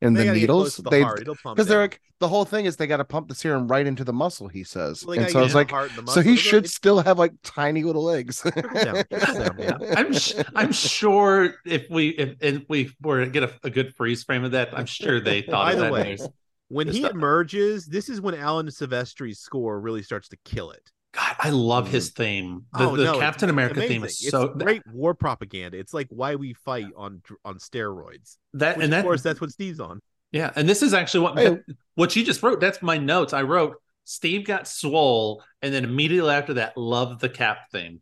and 0.01 0.15
They 0.17 0.25
the 0.27 0.33
needles. 0.33 0.77
the 0.77 0.89
They 0.89 1.01
heart. 1.01 1.21
It'll 1.21 1.35
pump 1.35 1.55
because 1.57 1.67
they're 1.67 1.81
like 1.81 2.01
the 2.19 2.27
whole 2.27 2.45
thing 2.45 2.65
is 2.65 2.75
they 2.77 2.87
got 2.87 2.97
to 2.97 3.03
pump 3.05 3.27
the 3.29 3.35
serum 3.35 3.67
right 3.67 3.85
into 3.85 4.03
the 4.03 4.13
muscle. 4.13 4.47
He 4.47 4.63
says, 4.63 5.05
Well, 5.05 5.17
and 5.19 5.29
so 5.31 5.39
I 5.39 5.41
was 5.43 5.55
like, 5.55 5.71
heart 5.71 5.91
so 6.07 6.21
he 6.21 6.31
It'll- 6.33 6.41
should 6.41 6.55
it's- 6.65 6.73
still 6.75 6.99
have 7.01 7.17
like 7.19 7.33
tiny 7.43 7.83
little 7.83 8.03
legs. 8.03 8.41
trickle 8.41 8.61
down, 8.83 9.03
trickle 9.09 9.33
down, 9.35 9.55
yeah. 9.59 9.77
I'm 9.97 10.13
sh- 10.13 10.33
I'm 10.55 10.71
sure 10.71 11.55
if 11.65 11.89
we 11.89 12.09
if, 12.09 12.35
if 12.41 12.61
we 12.69 12.91
were 13.01 13.25
to 13.25 13.31
get 13.31 13.43
a, 13.43 13.53
a 13.63 13.69
good 13.69 13.95
freeze 13.95 14.23
frame 14.23 14.43
of 14.43 14.51
that, 14.51 14.77
I'm 14.77 14.85
sure 14.85 15.19
they 15.19 15.41
thought 15.41 15.65
By 15.65 15.71
of 15.73 15.77
the 15.79 15.83
that. 15.85 15.91
way, 15.91 16.03
There's- 16.15 16.29
When 16.67 16.87
Just 16.87 16.97
he 16.97 17.03
the- 17.03 17.09
emerges, 17.11 17.85
this 17.85 18.07
is 18.09 18.21
when 18.21 18.35
Alan 18.35 18.67
Silvestri's 18.67 19.39
score 19.39 19.79
really 19.79 20.03
starts 20.03 20.29
to 20.29 20.37
kill 20.45 20.71
it. 20.71 20.91
God, 21.13 21.35
I 21.39 21.49
love 21.49 21.89
his 21.89 22.09
mm-hmm. 22.11 22.23
theme. 22.23 22.65
The, 22.73 22.83
oh 22.85 22.95
the 22.95 23.03
no, 23.03 23.19
Captain 23.19 23.49
it's 23.49 23.53
America 23.53 23.81
theme 23.81 24.03
amazing. 24.03 24.05
is 24.27 24.29
so 24.29 24.47
great 24.49 24.81
war 24.87 25.13
propaganda. 25.13 25.77
It's 25.77 25.93
like 25.93 26.07
why 26.09 26.35
we 26.35 26.53
fight 26.53 26.87
on 26.95 27.21
on 27.43 27.55
steroids. 27.57 28.37
that 28.53 28.77
Which 28.77 28.85
and 28.85 28.93
of 28.93 28.97
that 28.97 29.03
course 29.03 29.21
that's 29.21 29.41
what 29.41 29.51
Steve's 29.51 29.79
on. 29.79 29.99
yeah, 30.31 30.51
and 30.55 30.67
this 30.69 30.81
is 30.81 30.93
actually 30.93 31.21
what 31.21 31.37
Hey. 31.37 31.57
what 31.95 32.15
you 32.15 32.23
just 32.23 32.41
wrote. 32.41 32.59
That's 32.61 32.81
my 32.81 32.97
notes. 32.97 33.33
I 33.33 33.41
wrote 33.41 33.75
Steve 34.05 34.45
got 34.45 34.67
swole, 34.67 35.43
and 35.61 35.73
then 35.73 35.83
immediately 35.83 36.31
after 36.31 36.55
that, 36.55 36.77
loved 36.77 37.19
the 37.21 37.29
Cap 37.29 37.69
theme. 37.71 38.01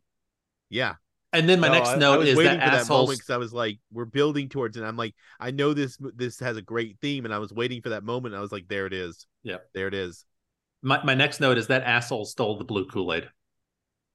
Yeah. 0.68 0.94
And 1.32 1.48
then 1.48 1.60
my 1.60 1.68
No, 1.68 1.74
next 1.74 1.90
I, 1.90 1.94
I 1.94 1.98
note 1.98 2.18
was 2.20 2.28
is 2.30 2.36
waiting 2.36 2.58
that 2.58 2.64
for 2.64 2.70
that 2.70 2.80
assholes. 2.80 3.06
moment 3.08 3.18
because 3.20 3.30
I 3.30 3.36
was 3.36 3.52
like, 3.52 3.78
we're 3.92 4.04
building 4.04 4.48
towards 4.48 4.76
and 4.76 4.84
I'm 4.84 4.96
like, 4.96 5.14
I 5.38 5.52
know 5.52 5.74
this 5.74 5.96
this 6.16 6.40
has 6.40 6.56
a 6.56 6.62
great 6.62 6.98
theme, 7.00 7.24
and 7.24 7.32
I 7.34 7.38
was 7.38 7.52
waiting 7.52 7.82
for 7.82 7.90
that 7.90 8.02
moment. 8.02 8.34
And 8.34 8.38
I 8.38 8.42
was 8.42 8.50
like, 8.52 8.66
there 8.68 8.86
it 8.86 8.92
is. 8.92 9.26
Yeah. 9.44 9.58
there 9.74 9.86
it 9.86 9.94
is. 9.94 10.24
My, 10.82 11.02
my 11.04 11.14
next 11.14 11.40
note 11.40 11.58
is 11.58 11.66
that 11.68 11.82
asshole 11.82 12.24
stole 12.24 12.56
the 12.58 12.64
blue 12.64 12.86
Kool 12.86 13.12
Aid. 13.12 13.28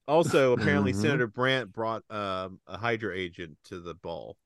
Also, 0.08 0.52
apparently, 0.56 0.92
Mhm. 0.92 1.00
Senator 1.02 1.26
Brandt 1.26 1.72
brought 1.72 2.02
um, 2.10 2.60
a 2.66 2.76
Hydra 2.78 3.16
agent 3.16 3.56
to 3.64 3.80
the 3.80 3.94
ball. 3.94 4.36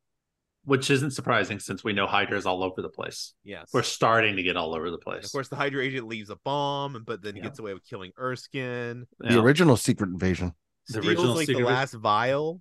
which 0.66 0.90
isn't 0.90 1.12
surprising 1.12 1.58
since 1.58 1.82
we 1.82 1.94
know 1.94 2.06
Hydra 2.06 2.36
is 2.36 2.44
all 2.44 2.62
over 2.62 2.82
the 2.82 2.90
place. 2.90 3.32
Yes, 3.44 3.70
We're 3.72 3.82
starting 3.82 4.36
to 4.36 4.42
get 4.42 4.58
all 4.58 4.74
over 4.74 4.90
the 4.90 4.96
And 4.96 5.02
place. 5.02 5.24
of 5.24 5.32
course, 5.32 5.48
the 5.48 5.56
Hydra 5.56 5.82
agent 5.82 6.06
leaves 6.06 6.28
a 6.28 6.36
bomb, 6.44 7.02
but 7.06 7.22
then 7.22 7.34
he 7.34 7.40
Yeah. 7.40 7.44
gets 7.46 7.58
away 7.60 7.72
with 7.72 7.82
killing 7.86 8.12
Erskine. 8.18 9.06
You 9.22 9.28
know, 9.30 9.36
The 9.36 9.40
original 9.40 9.76
Secret 9.78 10.10
Invasion. 10.10 10.52
The 10.88 10.92
Steals 10.94 11.06
original 11.06 11.34
like 11.34 11.46
the 11.46 11.54
last 11.64 11.94
vial. 11.94 12.60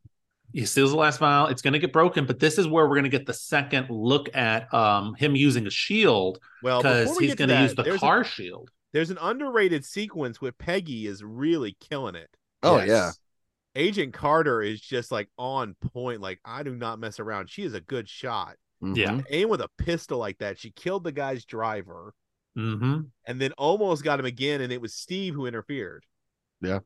he 0.54 0.66
steals 0.66 0.92
the 0.92 0.98
last 0.98 1.20
vial. 1.20 1.48
It's 1.48 1.62
going 1.62 1.74
to 1.74 1.80
get 1.80 1.92
broken, 1.92 2.26
but 2.26 2.40
this 2.40 2.58
is 2.58 2.68
where 2.70 2.88
we're 2.88 2.96
going 2.96 3.04
to 3.04 3.10
get 3.10 3.26
the 3.26 3.34
second 3.34 3.90
look 3.90 4.34
at 4.34 4.74
um, 4.74 5.14
him 5.16 5.36
using 5.36 5.68
a 5.68 5.70
shield 5.70 6.40
Well, 6.64 6.82
because 6.82 7.18
we 7.18 7.26
he's 7.26 7.36
going 7.36 7.50
to 7.50 7.62
use 7.62 7.76
the 7.76 7.98
car 7.98 8.22
A, 8.22 8.24
shield. 8.26 8.72
There's 8.94 9.10
an 9.12 9.18
underrated 9.22 9.86
sequence 9.86 10.42
where 10.42 10.52
Peggy 10.52 11.08
is 11.08 11.24
really 11.24 11.76
killing 11.80 12.16
it. 12.16 12.30
Oh 12.64 12.78
Yes. 12.78 12.88
yeah. 12.88 13.12
Agent 13.76 14.14
Carter 14.14 14.62
is 14.62 14.82
just 14.82 15.12
like 15.12 15.30
on 15.38 15.76
point. 15.94 16.22
Like 16.22 16.40
I 16.44 16.64
do 16.64 16.76
not 16.76 17.00
mess 17.00 17.20
around. 17.20 17.50
She 17.50 17.64
is 17.64 17.74
a 17.74 17.82
good 17.82 18.10
shot. 18.10 18.56
Yeah. 18.82 19.12
Mhm. 19.12 19.26
Aim 19.30 19.50
with 19.50 19.62
a 19.62 19.70
pistol 19.78 20.18
like 20.20 20.38
that. 20.40 20.58
She 20.58 20.72
killed 20.72 21.04
the 21.04 21.12
guy's 21.12 21.46
driver 21.46 22.14
hmm 22.56 23.02
and 23.26 23.40
then 23.40 23.52
almost 23.54 24.04
got 24.04 24.20
him 24.20 24.26
again. 24.26 24.62
And 24.62 24.74
it 24.74 24.82
was 24.82 24.94
Steve 24.96 25.34
who 25.36 25.46
interfered. 25.46 26.04
Yeah, 26.62 26.80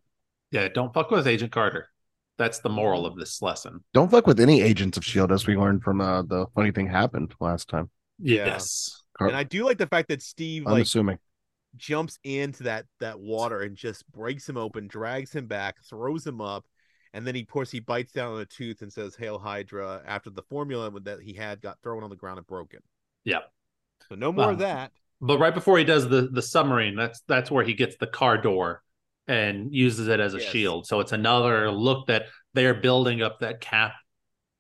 Yeah. 0.51 0.68
don't 0.68 0.93
fuck 0.93 1.10
with 1.10 1.26
Agent 1.26 1.51
Carter. 1.51 1.88
That's 2.38 2.60
the 2.60 2.70
moral 2.70 3.06
of 3.06 3.16
this 3.16 3.41
lesson. 3.41 3.84
Don't 3.93 4.10
fuck 4.12 4.28
with 4.28 4.39
any 4.39 4.62
agents 4.62 4.97
of 4.97 5.06
Shield, 5.06 5.32
as 5.32 5.47
we 5.47 5.56
learned 5.56 5.84
from 5.84 6.01
uh, 6.01 6.24
the 6.24 6.47
funny 6.56 6.72
thing 6.72 6.88
happened 6.88 7.34
last 7.39 7.70
time. 7.70 7.89
Yeah. 8.20 8.45
Yes. 8.47 9.01
Car- 9.18 9.28
And 9.30 9.38
I 9.38 9.43
do 9.43 9.64
like 9.66 9.78
the 9.78 9.88
fact 9.88 10.10
that 10.10 10.22
Steve 10.22 10.64
I'm 10.66 10.74
like 10.74 10.84
assuming. 10.84 11.18
Jumps 11.78 12.20
into 12.24 12.64
that 12.64 12.86
that 13.00 13.20
water 13.20 13.62
and 13.62 13.76
just 13.76 14.10
breaks 14.12 14.48
him 14.48 14.58
open, 14.58 14.88
drags 14.88 15.32
him 15.32 15.48
back, 15.48 15.78
throws 15.84 16.26
him 16.26 16.42
up, 16.42 16.66
and 17.14 17.26
then 17.28 17.36
he, 17.36 17.42
of 17.42 17.48
course, 17.48 17.72
he 17.72 17.80
bites 17.80 18.12
down 18.12 18.34
on 18.34 18.42
a 18.42 18.46
tooth 18.46 18.82
and 18.82 18.92
says 18.92 19.16
"Hail 19.16 19.40
Hydra" 19.40 20.02
after 20.06 20.30
the 20.30 20.44
formula 20.44 20.92
that 21.02 21.22
he 21.22 21.34
had 21.34 21.62
got 21.62 21.80
thrown 21.82 22.04
on 22.04 22.10
the 22.10 22.16
ground 22.16 22.38
and 22.38 22.48
broken. 22.48 22.80
Yeah. 23.24 23.40
So 24.10 24.16
no 24.16 24.32
more 24.32 24.46
Wow. 24.48 24.52
of 24.54 24.60
that. 24.60 24.92
But 25.22 25.40
right 25.40 25.54
before 25.54 25.78
he 25.78 25.84
does 25.84 26.10
the 26.10 26.28
the 26.32 26.42
submarine, 26.42 26.96
that's 26.96 27.22
that's 27.28 27.50
where 27.50 27.64
he 27.64 27.74
gets 27.74 27.96
the 27.98 28.08
car 28.08 28.38
door 28.38 28.84
and 29.28 29.74
uses 29.74 30.10
it 30.10 30.20
as 30.20 30.34
a 30.34 30.40
Yes. 30.40 30.50
shield. 30.52 30.86
So 30.88 31.00
it's 31.00 31.14
another 31.14 31.72
look 31.72 32.08
that 32.08 32.26
they're 32.54 32.74
building 32.74 33.22
up 33.22 33.40
that 33.40 33.62
cap 33.62 33.94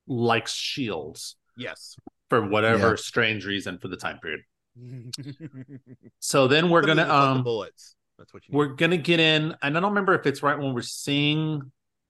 likes 0.07 0.53
shields 0.53 1.35
Yes. 1.57 1.97
for 2.29 2.47
whatever 2.47 2.89
Yeah. 2.91 2.95
strange 2.95 3.45
reason 3.45 3.77
for 3.79 3.89
the 3.89 3.97
time 3.97 4.19
period. 4.19 4.41
So 6.19 6.47
then 6.47 6.69
we're 6.69 6.81
gonna 6.81 7.05
the 7.05 7.13
um 7.13 7.43
bullets. 7.43 7.95
That's 8.17 8.33
what 8.33 8.47
you. 8.47 8.57
we're 8.57 8.73
gonna 8.73 8.97
get 8.97 9.19
in, 9.19 9.55
and 9.61 9.77
I 9.77 9.79
don't 9.79 9.91
remember 9.91 10.13
if 10.13 10.25
it's 10.25 10.41
right 10.41 10.57
when 10.57 10.73
we're 10.73 10.81
seeing 10.81 11.61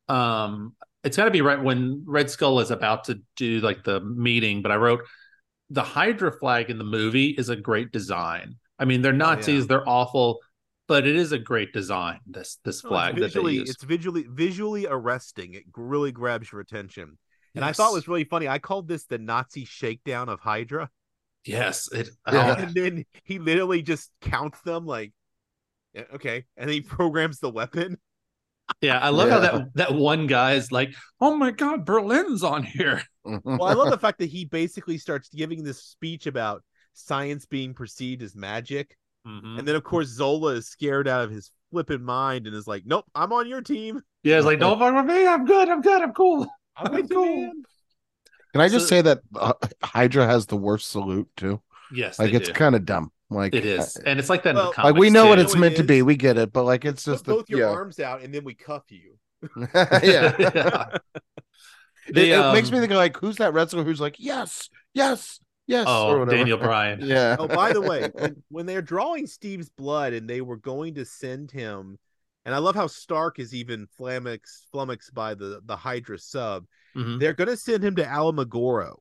um 0.10 0.76
it's 1.04 1.18
gotta 1.18 1.32
be 1.32 1.42
right 1.42 1.62
when 1.62 2.04
Red 2.06 2.30
Skull 2.30 2.60
is 2.60 2.72
about 2.72 3.06
to 3.06 3.22
do 3.36 3.60
like 3.60 3.84
the 3.84 4.00
meeting, 4.02 4.62
but 4.62 4.72
I 4.72 4.76
wrote 4.76 5.02
the 5.70 5.84
Hydra 5.84 6.32
flag 6.32 6.70
in 6.70 6.78
the 6.78 6.84
movie 6.84 7.30
is 7.30 7.50
a 7.50 7.56
great 7.56 7.92
design. 7.92 8.56
I 8.80 8.86
mean, 8.86 9.02
they're 9.02 9.14
Nazis, 9.14 9.62
yeah. 9.62 9.68
they're 9.68 9.90
awful, 9.90 10.40
but 10.88 11.08
it 11.08 11.16
is 11.16 11.32
a 11.32 11.40
great 11.40 11.74
design. 11.74 12.20
This 12.26 12.60
this 12.64 12.84
No, 12.84 12.90
flag 12.90 13.18
it's 13.18 13.22
that 13.22 13.22
they 13.22 13.28
visually, 13.28 13.56
use. 13.56 13.70
it's 13.70 13.84
visually 13.84 14.26
visually 14.30 14.88
arresting. 14.88 15.54
It 15.54 15.64
really 15.76 16.12
grabs 16.12 16.52
your 16.52 16.62
attention. 16.62 17.18
And 17.56 17.64
I 17.64 17.72
thought 17.72 17.92
it 17.92 17.96
was 17.96 18.08
really 18.08 18.24
funny. 18.24 18.48
I 18.48 18.58
called 18.60 18.88
this 18.88 19.06
the 19.06 19.20
Nazi 19.20 19.66
shakedown 19.66 20.28
of 20.30 20.40
Hydra. 20.40 20.90
Yes, 21.46 21.90
it. 21.92 22.10
Yeah. 22.32 22.56
oh, 22.58 22.62
and 22.62 22.74
then 22.74 23.06
he 23.24 23.40
literally 23.40 23.82
just 23.82 24.12
counts 24.22 24.62
them 24.62 24.86
like 24.86 25.14
okay 26.14 26.44
and 26.58 26.68
then 26.68 26.74
he 26.74 26.82
programs 26.82 27.40
the 27.40 27.50
weapon 27.50 27.98
yeah, 28.82 28.98
I 28.98 29.10
love 29.10 29.30
how 29.30 29.40
that 29.40 29.74
that 29.76 29.94
one 29.94 30.26
guy 30.26 30.54
is 30.54 30.72
like, 30.72 30.96
"Oh 31.20 31.36
my 31.36 31.52
God, 31.52 31.86
Berlin's 31.86 32.44
on 32.44 32.64
here." 32.64 33.04
well 33.26 33.64
i 33.66 33.74
love 33.74 33.90
the 33.90 33.98
fact 33.98 34.20
that 34.20 34.30
he 34.30 34.46
basically 34.46 34.98
starts 34.98 35.30
giving 35.30 35.64
this 35.64 35.84
speech 35.84 36.28
about 36.28 36.64
science 36.94 37.46
being 37.46 37.74
perceived 37.74 38.22
as 38.22 38.36
magic 38.36 38.98
Mhm. 39.28 39.60
and 39.60 39.68
then 39.68 39.76
of 39.76 39.84
course 39.86 40.08
zola 40.10 40.54
is 40.56 40.68
scared 40.68 41.08
out 41.08 41.24
of 41.24 41.32
his 41.32 41.52
flipping 41.72 42.04
mind 42.04 42.48
and 42.48 42.56
is 42.56 42.68
like 42.68 42.84
nope 42.86 43.06
i'm 43.16 43.32
on 43.32 43.48
your 43.48 43.62
team 43.62 44.02
Yeah, 44.24 44.38
it's 44.38 44.46
like, 44.46 44.60
"Don't 44.60 44.78
fuck 44.80 44.94
with 44.94 45.06
me. 45.06 45.26
I'm 45.28 45.46
good. 45.46 45.70
I'm 45.70 45.82
good. 45.82 46.02
I'm 46.02 46.14
cool." 46.14 46.48
i'm 46.76 46.92
with 46.94 47.10
you 47.12 47.16
Cool. 47.16 47.52
Man 48.54 48.62
Can 48.62 48.62
I 48.62 48.70
just 48.70 48.88
So- 48.88 48.96
say 48.98 49.02
that 49.02 49.22
uh, 49.36 49.54
Hydra 49.84 50.26
has 50.26 50.46
the 50.48 50.58
worst 50.58 50.90
salute 50.90 51.30
too? 51.38 51.62
Yes, 51.92 52.18
Like 52.20 52.34
it's 52.34 52.50
kind 52.50 52.76
of 52.76 52.86
dumb. 52.86 53.12
Like 53.30 53.54
It 53.56 53.66
is, 53.66 53.98
and 53.98 54.20
it's 54.20 54.30
like 54.30 54.44
that. 54.44 54.56
Well, 54.56 54.70
in 54.72 54.74
the 54.76 54.82
like 54.84 54.96
we 54.96 55.08
comics, 55.08 55.14
know 55.14 55.28
what 55.28 55.40
it's 55.40 55.56
meant 55.56 55.76
it 55.76 55.78
to 55.78 55.84
be. 55.84 56.02
We 56.04 56.16
get 56.16 56.38
it, 56.38 56.54
but 56.54 56.64
like 56.64 56.86
it's 56.86 57.06
put 57.06 57.12
just 57.12 57.26
the 57.26 57.34
both 57.34 57.50
your 57.50 57.62
yeah. 57.62 57.70
arms 57.70 58.00
out 58.00 58.22
and 58.22 58.34
then 58.34 58.44
we 58.44 58.54
cuff 58.54 58.84
you 58.90 59.18
yeah. 60.04 60.36
Yeah. 60.40 60.86
It, 62.08 62.14
The, 62.16 62.32
it 62.32 62.54
makes 62.54 62.70
me 62.72 62.80
think 62.80 62.92
of 62.92 62.98
like 62.98 63.18
who's 63.18 63.38
that 63.38 63.54
wrestler 63.54 63.84
who's 63.84 64.02
like 64.02 64.18
yes, 64.20 64.70
yes, 64.94 65.40
yes. 65.68 65.86
Oh, 65.88 66.20
whatever. 66.20 66.38
Daniel 66.38 66.58
Bryan. 66.58 67.00
Yeah. 67.06 67.38
Oh, 67.40 67.48
by 67.48 67.72
the 67.74 67.82
way, 67.82 68.10
when, 68.14 68.44
when 68.50 68.66
they're 68.66 68.82
drawing 68.82 69.26
Steve's 69.26 69.70
blood 69.70 70.14
and 70.14 70.30
they 70.30 70.42
were 70.42 70.58
going 70.58 70.96
to 70.96 71.06
send 71.06 71.50
him, 71.52 71.98
and 72.46 72.54
I 72.54 72.58
love 72.58 72.76
how 72.76 72.88
Stark 72.88 73.40
is 73.40 73.54
even 73.54 73.88
flummoxed, 73.98 74.68
flummoxed 74.72 75.14
by 75.14 75.34
the 75.36 75.62
the 75.66 75.78
Hydra 75.78 76.20
sub. 76.20 76.66
Mhm. 76.96 77.20
They're 77.20 77.34
going 77.34 77.50
to 77.50 77.58
send 77.58 77.84
him 77.84 77.96
to 77.98 78.04
Alamogordo. 78.04 78.96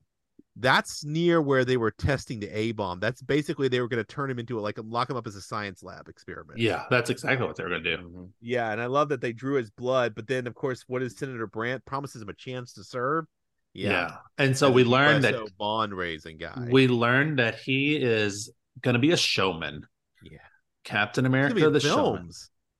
That's 0.55 1.03
near 1.03 1.41
where 1.41 1.65
they 1.65 1.77
were 1.77 1.89
testing 1.89 2.39
the 2.39 2.47
A 2.55 2.73
bomb. 2.73 2.99
That's 2.99 3.23
basically 3.23 3.67
they 3.69 3.81
were 3.81 3.87
going 3.87 4.03
to 4.03 4.07
turn 4.13 4.29
him 4.29 4.37
into 4.37 4.59
a, 4.59 4.61
like 4.61 4.77
lock 4.83 5.09
him 5.09 5.15
up 5.17 5.25
as 5.25 5.35
a 5.35 5.41
science 5.41 5.81
lab 5.81 6.07
experiment. 6.07 6.59
Yeah, 6.59 6.83
that's 6.91 7.09
exactly 7.09 7.47
what 7.47 7.55
they 7.55 7.63
were 7.63 7.69
going 7.69 7.83
to 7.83 7.97
do. 7.97 8.03
Mhm. 8.03 8.29
yeah, 8.39 8.71
and 8.71 8.79
I 8.79 8.85
love 8.85 9.09
that 9.09 9.19
they 9.19 9.33
drew 9.33 9.55
his 9.55 9.71
blood. 9.71 10.13
But 10.15 10.27
then, 10.27 10.45
of 10.45 10.53
course, 10.53 10.83
what 10.87 10.99
does 10.99 11.17
Senator 11.17 11.47
Brandt 11.47 11.83
promises 11.85 12.21
him 12.21 12.29
a 12.29 12.33
chance 12.35 12.73
to 12.73 12.83
serve? 12.83 13.25
Yeah. 13.73 14.17
And 14.37 14.55
so 14.55 14.67
As 14.69 14.73
we 14.75 14.83
a 14.83 14.85
learned 14.85 15.23
that 15.23 15.57
bond 15.57 15.95
raising 15.95 16.37
guy. 16.37 16.67
we 16.69 16.87
learned 16.87 17.39
that 17.39 17.55
he 17.55 17.95
is 17.95 18.51
going 18.81 18.93
to 18.93 18.99
be 18.99 19.11
a 19.11 19.17
showman. 19.17 19.87
yeah, 20.21 20.37
Captain 20.83 21.25
America, 21.25 21.55
be 21.55 21.61
the 21.67 21.79
showman. 21.79 22.29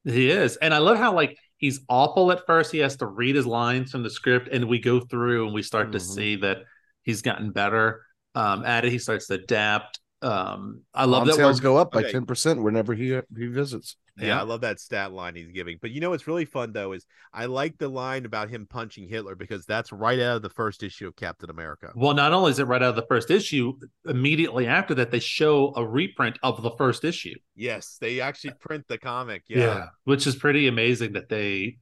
He 0.03 0.29
is. 0.29 0.57
And 0.57 0.73
I 0.75 0.77
love 0.77 0.97
how 0.97 1.15
like 1.15 1.39
he's 1.63 1.79
awful 1.87 2.29
at 2.33 2.45
first. 2.45 2.73
He 2.73 2.79
has 2.79 2.97
to 2.97 3.05
read 3.05 3.35
his 3.35 3.45
lines 3.45 3.89
from 3.89 4.03
the 4.03 4.09
script 4.09 4.49
and 4.51 4.67
we 4.67 4.79
go 4.79 4.99
through 4.99 5.45
and 5.45 5.53
we 5.53 5.63
start 5.63 5.93
to 5.93 5.97
Mhm. 5.97 6.01
see 6.15 6.35
that 6.35 6.57
he's 7.03 7.21
gotten 7.21 7.51
better 7.51 8.05
um 8.35 8.65
at 8.65 8.83
it. 8.83 8.91
He 8.91 8.97
starts 8.99 9.27
to 9.27 9.35
adapt. 9.35 10.01
Um 10.23 10.81
I 10.93 11.05
love 11.05 11.21
Bomb 11.21 11.27
that 11.27 11.35
sales 11.35 11.61
we're, 11.61 11.63
go 11.63 11.77
up 11.77 11.91
by 11.91 12.01
okay. 12.01 12.11
ten 12.11 12.25
percent 12.25 12.63
whenever 12.63 12.93
he 12.93 13.19
he 13.37 13.47
visits. 13.47 13.97
Yeah, 14.15 14.39
I 14.39 14.43
love 14.43 14.61
that 14.61 14.79
stat 14.79 15.11
line 15.11 15.35
he's 15.35 15.51
giving. 15.51 15.79
But 15.81 15.89
you 15.89 15.99
know 15.99 16.11
what's 16.11 16.27
really 16.27 16.45
fun 16.45 16.71
though 16.71 16.91
is 16.91 17.05
I 17.33 17.45
like 17.45 17.77
the 17.77 17.89
line 17.89 18.25
about 18.25 18.49
him 18.49 18.67
punching 18.69 19.09
Hitler 19.09 19.35
because 19.35 19.65
that's 19.65 19.91
right 19.91 20.19
out 20.19 20.35
of 20.35 20.41
the 20.43 20.51
first 20.51 20.83
issue 20.83 21.07
of 21.07 21.15
Captain 21.15 21.49
America. 21.49 21.91
Well, 21.95 22.13
not 22.13 22.31
only 22.31 22.51
is 22.51 22.59
it 22.59 22.67
right 22.67 22.81
out 22.81 22.89
of 22.89 22.95
the 22.95 23.07
first 23.07 23.31
issue, 23.31 23.73
immediately 24.05 24.67
after 24.67 24.93
that, 24.95 25.09
they 25.09 25.19
show 25.19 25.73
a 25.75 25.85
reprint 25.85 26.37
of 26.43 26.61
the 26.61 26.71
first 26.77 27.03
issue. 27.03 27.35
Yes, 27.55 27.97
they 27.99 28.21
actually 28.21 28.53
print 28.59 28.85
the 28.87 28.99
comic. 28.99 29.43
Yeah. 29.47 29.87
which 30.03 30.27
is 30.27 30.35
pretty 30.35 30.67
amazing 30.67 31.13
that 31.13 31.29
they 31.29 31.77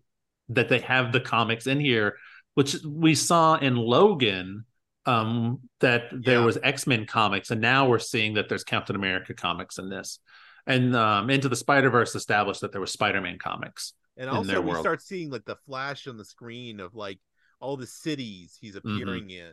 that 0.50 0.70
they 0.70 0.80
have 0.80 1.12
the 1.12 1.20
comics 1.20 1.68
in 1.68 1.80
here, 1.80 2.16
which 2.54 2.78
we 2.86 3.16
saw 3.16 3.56
in 3.56 3.76
Logan. 3.76 4.66
Um, 5.06 5.62
that 5.80 6.10
there 6.12 6.40
Yeah. 6.40 6.46
was 6.46 6.58
X 6.62 6.86
Men 6.86 7.06
comics, 7.06 7.50
and 7.52 7.60
now 7.60 7.88
we're 7.88 7.98
seeing 8.00 8.36
that 8.36 8.50
there's 8.50 8.64
Captain 8.64 8.96
America 8.96 9.34
comics 9.34 9.78
in 9.80 9.90
this. 9.90 10.20
And 10.68 10.96
um, 10.96 11.30
Into 11.32 11.50
the 11.50 11.56
Spider 11.56 11.90
Verse 11.90 12.14
established 12.14 12.62
that 12.62 12.72
there 12.72 12.82
was 12.82 12.92
Spider 12.92 13.20
Man 13.20 13.40
comics. 13.40 13.94
And 14.18 14.30
in 14.30 14.46
their 14.46 14.58
also 14.58 14.62
we 14.62 14.72
world. 14.72 14.84
start 14.84 15.02
seeing 15.02 15.32
like 15.32 15.46
the 15.46 15.56
flash 15.56 16.06
on 16.06 16.18
the 16.18 16.26
screen 16.26 16.80
of 16.80 16.94
like 16.94 17.18
all 17.60 17.78
the 17.78 17.88
cities 17.88 18.58
he's 18.62 18.76
Mm-hmm. 18.76 18.96
appearing 19.02 19.30
in. 19.32 19.52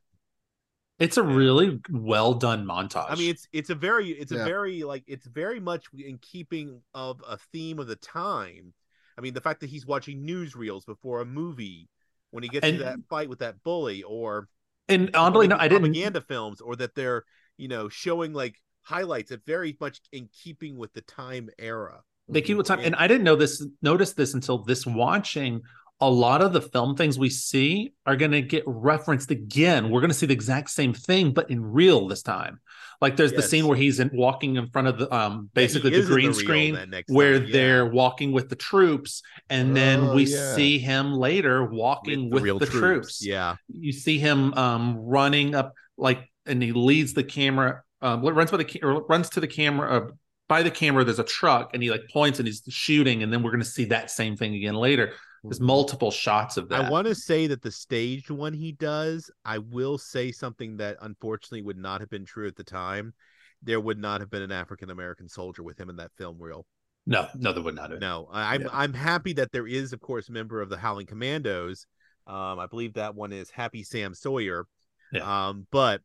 It's 0.99 1.17
a 1.17 1.23
Yeah. 1.23 1.35
really 1.35 1.81
well 1.91 2.35
done 2.35 2.67
montage. 2.67 3.07
I 3.09 3.15
mean, 3.15 3.31
it's 3.31 3.49
it's 3.53 3.71
a 3.71 3.75
very 3.75 4.11
it's 4.11 4.33
a 4.33 4.45
very 4.45 4.83
like 4.83 5.05
it's 5.07 5.27
very 5.27 5.61
much 5.61 5.87
in 5.97 6.19
keeping 6.19 6.83
of 6.93 7.23
a 7.27 7.39
theme 7.53 7.79
of 7.79 7.87
the 7.87 7.97
time. 7.97 8.75
I 9.17 9.23
mean, 9.23 9.33
the 9.33 9.41
fact 9.41 9.61
that 9.61 9.71
he's 9.71 9.87
watching 9.87 10.27
newsreels 10.27 10.85
before 10.85 11.21
a 11.23 11.25
movie 11.25 11.89
when 12.33 12.43
he 12.43 12.49
gets 12.51 12.67
And- 12.67 12.79
to 12.79 12.85
that 12.85 12.99
fight 13.09 13.29
with 13.31 13.39
that 13.39 13.63
bully, 13.63 14.03
or 14.03 14.49
and 14.89 15.11
oddly, 15.15 15.49
no, 15.49 15.57
I 15.57 15.69
didn't. 15.69 15.83
propaganda 15.83 16.21
films, 16.21 16.61
or 16.61 16.77
that 16.77 16.95
they're 16.95 17.25
you 17.57 17.69
know 17.69 17.89
showing 17.89 18.33
like 18.33 18.57
highlights. 18.83 19.31
It 19.31 19.43
very 19.47 19.77
much 19.81 20.01
in 20.13 20.29
keeping 20.33 20.79
with 20.79 20.93
the 20.93 21.03
time 21.03 21.51
era. 21.59 22.03
They 22.29 22.41
keep 22.41 22.51
mm-hmm. 22.51 22.59
with 22.59 22.67
time, 22.67 22.81
and 22.81 22.95
I 22.97 23.07
didn't 23.07 23.25
know 23.25 23.37
this. 23.37 23.65
Notice 23.83 24.13
this 24.13 24.35
until 24.35 24.59
this 24.59 24.87
watching. 24.87 25.63
A 26.01 26.09
lot 26.09 26.43
of 26.43 26.53
the 26.53 26.61
film 26.61 26.95
things 26.97 27.19
we 27.19 27.29
see 27.29 27.93
are 28.07 28.15
going 28.17 28.31
to 28.31 28.41
get 28.43 28.63
referenced 28.67 29.31
again. 29.33 29.91
We're 29.91 30.01
going 30.01 30.11
to 30.11 30.17
see 30.17 30.27
the 30.27 30.33
exact 30.35 30.71
same 30.71 30.93
thing, 30.95 31.33
but 31.33 31.51
in 31.51 31.61
real 31.61 32.07
this 32.07 32.23
time. 32.23 32.61
Like 33.01 33.17
there's 33.17 33.33
the 33.33 33.43
scene 33.43 33.67
where 33.69 33.77
he's 33.77 34.01
in, 34.01 34.11
walking 34.13 34.57
in 34.57 34.69
front 34.71 34.89
of 34.89 34.99
the 34.99 35.13
um 35.15 35.51
Yeah, 35.55 35.63
basically 35.63 35.91
the 35.91 36.03
green 36.03 36.27
real 36.27 36.35
screen 36.35 36.95
where 37.09 37.35
yeah. 37.43 37.53
they're 37.53 37.87
walking 37.87 38.33
with 38.33 38.49
the 38.49 38.57
troops, 38.57 39.23
and 39.51 39.77
then 39.77 40.01
Oh, 40.01 40.15
we 40.15 40.25
yeah. 40.25 40.55
see 40.55 40.79
him 40.79 41.13
later 41.13 41.65
walking 41.65 42.29
with, 42.29 42.43
the, 42.59 42.67
troops. 42.67 43.25
Yeah, 43.25 43.55
You 43.69 43.93
see 43.93 44.19
him 44.19 44.53
um 44.55 44.97
running 44.99 45.55
up 45.55 45.75
like, 45.97 46.29
and 46.47 46.61
he 46.63 46.73
leads 46.73 47.13
the 47.15 47.25
camera. 47.25 47.83
Um, 48.03 48.23
runs 48.23 48.51
by 48.51 48.57
the 48.57 48.65
ca- 48.65 48.81
or 48.83 49.05
runs 49.07 49.31
to 49.31 49.41
the 49.41 49.49
camera. 49.49 49.91
Uh, 49.97 50.11
by 50.49 50.63
the 50.63 50.71
camera, 50.71 51.05
there's 51.05 51.19
a 51.19 51.25
truck, 51.25 51.71
and 51.75 51.83
he 51.83 51.91
like 51.91 52.09
points 52.13 52.39
and 52.41 52.47
he's 52.49 52.63
shooting, 52.69 53.23
and 53.23 53.33
then 53.33 53.43
we're 53.43 53.51
going 53.51 53.63
to 53.63 53.69
see 53.69 53.87
that 53.87 54.11
same 54.11 54.37
thing 54.37 54.55
again 54.55 54.75
later. 54.75 55.13
There's 55.45 55.61
multiple 55.61 56.11
shots 56.11 56.57
of 56.57 56.69
that. 56.69 56.87
I 56.87 56.91
want 56.91 57.07
to 57.07 57.15
say 57.15 57.47
that 57.47 57.63
the 57.63 57.71
staged 57.71 58.31
one 58.31 58.53
he 58.53 58.73
does, 58.73 59.31
I 59.45 59.59
will 59.59 59.99
say 59.99 60.33
something 60.33 60.77
that 60.79 60.97
unfortunately 61.01 61.63
would 61.63 61.79
not 61.79 62.01
have 62.01 62.11
been 62.11 62.25
true 62.25 62.49
at 62.49 62.57
the 62.57 62.65
time. 62.65 63.15
There 63.63 63.81
would 63.81 63.99
not 63.99 64.21
have 64.21 64.31
been 64.31 64.43
an 64.43 64.53
African 64.53 64.91
American 64.91 65.29
soldier 65.29 65.63
with 65.63 65.79
him 65.79 65.91
in 65.91 65.97
that 65.97 66.13
film 66.17 66.39
reel. 66.41 66.67
no, 67.07 67.29
no, 67.35 67.53
there 67.53 67.63
would 67.63 67.75
not. 67.75 67.91
have. 67.91 68.01
No, 68.01 68.29
I'm 68.33 68.63
Yeah. 68.63 68.69
I'm 68.73 68.93
happy 68.93 69.33
that 69.35 69.53
there 69.53 69.67
is, 69.67 69.93
of 69.93 70.01
course, 70.01 70.29
a 70.29 70.33
member 70.33 70.61
of 70.61 70.69
the 70.69 70.77
Howling 70.77 71.07
Commandos. 71.07 71.87
Um, 72.27 72.59
I 72.59 72.67
believe 72.67 72.95
that 72.95 73.15
one 73.15 73.33
is 73.33 73.51
Happy 73.51 73.83
Sam 73.83 74.15
Sawyer. 74.15 74.67
Yeah. 75.13 75.49
Um, 75.49 75.67
but 75.71 76.03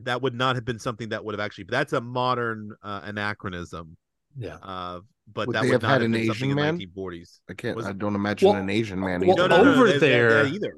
that 0.00 0.22
would 0.22 0.34
not 0.34 0.54
have 0.54 0.64
been 0.64 0.78
something 0.78 1.10
that 1.10 1.24
would 1.24 1.34
have 1.34 1.40
actually. 1.40 1.64
But 1.64 1.72
That's 1.72 1.92
a 1.92 2.00
modern 2.00 2.74
uh, 2.82 3.00
anachronism. 3.04 3.96
Yeah. 4.36 4.56
Uh, 4.62 5.00
but 5.32 5.46
Would 5.48 5.56
that 5.56 5.62
they 5.62 5.68
would 5.68 5.72
have 5.74 5.82
not 5.82 5.88
had 5.90 6.00
have 6.02 6.06
an 6.06 6.12
been 6.12 6.30
Asian 6.30 6.54
man? 6.54 6.68
in 6.68 6.78
the 6.78 6.86
1940s. 6.86 7.40
I 7.48 7.54
can't. 7.54 7.76
Was- 7.76 7.86
I 7.86 7.92
don't 7.92 8.14
imagine 8.14 8.48
Well- 8.48 8.58
an 8.58 8.70
Asian 8.70 9.02
uh, 9.02 9.06
man. 9.06 9.20
well, 9.20 9.30
either. 9.38 9.48
No, 9.48 9.56
no, 9.56 9.64
no, 9.64 9.72
over 9.74 9.86
they- 9.86 9.92
they- 9.92 10.08
there- 10.10 10.46
either. 10.46 10.74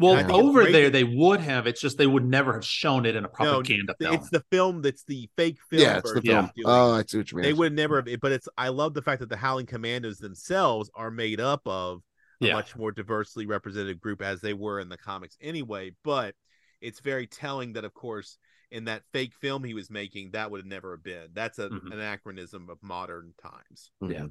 Well, 0.00 0.14
I 0.14 0.24
think 0.24 0.30
it's 0.30 0.38
over 0.38 0.62
great 0.62 0.72
there 0.72 0.90
they 0.90 1.04
would 1.04 1.38
have. 1.40 1.68
It's 1.68 1.80
just 1.80 1.98
they 1.98 2.06
would 2.08 2.24
never 2.24 2.54
have 2.54 2.64
shown 2.64 3.06
it 3.06 3.14
in 3.14 3.24
a 3.24 3.28
propaganda 3.28 3.94
film. 4.00 4.14
It's 4.16 4.28
the 4.28 4.42
film 4.50 4.82
that's 4.82 5.04
the 5.04 5.30
fake 5.36 5.58
film. 5.70 5.82
yeah, 5.82 5.98
it's 5.98 6.12
the 6.12 6.20
film. 6.20 6.46
of 6.46 6.54
doing 6.54 6.64
Oh, 6.66 6.94
it. 6.94 6.98
I 6.98 7.04
see 7.06 7.18
what 7.18 7.30
you 7.30 7.36
mean. 7.36 7.42
they 7.44 7.52
would 7.52 7.72
never 7.72 8.02
have 8.02 8.20
but 8.20 8.32
it's 8.32 8.48
i 8.58 8.70
love 8.70 8.94
the 8.94 9.02
fact 9.02 9.20
that 9.20 9.28
the 9.28 9.36
howling 9.36 9.66
commandos 9.66 10.18
themselves 10.18 10.90
are 10.96 11.12
made 11.12 11.40
up 11.40 11.62
of 11.66 12.00
a 12.40 12.46
Yeah. 12.46 12.54
much 12.54 12.74
more 12.74 12.90
diversely 12.90 13.46
represented 13.46 14.00
group 14.00 14.20
as 14.20 14.40
they 14.40 14.52
were 14.52 14.80
in 14.80 14.88
the 14.88 14.98
comics 14.98 15.36
anyway 15.40 15.92
but 16.02 16.34
it's 16.80 16.98
very 16.98 17.28
telling 17.28 17.74
that 17.74 17.84
of 17.84 17.94
course 17.94 18.36
in 18.70 18.84
that 18.84 19.02
fake 19.12 19.32
film 19.40 19.62
he 19.64 19.74
was 19.74 19.90
making 19.90 20.30
that 20.32 20.50
would 20.50 20.60
have 20.60 20.66
never 20.66 20.92
have 20.92 21.02
been 21.02 21.28
that's 21.32 21.58
a, 21.58 21.68
Mhm. 21.68 21.86
an 21.86 21.92
anachronism 21.92 22.68
of 22.70 22.78
modern 22.82 23.32
times 23.42 23.90
Mhm. 24.02 24.12
Yeah. 24.12 24.26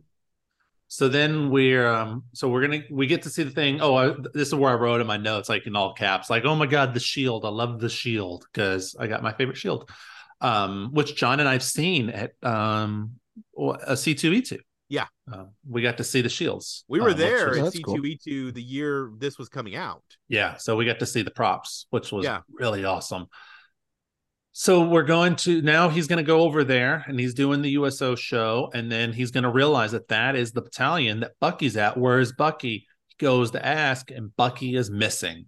So 0.87 1.07
then 1.09 1.49
we're 1.49 1.87
um 1.87 2.23
so 2.33 2.49
we're 2.49 2.61
gonna 2.61 2.83
we 2.91 3.07
get 3.07 3.23
to 3.23 3.29
see 3.29 3.41
the 3.43 3.49
thing. 3.51 3.81
Oh, 3.81 3.95
I, 3.95 4.13
this 4.33 4.49
is 4.49 4.55
where 4.55 4.69
I 4.71 4.75
wrote 4.75 5.01
in 5.01 5.07
my 5.07 5.17
notes, 5.17 5.49
like 5.49 5.65
in 5.65 5.75
all 5.75 5.93
caps, 5.93 6.29
like 6.29 6.45
oh 6.45 6.55
my 6.55 6.67
god, 6.67 6.93
the 6.93 6.99
shield. 6.99 7.45
I 7.45 7.49
love 7.49 7.79
the 7.79 7.89
shield 7.89 8.45
because 8.53 8.95
I 8.99 9.07
got 9.07 9.23
my 9.23 9.33
favorite 9.33 9.57
shield, 9.57 9.89
um, 10.41 10.89
which 10.93 11.15
Jon 11.15 11.39
and 11.39 11.49
I've 11.49 11.63
seen 11.63 12.09
at 12.09 12.31
um 12.43 13.13
a 13.87 13.97
C 13.97 14.13
two 14.13 14.33
E 14.33 14.41
two. 14.41 14.59
Yeah. 14.89 15.07
uh, 15.31 15.45
we 15.67 15.81
got 15.81 15.97
to 15.97 16.03
see 16.03 16.21
the 16.21 16.29
shields. 16.29 16.85
we 16.87 16.99
were 16.99 17.11
um, 17.11 17.17
there 17.17 17.49
was- 17.49 17.75
at 17.75 17.81
c2e2 17.81 18.53
the 18.53 18.61
year 18.61 19.09
this 19.17 19.39
was 19.39 19.49
coming 19.49 19.75
out 19.75 20.03
Yeah, 20.27 20.57
so 20.57 20.75
we 20.75 20.85
got 20.85 20.99
to 20.99 21.07
see 21.07 21.23
the 21.23 21.31
props, 21.31 21.87
which 21.89 22.11
was 22.11 22.25
Yeah. 22.25 22.41
really 22.51 22.85
awesome. 22.85 23.25
So 24.55 24.87
we're 24.87 25.03
going 25.03 25.35
to 25.37 25.61
now 25.63 25.89
he's 25.89 26.05
going 26.07 26.17
to 26.17 26.23
go 26.23 26.41
over 26.41 26.63
there 26.63 27.03
and 27.07 27.19
he's 27.19 27.33
doing 27.33 27.61
the 27.63 27.71
USO 27.71 28.15
show, 28.15 28.69
and 28.73 28.91
then 28.91 29.11
he's 29.11 29.31
going 29.31 29.43
to 29.45 29.49
realize 29.49 29.91
that 29.93 30.07
that 30.09 30.35
is 30.35 30.51
the 30.51 30.61
battalion 30.61 31.21
that 31.21 31.31
Bucky's 31.39 31.75
at. 31.75 31.97
Where 31.97 32.19
is 32.19 32.31
Bucky? 32.33 32.85
He 33.07 33.15
goes 33.17 33.51
to 33.51 33.65
ask, 33.65 34.11
and 34.11 34.35
Bucky 34.37 34.75
is 34.75 34.91
missing. 34.91 35.45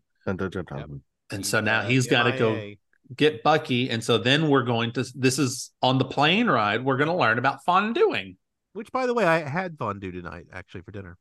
And 1.31 1.45
so 1.45 1.59
now 1.61 1.83
he's 1.83 2.07
got 2.07 2.23
to 2.23 2.37
go 2.37 2.71
get 3.15 3.43
Bucky. 3.43 3.89
And 3.91 4.03
so 4.03 4.17
then 4.17 4.49
we're 4.49 4.63
going 4.63 4.91
to, 4.93 5.05
this 5.13 5.37
is 5.37 5.71
on 5.83 5.99
the 5.99 6.05
plane 6.05 6.47
ride, 6.47 6.83
we're 6.83 6.97
going 6.97 7.09
to 7.09 7.15
learn 7.15 7.37
about 7.37 7.59
fondueing. 7.67 8.37
which 8.73 8.91
by 8.91 9.05
the 9.05 9.13
way 9.13 9.23
i 9.23 9.39
had 9.47 9.77
fondue 9.77 10.11
tonight 10.11 10.47
actually 10.51 10.81
for 10.81 10.91
dinner 10.91 11.15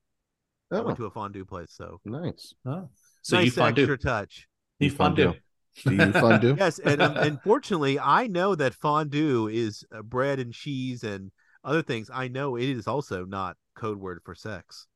i 0.72 0.76
Oh, 0.76 0.82
went 0.82 0.97
to 0.97 1.05
a 1.05 1.11
fondue 1.11 1.45
place 1.45 1.70
so 1.72 2.01
nice. 2.07 2.55
Oh. 2.64 2.89
So 3.22 3.37
nice 3.37 3.45
you 3.47 3.51
fondue. 3.53 3.82
extra 3.82 3.99
touch 3.99 4.49
You 4.78 4.87
You 4.89 4.91
fondue. 4.97 5.24
fondue. 5.24 5.41
Do 5.82 5.94
you 5.94 6.12
fondue? 6.12 6.56
yes, 6.58 6.78
and 6.78 7.02
um, 7.02 7.16
unfortunately, 7.16 7.98
I 7.98 8.26
know 8.28 8.54
that 8.54 8.74
fondue 8.74 9.48
is 9.48 9.84
uh, 9.94 10.02
bread 10.02 10.38
and 10.38 10.52
cheese 10.52 11.02
and 11.02 11.30
other 11.64 11.82
things. 11.82 12.10
I 12.12 12.28
know 12.28 12.56
it 12.56 12.68
is 12.68 12.86
also 12.86 13.24
not 13.24 13.56
code 13.74 13.98
word 13.98 14.20
for 14.24 14.34
sex, 14.34 14.86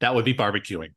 That 0.00 0.14
would 0.14 0.24
be 0.24 0.34
barbecuing. 0.34 0.90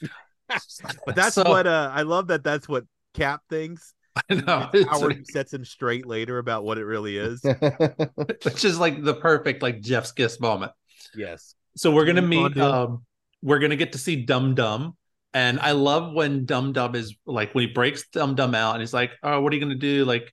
but 0.48 1.14
that's 1.16 1.34
So- 1.34 1.44
what 1.48 1.66
uh, 1.66 1.90
I 1.94 2.02
love. 2.02 2.26
That 2.28 2.44
that's 2.44 2.68
what 2.68 2.84
Cap 3.14 3.42
thinks. 3.48 3.94
I 4.30 4.34
know. 4.34 4.70
It's 4.72 4.88
Howard 4.88 5.26
sets 5.26 5.52
him 5.52 5.64
straight 5.64 6.06
later 6.06 6.38
about 6.38 6.64
what 6.64 6.78
it 6.78 6.84
really 6.84 7.18
is. 7.18 7.42
which 8.42 8.64
is 8.64 8.78
like 8.78 9.02
the 9.02 9.14
perfect 9.14 9.62
like 9.62 9.80
Jeff's 9.80 10.12
kiss 10.12 10.40
moment. 10.40 10.72
yes, 11.14 11.54
So 11.76 11.90
we're 11.92 12.06
gonna 12.06 12.22
meet. 12.22 12.56
Um, 12.56 13.04
we're 13.42 13.58
gonna 13.58 13.76
get 13.76 13.92
to 13.92 13.98
see 13.98 14.24
Dum 14.24 14.54
Dum, 14.54 14.96
and 15.36 15.60
I 15.60 15.72
love 15.72 16.14
when 16.14 16.46
Dum 16.46 16.72
Dum 16.72 16.94
is 16.94 17.14
like 17.26 17.54
when 17.54 17.66
he 17.68 17.72
breaks 17.74 18.08
Dum 18.08 18.34
Dum 18.34 18.54
out, 18.54 18.72
and 18.74 18.80
he's 18.82 18.94
like, 18.94 19.12
"Oh, 19.22 19.40
what 19.42 19.52
are 19.52 19.56
you 19.56 19.60
gonna 19.62 19.74
do?" 19.74 20.04
Like, 20.06 20.32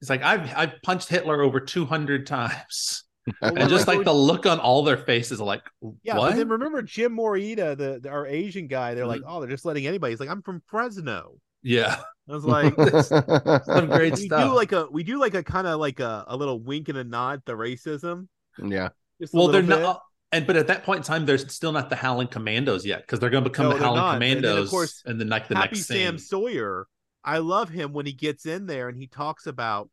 he's 0.00 0.08
like, 0.10 0.22
"I've 0.22 0.50
I've 0.56 0.72
punched 0.82 1.08
Hitler 1.08 1.42
over 1.42 1.60
two 1.60 1.84
hundred 1.84 2.26
times," 2.26 3.04
Well, 3.42 3.52
and 3.58 3.68
just 3.68 3.86
like 3.86 3.98
like 3.98 4.06
the 4.06 4.12
look 4.14 4.46
on 4.46 4.58
all 4.58 4.82
their 4.84 4.96
faces, 4.96 5.38
like, 5.40 5.62
yeah. 6.02 6.16
what? 6.16 6.30
But 6.30 6.36
then 6.36 6.48
remember 6.48 6.80
Jim 6.82 7.16
Morita, 7.16 7.76
the, 7.76 8.00
the 8.02 8.08
our 8.08 8.26
Asian 8.26 8.68
guy. 8.68 8.94
They're 8.94 9.06
like, 9.06 9.20
Mm-hmm. 9.20 9.30
oh, 9.30 9.40
they're 9.40 9.50
just 9.50 9.66
letting 9.66 9.86
anybody. 9.86 10.12
He's 10.12 10.20
like, 10.20 10.30
I'm 10.30 10.40
from 10.42 10.62
Fresno. 10.66 11.34
yeah, 11.62 11.96
I 12.28 12.32
was 12.32 12.44
like, 12.44 12.74
some 13.64 13.90
great 13.90 14.14
we 14.14 14.26
stuff. 14.26 14.44
do 14.44 14.54
like 14.54 14.72
a 14.72 14.86
we 14.90 15.02
do 15.02 15.18
like 15.20 15.34
a 15.34 15.42
kind 15.42 15.66
of 15.66 15.78
like 15.78 16.00
a, 16.00 16.24
a 16.28 16.36
little 16.36 16.58
wink 16.58 16.88
and 16.88 16.96
a 16.98 17.04
nod 17.04 17.44
to 17.46 17.52
racism. 17.52 18.28
yeah. 18.62 18.88
Just 19.20 19.34
well, 19.34 19.48
they're 19.48 19.62
bit. 19.62 19.80
not. 19.80 20.00
And 20.32 20.46
but 20.46 20.56
at 20.56 20.66
that 20.66 20.84
point 20.84 20.98
in 20.98 21.02
time, 21.04 21.24
they're 21.24 21.38
still 21.38 21.72
not 21.72 21.88
the 21.88 21.96
Howling 21.96 22.28
Commandos 22.28 22.84
yet 22.84 23.00
because 23.00 23.18
they're 23.18 23.30
going 23.30 23.44
to 23.44 23.50
become 23.50 23.70
No, 23.70 23.78
the 23.78 23.82
Howling 23.84 23.96
not. 23.96 24.22
And 24.22 24.44
of 24.44 24.68
course, 24.68 25.02
and 25.06 25.18
then 25.20 25.28
like 25.28 25.48
the 25.48 25.56
Happy 25.56 25.76
next 25.76 25.86
Sam. 25.86 26.18
Sawyer. 26.18 26.86
I 27.24 27.38
love 27.38 27.68
him 27.68 27.92
when 27.92 28.06
he 28.06 28.12
gets 28.12 28.46
in 28.46 28.66
there 28.66 28.88
and 28.88 28.96
he 28.96 29.06
talks 29.06 29.46
about 29.46 29.90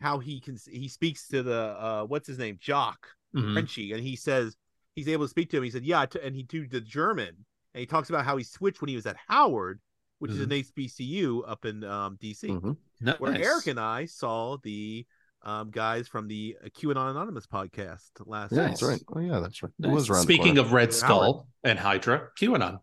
how 0.00 0.18
he 0.18 0.40
can 0.40 0.58
he 0.70 0.88
speaks 0.88 1.28
to 1.28 1.42
the 1.42 1.54
uh 1.78 2.04
what's 2.04 2.26
his 2.26 2.38
name 2.38 2.58
Jacques 2.60 3.08
Mhm. 3.34 3.52
Frenchie 3.52 3.92
and 3.92 4.02
he 4.02 4.16
says 4.16 4.56
he's 4.94 5.08
able 5.08 5.24
to 5.24 5.28
speak 5.28 5.50
to 5.50 5.56
him. 5.56 5.62
He 5.64 5.70
said 5.70 5.84
yeah, 5.84 6.04
and 6.22 6.34
he 6.36 6.42
do 6.44 6.66
the 6.68 6.80
German 6.80 7.28
and 7.74 7.80
he 7.80 7.86
talks 7.86 8.10
about 8.10 8.24
how 8.24 8.36
he 8.36 8.44
switched 8.44 8.80
when 8.80 8.88
he 8.88 8.96
was 8.96 9.06
at 9.06 9.16
Howard, 9.28 9.80
which 10.20 10.30
is 10.30 10.40
an 10.40 10.50
HBCU 10.50 11.42
up 11.48 11.64
in 11.64 11.82
um, 11.84 12.16
DC, 12.22 12.48
Mhm. 12.48 12.76
Where 13.18 13.32
nice. 13.32 13.44
Eric 13.44 13.66
and 13.66 13.80
I 13.80 14.06
saw 14.06 14.56
the 14.62 15.04
um, 15.44 15.70
guys 15.70 16.08
from 16.08 16.26
the 16.26 16.56
QAnon 16.76 17.10
Anonymous 17.10 17.46
podcast 17.46 18.00
last. 18.26 18.52
Yeah, 18.52 18.62
night. 18.62 18.68
that's 18.68 18.82
right. 18.82 19.00
Oh, 19.14 19.20
yeah, 19.20 19.40
that's 19.40 19.62
right. 19.62 19.72
It 19.82 19.88
was 19.88 20.10
around 20.10 20.22
Speaking 20.22 20.58
of 20.58 20.72
Red 20.72 20.86
Howard. 20.88 20.94
Skull 20.94 21.48
and 21.62 21.78
Hydra, 21.78 22.28
QAnon. 22.40 22.78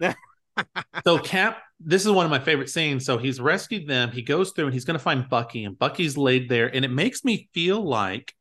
so 1.04 1.18
Cap, 1.18 1.58
this 1.80 2.04
is 2.04 2.10
one 2.12 2.24
of 2.24 2.30
my 2.30 2.38
favorite 2.38 2.70
scenes. 2.70 3.04
So 3.04 3.18
he's 3.18 3.40
rescued 3.40 3.88
them. 3.88 4.10
He 4.10 4.22
goes 4.22 4.52
through 4.52 4.66
and 4.66 4.74
he's 4.74 4.84
going 4.84 4.98
to 4.98 5.02
find 5.02 5.28
Bucky, 5.28 5.64
and 5.64 5.78
Bucky's 5.78 6.16
laid 6.16 6.48
there, 6.48 6.74
and 6.74 6.84
it 6.84 6.90
makes 6.90 7.24
me 7.24 7.48
feel 7.52 7.82
like 7.82 8.32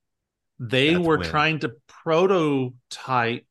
they 0.59 0.93
That's 0.93 1.05
were 1.05 1.17
when. 1.17 1.27
trying 1.29 1.59
to 1.59 1.71
prototype 1.87 3.45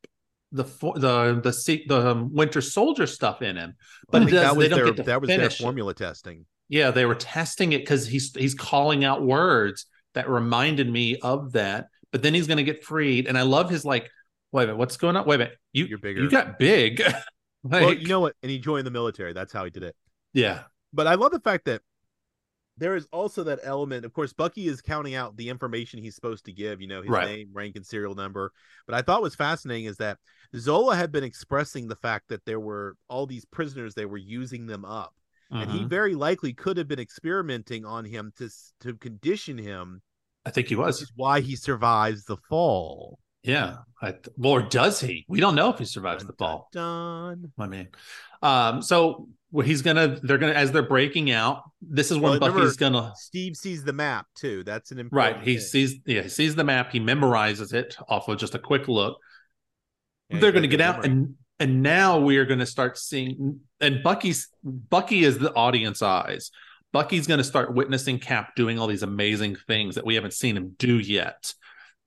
the 0.53 0.65
fo- 0.65 0.97
the 0.99 1.41
the 1.43 1.53
se- 1.53 1.85
the 1.89 2.11
um, 2.11 2.33
Winter 2.35 2.61
Soldier 2.61 3.07
stuff 3.07 3.43
in 3.43 3.57
him, 3.57 3.75
but 4.11 4.23
I 4.23 4.27
it 4.27 4.31
does, 4.31 4.41
that 4.43 4.53
they 4.53 4.57
was 4.59 4.69
don't 4.69 4.77
their 4.79 4.87
get 4.87 4.97
to 4.97 5.03
that 5.05 5.21
was 5.21 5.29
their 5.29 5.39
finish 5.39 5.61
it. 5.61 5.63
formula 5.63 5.95
testing. 5.95 6.47
Yeah, 6.69 6.91
they 6.91 7.07
were 7.07 7.15
testing 7.15 7.73
it 7.73 7.79
because 7.79 8.07
he's 8.07 8.35
he's 8.35 8.55
calling 8.55 9.05
out 9.05 9.23
words 9.23 9.87
that 10.15 10.29
reminded 10.29 10.91
me 10.91 11.17
of 11.17 11.53
that. 11.53 11.87
But 12.13 12.23
then 12.23 12.35
he's 12.35 12.47
going 12.47 12.57
to 12.59 12.65
get 12.65 12.85
freed, 12.85 13.27
and 13.27 13.37
I 13.37 13.43
love 13.43 13.69
his 13.71 13.85
like, 13.85 14.09
wait 14.53 14.65
a 14.65 14.67
minute, 14.69 14.79
what's 14.79 14.97
going 14.97 15.17
on? 15.17 15.27
Wait 15.27 15.35
a 15.37 15.39
minute, 15.39 15.59
you 15.73 15.85
You're 15.87 15.99
bigger. 15.99 16.23
you 16.23 16.31
got 16.31 16.59
big. 16.59 17.01
like, 17.63 17.83
well, 17.83 17.93
you 17.93 18.07
know 18.07 18.21
what? 18.21 18.35
And 18.43 18.51
he 18.51 18.59
joined 18.59 18.87
the 18.87 18.91
military. 18.91 19.33
That's 19.35 19.53
how 19.53 19.65
he 19.65 19.71
did 19.71 19.83
it. 19.83 19.95
yeah, 20.33 20.63
But 20.93 21.07
I 21.07 21.15
love 21.17 21.33
the 21.33 21.41
fact 21.41 21.67
that 21.67 21.83
there 22.79 22.95
is 22.95 23.07
also 23.13 23.43
that 23.45 23.59
element. 23.63 24.05
Of 24.05 24.13
course, 24.13 24.33
Bucky 24.33 24.69
is 24.69 24.81
counting 24.81 25.15
out 25.15 25.37
the 25.37 25.49
information 25.49 26.01
he's 26.03 26.15
supposed 26.15 26.45
to 26.47 26.53
give, 26.53 26.81
you 26.81 26.87
know, 26.87 27.03
his 27.03 27.11
Right. 27.11 27.27
name, 27.27 27.49
rank, 27.53 27.77
and 27.77 27.85
serial 27.85 28.15
number. 28.15 28.53
But 28.87 28.95
I 28.95 29.03
thought 29.03 29.21
was 29.21 29.35
fascinating 29.35 29.87
is 29.87 29.97
that 29.97 30.19
Zola 30.57 30.97
had 30.97 31.11
been 31.13 31.25
expressing 31.25 31.89
the 31.89 31.97
fact 31.97 32.29
that 32.29 32.45
there 32.45 32.61
were 32.61 32.97
all 33.09 33.27
these 33.27 33.45
prisoners, 33.45 33.95
they 33.95 34.07
were 34.07 34.17
using 34.17 34.67
them 34.67 34.85
up. 34.85 35.13
And 35.51 35.71
he 35.71 35.81
Mhm. 35.81 35.89
very 35.89 36.15
likely 36.15 36.53
could 36.53 36.77
have 36.77 36.89
been 36.89 36.99
experimenting 37.01 37.85
on 37.85 38.05
him 38.05 38.33
to 38.37 38.51
to 38.81 38.95
condition 38.97 39.59
him, 39.59 40.03
I 40.45 40.51
think 40.51 40.69
he 40.69 40.77
was. 40.77 41.03
is 41.03 41.13
why 41.17 41.41
he 41.41 41.57
survives 41.57 42.25
the 42.25 42.37
fall. 42.37 43.19
Yeah, 43.43 43.79
I, 44.03 44.15
or 44.43 44.63
does 44.63 45.01
he? 45.01 45.25
We 45.29 45.41
don't 45.41 45.55
know 45.55 45.71
if 45.71 45.79
he 45.79 45.85
survives 45.85 46.25
the 46.25 46.33
fall. 46.35 46.69
Done. 46.73 47.53
I 47.59 47.67
mean, 47.67 47.89
um, 48.43 48.83
so 48.83 49.29
he's 49.65 49.81
gonna 49.81 50.19
they're 50.23 50.39
gonna 50.39 50.53
as 50.53 50.71
they're 50.73 50.83
breaking 50.83 51.31
out. 51.31 51.63
This 51.81 52.11
is 52.11 52.19
when 52.19 52.33
Well, 52.33 52.41
Bucky's 52.41 52.77
gonna 52.77 53.13
Steve 53.17 53.57
sees 53.57 53.85
the 53.85 53.93
map 53.93 54.27
too. 54.35 54.65
That's 54.65 54.91
an 54.91 54.99
important 54.99 55.37
right. 55.39 55.45
He 55.47 55.55
thing. 55.57 55.65
sees 55.65 55.95
yeah 56.05 56.23
he 56.23 56.29
sees 56.29 56.57
the 56.57 56.65
map. 56.65 56.91
He 56.93 57.01
memorizes 57.01 57.73
it 57.73 57.97
off 58.09 58.29
of 58.29 58.39
just 58.39 58.55
a 58.55 58.59
quick 58.59 58.89
look. 58.89 59.19
Yeah, 60.31 60.41
they're 60.41 60.53
going 60.53 60.63
to 60.63 60.69
get 60.69 60.81
out 60.83 61.05
and 61.07 61.37
and 61.61 61.83
now 61.83 62.19
we 62.19 62.39
are 62.39 62.45
going 62.45 62.61
to 62.61 62.67
start 62.67 62.99
seeing 62.99 63.61
and 63.81 64.03
Bucky's 64.03 64.49
Bucky 64.63 65.25
is 65.25 65.39
the 65.39 65.53
audience 65.55 66.03
eyes. 66.03 66.51
Bucky's 66.93 67.27
going 67.27 67.39
to 67.39 67.45
start 67.45 67.75
witnessing 67.75 68.19
Cap 68.19 68.55
doing 68.57 68.79
all 68.79 68.87
these 68.87 69.03
amazing 69.03 69.57
things 69.67 69.97
that 69.97 70.07
we 70.07 70.15
haven't 70.15 70.33
seen 70.33 70.57
him 70.57 70.75
do 70.79 70.99
yet. 70.99 71.53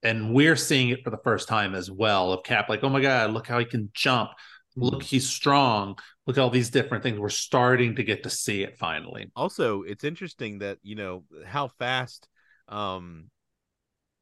And 0.04 0.34
we're 0.34 0.56
seeing 0.56 0.90
it 0.90 1.04
for 1.04 1.12
the 1.12 1.20
first 1.24 1.48
time 1.48 1.76
as 1.76 1.92
well 1.92 2.34
of 2.34 2.44
Cap 2.44 2.70
like, 2.70 2.84
"Oh 2.84 2.90
my 2.90 3.02
god, 3.02 3.32
look 3.32 3.48
how 3.48 3.60
he 3.60 3.66
can 3.66 3.92
jump. 3.94 4.32
Look, 4.76 5.04
he's 5.04 5.30
strong. 5.30 5.98
Look 6.26 6.38
at 6.38 6.42
all 6.42 6.50
these 6.50 6.70
different 6.70 7.04
things. 7.04 7.20
We're 7.20 7.30
starting 7.30 7.96
to 7.98 8.04
get 8.04 8.24
to 8.24 8.30
see 8.30 8.64
it 8.64 8.78
finally." 8.78 9.32
also 9.36 9.84
it's 9.84 10.04
interesting 10.04 10.60
that 10.60 10.78
you 10.82 10.96
know 10.96 11.24
how 11.46 11.68
fast 11.68 12.28
um 12.68 13.30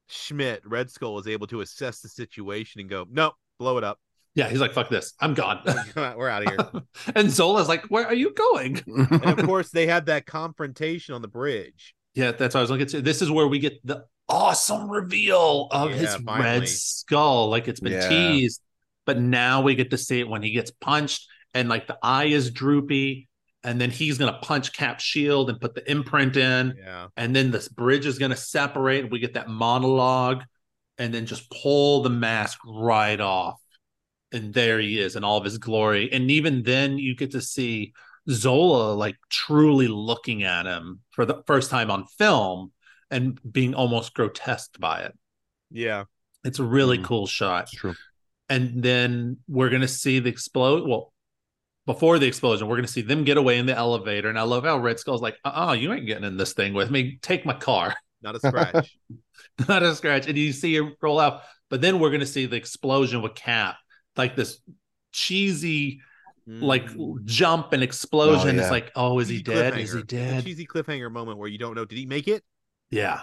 Schmidt 0.10 0.62
Red 0.66 0.90
Skull 0.90 1.20
is 1.20 1.28
able 1.28 1.48
to 1.48 1.62
assess 1.62 2.02
the 2.02 2.10
situation 2.10 2.82
and 2.82 2.90
go, 2.90 3.06
nope, 3.10 3.36
blow 3.60 3.78
it 3.78 3.84
up. 3.84 4.00
Yeah, 4.36 4.48
he's 4.50 4.60
like, 4.62 4.74
"Fuck 4.74 4.90
this. 4.90 5.14
I'm 5.20 5.34
gone." 5.34 5.62
We're 5.96 6.30
out 6.30 6.44
of 6.46 6.50
here. 6.50 6.82
and 7.16 7.30
Zola's 7.32 7.68
like, 7.68 7.86
"Where 7.86 8.06
are 8.06 8.14
you 8.14 8.34
going?" 8.34 8.82
and 8.88 9.24
of 9.26 9.38
course, 9.46 9.70
they 9.70 9.88
have 9.88 10.06
that 10.06 10.26
confrontation 10.26 11.16
on 11.16 11.22
the 11.22 11.28
bridge. 11.28 11.94
Yeah, 12.14 12.32
that's 12.32 12.54
what 12.56 12.60
I 12.60 12.62
was 12.62 12.70
looking 12.72 12.88
to. 12.88 13.02
This 13.02 13.22
is 13.22 13.32
where 13.32 13.48
we 13.48 13.60
get 13.60 13.80
the 13.86 14.06
awesome 14.28 14.90
reveal 14.90 15.68
of 15.72 15.92
his 15.92 16.16
finally. 16.18 16.60
red 16.60 16.70
skull. 16.70 17.50
Like 17.50 17.68
it's 17.68 17.80
been 17.80 17.94
Yeah. 17.94 18.10
teased, 18.10 18.62
but 19.06 19.20
now 19.20 19.62
we 19.62 19.76
get 19.76 19.90
to 19.92 19.98
see 19.98 20.20
it 20.20 20.28
when 20.28 20.44
he 20.44 20.52
gets 20.52 20.72
punched 20.72 21.28
and 21.54 21.68
like 21.68 21.88
the 21.88 21.98
eye 22.04 22.26
is 22.26 22.52
droopy. 22.52 23.28
And 23.62 23.80
then 23.82 23.92
he's 23.92 24.18
going 24.18 24.32
to 24.34 24.40
punch 24.40 24.72
Cap's 24.72 25.04
shield 25.04 25.50
and 25.50 25.60
put 25.60 25.76
the 25.76 25.92
imprint 25.92 26.38
in. 26.38 26.76
Yeah. 26.82 27.08
And 27.18 27.36
then 27.36 27.52
this 27.52 27.68
bridge 27.68 28.06
is 28.06 28.18
going 28.18 28.32
to 28.32 28.38
separate. 28.38 29.12
We 29.12 29.20
get 29.20 29.34
that 29.34 29.50
monologue 29.50 30.44
and 30.98 31.14
then 31.14 31.26
just 31.26 31.52
pull 31.52 32.02
the 32.02 32.10
mask 32.10 32.58
right 32.66 33.20
off. 33.20 33.60
And 34.32 34.54
there 34.54 34.80
he 34.80 35.00
is 35.00 35.16
in 35.16 35.24
all 35.24 35.38
of 35.38 35.44
his 35.44 35.58
glory. 35.58 36.12
And 36.12 36.30
even 36.30 36.64
then, 36.64 36.98
you 37.00 37.16
get 37.16 37.32
to 37.32 37.42
see 37.42 37.94
Zola 38.30 38.94
like 38.94 39.16
truly 39.30 39.88
looking 39.88 40.44
at 40.44 40.66
him 40.66 41.00
for 41.12 41.26
the 41.26 41.42
first 41.48 41.72
time 41.72 41.90
on 41.90 42.06
film 42.06 42.72
and 43.10 43.40
being 43.52 43.74
almost 43.74 44.14
grotesque 44.14 44.80
by 44.80 45.00
it. 45.02 45.18
Yeah. 45.72 46.04
It's 46.44 46.60
a 46.60 46.64
really 46.64 47.00
Mhm. 47.00 47.06
cool 47.06 47.28
shot. 47.28 47.64
It's 47.64 47.72
true. 47.72 47.96
And 48.50 48.84
then 48.84 49.38
we're 49.48 49.70
going 49.70 49.82
to 49.82 49.88
see 49.88 50.20
the 50.20 50.30
explode. 50.30 50.88
Well, 50.88 51.12
before 51.88 52.20
the 52.20 52.28
explosion, 52.28 52.68
we're 52.68 52.76
going 52.76 52.86
to 52.86 52.92
see 52.92 53.02
them 53.02 53.24
get 53.24 53.38
away 53.38 53.58
in 53.58 53.66
the 53.66 53.76
elevator. 53.76 54.30
And 54.30 54.38
I 54.38 54.44
love 54.44 54.64
how 54.64 54.78
Red 54.78 55.00
Skull's 55.00 55.22
like, 55.24 55.38
uh 55.44 55.70
uh 55.70 55.74
you 55.74 55.92
ain't 55.92 56.06
getting 56.06 56.24
in 56.24 56.38
this 56.38 56.54
thing 56.54 56.74
with 56.76 56.92
me. 56.92 57.18
Take 57.22 57.46
my 57.48 57.54
car. 57.56 57.96
Not 58.22 58.36
a 58.36 58.40
scratch. 58.40 58.96
Not 59.68 59.82
a 59.82 59.96
scratch. 59.96 60.28
And 60.28 60.38
you 60.38 60.52
see 60.54 60.76
him 60.76 60.94
roll 61.02 61.20
out. 61.20 61.42
But 61.70 61.82
then 61.82 62.00
we're 62.00 62.10
going 62.10 62.20
to 62.20 62.26
see 62.28 62.46
the 62.46 62.58
explosion 62.58 63.22
with 63.22 63.34
Cap, 63.36 63.78
like 64.20 64.36
this 64.36 64.60
cheesy, 65.12 66.02
like 66.46 66.86
Mm. 66.92 67.26
jump 67.26 67.74
and 67.74 67.82
explosion. 67.82 68.50
Oh, 68.50 68.54
yeah. 68.54 68.62
It's 68.62 68.72
like, 68.72 68.92
oh, 68.96 69.20
is 69.20 69.28
he 69.28 69.42
dead? 69.42 69.78
Is 69.80 69.92
he 69.94 70.00
cliffhanger. 70.00 70.04
A 70.04 70.06
dead? 70.06 70.44
cheesy 70.44 70.68
cliffhanger 70.68 71.12
moment 71.12 71.40
where 71.40 71.48
you 71.50 71.58
don't 71.58 71.74
know. 71.76 71.86
Did 71.86 71.98
he 71.98 72.06
make 72.06 72.28
it? 72.28 72.44
Yeah. 72.92 73.22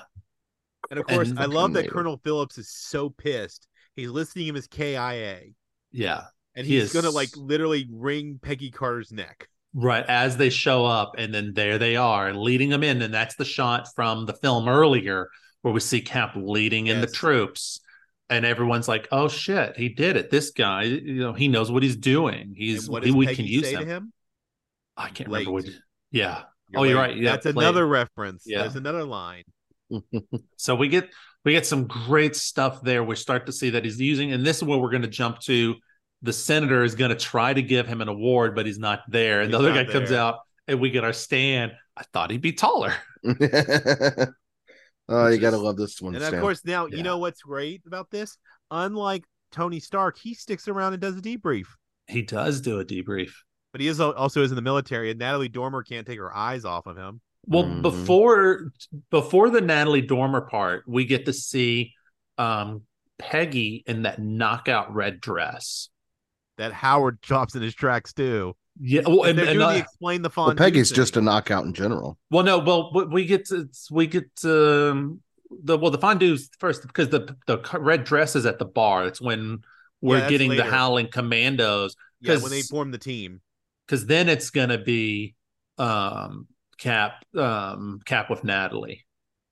And 0.91 0.99
of 0.99 1.07
course, 1.07 1.29
And- 1.31 1.39
I 1.39 1.45
love 1.47 1.73
that 1.75 1.81
Fucking 1.81 1.91
Colonel 1.93 2.21
Phillips 2.25 2.59
is 2.59 2.69
so 2.71 3.11
pissed. 3.11 3.67
He's 3.95 4.11
listing 4.11 4.47
him 4.47 4.57
as 4.57 4.67
KIA, 4.67 5.55
Yeah. 5.93 6.25
and 6.55 6.67
He 6.67 6.75
he's 6.75 6.85
is- 6.85 6.93
gonna 6.93 7.11
like 7.11 7.37
literally 7.37 7.89
wring 7.91 8.39
Peggy 8.43 8.71
Carter's 8.71 9.13
neck. 9.13 9.49
Right. 9.75 10.05
As 10.09 10.37
they 10.37 10.49
show 10.51 10.87
up, 10.87 11.17
and 11.19 11.35
then 11.35 11.53
there 11.55 11.79
they 11.79 11.97
are, 11.97 12.29
and 12.29 12.39
leading 12.39 12.71
them 12.71 12.83
in. 12.83 13.03
And 13.03 13.13
that's 13.13 13.35
the 13.37 13.45
shot 13.45 13.89
from 13.95 14.25
the 14.27 14.33
film 14.35 14.69
earlier 14.69 15.29
where 15.63 15.75
we 15.75 15.81
see 15.81 16.01
Cap 16.01 16.33
leading 16.37 16.87
in 16.87 17.01
the 17.01 17.07
troops. 17.07 17.81
And 18.29 18.45
everyone's 18.45 18.89
like, 18.89 19.07
oh 19.13 19.29
shit, 19.29 19.77
he 19.77 19.89
did 19.89 20.17
it. 20.17 20.31
This 20.31 20.51
guy, 20.51 20.83
you 20.83 21.21
know, 21.21 21.33
he 21.33 21.47
knows 21.47 21.71
what 21.71 21.83
he's 21.83 21.97
doing. 21.97 22.55
He's 22.57 22.89
what 22.89 23.05
he, 23.05 23.13
we 23.13 23.27
Peggy 23.27 23.37
can 23.37 23.47
use 23.47 23.65
say 23.67 23.75
him. 23.75 23.81
to 23.81 23.87
him? 23.87 24.13
I 24.97 25.09
can't 25.11 25.31
Late. 25.31 25.47
remember 25.47 25.69
what 25.69 25.75
yeah. 26.11 26.43
Oh, 26.75 26.83
you're 26.83 26.99
right. 26.99 27.17
Yeah, 27.17 27.33
That's 27.33 27.47
late. 27.47 27.57
another 27.57 27.87
reference. 27.87 28.45
Yeah. 28.47 28.63
There's 28.63 28.77
another 28.77 29.05
line. 29.05 29.45
So 30.57 30.75
we 30.75 30.89
get 30.89 31.11
we 31.45 31.53
get 31.53 31.65
some 31.65 31.87
great 31.87 32.35
stuff 32.35 32.83
there. 32.83 33.05
We 33.05 33.15
start 33.15 33.47
to 33.47 33.53
see 33.53 33.71
that 33.71 33.85
he's 33.85 34.01
using, 34.01 34.33
and 34.33 34.45
this 34.45 34.57
is 34.57 34.65
where 34.65 34.79
we're 34.79 34.91
going 34.91 35.03
to 35.03 35.09
jump 35.09 35.39
to. 35.43 35.77
The 36.23 36.33
senator 36.33 36.83
is 36.83 36.97
going 36.97 37.11
to 37.11 37.17
try 37.17 37.55
to 37.55 37.63
give 37.63 37.87
him 37.87 38.01
an 38.01 38.09
award, 38.09 38.57
but 38.57 38.67
he's 38.67 38.81
not 38.81 39.03
there. 39.07 39.43
And 39.43 39.53
the 39.53 39.59
other 39.59 39.73
guy 39.73 39.85
not 39.85 39.93
comes 39.93 40.11
out, 40.11 40.39
and 40.67 40.81
we 40.81 40.91
get 40.91 41.05
our 41.05 41.13
stand. 41.13 41.73
I 41.97 42.03
thought 42.13 42.33
he'd 42.33 42.41
be 42.41 42.53
taller. 42.53 42.95
oh, 45.09 45.29
you 45.29 45.39
gotta 45.39 45.57
is- 45.57 45.63
love 45.63 45.77
this 45.77 46.01
one. 46.01 46.15
And 46.15 46.23
Stan. 46.25 46.35
of 46.35 46.41
course, 46.41 46.65
now 46.65 46.87
Yeah. 46.87 46.97
you 46.97 47.03
know 47.03 47.19
what's 47.19 47.43
great 47.43 47.83
about 47.87 48.11
this? 48.11 48.39
Unlike 48.71 49.25
Tony 49.53 49.81
Stark, 49.81 50.19
he 50.19 50.35
sticks 50.35 50.69
around 50.69 50.93
and 50.93 51.01
does 51.03 51.17
a 51.17 51.23
debrief. 51.23 51.67
He 52.09 52.23
does 52.23 52.61
do 52.61 52.81
a 52.81 52.85
debrief. 52.85 53.33
But 53.73 53.81
he 53.81 53.89
is 53.89 54.01
also 54.01 54.43
is 54.43 54.51
in 54.51 54.57
the 54.57 54.63
military, 54.63 55.11
and 55.11 55.19
Natalie 55.19 55.49
Dormer 55.49 55.83
can't 55.83 56.07
take 56.07 56.19
her 56.19 56.35
eyes 56.35 56.65
off 56.65 56.87
of 56.87 56.97
him. 56.97 57.21
Well, 57.47 57.65
Mhm. 57.65 57.83
before 57.83 58.71
before 59.11 59.51
the 59.51 59.61
Natalie 59.61 60.01
Dormer 60.03 60.43
part, 60.43 60.85
we 60.87 61.05
get 61.05 61.27
to 61.27 61.33
see 61.33 61.93
um 62.39 62.83
Peggy 63.19 63.83
in 63.87 64.03
that 64.03 64.19
knockout 64.21 64.95
red 64.95 65.21
dress. 65.21 65.89
That 66.59 66.73
Howard 66.73 67.23
chops 67.23 67.55
in 67.55 67.63
his 67.63 67.75
tracks 67.75 68.13
too. 68.13 68.57
Yeah, 68.81 69.03
well, 69.07 69.25
And 69.25 69.31
and, 69.31 69.39
they're 69.39 69.47
and, 69.47 69.55
doing 69.55 69.69
uh, 69.69 69.73
the 69.73 69.79
explain 69.79 70.23
the 70.23 70.31
well. 70.37 70.55
Peggy's 70.55 70.91
thing. 70.91 70.97
just 70.97 71.17
a 71.17 71.21
knockout 71.21 71.65
in 71.65 71.73
general. 71.73 72.19
well, 72.31 72.45
no, 72.45 72.59
well, 72.59 72.93
we- 72.95 73.05
we 73.07 73.25
get 73.25 73.47
to 73.47 73.69
we 73.91 74.07
get 74.07 74.35
to, 74.37 74.91
um, 74.93 75.21
the 75.63 75.79
well 75.79 75.91
the 75.91 75.99
fondue's 75.99 76.51
first 76.59 76.83
because 76.83 77.09
the 77.09 77.37
the 77.47 77.59
red 77.79 78.05
dress 78.05 78.37
is 78.37 78.47
at 78.47 78.59
the 78.59 78.65
bar. 78.65 79.07
It's 79.07 79.21
when 79.21 79.63
we're 80.01 80.19
that's 80.19 80.31
getting 80.31 80.51
the. 80.51 80.65
Howling 80.65 81.09
Commandos 81.11 81.95
yeah, 82.21 82.37
when 82.39 82.51
they 82.51 82.63
form 82.63 82.91
the 82.91 82.99
team. 82.99 83.41
because 83.87 84.07
then 84.07 84.29
it's 84.29 84.51
gonna 84.51 84.79
be 84.79 85.35
um 85.79 86.47
Cap 86.79 87.25
um 87.37 88.01
Cap 88.05 88.29
with 88.29 88.45
Natalie. 88.45 89.07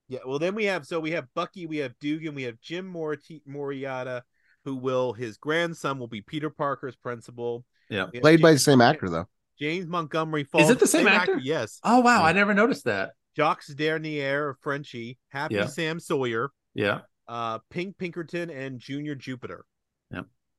Yeah, 0.08 0.18
well, 0.26 0.38
then 0.38 0.54
we 0.54 0.64
have 0.64 0.84
so 0.84 1.00
we 1.00 1.12
have 1.12 1.26
Bucky, 1.34 1.64
we 1.66 1.78
have 1.78 1.94
Dugan, 2.00 2.34
we 2.34 2.42
have 2.42 2.60
Jim 2.60 2.86
Mori- 2.86 3.42
Moriata, 3.46 4.22
who 4.64 4.74
will 4.76 5.12
his 5.14 5.38
grandson 5.38 5.98
will 5.98 6.08
be 6.08 6.20
Peter 6.20 6.50
Parker's 6.50 6.96
principal. 6.96 7.64
Yeah. 7.94 8.06
We 8.12 8.18
have 8.18 8.22
Played 8.22 8.42
by 8.42 8.52
the 8.52 8.58
same 8.58 8.80
actor 8.80 9.08
though. 9.08 9.26
James 9.58 9.86
Montgomery 9.86 10.44
Falls. 10.44 10.64
Is 10.64 10.70
it 10.70 10.80
the 10.80 10.86
same 10.86 11.06
actor? 11.06 11.38
Yes. 11.38 11.78
Oh 11.84 12.00
wow, 12.00 12.18
Yeah. 12.20 12.24
I 12.26 12.32
never 12.32 12.54
noticed 12.54 12.84
that. 12.84 13.12
Jacques 13.36 13.64
Dernier 13.74 14.50
of 14.50 14.58
Frenchie, 14.60 15.18
Happy 15.28 15.54
Yeah. 15.56 15.66
Sam 15.66 16.00
Sawyer, 16.00 16.50
Yeah. 16.74 17.00
uh, 17.28 17.58
Pink 17.70 17.96
Pinkerton, 17.98 18.50
and 18.50 18.78
Junior 18.78 19.14
Juniper. 19.14 19.64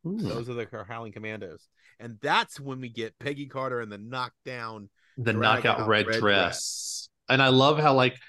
Ooh. 0.08 0.18
Those 0.20 0.50
are 0.50 0.54
the 0.54 0.68
Howling 0.88 1.14
Commandos, 1.14 1.68
and 2.00 2.20
that's 2.22 2.60
when 2.60 2.80
we 2.80 2.90
get 2.90 3.18
Peggy 3.18 3.48
Carter 3.48 3.82
and 3.82 3.92
the 3.92 3.98
knockdown. 3.98 4.90
the 5.18 5.34
knockout 5.34 5.80
out 5.80 5.88
red, 5.88 6.06
red 6.06 6.20
dress. 6.20 7.10
And 7.28 7.42
I 7.42 7.48
love 7.48 7.80
how 7.80 7.96
like 7.96 8.20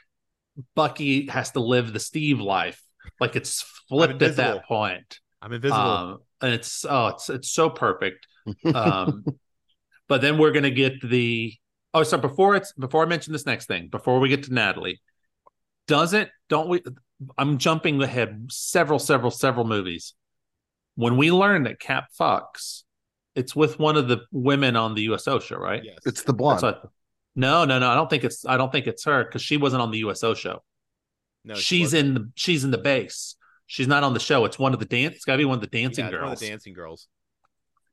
Bucky 0.75 1.27
has 1.27 1.51
to 1.51 1.61
live 1.61 1.93
the 1.93 2.01
Steve 2.01 2.41
life. 2.41 2.81
Like 3.21 3.37
it's 3.37 3.61
flipped 3.91 4.23
at 4.23 4.37
that 4.37 4.65
point. 4.65 5.21
I'm 5.43 5.53
invisible. 5.53 5.81
Um, 5.81 6.19
and 6.41 6.55
it's 6.55 6.85
oh 6.89 7.09
it's 7.09 7.29
it's 7.29 7.51
so 7.51 7.69
perfect. 7.69 8.27
Um 8.75 9.25
but 10.09 10.21
then 10.21 10.39
we're 10.39 10.53
gonna 10.53 10.71
get 10.71 10.95
the 11.03 11.55
oh 11.95 12.03
so 12.03 12.19
before 12.19 12.57
it's 12.57 12.73
before 12.73 13.03
I 13.03 13.07
mention 13.07 13.33
this 13.33 13.47
next 13.47 13.67
thing, 13.67 13.89
before 13.89 14.21
we 14.21 14.29
get 14.29 14.45
to 14.45 14.55
Natalie, 14.55 15.01
doesn't 15.87 16.29
don't 16.49 16.69
we 16.69 16.83
I'm 17.39 17.59
jumping 17.59 18.01
ahead 18.03 18.47
several, 18.51 18.99
several, 18.99 19.31
several 19.31 19.67
movies. 19.67 20.15
When 20.95 21.17
we 21.17 21.31
learn 21.31 21.65
that 21.65 21.81
Cap 21.81 22.09
fucks, 22.19 22.83
it's 23.35 23.55
with 23.55 23.79
one 23.79 23.97
of 23.97 24.09
the 24.09 24.23
women 24.33 24.77
on 24.77 24.95
the 24.95 25.03
USO 25.03 25.39
show, 25.39 25.57
right? 25.57 25.83
yes, 25.85 25.99
It's 26.07 26.23
the 26.23 26.33
That's 26.33 26.39
blonde. 26.39 26.63
what, 26.63 26.83
no, 27.35 27.65
no, 27.65 27.79
no. 27.79 27.91
I 27.91 27.95
don't 27.95 28.09
think 28.09 28.25
it's. 28.25 28.47
I 28.47 28.57
don't 28.57 28.73
think 28.73 28.87
it's 28.87 29.05
her 29.05 29.25
because 29.25 29.43
she 29.43 29.57
wasn't 29.57 29.83
on 29.83 29.91
the 29.91 29.99
USO 29.99 30.35
show. 30.35 30.63
no, 31.45 31.55
she 31.55 31.61
she's 31.79 31.87
wasn't. 31.89 32.07
in 32.09 32.15
the. 32.15 32.31
She's 32.35 32.65
in 32.65 32.71
the 32.71 32.79
base. 32.79 33.37
She's 33.67 33.89
not 33.89 34.05
on 34.05 34.15
the 34.15 34.21
show. 34.21 34.45
It's 34.45 34.59
one 34.59 34.73
of 34.73 34.81
the 34.81 34.87
dance. 34.87 35.17
It's 35.17 35.25
got 35.25 35.33
to 35.33 35.39
be 35.39 35.45
one 35.45 35.57
of 35.57 35.61
the 35.61 35.67
dancing 35.67 36.05
yeah, 36.05 36.11
it's 36.11 36.15
one 36.15 36.23
of 36.25 36.29
girls. 36.31 36.41
the 36.41 36.49
dancing 36.49 36.73
girls. 36.73 37.09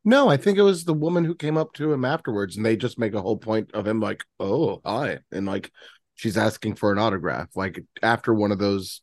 No, 0.06 0.30
I 0.30 0.38
think 0.38 0.58
it 0.58 0.64
was 0.64 0.84
the 0.84 0.94
woman 0.94 1.24
who 1.24 1.36
came 1.36 1.58
up 1.58 1.74
to 1.74 1.92
him 1.94 2.04
afterwards, 2.04 2.58
and 2.58 2.66
they 2.66 2.76
just 2.76 3.00
make 3.00 3.14
a 3.14 3.22
whole 3.22 3.38
point 3.38 3.72
of 3.74 3.88
him 3.88 4.00
like, 4.00 4.24
"Oh, 4.40 4.82
hi," 4.86 5.20
and 5.32 5.46
like 5.46 5.72
she's 6.16 6.38
asking 6.38 6.76
for 6.76 6.92
an 6.92 7.00
autograph, 7.00 7.50
like 7.56 7.82
after 8.02 8.34
one 8.34 8.52
of 8.52 8.60
those 8.60 9.02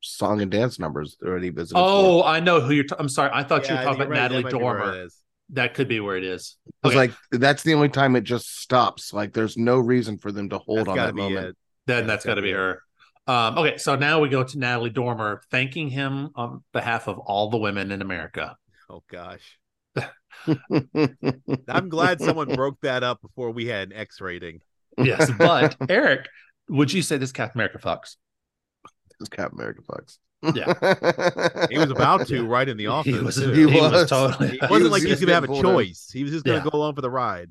song 0.00 0.40
and 0.40 0.50
dance 0.50 0.78
numbers 0.78 1.16
that 1.20 1.42
he 1.42 1.50
visited. 1.50 1.80
oh, 1.80 2.22
I 2.22 2.40
know 2.40 2.60
who 2.60 2.72
you're. 2.72 2.84
T- 2.84 2.94
I'm 2.98 3.08
sorry. 3.08 3.30
I 3.32 3.42
thought 3.42 3.68
you 3.68 3.74
were 3.74 3.82
talking 3.82 4.02
about 4.02 4.06
you're 4.08 4.14
Natalie. 4.14 4.42
That 4.42 4.52
might 4.52 4.58
be 4.58 4.64
where 4.64 4.78
Dormer. 4.78 5.08
That 5.50 5.74
could 5.74 5.88
be 5.88 6.00
where 6.00 6.16
it 6.16 6.24
is. 6.24 6.56
I 6.82 6.88
was 6.88 6.96
Okay. 6.96 7.08
like, 7.08 7.40
that's 7.40 7.62
the 7.62 7.74
only 7.74 7.88
time 7.88 8.16
it 8.16 8.24
just 8.24 8.60
stops. 8.60 9.12
Like, 9.12 9.32
there's 9.32 9.56
no 9.56 9.78
reason 9.78 10.18
for 10.18 10.32
them 10.32 10.48
to 10.50 10.58
hold 10.58 10.78
That's 10.78 10.88
on 10.88 10.96
that 10.98 11.14
moment. 11.14 11.48
it. 11.50 11.56
Then 11.86 12.02
Yeah, 12.02 12.06
that's 12.06 12.24
gotta 12.24 12.42
be 12.42 12.48
be 12.48 12.52
it. 12.52 12.56
her. 12.56 12.82
Um, 13.28 13.58
okay, 13.58 13.76
so 13.78 13.96
now 13.96 14.20
we 14.20 14.28
go 14.28 14.44
to 14.44 14.58
Natalie 14.58 14.90
Dormer, 14.90 15.42
thanking 15.50 15.88
him 15.88 16.30
on 16.36 16.62
behalf 16.72 17.08
of 17.08 17.18
all 17.18 17.50
the 17.50 17.58
women 17.58 17.90
in 17.90 18.00
America. 18.02 18.56
Oh 18.88 19.02
gosh. 19.10 19.58
I'm 21.68 21.88
glad 21.88 22.20
someone 22.20 22.48
broke 22.54 22.80
that 22.82 23.02
up 23.02 23.20
before 23.22 23.50
we 23.50 23.66
had 23.66 23.90
an 23.92 23.96
X 23.96 24.20
rating. 24.20 24.60
Yes, 24.98 25.30
but 25.38 25.76
Eric, 25.88 26.28
would 26.68 26.92
you 26.92 27.02
say 27.02 27.16
this 27.18 27.32
Captain 27.32 27.58
America 27.60 27.78
Fox? 27.78 28.16
It's 29.20 29.28
Captain 29.28 29.58
America 29.58 29.82
Fox. 29.86 30.18
Yeah. 30.54 30.72
He 31.70 31.78
was 31.78 31.90
about 31.90 32.26
to 32.28 32.44
right 32.46 32.68
in 32.68 32.76
the 32.76 32.86
office. 32.88 33.14
He 33.14 33.20
was, 33.20 33.34
too. 33.36 33.50
he 33.52 33.68
He 33.72 33.80
was, 33.80 33.90
was. 33.92 34.08
totally. 34.10 34.56
It 34.62 34.70
wasn't 34.70 34.82
was 34.84 34.92
like 34.92 35.02
he 35.02 35.10
was 35.10 35.20
gonna 35.20 35.32
have 35.34 35.44
a 35.44 35.46
getting 35.48 35.62
pulled 35.62 35.74
in. 35.80 35.86
choice. 35.86 36.10
He 36.12 36.22
was 36.22 36.32
just 36.32 36.44
gonna 36.44 36.58
Yeah. 36.58 36.64
go 36.70 36.76
along 36.78 36.94
for 36.94 37.00
the 37.00 37.10
ride. 37.10 37.50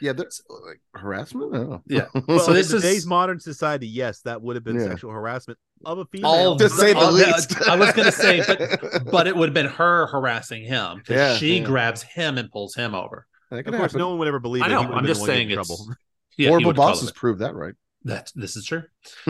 Yeah, 0.00 0.12
there's 0.12 0.42
like 0.66 0.80
harassment. 0.94 1.54
I 1.54 1.58
don't 1.58 1.70
know. 1.70 1.82
Yeah. 1.86 2.06
Well, 2.28 2.38
so 2.40 2.52
this 2.52 2.70
in 2.70 2.76
is 2.76 2.82
today's 2.82 3.06
modern 3.06 3.40
society, 3.40 3.86
yes, 3.86 4.20
that 4.22 4.40
would 4.42 4.56
have 4.56 4.64
been 4.64 4.78
Yeah. 4.78 4.88
sexual 4.88 5.10
harassment 5.12 5.58
of 5.84 5.98
a 5.98 6.04
female. 6.06 6.30
all 6.30 6.56
To 6.58 6.68
say 6.68 6.92
the 6.92 6.98
all- 6.98 7.12
least. 7.12 7.60
I 7.68 7.76
was 7.76 7.92
gonna 7.92 8.12
say, 8.12 8.42
but 8.46 9.04
but 9.10 9.26
it 9.26 9.34
would 9.36 9.48
have 9.48 9.54
been 9.54 9.66
her 9.66 10.06
harassing 10.06 10.62
him 10.64 10.98
because 10.98 11.14
Yeah, 11.16 11.36
she 11.36 11.58
yeah. 11.58 11.64
grabs 11.64 12.02
him 12.02 12.38
and 12.38 12.50
pulls 12.50 12.74
him 12.74 12.94
over. 12.94 13.26
That 13.50 13.60
of 13.60 13.64
course, 13.66 13.92
happen. 13.92 13.98
no 14.00 14.10
one 14.10 14.18
would 14.18 14.28
ever 14.28 14.40
believe. 14.40 14.62
I 14.62 14.68
that 14.68 14.74
know. 14.74 14.80
he 14.80 14.86
would 14.86 14.94
have 14.94 15.02
I'm 15.02 15.06
just 15.06 15.24
saying 15.24 15.48
getting 15.48 15.52
in 15.52 15.58
it's 15.60 15.68
trouble. 15.68 15.94
Yeah, 16.36 16.48
Horrible 16.48 16.72
bosses 16.72 17.08
it. 17.10 17.14
prove 17.14 17.38
that, 17.38 17.54
right? 17.54 17.74
That 18.04 18.32
this 18.34 18.56
is 18.56 18.66
true. 18.66 18.82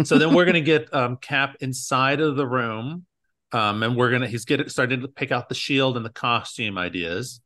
So 0.05 0.19
then 0.19 0.35
we're 0.35 0.47
gonna 0.47 0.61
get 0.61 0.93
um 0.95 1.17
Cap 1.19 1.57
inside 1.61 2.21
of 2.21 2.37
the 2.37 2.47
room, 2.47 3.05
um, 3.53 3.83
and 3.83 3.95
we're 3.97 4.11
gonna 4.11 4.27
he's 4.27 4.45
getting 4.47 4.69
starting 4.69 5.01
to 5.03 5.09
pick 5.09 5.31
out 5.31 5.49
the 5.49 5.55
shield 5.55 5.97
and 5.97 6.05
the 6.05 6.11
costume 6.11 6.77
ideas. 6.79 7.41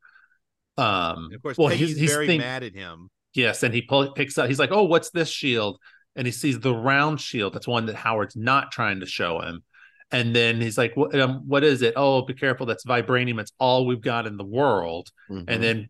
Um, 0.79 1.25
And 1.27 1.35
of 1.35 1.43
course, 1.43 1.59
well, 1.59 1.69
Peggy's 1.69 1.89
he's, 1.91 1.99
he's 1.99 2.11
very 2.13 2.27
think- 2.27 2.41
mad 2.43 2.63
at 2.63 2.75
him. 2.75 3.11
Yes, 3.35 3.63
and 3.63 3.75
he 3.75 3.83
pull, 3.83 4.13
picks 4.13 4.39
up. 4.39 4.49
He's 4.49 4.59
like, 4.59 4.73
"Oh, 4.73 4.85
what's 4.85 5.11
this 5.11 5.29
shield?" 5.29 5.79
And 6.17 6.27
he 6.27 6.33
sees 6.33 6.59
the 6.61 6.75
round 6.75 7.21
shield. 7.21 7.53
That's 7.53 7.69
one 7.69 7.87
that 7.87 7.95
Howard's 7.95 8.35
not 8.37 8.73
trying 8.73 9.01
to 9.01 9.07
show 9.07 9.41
him. 9.41 9.63
And 10.11 10.35
then 10.35 10.61
he's 10.61 10.79
like, 10.79 10.97
"What? 10.97 11.15
Um, 11.15 11.43
what 11.47 11.63
is 11.63 11.83
it? 11.83 11.93
Oh, 11.97 12.23
be 12.23 12.33
careful! 12.35 12.65
That's 12.67 12.85
vibranium. 12.87 13.39
It's 13.39 13.53
all 13.59 13.87
we've 13.87 14.01
got 14.01 14.27
in 14.27 14.39
the 14.39 14.45
world." 14.45 15.11
Mhm. 15.31 15.45
And 15.47 15.63
then, 15.63 15.89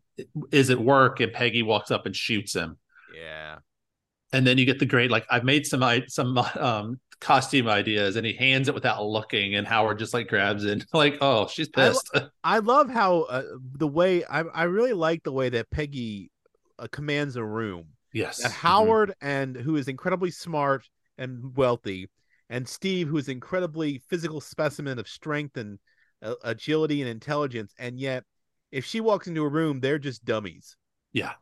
is 0.50 0.68
it 0.70 0.80
work? 0.80 1.20
And 1.20 1.32
Peggy 1.32 1.62
walks 1.62 1.90
up 1.92 2.04
and 2.04 2.14
shoots 2.16 2.54
him. 2.54 2.76
Yeah, 3.14 3.58
And 4.32 4.46
then 4.46 4.58
you 4.58 4.66
get 4.66 4.78
the 4.78 4.86
great 4.86 5.10
like, 5.10 5.26
"I've 5.30 5.44
made 5.44 5.66
some 5.66 5.82
i- 5.82 6.04
some 6.08 6.38
um 6.58 7.00
costume 7.20 7.68
ideas," 7.68 8.16
and 8.16 8.26
he 8.26 8.32
hands 8.34 8.68
it 8.68 8.74
without 8.74 9.04
looking, 9.04 9.54
and 9.56 9.66
Howard 9.66 9.98
just 9.98 10.14
like 10.14 10.28
grabs 10.28 10.64
it, 10.64 10.84
like, 10.92 11.18
"Oh, 11.20 11.46
she's 11.48 11.68
I 11.74 11.88
lo- 11.88 12.00
pissed." 12.00 12.10
I 12.44 12.58
love 12.58 12.88
how 12.90 13.22
uh, 13.22 13.42
the 13.74 13.88
way 13.88 14.24
I 14.24 14.40
I 14.40 14.64
really 14.64 14.92
like 14.92 15.22
the 15.22 15.32
way 15.32 15.48
that 15.50 15.70
Peggy 15.70 16.30
uh, 16.78 16.86
commands 16.90 17.36
a 17.36 17.44
room. 17.44 17.86
yes, 18.12 18.38
That 18.38 18.52
Howard 18.52 19.14
and 19.20 19.56
who 19.56 19.76
is 19.76 19.88
incredibly 19.88 20.30
smart 20.30 20.88
and 21.18 21.56
wealthy, 21.56 22.08
and 22.48 22.68
Steve, 22.68 23.08
who 23.08 23.16
is 23.16 23.28
incredibly 23.28 23.98
physical 24.08 24.40
specimen 24.40 24.98
of 24.98 25.08
strength 25.08 25.56
and 25.56 25.78
uh, 26.22 26.34
agility 26.44 27.00
and 27.02 27.10
intelligence, 27.10 27.74
and 27.78 27.98
yet 27.98 28.24
if 28.70 28.84
she 28.84 29.00
walks 29.00 29.26
into 29.26 29.42
a 29.42 29.48
room, 29.48 29.80
they're 29.80 29.98
just 29.98 30.24
dummies. 30.24 30.76
yeah, 31.12 31.32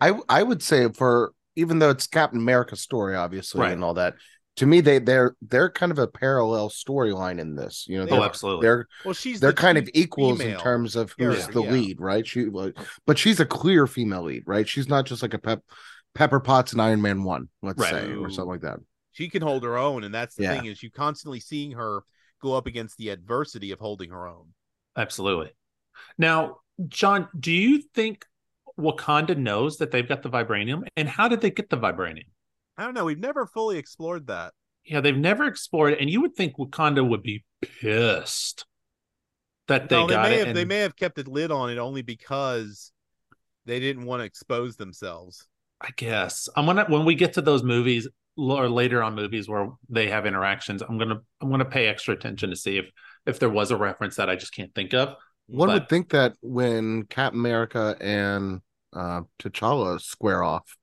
I 0.00 0.18
I 0.28 0.42
would 0.42 0.62
say 0.62 0.88
for 0.92 1.32
even 1.56 1.78
though 1.78 1.90
it's 1.90 2.06
Captain 2.06 2.38
America's 2.40 2.80
story, 2.80 3.14
obviously, 3.16 3.60
Right. 3.60 3.72
and 3.72 3.84
all 3.84 3.94
that, 3.94 4.14
to 4.56 4.66
me 4.66 4.80
they 4.80 4.98
they're 5.00 5.34
they're 5.42 5.70
kind 5.70 5.90
of 5.92 5.98
a 5.98 6.06
parallel 6.06 6.70
storyline 6.70 7.40
in 7.40 7.54
this. 7.56 7.86
You 7.88 7.98
know, 7.98 8.04
They 8.04 8.12
they're 8.12 8.20
oh, 8.20 8.24
absolutely. 8.24 8.66
they're 8.66 8.86
Well, 9.04 9.14
she's 9.14 9.40
they're 9.40 9.50
the 9.50 9.56
kind 9.56 9.78
of 9.78 9.84
chief 9.86 9.92
equals 9.94 10.40
in 10.40 10.58
terms 10.58 10.96
of 10.96 11.14
who's 11.18 11.38
character, 11.38 11.52
the 11.52 11.62
yeah. 11.64 11.72
lead, 11.72 12.00
right? 12.00 12.26
She, 12.26 12.46
but 13.06 13.18
she's 13.18 13.40
a 13.40 13.46
clear 13.46 13.86
female 13.86 14.22
lead, 14.22 14.44
right? 14.46 14.68
She's 14.68 14.88
not 14.88 15.06
just 15.06 15.22
like 15.22 15.34
a 15.34 15.38
pep, 15.38 15.60
Pepper 16.14 16.40
Potts 16.40 16.72
and 16.72 16.80
Iron 16.80 17.02
Man 17.02 17.24
one, 17.24 17.48
let's 17.62 17.80
Right. 17.80 17.90
say, 17.90 18.12
or 18.14 18.30
something 18.30 18.48
like 18.50 18.60
that. 18.60 18.78
She 19.12 19.28
can 19.28 19.42
hold 19.42 19.62
her 19.64 19.76
own, 19.76 20.04
and 20.04 20.14
that's 20.14 20.34
the 20.36 20.44
Yeah. 20.44 20.54
thing 20.56 20.66
is 20.66 20.82
you 20.82 20.90
constantly 20.90 21.40
seeing 21.40 21.72
her 21.72 22.02
go 22.40 22.54
up 22.54 22.66
against 22.66 22.96
the 22.98 23.08
adversity 23.08 23.70
of 23.72 23.80
holding 23.80 24.10
her 24.10 24.26
own. 24.28 24.54
Absolutely. 24.96 25.50
Now, 26.18 26.58
Jon, 26.88 27.28
do 27.38 27.50
you 27.52 27.82
think 27.94 28.26
Wakanda 28.78 29.36
knows 29.36 29.78
that 29.78 29.90
they've 29.90 30.08
got 30.08 30.22
the 30.22 30.30
vibranium? 30.30 30.82
And 30.96 31.08
how 31.08 31.28
did 31.28 31.40
they 31.40 31.50
get 31.50 31.70
the 31.70 31.76
vibranium? 31.78 32.24
I 32.76 32.84
don't 32.84 32.94
know. 32.94 33.04
We've 33.04 33.18
never 33.18 33.46
fully 33.46 33.78
explored 33.78 34.26
that. 34.26 34.52
Yeah, 34.84 35.00
they've 35.00 35.16
never 35.16 35.44
explored 35.44 35.94
it, 35.94 36.00
and 36.00 36.10
you 36.10 36.20
would 36.20 36.34
think 36.34 36.56
Wakanda 36.58 37.06
would 37.08 37.22
be 37.22 37.44
pissed 37.62 38.66
that 39.68 39.88
they 39.88 39.96
no, 39.96 40.06
they 40.06 40.14
got 40.14 40.28
may 40.28 40.34
it. 40.34 40.38
have 40.40 40.48
and- 40.48 40.56
they 40.56 40.64
may 40.64 40.78
have 40.78 40.96
kept 40.96 41.18
a 41.18 41.22
lid 41.22 41.50
on 41.50 41.70
it 41.70 41.78
only 41.78 42.02
because 42.02 42.92
they 43.64 43.80
didn't 43.80 44.04
want 44.04 44.20
to 44.20 44.24
expose 44.24 44.76
themselves. 44.76 45.46
I 45.80 45.90
guess 45.96 46.48
I'm 46.56 46.66
gonna 46.66 46.84
when 46.88 47.04
we 47.04 47.14
get 47.14 47.34
to 47.34 47.42
those 47.42 47.62
movies 47.62 48.08
or 48.36 48.68
later 48.68 49.02
on 49.02 49.14
movies 49.14 49.48
where 49.48 49.68
they 49.88 50.08
have 50.08 50.26
interactions, 50.26 50.82
I'm 50.82 50.98
gonna 50.98 51.20
I'm 51.40 51.50
gonna 51.50 51.64
pay 51.64 51.86
extra 51.86 52.14
attention 52.14 52.50
to 52.50 52.56
see 52.56 52.78
if 52.78 52.86
if 53.26 53.38
there 53.38 53.48
was 53.50 53.70
a 53.70 53.76
reference 53.76 54.16
that 54.16 54.28
I 54.28 54.36
just 54.36 54.54
can't 54.54 54.74
think 54.74 54.92
of. 54.94 55.14
One 55.46 55.68
But- 55.68 55.74
would 55.74 55.88
think 55.88 56.10
that 56.10 56.34
when 56.40 57.04
Captain 57.04 57.40
America 57.40 57.96
and 58.00 58.60
uh, 58.92 59.22
T'Challa 59.40 60.00
square 60.00 60.42
off 60.42 60.76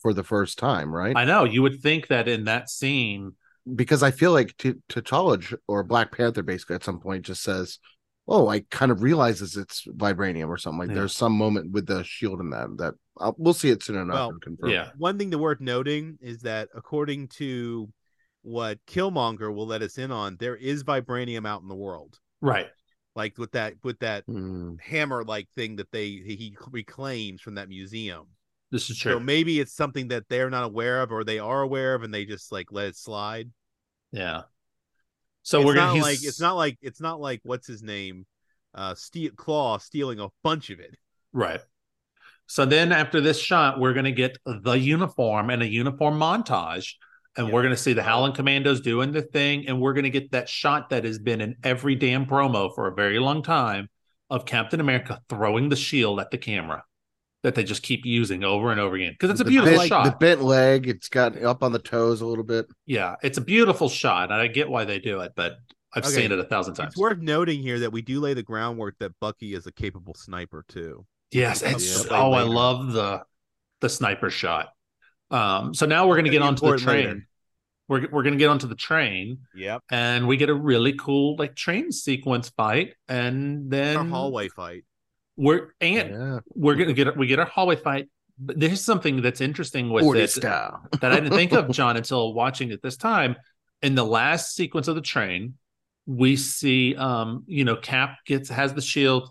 for 0.00 0.12
the 0.14 0.22
first 0.24 0.58
time, 0.58 0.94
right? 0.94 1.16
I 1.16 1.24
know 1.24 1.44
you 1.44 1.62
would 1.62 1.80
think 1.82 2.06
that 2.08 2.28
in 2.28 2.44
that 2.44 2.70
scene, 2.70 3.32
because 3.74 4.02
I 4.02 4.12
feel 4.12 4.32
like 4.32 4.56
T- 4.56 4.74
T'Challa 4.88 5.54
or 5.66 5.82
Black 5.82 6.12
Panther 6.12 6.42
basically 6.42 6.76
at 6.76 6.84
some 6.84 7.00
point 7.00 7.26
just 7.26 7.42
says, 7.42 7.78
"Oh, 8.28 8.46
I 8.48 8.60
kind 8.70 8.92
of 8.92 9.02
realizes 9.02 9.56
it's 9.56 9.84
vibranium 9.86 10.48
or 10.48 10.56
something 10.58 10.78
like." 10.78 10.88
Yeah. 10.90 10.94
There's 10.94 11.16
some 11.16 11.32
moment 11.32 11.72
with 11.72 11.86
the 11.86 12.04
shield 12.04 12.40
in 12.40 12.50
that 12.50 12.68
that 12.78 12.94
I'll, 13.18 13.34
we'll 13.36 13.52
see 13.54 13.70
it 13.70 13.82
soon 13.82 13.96
enough 13.96 14.14
Well, 14.14 14.28
and 14.30 14.42
confirm. 14.42 14.70
yeah, 14.70 14.90
One 14.96 15.18
thing 15.18 15.30
that 15.30 15.38
worth 15.38 15.60
noting 15.60 16.18
is 16.20 16.42
that 16.42 16.68
according 16.74 17.28
to 17.28 17.90
what 18.42 18.78
Killmonger 18.86 19.52
will 19.52 19.66
let 19.66 19.82
us 19.82 19.98
in 19.98 20.12
on, 20.12 20.36
there 20.38 20.54
is 20.54 20.84
vibranium 20.84 21.46
out 21.48 21.62
in 21.62 21.68
the 21.68 21.74
world, 21.74 22.16
right. 22.40 22.68
Like 23.16 23.38
with 23.38 23.52
that 23.52 23.74
with 23.82 23.98
that 24.00 24.24
Hmm. 24.26 24.74
hammer 24.80 25.24
like 25.24 25.48
thing 25.56 25.76
that 25.76 25.90
they 25.90 26.08
he 26.08 26.56
reclaims 26.70 27.40
from 27.40 27.54
that 27.56 27.68
museum. 27.68 28.26
This 28.70 28.90
is 28.90 28.98
true. 28.98 29.12
So 29.14 29.20
maybe 29.20 29.58
it's 29.58 29.72
something 29.72 30.08
that 30.08 30.28
they're 30.28 30.50
not 30.50 30.64
aware 30.64 31.02
of, 31.02 31.10
or 31.12 31.24
they 31.24 31.38
are 31.38 31.62
aware 31.62 31.94
of, 31.94 32.02
and 32.02 32.12
they 32.12 32.24
just 32.24 32.52
like 32.52 32.70
let 32.70 32.86
it 32.88 32.96
slide. 32.96 33.50
yeah. 34.12 34.42
So 35.42 35.60
it's 35.60 35.66
we're 35.66 35.74
not 35.74 35.90
gonna 35.92 36.02
like 36.02 36.22
it's 36.24 36.40
not 36.40 36.56
like 36.56 36.78
it's 36.82 37.00
not 37.00 37.20
like 37.20 37.40
what's 37.44 37.66
his 37.66 37.82
name, 37.82 38.26
uh, 38.74 38.94
Steel 38.94 39.30
Claw 39.36 39.78
stealing 39.78 40.20
a 40.20 40.28
bunch 40.42 40.70
of 40.70 40.80
it. 40.80 40.96
Right. 41.32 41.60
So 42.48 42.64
then 42.64 42.92
after 42.92 43.20
this 43.20 43.38
shot, 43.40 43.80
we're 43.80 43.92
going 43.92 44.04
to 44.04 44.12
get 44.12 44.38
the 44.44 44.72
uniform 44.78 45.50
and 45.50 45.62
a 45.62 45.66
uniform 45.66 46.18
montage. 46.18 46.94
And 47.36 47.48
Yeah. 47.48 47.52
we're 47.54 47.62
going 47.62 47.74
to 47.74 47.80
see 47.80 47.92
the 47.92 48.02
Howling 48.02 48.32
Commandos 48.32 48.80
doing 48.80 49.12
the 49.12 49.22
thing. 49.22 49.66
And 49.68 49.80
we're 49.80 49.92
going 49.92 50.04
to 50.04 50.10
get 50.10 50.30
that 50.32 50.48
shot 50.48 50.90
that 50.90 51.04
has 51.04 51.18
been 51.18 51.40
in 51.40 51.56
every 51.62 51.94
damn 51.94 52.26
promo 52.26 52.74
for 52.74 52.86
a 52.88 52.94
very 52.94 53.18
long 53.18 53.42
time 53.42 53.88
of 54.30 54.44
Captain 54.46 54.80
America 54.80 55.20
throwing 55.28 55.68
the 55.68 55.76
shield 55.76 56.18
at 56.20 56.30
the 56.30 56.38
camera 56.38 56.82
that 57.42 57.54
they 57.54 57.62
just 57.62 57.82
keep 57.82 58.04
using 58.04 58.42
over 58.42 58.72
and 58.72 58.80
over 58.80 58.96
again. 58.96 59.12
Because 59.12 59.30
it's 59.30 59.40
a 59.40 59.44
The 59.44 59.50
beautiful 59.50 59.76
bent- 59.78 59.88
shot. 59.88 60.04
The 60.04 60.16
bent 60.18 60.42
leg, 60.42 60.88
it's 60.88 61.08
got 61.08 61.40
up 61.42 61.62
on 61.62 61.72
the 61.72 61.78
toes 61.78 62.20
a 62.22 62.26
little 62.26 62.42
bit. 62.42 62.66
yeah, 62.86 63.14
it's 63.22 63.38
a 63.38 63.42
beautiful 63.42 63.88
shot. 63.88 64.32
And 64.32 64.40
I 64.40 64.46
get 64.48 64.68
why 64.68 64.84
they 64.84 64.98
do 64.98 65.20
it, 65.20 65.32
but 65.36 65.56
I've 65.94 66.04
Okay. 66.04 66.14
seen 66.22 66.32
it 66.32 66.38
a 66.38 66.44
thousand 66.44 66.74
times. 66.74 66.94
It's 66.94 67.00
worth 67.00 67.18
noting 67.20 67.60
here 67.62 67.78
that 67.80 67.92
we 67.92 68.02
do 68.02 68.18
lay 68.20 68.34
the 68.34 68.42
groundwork 68.42 68.96
that 68.98 69.12
Bucky 69.20 69.54
is 69.54 69.66
a 69.66 69.72
capable 69.72 70.14
sniper 70.14 70.64
too. 70.66 71.06
Yes, 71.30 71.62
it's 71.62 72.02
to 72.04 72.14
oh, 72.16 72.32
I 72.32 72.42
love 72.42 72.92
the 72.92 73.22
the 73.80 73.88
sniper 73.88 74.30
shot. 74.30 74.70
Um, 75.30 75.74
so 75.74 75.86
now 75.86 76.06
we're 76.06 76.14
going 76.16 76.26
to 76.26 76.30
get 76.30 76.42
onto 76.42 76.70
the 76.70 76.78
train. 76.78 77.06
later. 77.06 77.28
We're 77.88 78.08
we're 78.10 78.22
going 78.24 78.34
to 78.34 78.38
get 78.38 78.48
onto 78.50 78.66
the 78.66 78.74
train, 78.74 79.38
Yep. 79.54 79.82
and 79.90 80.26
we 80.26 80.36
get 80.36 80.48
a 80.48 80.54
really 80.54 80.94
cool 80.94 81.36
like 81.36 81.54
train 81.54 81.92
sequence 81.92 82.48
fight, 82.48 82.94
and 83.08 83.70
then 83.70 83.96
Our 83.96 84.04
hallway 84.04 84.48
fight. 84.48 84.84
We're 85.36 85.68
and 85.80 86.10
Yeah, 86.10 86.38
we're 86.54 86.74
going 86.74 86.88
to 86.88 86.94
get 86.94 87.16
we 87.16 87.26
get 87.28 87.38
our 87.38 87.46
hallway 87.46 87.76
fight. 87.76 88.08
But 88.38 88.58
there's 88.60 88.84
something 88.84 89.22
that's 89.22 89.40
interesting 89.40 89.88
with 89.90 90.02
Forty 90.04 90.20
it 90.22 90.30
style. 90.30 90.82
that 91.00 91.12
I 91.12 91.20
didn't 91.20 91.32
think 91.32 91.52
of, 91.52 91.70
Jon, 91.70 91.96
until 91.96 92.34
watching 92.34 92.70
it 92.70 92.82
this 92.82 92.96
time. 92.96 93.36
In 93.82 93.94
the 93.94 94.04
last 94.04 94.54
sequence 94.54 94.88
of 94.88 94.94
the 94.94 95.00
train, 95.00 95.54
we 96.06 96.36
see 96.36 96.96
um, 96.96 97.44
you 97.46 97.64
know, 97.64 97.76
Cap 97.76 98.18
gets 98.26 98.48
has 98.48 98.74
the 98.74 98.82
shield, 98.82 99.30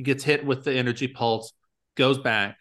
gets 0.00 0.22
hit 0.22 0.46
with 0.46 0.64
the 0.64 0.72
energy 0.72 1.08
pulse, 1.08 1.52
goes 1.96 2.18
back. 2.18 2.58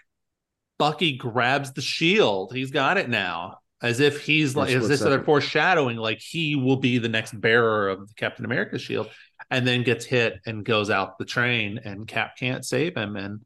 Bucky 0.77 1.17
grabs 1.17 1.73
the 1.73 1.81
shield. 1.81 2.53
He's 2.53 2.71
got 2.71 2.97
it 2.97 3.09
now. 3.09 3.59
As 3.81 3.99
if 3.99 4.21
he's 4.25 4.55
like 4.55 4.71
is 4.71 4.87
this 4.87 5.01
other 5.01 5.21
foreshadowing, 5.21 5.97
like 5.97 6.19
he 6.19 6.55
will 6.55 6.77
be 6.77 6.97
the 6.97 7.09
next 7.09 7.39
bearer 7.39 7.89
of 7.89 8.07
the 8.07 8.13
Captain 8.15 8.45
America 8.45 8.79
shield, 8.79 9.09
and 9.51 9.67
then 9.67 9.83
gets 9.83 10.05
hit 10.05 10.39
and 10.45 10.65
goes 10.65 10.89
out 10.89 11.19
the 11.19 11.25
train, 11.25 11.79
and 11.83 12.07
Cap 12.07 12.37
can't 12.37 12.65
save 12.65 12.95
him, 12.95 13.15
and 13.15 13.41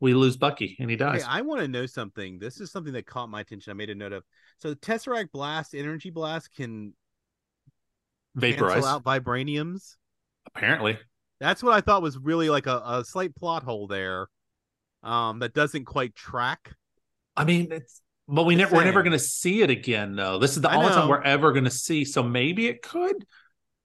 we 0.00 0.14
lose 0.14 0.36
Bucky, 0.36 0.76
and 0.80 0.90
he 0.90 0.96
dies. 0.96 1.22
Hey, 1.22 1.28
I 1.28 1.42
want 1.42 1.60
to 1.60 1.68
know 1.68 1.86
something. 1.86 2.38
This 2.38 2.60
is 2.60 2.72
something 2.72 2.94
that 2.94 3.06
caught 3.06 3.28
my 3.28 3.40
attention. 3.40 3.70
I 3.70 3.74
made 3.74 3.90
a 3.90 3.94
note 3.94 4.12
of. 4.12 4.24
So 4.58 4.70
the 4.70 4.76
Tesseract 4.76 5.32
Blast, 5.32 5.74
Energy 5.74 6.10
Blast 6.10 6.52
can 6.54 6.94
Vaporize, 8.34 8.84
out 8.84 9.04
vibraniums. 9.04 9.96
apparently. 10.46 10.98
That's 11.40 11.62
what 11.62 11.74
I 11.74 11.80
thought 11.80 12.02
was 12.02 12.18
really 12.18 12.50
like 12.50 12.66
a, 12.66 12.82
a 12.84 13.04
slight 13.04 13.34
plot 13.36 13.62
hole 13.62 13.86
there. 13.86 14.28
Um, 15.02 15.38
that 15.40 15.54
doesn't 15.54 15.84
quite 15.84 16.14
track. 16.14 16.72
I 17.36 17.44
mean, 17.44 17.68
it's 17.70 18.00
but 18.26 18.44
we 18.44 18.56
never 18.56 18.74
we're 18.76 18.84
never 18.84 19.02
going 19.02 19.12
to 19.12 19.18
see 19.18 19.62
it 19.62 19.70
again 19.70 20.16
though. 20.16 20.38
This 20.38 20.56
is 20.56 20.62
the 20.62 20.70
I 20.70 20.76
only 20.76 20.88
time 20.90 21.08
we're 21.08 21.22
ever 21.22 21.52
going 21.52 21.64
to 21.64 21.70
see. 21.70 22.04
So 22.04 22.22
maybe 22.22 22.66
it 22.66 22.82
could, 22.82 23.24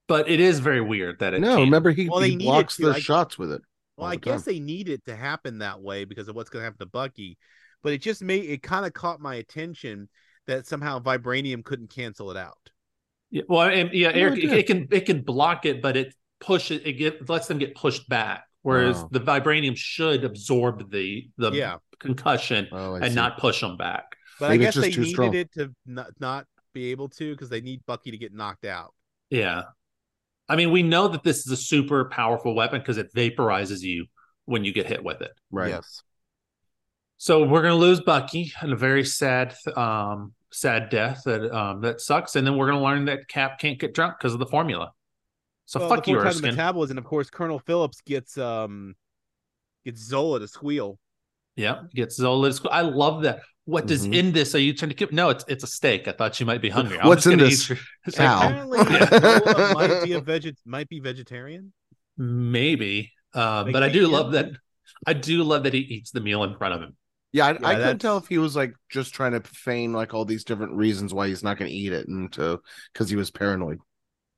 but 0.08 0.30
it 0.30 0.40
is 0.40 0.60
very 0.60 0.82
weird 0.82 1.20
that 1.20 1.34
it. 1.34 1.40
No, 1.40 1.50
can't. 1.50 1.62
remember 1.62 1.92
he, 1.92 2.10
Well, 2.10 2.20
he 2.20 2.36
blocks 2.38 2.78
the 2.78 2.92
I- 2.92 3.00
shots 3.00 3.38
with 3.38 3.52
it. 3.52 3.62
Well, 3.96 4.08
I 4.08 4.16
the 4.16 4.22
guess 4.22 4.46
time. 4.46 4.54
they 4.56 4.60
need 4.60 4.90
it 4.90 5.06
to 5.06 5.16
happen 5.16 5.60
that 5.60 5.80
way 5.80 6.04
because 6.06 6.28
of 6.28 6.36
what's 6.36 6.50
going 6.50 6.62
to 6.62 6.64
happen 6.66 6.80
to 6.80 6.88
Bucky. 6.88 7.38
But 7.84 7.94
it 7.94 8.02
just 8.02 8.24
made 8.24 8.50
it 8.50 8.64
kind 8.64 8.86
of 8.88 8.94
caught 8.94 9.20
my 9.20 9.36
attention 9.36 10.10
that 10.48 10.66
somehow 10.66 11.00
vibranium 11.00 11.64
couldn't 11.64 11.90
cancel 11.92 12.32
it 12.32 12.38
out. 12.38 12.58
Yeah, 13.30 13.44
well, 13.48 13.70
and, 13.70 13.94
yeah, 13.94 14.10
No 14.12 14.20
Eric, 14.20 14.40
it, 14.44 14.52
it 14.52 14.68
can 14.68 14.88
it 14.92 15.02
can 15.06 15.22
block 15.22 15.66
it, 15.66 15.82
but 15.82 15.96
it 15.96 16.14
pushes 16.40 16.82
it 16.84 16.94
get 16.94 17.30
lets 17.30 17.48
them 17.48 17.60
get 17.60 17.76
pushed 17.76 18.10
back. 18.10 18.46
Whereas 18.64 18.98
Oh. 18.98 19.10
the 19.12 19.20
vibranium 19.20 19.78
should 19.78 20.24
absorb 20.24 20.90
the 20.92 21.30
the 21.38 21.52
Yeah. 21.52 21.78
concussion 22.00 22.68
Oh, 22.72 22.96
and 22.96 23.06
see. 23.10 23.14
not 23.16 23.38
push 23.38 23.62
them 23.62 23.78
back. 23.78 24.06
But 24.40 24.50
Maybe 24.50 24.64
I 24.64 24.68
guess 24.68 24.76
they 24.76 24.90
needed 24.90 25.08
strong. 25.08 25.34
it 25.36 25.52
to 25.54 25.74
not, 25.86 26.08
not 26.20 26.48
be 26.74 26.90
able 26.92 27.08
to 27.10 27.32
because 27.34 27.50
they 27.50 27.62
need 27.62 27.86
Bucky 27.86 28.10
to 28.12 28.18
get 28.18 28.34
knocked 28.34 28.66
out. 28.66 28.94
Yeah, 29.30 29.64
I 30.50 30.56
mean, 30.56 30.72
we 30.72 30.82
know 30.84 31.08
that 31.10 31.24
this 31.24 31.46
is 31.46 31.52
a 31.52 31.58
super 31.58 32.06
powerful 32.06 32.56
weapon 32.56 32.80
because 32.80 32.98
it 32.98 33.14
vaporizes 33.14 33.82
you 33.82 34.08
when 34.46 34.64
you 34.66 34.74
get 34.74 34.88
hit 34.88 35.04
with 35.04 35.22
it. 35.22 35.32
right. 35.52 35.70
Yes. 35.70 36.02
So 37.18 37.46
we're 37.48 37.62
gonna 37.62 37.76
lose 37.76 38.02
Bucky 38.02 38.52
in 38.62 38.74
a 38.74 38.76
very 38.76 39.06
sad, 39.06 39.56
um, 39.78 40.34
sad 40.52 40.90
death 40.90 41.22
that 41.26 41.50
um 41.56 41.82
that 41.82 42.02
sucks, 42.02 42.36
and 42.36 42.46
then 42.46 42.58
we're 42.58 42.68
gonna 42.68 42.84
learn 42.84 43.06
that 43.06 43.28
Cap 43.28 43.60
can't 43.60 43.80
get 43.80 43.94
drunk 43.94 44.16
because 44.20 44.34
of 44.34 44.40
the 44.40 44.46
formula. 44.46 44.92
So 45.66 45.80
Well, 45.80 45.90
fuck 45.90 46.06
the 46.06 46.12
you, 46.12 46.20
Erskine. 46.20 46.42
metabolism. 46.52 46.98
Of 46.98 47.04
course, 47.06 47.30
Colonel 47.30 47.60
Phillips 47.60 48.02
gets 48.02 48.38
um 48.38 48.96
gets 49.86 50.02
Zola 50.04 50.40
to 50.40 50.48
squeal. 50.48 51.00
Yeah, 51.56 51.84
gets 51.94 52.16
Zola. 52.16 52.50
To 52.50 52.54
squeal. 52.54 52.72
I 52.74 52.82
love 52.82 53.24
that. 53.24 53.42
What 53.66 53.86
does 53.88 54.06
Mhm. 54.06 54.14
in 54.14 54.32
this? 54.34 54.56
Are 54.56 54.60
you 54.60 54.74
trying 54.74 54.90
to 54.90 54.96
keep? 54.96 55.14
No, 55.14 55.30
it's 55.30 55.46
it's 55.48 55.64
a 55.64 55.68
steak. 55.68 56.08
I 56.08 56.12
thought 56.12 56.38
you 56.40 56.46
might 56.46 56.62
be 56.62 56.70
hungry. 56.70 57.00
I'm 57.00 57.08
What's 57.08 57.24
just 57.24 57.34
in 57.34 57.40
gonna 57.40 57.50
this 57.50 57.64
eat 57.64 57.70
your- 57.70 57.78
like. 58.08 58.18
Apparently, 58.18 58.80
Yeah. 59.00 59.40
Zola 59.40 59.74
might 59.74 60.04
be 60.04 60.14
a 60.14 60.22
veget 60.22 60.58
might 60.66 60.90
be 60.90 61.00
vegetarian. 61.00 61.72
maybe, 62.18 63.12
uh, 63.36 63.64
Like, 63.64 63.74
but 63.74 63.84
I 63.84 63.90
do 63.90 64.02
yeah. 64.02 64.08
love 64.18 64.32
that. 64.34 64.52
I 65.08 65.14
do 65.14 65.44
love 65.44 65.64
that 65.64 65.74
he 65.74 65.80
eats 65.80 66.12
the 66.12 66.20
meal 66.22 66.44
in 66.44 66.56
front 66.58 66.74
of 66.76 66.82
him. 66.82 66.96
Yeah, 67.32 67.48
I, 67.48 67.50
I 67.72 67.76
couldn't 67.76 68.00
tell 68.00 68.18
if 68.18 68.28
he 68.28 68.38
was 68.38 68.56
like 68.56 68.74
just 68.90 69.14
trying 69.14 69.32
to 69.32 69.42
feign 69.42 69.92
like 69.94 70.14
all 70.14 70.24
these 70.26 70.44
different 70.44 70.74
reasons 70.74 71.14
why 71.14 71.28
he's 71.30 71.42
not 71.44 71.58
going 71.58 71.70
to 71.72 71.76
eat 71.76 71.92
it, 71.94 72.08
and 72.08 72.32
to 72.34 72.60
because 72.94 73.10
he 73.10 73.16
was 73.16 73.32
paranoid. 73.32 73.80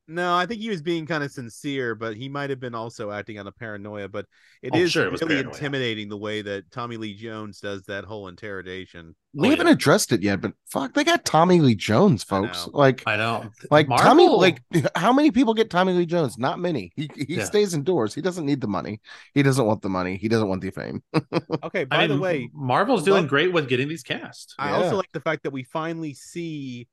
No, 0.07 0.35
I 0.35 0.45
think 0.45 0.61
he 0.61 0.69
was 0.69 0.83
being 0.83 1.07
kind 1.07 1.23
of 1.23 1.31
sincere, 1.31 1.95
but 1.95 2.15
he 2.15 2.29
might 2.29 2.51
have 2.51 2.59
been 2.59 2.75
also 2.75 3.09
acting 3.09 3.39
out 3.39 3.47
of 3.47 3.55
paranoia. 3.57 4.07
But 4.07 4.27
it 4.61 4.71
Oh, 4.73 4.77
is 4.77 4.91
sure, 4.91 5.07
it 5.07 5.11
really 5.13 5.25
paranoia. 5.35 5.51
intimidating 5.53 6.09
the 6.09 6.17
way 6.17 6.43
that 6.43 6.69
Tommy 6.69 6.97
Lee 6.97 7.15
Jones 7.15 7.59
does 7.59 7.83
that 7.85 8.03
whole 8.05 8.27
interrogation. 8.27 9.15
We 9.33 9.47
Oh, 9.47 9.51
haven't 9.51 9.65
yeah. 9.67 9.73
addressed 9.73 10.11
it 10.11 10.21
yet, 10.21 10.41
but 10.41 10.53
fuck, 10.67 10.93
they 10.93 11.03
got 11.03 11.25
Tommy 11.25 11.59
Lee 11.59 11.73
Jones, 11.73 12.23
folks. 12.23 12.67
know. 12.67 12.71
Like, 12.77 13.01
I 13.07 13.17
know. 13.17 13.49
like 13.71 13.87
Marvel- 13.89 14.05
Tommy, 14.07 14.27
like 14.29 14.61
how 14.95 15.11
many 15.11 15.31
people 15.31 15.55
get 15.55 15.71
Tommy 15.71 15.93
Lee 15.93 16.05
Jones? 16.05 16.37
Not 16.37 16.59
many. 16.59 16.91
He 16.95 17.09
he 17.15 17.35
Yeah. 17.37 17.43
stays 17.45 17.73
indoors. 17.73 18.13
He 18.13 18.21
doesn't 18.21 18.45
need 18.45 18.61
the 18.61 18.67
money. 18.67 19.01
He 19.33 19.41
doesn't 19.41 19.65
want 19.65 19.81
the 19.81 19.89
money. 19.89 20.17
He 20.17 20.27
doesn't 20.27 20.47
want 20.47 20.61
the 20.61 20.69
fame. 20.69 21.01
Okay, 21.63 21.83
by 21.85 21.95
I 21.95 22.07
mean, 22.07 22.17
the 22.17 22.21
way, 22.21 22.49
Marvel's 22.53 23.01
I 23.01 23.05
doing 23.05 23.21
love- 23.23 23.29
great 23.29 23.51
with 23.51 23.67
getting 23.67 23.87
these 23.87 24.03
cast. 24.03 24.53
I 24.59 24.69
Yeah. 24.69 24.75
also 24.83 24.97
like 24.97 25.11
the 25.13 25.19
fact 25.19 25.43
that 25.43 25.51
we 25.51 25.63
finally 25.63 26.13
see 26.13 26.87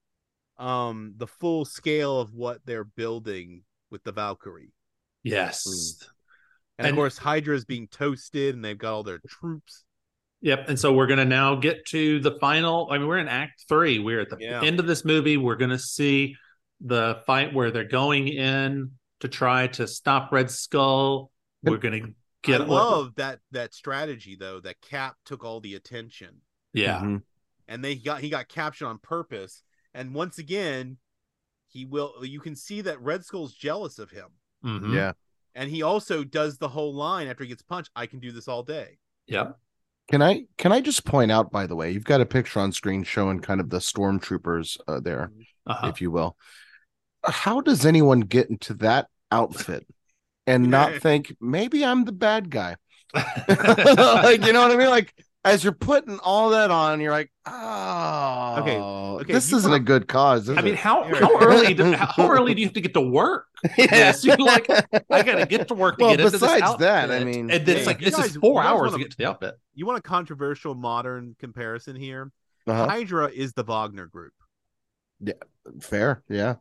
um 0.62 1.14
the 1.16 1.26
full 1.26 1.64
scale 1.64 2.20
of 2.20 2.32
what 2.32 2.60
they're 2.64 2.84
building 2.84 3.62
with 3.90 4.02
the 4.04 4.12
Valkyrie. 4.12 4.72
Yes. 5.22 5.66
And, 6.78 6.86
And- 6.86 6.94
of 6.94 6.96
course 6.96 7.18
Hydra 7.18 7.54
is 7.56 7.64
being 7.64 7.88
toasted 7.88 8.54
and 8.54 8.64
they've 8.64 8.78
got 8.78 8.92
all 8.94 9.02
their 9.02 9.20
troops. 9.26 9.84
Yep. 10.40 10.68
And 10.68 10.78
so 10.78 10.92
we're 10.92 11.06
going 11.06 11.18
to 11.18 11.24
now 11.24 11.54
get 11.56 11.86
to 11.88 12.18
the 12.20 12.32
final. 12.40 12.88
I 12.90 12.98
mean, 12.98 13.06
we're 13.06 13.18
in 13.18 13.28
Act 13.28 13.64
Three. 13.68 13.98
We're 14.00 14.20
at 14.20 14.30
the 14.30 14.38
Yeah. 14.40 14.62
end 14.62 14.80
of 14.80 14.86
this 14.86 15.04
movie. 15.04 15.36
We're 15.36 15.54
going 15.56 15.70
to 15.70 15.78
see 15.78 16.36
the 16.80 17.22
fight 17.26 17.54
where 17.54 17.70
they're 17.70 17.84
going 17.84 18.26
in 18.28 18.92
to 19.20 19.28
try 19.28 19.68
to 19.68 19.86
stop 19.86 20.32
Red 20.32 20.50
Skull. 20.50 21.30
We're 21.62 21.76
going 21.76 22.02
to 22.02 22.08
get. 22.42 22.60
I 22.62 22.64
love 22.64 23.14
that 23.16 23.38
that 23.52 23.72
strategy 23.72 24.34
though 24.34 24.58
that 24.60 24.80
Cap 24.80 25.14
took 25.24 25.44
all 25.44 25.60
the 25.60 25.76
attention 25.76 26.40
Yeah. 26.72 26.98
Mhm. 27.00 27.22
and 27.68 27.84
they 27.84 27.94
got 27.94 28.20
he 28.20 28.28
got 28.30 28.48
captured 28.48 28.86
on 28.88 28.98
purpose 28.98 29.62
and 29.94 30.14
once 30.14 30.38
again 30.38 30.96
he 31.68 31.84
will 31.84 32.14
you 32.22 32.40
can 32.40 32.54
see 32.56 32.80
that 32.82 33.00
Red 33.00 33.24
Skull's 33.24 33.54
jealous 33.54 33.98
of 33.98 34.10
him. 34.10 34.28
Mhm. 34.64 34.94
Yeah. 34.94 35.12
And 35.54 35.70
he 35.70 35.82
also 35.82 36.24
does 36.24 36.56
the 36.58 36.68
whole 36.68 36.94
line 36.94 37.28
after 37.28 37.44
he 37.44 37.48
gets 37.48 37.62
punched, 37.62 37.90
I 37.94 38.06
can 38.06 38.20
do 38.20 38.32
this 38.32 38.48
all 38.48 38.62
day. 38.62 38.98
Yep. 39.26 39.58
Can 40.10 40.22
I 40.22 40.44
can 40.58 40.72
I 40.72 40.80
just 40.80 41.04
point 41.04 41.30
out, 41.30 41.50
by 41.52 41.66
the 41.66 41.76
way, 41.76 41.90
you've 41.90 42.04
got 42.04 42.20
a 42.20 42.26
picture 42.26 42.60
on 42.60 42.72
screen 42.72 43.02
showing 43.04 43.40
kind 43.40 43.60
of 43.60 43.70
the 43.70 43.78
stormtroopers 43.78 44.78
uh, 44.88 45.00
there, 45.00 45.30
Uh-huh. 45.66 45.86
if 45.88 46.00
you 46.00 46.10
will. 46.10 46.36
How 47.24 47.60
does 47.60 47.86
anyone 47.86 48.20
get 48.20 48.50
into 48.50 48.74
that 48.74 49.08
outfit 49.30 49.86
and 50.46 50.70
not 50.70 50.94
think 51.02 51.36
maybe 51.40 51.84
I'm 51.84 52.04
the 52.04 52.12
bad 52.12 52.50
guy? 52.50 52.76
like 53.14 54.44
you 54.44 54.52
know 54.52 54.62
what 54.62 54.72
I 54.72 54.76
mean? 54.76 54.88
Like 54.90 55.14
as 55.44 55.64
you're 55.64 55.72
putting 55.72 56.18
all 56.20 56.50
that 56.50 56.70
on, 56.70 57.00
you're 57.00 57.10
like, 57.10 57.32
oh, 57.46 59.18
okay, 59.20 59.32
this 59.32 59.50
you 59.50 59.56
isn't 59.56 59.72
a 59.72 59.80
good 59.80 60.06
cause. 60.06 60.48
Is 60.48 60.56
I 60.56 60.62
mean, 60.62 60.74
it? 60.74 60.78
how 60.78 61.02
how 61.14 61.38
early 61.40 61.74
do 61.74 61.92
how, 61.92 62.06
how 62.16 62.30
early 62.30 62.54
do 62.54 62.60
you 62.60 62.66
have 62.68 62.74
to 62.74 62.80
get 62.80 62.94
to 62.94 63.00
work? 63.00 63.46
Yes, 63.78 64.24
you're 64.24 64.36
like, 64.36 64.68
I 65.10 65.22
gotta 65.22 65.46
get 65.46 65.68
to 65.68 65.74
work 65.74 65.98
to 65.98 66.04
Well, 66.04 66.12
get 66.16 66.20
into 66.20 66.32
this 66.32 66.40
besides 66.40 66.78
that, 66.78 67.10
I 67.10 67.24
mean, 67.24 67.50
and 67.50 67.66
then 67.66 67.76
it's 67.76 67.86
like 67.86 68.00
you 68.00 68.06
this 68.06 68.16
guys- 68.16 68.30
is 68.30 68.36
four 68.36 68.62
hours 68.62 68.92
wanna- 68.92 68.98
to 68.98 68.98
get 69.04 69.10
to 69.12 69.16
the 69.16 69.26
outfit. 69.28 69.54
You 69.74 69.86
want 69.86 69.98
a 69.98 70.02
controversial 70.02 70.74
modern 70.74 71.34
comparison 71.38 71.96
here? 71.96 72.30
Uh-huh. 72.66 72.86
Hydra 72.88 73.28
is 73.32 73.52
the 73.54 73.64
Wagner 73.64 74.06
group. 74.06 74.34
Yeah, 75.20 75.34
fair, 75.80 76.22
yeah. 76.28 76.56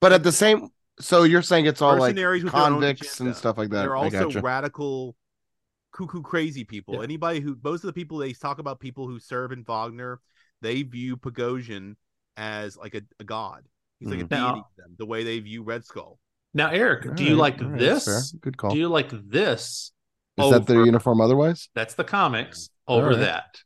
But 0.00 0.12
at 0.12 0.22
the 0.22 0.32
same, 0.32 0.70
so 0.98 1.24
you're 1.24 1.42
saying 1.42 1.66
it's 1.66 1.82
all 1.82 1.92
like 1.96 2.14
Mercenaries 2.14 2.42
with 2.44 2.52
their 2.52 2.62
own 2.62 2.72
convicts 2.72 3.20
and 3.20 3.34
stuff 3.36 3.58
like 3.58 3.70
that. 3.70 3.82
They're 3.82 3.96
I 3.96 4.00
also 4.04 4.24
gotcha. 4.24 4.40
radical, 4.40 5.14
cuckoo 5.92 6.22
crazy 6.22 6.64
people. 6.64 6.94
Yeah. 6.96 7.02
Anybody 7.02 7.40
who 7.40 7.56
most 7.62 7.82
of 7.84 7.88
the 7.88 7.92
people 7.92 8.18
they 8.18 8.32
talk 8.32 8.58
about 8.58 8.80
people 8.80 9.06
who 9.06 9.18
serve 9.18 9.52
in 9.52 9.64
Wagner, 9.64 10.20
they 10.62 10.82
view 10.82 11.16
Prigozhin 11.16 11.96
as 12.36 12.76
like 12.76 12.94
a, 12.94 13.02
a 13.18 13.24
god. 13.24 13.64
He's 13.98 14.08
like 14.08 14.20
a 14.20 14.24
Mhm. 14.24 14.28
deity 14.28 14.42
Now- 14.44 14.54
to 14.54 14.82
them, 14.82 14.94
the 14.98 15.06
way 15.06 15.24
they 15.24 15.38
view 15.40 15.62
Red 15.62 15.84
Skull. 15.84 16.18
Now, 16.54 16.70
Eric, 16.70 17.06
All 17.06 17.14
do 17.14 17.22
you 17.24 17.36
like 17.36 17.60
all 17.62 17.68
right, 17.68 17.78
that's 17.78 18.04
this? 18.06 18.32
Good 18.32 18.56
call. 18.56 18.70
Do 18.72 18.78
you 18.78 18.88
like 18.88 19.10
this? 19.10 19.92
Is 20.38 20.50
that 20.50 20.66
their 20.66 20.84
uniform 20.86 21.20
otherwise? 21.20 21.68
That's 21.74 21.94
the 21.94 22.02
comics 22.04 22.70
over 22.88 23.10
right. 23.10 23.18
that. 23.18 23.60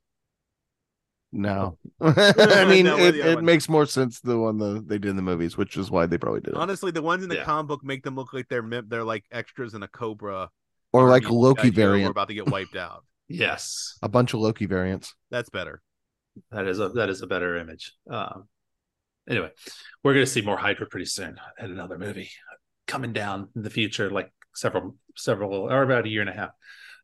No. 1.32 1.78
I 2.00 2.64
mean, 2.68 2.86
No, 2.86 2.98
it, 2.98 3.16
it 3.16 3.42
makes 3.42 3.68
more 3.68 3.86
sense 3.86 4.20
the 4.20 4.38
one 4.38 4.58
the, 4.58 4.82
they 4.86 4.98
did 4.98 5.10
in 5.10 5.16
the 5.16 5.22
movies, 5.22 5.56
which 5.56 5.76
is 5.76 5.90
why 5.90 6.06
they 6.06 6.18
probably 6.18 6.40
did 6.40 6.50
it. 6.54 6.56
Honestly, 6.56 6.90
the 6.90 7.02
ones 7.02 7.22
in 7.22 7.28
the 7.28 7.36
Yeah. 7.36 7.44
comic 7.44 7.68
book 7.68 7.84
make 7.84 8.02
them 8.04 8.14
look 8.16 8.32
like 8.32 8.48
they're 8.48 8.68
they're 8.86 9.04
like 9.04 9.24
extras 9.32 9.74
in 9.74 9.82
a 9.82 9.88
Cobra 9.88 10.48
Or 10.94 11.08
like 11.10 11.28
Loki 11.28 11.70
that, 11.70 11.76
you 11.76 11.86
know, 11.88 12.04
We're 12.04 12.10
about 12.10 12.28
to 12.28 12.34
get 12.34 12.48
wiped 12.50 12.76
out. 12.76 13.04
Yes, 13.26 13.96
A 14.02 14.08
bunch 14.08 14.34
of 14.34 14.40
Loki 14.40 14.66
variants. 14.66 15.14
That's 15.30 15.48
better. 15.48 15.80
that 16.50 16.66
is 16.66 16.78
a 16.78 16.90
that 16.90 17.08
is 17.08 17.22
a 17.22 17.26
better 17.26 17.56
image. 17.56 17.94
Um, 18.08 18.48
anyway, 19.28 19.50
we're 20.02 20.12
gonna 20.12 20.26
see 20.26 20.42
more 20.42 20.58
Hydra 20.58 20.86
pretty 20.86 21.06
soon 21.06 21.40
in 21.58 21.70
another 21.70 21.96
movie 21.98 22.28
coming 22.86 23.14
down 23.14 23.48
in 23.56 23.62
the 23.62 23.70
future, 23.70 24.10
like 24.10 24.30
several 24.54 24.96
several 25.16 25.52
or 25.54 25.82
about 25.82 26.04
a 26.04 26.08
year 26.10 26.20
and 26.20 26.28
a 26.28 26.34
half. 26.34 26.50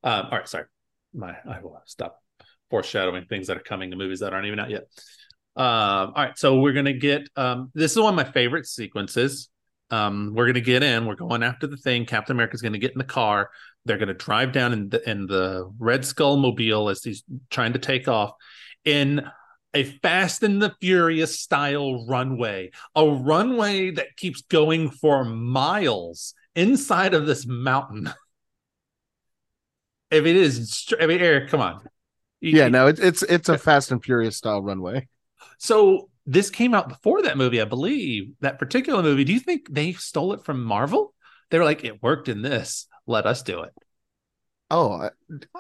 Um, 0.04 0.26
all 0.26 0.38
right, 0.38 0.46
sorry, 0.48 0.66
my 1.14 1.34
I 1.48 1.60
will 1.62 1.80
stop 1.86 2.22
foreshadowing 2.68 3.24
things 3.24 3.46
that 3.46 3.56
are 3.56 3.60
coming 3.60 3.90
to 3.90 3.96
movies 3.96 4.20
that 4.20 4.34
aren't 4.34 4.46
even 4.46 4.60
out 4.60 4.68
yet. 4.70 4.82
Um, 5.56 5.64
all 5.66 6.12
right, 6.16 6.38
so 6.38 6.60
we're 6.60 6.74
gonna 6.74 6.92
get 6.92 7.30
um, 7.34 7.70
this 7.74 7.92
is 7.92 7.98
one 7.98 8.12
of 8.12 8.26
my 8.26 8.30
favorite 8.30 8.66
sequences. 8.66 9.48
Um, 9.90 10.34
we're 10.36 10.46
gonna 10.46 10.60
get 10.60 10.82
in. 10.82 11.06
We're 11.06 11.16
going 11.16 11.42
after 11.42 11.66
the 11.66 11.78
thing. 11.78 12.04
Captain 12.04 12.36
America's 12.36 12.60
gonna 12.62 12.78
get 12.78 12.92
in 12.92 12.98
the 12.98 13.04
car. 13.04 13.50
They're 13.90 13.98
gonna 13.98 14.14
drive 14.14 14.52
down 14.52 14.72
in 14.72 14.88
the 14.88 15.10
in 15.10 15.26
the 15.26 15.68
Red 15.80 16.04
Skull 16.04 16.36
mobile 16.36 16.88
as 16.88 17.02
he's 17.02 17.24
trying 17.50 17.72
to 17.72 17.80
take 17.80 18.06
off 18.06 18.34
in 18.84 19.28
a 19.74 19.82
Fast 19.82 20.44
and 20.44 20.62
the 20.62 20.72
Furious 20.80 21.40
style 21.40 22.06
runway, 22.06 22.70
a 22.94 23.04
runway 23.04 23.90
that 23.90 24.16
keeps 24.16 24.42
going 24.42 24.90
for 24.90 25.24
miles 25.24 26.34
inside 26.54 27.14
of 27.14 27.26
this 27.26 27.44
mountain. 27.48 28.08
If 30.12 30.24
it 30.24 30.36
is, 30.36 30.92
I 31.00 31.06
mean, 31.06 31.20
Eric, 31.20 31.50
come 31.50 31.60
on. 31.60 31.82
You- 32.40 32.58
Yeah, 32.58 32.68
no, 32.68 32.86
it's 32.86 33.00
it's 33.00 33.22
it's 33.24 33.48
a 33.48 33.58
Fast 33.58 33.90
and 33.90 34.02
Furious 34.04 34.36
style 34.36 34.62
runway. 34.62 35.08
So 35.58 36.10
this 36.26 36.50
came 36.50 36.74
out 36.74 36.88
before 36.88 37.22
that 37.22 37.36
movie, 37.36 37.60
I 37.60 37.64
believe. 37.64 38.32
That 38.40 38.58
particular 38.60 39.02
movie. 39.02 39.24
Do 39.24 39.32
you 39.32 39.40
think 39.40 39.72
they 39.72 39.92
stole 39.94 40.32
it 40.32 40.44
from 40.44 40.62
Marvel? 40.62 41.12
They 41.50 41.58
were 41.58 41.64
like, 41.64 41.84
it 41.84 42.02
worked 42.02 42.28
in 42.28 42.42
this. 42.42 42.86
Let 43.10 43.26
us 43.26 43.42
do 43.42 43.62
it. 43.62 43.72
Oh 44.70 45.10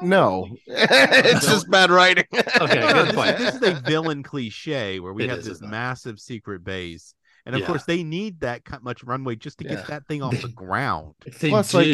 no, 0.00 0.46
it's 0.66 1.46
just 1.46 1.68
bad 1.68 1.90
writing. 1.90 2.24
Okay, 2.60 2.78
No, 2.78 2.86
no, 2.88 2.92
good 2.92 3.06
this, 3.08 3.14
point. 3.14 3.40
is, 3.40 3.60
this 3.60 3.62
is 3.72 3.78
a 3.78 3.80
villain 3.82 4.22
cliche 4.22 5.00
where 5.00 5.12
we 5.12 5.24
It 5.24 5.30
have 5.30 5.38
is, 5.40 5.46
this 5.46 5.54
isn't 5.56 5.66
it? 5.66 5.70
massive 5.70 6.20
secret 6.20 6.62
base, 6.62 7.14
and 7.44 7.54
of 7.56 7.62
Yeah. 7.62 7.66
course 7.66 7.84
they 7.84 8.04
need 8.04 8.40
that 8.40 8.62
much 8.82 9.02
runway 9.02 9.34
just 9.34 9.58
to 9.58 9.64
Yeah. 9.64 9.76
get 9.76 9.86
that 9.88 10.06
thing 10.06 10.22
off 10.22 10.40
the 10.40 10.48
ground. 10.48 11.14
They 11.40 11.48
Plus, 11.48 11.74
like. 11.74 11.88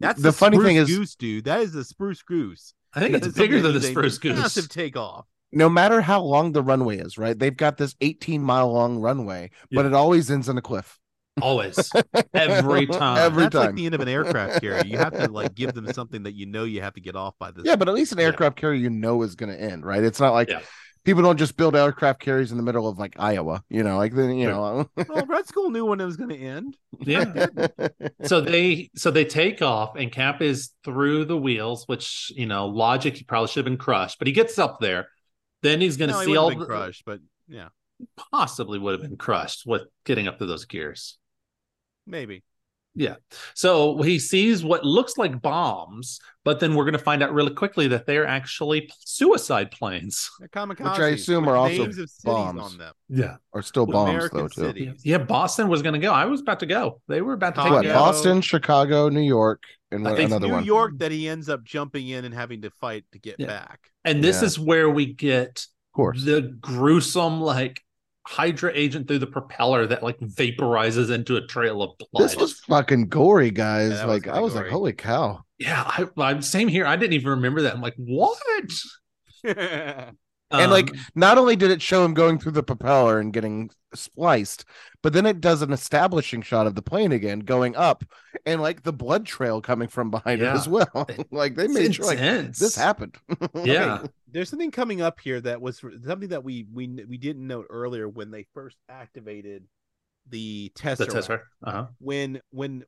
That's 0.00 0.20
The 0.20 0.28
the, 0.30 0.32
funny 0.32 0.58
thing 0.58 0.76
is- 0.76 0.88
goose, 0.88 1.14
dude. 1.14 1.44
That 1.44 1.60
is 1.60 1.72
the 1.72 1.84
spruce 1.84 2.22
goose. 2.22 2.72
I 2.94 3.00
think 3.00 3.12
That 3.12 3.24
it's 3.26 3.36
bigger 3.36 3.56
than 3.60 3.72
the 3.74 3.78
that 3.80 3.86
needs 3.86 3.86
a 3.88 3.90
spruce 3.90 4.18
goose. 4.18 4.38
Massive 4.38 4.68
takeoff. 4.68 5.26
no 5.52 5.68
matter 5.68 6.00
how 6.00 6.22
long 6.22 6.52
the 6.52 6.62
runway 6.62 6.98
is, 6.98 7.18
right? 7.18 7.38
They've 7.38 7.56
got 7.56 7.76
this 7.78 7.94
18 8.00 8.42
mile 8.42 8.72
long 8.72 8.98
runway, 8.98 9.50
but 9.70 9.84
it 9.86 9.92
always 9.94 10.30
ends 10.30 10.48
in 10.48 10.56
a 10.58 10.62
cliff. 10.62 10.98
Always. 11.40 11.90
Every 12.34 12.86
time. 12.86 13.18
Every 13.18 13.44
That's 13.44 13.54
like 13.54 13.74
the 13.74 13.86
end 13.86 13.94
of 13.94 14.00
an 14.00 14.08
aircraft 14.08 14.60
carrier. 14.60 14.84
You 14.84 14.98
have 14.98 15.12
to 15.12 15.28
like 15.30 15.54
give 15.54 15.74
them 15.74 15.92
something 15.92 16.22
that 16.24 16.34
you 16.34 16.46
know 16.46 16.64
you 16.64 16.80
have 16.82 16.94
to 16.94 17.00
get 17.00 17.16
off 17.16 17.34
by 17.38 17.50
this. 17.50 17.64
Yeah, 17.64 17.76
but 17.76 17.88
at 17.88 17.94
least 17.94 18.12
an 18.12 18.18
Yeah. 18.18 18.26
aircraft 18.26 18.56
carrier 18.56 18.78
you 18.80 18.90
know 18.90 19.22
is 19.22 19.34
going 19.34 19.52
to 19.52 19.60
end, 19.60 19.84
right? 19.84 20.02
It's 20.02 20.20
not 20.20 20.32
like 20.32 20.48
Yeah. 20.48 20.60
people 21.04 21.22
don't 21.22 21.36
just 21.36 21.56
build 21.56 21.76
aircraft 21.76 22.20
carriers 22.20 22.50
in 22.52 22.56
the 22.56 22.62
middle 22.62 22.88
of 22.88 22.98
like 22.98 23.16
Iowa, 23.18 23.62
you 23.68 23.82
know, 23.82 23.96
like 23.98 24.14
then 24.14 24.36
you 24.36 24.46
know. 24.48 24.88
well, 25.08 25.26
Red 25.26 25.46
Skull 25.46 25.70
knew 25.70 25.84
when 25.84 26.00
it 26.00 26.04
was 26.06 26.16
going 26.16 26.30
to 26.30 26.38
end. 26.38 26.76
yeah. 27.00 27.46
so 28.24 28.40
they 28.40 28.90
so 28.96 29.10
they 29.10 29.24
take 29.26 29.60
off 29.60 29.96
and 29.96 30.10
Cap 30.10 30.40
is 30.40 30.70
through 30.84 31.26
the 31.26 31.36
wheels, 31.36 31.84
which 31.86 32.32
you 32.34 32.46
know, 32.46 32.66
logic 32.66 33.16
he 33.16 33.24
probably 33.24 33.48
should 33.48 33.64
have 33.64 33.64
been 33.66 33.76
crushed, 33.78 34.18
but 34.18 34.26
he 34.26 34.32
gets 34.32 34.58
up 34.58 34.80
there. 34.80 35.08
Then 35.62 35.80
he's 35.80 35.96
gonna 35.98 36.12
No, 36.12 36.20
see 36.20 36.28
wouldn't 36.28 36.38
all 36.38 36.48
been 36.50 36.58
the 36.60 36.66
crushed, 36.66 37.02
but 37.04 37.20
yeah, 37.48 37.68
possibly 38.32 38.78
would 38.78 38.92
have 38.92 39.02
been 39.02 39.16
crushed 39.18 39.64
with 39.66 39.82
getting 40.04 40.28
up 40.28 40.38
to 40.38 40.46
those 40.46 40.64
gears. 40.64 41.18
Maybe. 42.06 42.42
Yeah. 42.98 43.16
So 43.52 44.00
he 44.00 44.18
sees 44.18 44.64
what 44.64 44.82
looks 44.82 45.18
like 45.18 45.42
bombs, 45.42 46.18
but 46.46 46.60
then 46.60 46.74
we're 46.74 46.84
going 46.84 46.94
to 46.94 46.98
find 46.98 47.22
out 47.22 47.30
really 47.34 47.52
quickly 47.52 47.88
that 47.88 48.06
they're 48.06 48.26
actually 48.26 48.90
suicide 49.00 49.70
planes. 49.70 50.30
They're 50.38 50.48
kamikazes, 50.48 50.98
I 51.00 51.08
assume 51.08 51.46
are 51.46 51.56
also 51.56 51.82
names 51.82 51.98
of 51.98 52.08
cities 52.08 52.22
bombs. 52.24 52.58
on 52.62 52.78
them. 52.78 52.94
Yeah. 53.10 53.36
are 53.52 53.60
still 53.60 53.84
With 53.84 53.92
bombs 53.92 54.08
American 54.14 54.38
though 54.38 54.48
too. 54.48 54.60
cities. 54.62 55.02
Yeah, 55.04 55.18
Boston 55.18 55.68
was 55.68 55.82
going 55.82 55.92
to 55.92 55.98
go. 55.98 56.10
I 56.10 56.24
was 56.24 56.40
about 56.40 56.60
to 56.60 56.66
go. 56.66 57.02
They 57.06 57.20
were 57.20 57.34
about 57.34 57.54
to 57.56 57.62
take 57.64 57.70
What, 57.72 57.84
me 57.84 57.90
out. 57.90 57.96
Boston, 57.96 58.40
Chicago, 58.40 59.10
New 59.10 59.20
York, 59.20 59.64
and 59.90 60.08
I 60.08 60.16
think 60.16 60.30
another 60.30 60.46
New 60.46 60.52
one. 60.54 60.64
York 60.64 60.92
that 60.96 61.12
he 61.12 61.28
ends 61.28 61.50
up 61.50 61.64
jumping 61.64 62.08
in 62.08 62.24
and 62.24 62.32
having 62.32 62.62
to 62.62 62.70
fight 62.70 63.04
to 63.12 63.18
get 63.18 63.36
Yeah. 63.38 63.48
back. 63.48 63.90
And 64.06 64.24
this 64.24 64.40
Yeah. 64.40 64.46
is 64.46 64.58
where 64.58 64.88
we 64.88 65.04
get 65.12 65.66
Of 65.92 65.96
course. 65.96 66.24
the 66.24 66.40
gruesome, 66.40 67.42
like, 67.42 67.82
Hydra 68.26 68.72
agent 68.74 69.06
through 69.08 69.20
the 69.20 69.26
propeller 69.26 69.86
that, 69.86 70.02
like, 70.02 70.18
vaporizes 70.18 71.10
into 71.10 71.36
a 71.36 71.46
trail 71.46 71.82
of 71.82 71.96
blood. 71.98 72.24
This 72.24 72.36
was 72.36 72.58
fucking 72.60 73.08
gory, 73.08 73.50
guys. 73.50 73.92
Yeah, 73.92 73.96
that 73.98 74.06
was 74.08 74.14
like 74.14 74.26
I 74.26 74.30
kinda 74.32 74.42
was 74.42 74.54
like, 74.54 74.66
holy 74.68 74.92
cow. 74.92 75.44
yeah, 75.58 75.82
I, 75.86 76.06
I'm 76.18 76.42
same 76.42 76.68
here. 76.68 76.86
I 76.86 76.96
didn't 76.96 77.14
even 77.14 77.30
remember 77.30 77.62
that. 77.62 77.74
I'm 77.74 77.80
like, 77.80 77.94
what? 77.96 78.70
And, 80.50 80.70
like, 80.70 80.90
Um, 80.92 80.98
Not 81.14 81.38
only 81.38 81.56
did 81.56 81.70
it 81.70 81.82
show 81.82 82.04
him 82.04 82.14
going 82.14 82.38
through 82.38 82.52
the 82.52 82.62
propeller 82.62 83.18
and 83.18 83.32
getting 83.32 83.70
spliced, 83.94 84.64
but 85.02 85.12
then 85.12 85.26
it 85.26 85.40
does 85.40 85.62
an 85.62 85.72
establishing 85.72 86.42
shot 86.42 86.66
of 86.66 86.74
the 86.74 86.82
plane 86.82 87.12
again 87.12 87.40
going 87.40 87.74
up 87.76 88.04
and 88.44 88.60
like 88.60 88.82
the 88.82 88.92
blood 88.92 89.26
trail 89.26 89.60
coming 89.60 89.88
from 89.88 90.10
behind 90.10 90.40
Yeah. 90.40 90.52
it 90.52 90.56
as 90.56 90.68
well. 90.68 91.08
like 91.32 91.54
they 91.56 91.64
it's 91.64 91.74
made 91.74 91.94
sure 91.94 92.06
like 92.06 92.18
intense. 92.18 92.58
this 92.58 92.76
happened. 92.76 93.16
Yeah. 93.64 94.00
Okay, 94.00 94.10
there's 94.30 94.50
something 94.50 94.70
coming 94.70 95.00
up 95.00 95.18
here 95.20 95.40
that 95.40 95.60
was 95.60 95.78
something 95.78 96.28
that 96.28 96.44
we 96.44 96.66
we 96.72 96.86
we 97.08 97.18
didn't 97.18 97.46
note 97.46 97.66
earlier 97.70 98.08
when 98.08 98.30
they 98.30 98.46
first 98.54 98.76
activated 98.88 99.64
the 100.28 100.70
test. 100.74 100.98
the 100.98 101.06
test, 101.06 101.28
right? 101.28 101.40
Uh-huh. 101.64 101.86
When 101.98 102.40
when 102.50 102.84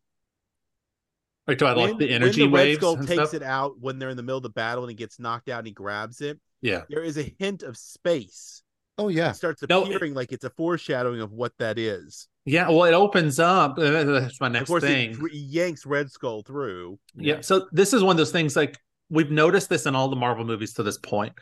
Are 1.49 1.53
you 1.53 1.57
talking 1.57 1.73
about, 1.73 1.77
when, 1.81 1.91
like 1.93 1.99
the 1.99 2.05
when 2.07 2.15
energy 2.23 2.43
the 2.43 2.49
Red 2.51 2.77
Skull 2.77 2.97
and 2.99 3.09
takes 3.09 3.31
stuff? 3.31 3.35
it 3.35 3.43
out 3.43 3.81
when 3.81 3.99
they're 3.99 4.11
in 4.11 4.17
the 4.17 4.23
middle 4.23 4.37
of 4.37 4.43
the 4.43 4.51
battle 4.51 4.85
and 4.85 4.91
he 4.91 4.95
gets 4.97 5.19
knocked 5.19 5.49
out 5.49 5.59
and 5.59 5.67
he 5.67 5.73
grabs 5.73 6.21
it. 6.21 6.39
Yeah. 6.61 6.83
There 6.91 7.03
is 7.03 7.17
a 7.19 7.35
hint 7.39 7.63
of 7.63 7.77
space. 7.77 8.63
oh 8.99 9.09
yeah. 9.09 9.31
It 9.31 9.35
starts 9.37 9.63
No, 9.69 9.83
it- 9.83 9.87
appearing 9.95 10.15
like 10.15 10.31
it's 10.33 10.45
a 10.45 10.51
foreshadowing 10.51 11.21
of 11.21 11.33
what 11.33 11.53
that 11.59 11.79
is. 11.79 12.29
Yeah. 12.45 12.69
Well, 12.69 12.85
it 12.85 12.95
opens 12.95 13.39
up. 13.39 13.79
uh, 13.79 14.05
That's 14.05 14.41
my 14.41 14.47
of 14.49 14.53
next 14.53 14.69
course, 14.69 14.83
thing. 14.83 15.13
it 15.13 15.33
yanks 15.35 15.87
Red 15.87 16.11
Skull 16.11 16.43
through. 16.43 16.99
Yeah. 17.15 17.41
So 17.41 17.67
this 17.73 17.93
is 17.95 18.03
one 18.03 18.13
of 18.13 18.19
those 18.19 18.33
things 18.33 18.55
like 18.55 18.77
we've 19.11 19.31
noticed 19.31 19.69
this 19.71 19.87
in 19.87 19.95
all 19.95 20.09
the 20.09 20.17
Marvel 20.17 20.45
movies 20.45 20.75
to 20.75 20.83
this 20.83 20.99
point. 20.99 21.33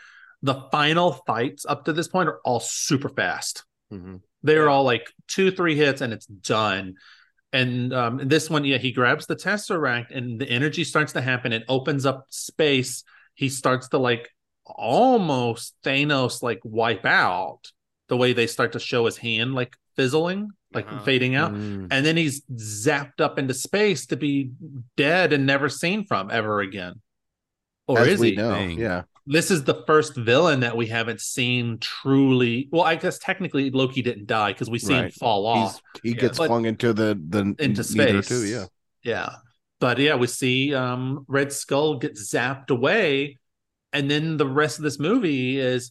The 0.43 0.67
final 0.71 1.13
fights 1.27 1.65
up 1.67 1.85
to 1.87 1.93
this 1.93 2.07
point 2.09 2.29
are 2.29 2.39
all 2.45 2.61
super 2.61 3.09
fast. 3.09 3.65
Mhm. 3.93 4.21
They're 4.45 4.67
Yeah. 4.67 4.71
all 4.71 4.85
like 4.85 5.11
two, 5.27 5.51
three 5.51 5.75
hits 5.75 6.01
and 6.01 6.13
it's 6.13 6.27
done. 6.27 6.95
And 7.53 7.93
um 7.95 8.21
this 8.29 8.51
one, 8.51 8.65
yeah, 8.65 8.79
he 8.79 8.93
grabs 8.93 9.27
the 9.27 9.37
tesseract 9.37 10.11
and 10.17 10.41
the 10.41 10.49
energy 10.49 10.85
starts 10.85 11.13
to 11.15 11.21
happen. 11.21 11.53
It 11.53 11.65
opens 11.69 12.05
up 12.05 12.27
space. 12.31 13.05
He 13.35 13.49
starts 13.49 13.89
to 13.91 13.99
like 13.99 14.31
almost 14.65 15.75
Thanos 15.85 16.43
like 16.43 16.61
wipe 16.65 17.05
out 17.07 17.61
the 18.09 18.17
way 18.17 18.33
they 18.33 18.47
start 18.47 18.73
to 18.73 18.81
show 18.81 19.07
his 19.07 19.17
hand 19.17 19.55
like 19.55 19.75
fizzling, 19.97 20.51
like 20.75 20.87
Uh-huh. 20.87 21.05
fading 21.05 21.35
out 21.35 21.53
Mm. 21.55 21.89
and 21.91 22.05
then 22.05 22.17
he's 22.17 22.43
zapped 22.53 23.21
up 23.21 23.39
into 23.39 23.55
space 23.55 24.07
to 24.07 24.17
be 24.17 24.51
dead 24.97 25.33
and 25.33 25.47
never 25.47 25.69
seen 25.69 26.05
from 26.05 26.31
ever 26.31 26.61
again. 26.61 27.01
Or 27.87 28.01
As 28.01 28.09
is 28.09 28.21
we 28.21 28.31
he? 28.31 28.37
know. 28.37 28.59
Yeah. 28.59 29.03
This 29.27 29.51
is 29.51 29.65
the 29.65 29.83
first 29.87 30.15
villain 30.15 30.61
that 30.61 30.77
we 30.77 30.87
haven't 30.87 31.21
seen 31.21 31.79
truly. 31.79 32.69
Well, 32.71 32.83
I 32.85 32.95
guess 32.95 33.19
technically 33.19 33.71
Loki 33.71 34.01
didn't 34.03 34.27
die 34.27 34.53
because 34.53 34.71
we 34.71 34.79
see 34.79 34.95
him 34.95 35.11
fall 35.11 35.47
off 35.47 35.81
He's, 35.95 36.03
he 36.03 36.11
Yeah. 36.11 36.21
gets 36.23 36.39
But- 36.39 36.47
flung 36.47 36.65
into 36.67 36.93
the 36.93 37.21
the 37.29 37.55
into 37.59 37.83
space. 37.83 38.29
too, 38.29 38.45
yeah. 38.45 38.67
Yeah. 39.03 39.31
But 39.81 39.99
yeah, 39.99 40.15
we 40.15 40.27
see 40.29 40.75
um 40.75 41.25
Red 41.29 41.53
Skull 41.53 41.99
get 41.99 42.15
zapped 42.15 42.71
away. 42.71 43.39
And 43.93 44.11
then 44.11 44.37
the 44.37 44.47
rest 44.47 44.79
of 44.79 44.85
this 44.85 44.99
movie 44.99 45.59
is 45.59 45.91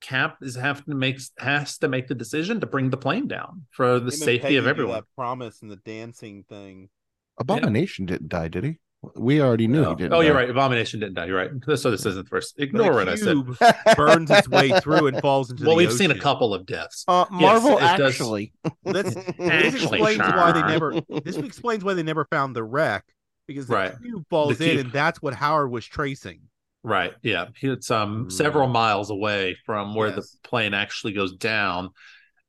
Cap 0.00 0.38
is 0.42 0.54
have 0.54 0.84
to 0.84 0.94
make 0.94 1.18
has 1.38 1.78
to 1.78 1.88
make 1.88 2.06
the 2.06 2.14
decision 2.14 2.60
to 2.60 2.66
bring 2.66 2.90
the 2.90 2.96
plane 2.96 3.26
down 3.28 3.66
for 3.70 3.98
the 3.98 4.06
Him 4.12 4.18
safety 4.18 4.56
of 4.56 4.66
everyone. 4.66 4.94
That 4.96 5.04
promise 5.16 5.62
and 5.62 5.70
the 5.70 5.76
dancing 5.76 6.44
thing. 6.48 6.90
Abomination 7.38 8.06
didn't 8.06 8.28
die, 8.28 8.48
did 8.48 8.64
he? 8.64 8.78
We 9.14 9.40
already 9.40 9.68
knew 9.68 9.82
No. 9.82 9.90
he 9.90 9.94
didn't. 9.96 10.12
Oh, 10.12 10.20
you're 10.20 10.34
right. 10.34 10.50
Abomination 10.50 10.98
didn't 10.98 11.14
die. 11.14 11.26
You're 11.26 11.36
right. 11.36 11.50
So 11.78 11.90
this 11.92 12.04
isn't 12.04 12.24
the 12.24 12.28
first. 12.28 12.56
But 12.56 12.64
Ignore 12.64 12.92
what 12.94 13.08
I 13.08 13.14
said. 13.14 13.26
cube 13.26 13.56
burns 13.96 14.28
its 14.30 14.48
way 14.48 14.70
through 14.80 15.06
and 15.06 15.20
falls 15.20 15.50
into 15.52 15.62
Well, 15.64 15.76
the 15.76 15.84
we've 15.86 15.92
seen 15.92 16.10
a 16.10 16.18
couple 16.18 16.52
of 16.52 16.66
deaths. 16.66 17.04
Uh, 17.06 17.24
Marvel 17.30 17.76
it 17.78 17.80
does. 17.80 18.00
actually. 18.12 18.52
This 18.84 19.16
Actually, 19.16 19.68
explains 20.00 20.18
why 20.18 20.52
they 20.52 20.62
never. 20.62 21.00
This 21.24 21.36
explains 21.36 21.84
why 21.84 21.94
they 21.94 22.02
never 22.02 22.24
found 22.24 22.56
the 22.56 22.64
wreck 22.64 23.04
because 23.46 23.68
the 23.68 23.74
Right. 23.74 23.94
cube 24.02 24.24
falls 24.30 24.58
The 24.58 24.72
in, 24.72 24.78
and 24.80 24.92
that's 24.92 25.22
what 25.22 25.32
Howard 25.34 25.70
was 25.70 25.86
tracing. 25.86 26.40
Right. 26.82 27.12
Yeah. 27.22 27.46
It's 27.62 27.90
um 27.92 28.26
Mm. 28.26 28.32
several 28.32 28.66
miles 28.66 29.10
away 29.10 29.56
from 29.64 29.94
where 29.94 30.08
Yes. 30.08 30.32
the 30.42 30.48
plane 30.48 30.74
actually 30.74 31.12
goes 31.12 31.34
down. 31.36 31.90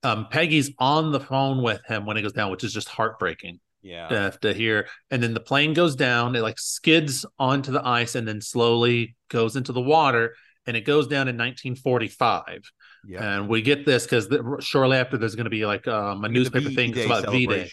Um, 0.01 0.27
Peggy's 0.31 0.71
on 0.79 1.11
the 1.11 1.19
phone 1.19 1.61
with 1.61 1.81
him 1.85 2.05
when 2.07 2.17
it 2.17 2.21
goes 2.23 2.31
down, 2.33 2.49
which 2.51 2.63
is 2.63 2.73
just 2.73 2.87
heartbreaking 2.89 3.59
Yeah. 3.81 4.11
have 4.13 4.39
to 4.41 4.53
hear. 4.53 4.87
And 5.09 5.21
then 5.21 5.33
the 5.33 5.39
plane 5.39 5.73
goes 5.73 5.95
down. 5.95 6.35
It 6.35 6.41
like 6.41 6.59
skids 6.59 7.25
onto 7.37 7.71
the 7.71 7.85
ice 7.85 8.15
and 8.15 8.27
then 8.27 8.41
slowly 8.41 9.15
goes 9.29 9.55
into 9.55 9.71
the 9.71 9.81
water. 9.81 10.35
And 10.65 10.75
it 10.77 10.81
goes 10.81 11.07
down 11.07 11.27
in 11.27 11.35
1945. 11.35 12.61
Yeah. 13.07 13.37
And 13.37 13.47
we 13.47 13.61
get 13.61 13.85
this 13.85 14.03
because 14.03 14.27
shortly 14.63 14.97
after 14.97 15.17
there's 15.17 15.35
going 15.35 15.45
to 15.45 15.49
be 15.49 15.65
like 15.65 15.87
um, 15.87 16.23
a 16.25 16.29
newspaper 16.29 16.69
thing 16.69 16.97
about 16.99 17.31
V 17.31 17.47
Day. 17.47 17.71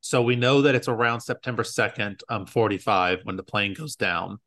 So 0.00 0.22
we 0.22 0.34
know 0.34 0.62
that 0.62 0.74
it's 0.74 0.88
around 0.88 1.20
September 1.20 1.62
2nd, 1.62 2.22
um, 2.28 2.46
45 2.46 3.20
when 3.22 3.36
the 3.36 3.44
plane 3.44 3.74
goes 3.74 3.94
down. 3.94 4.38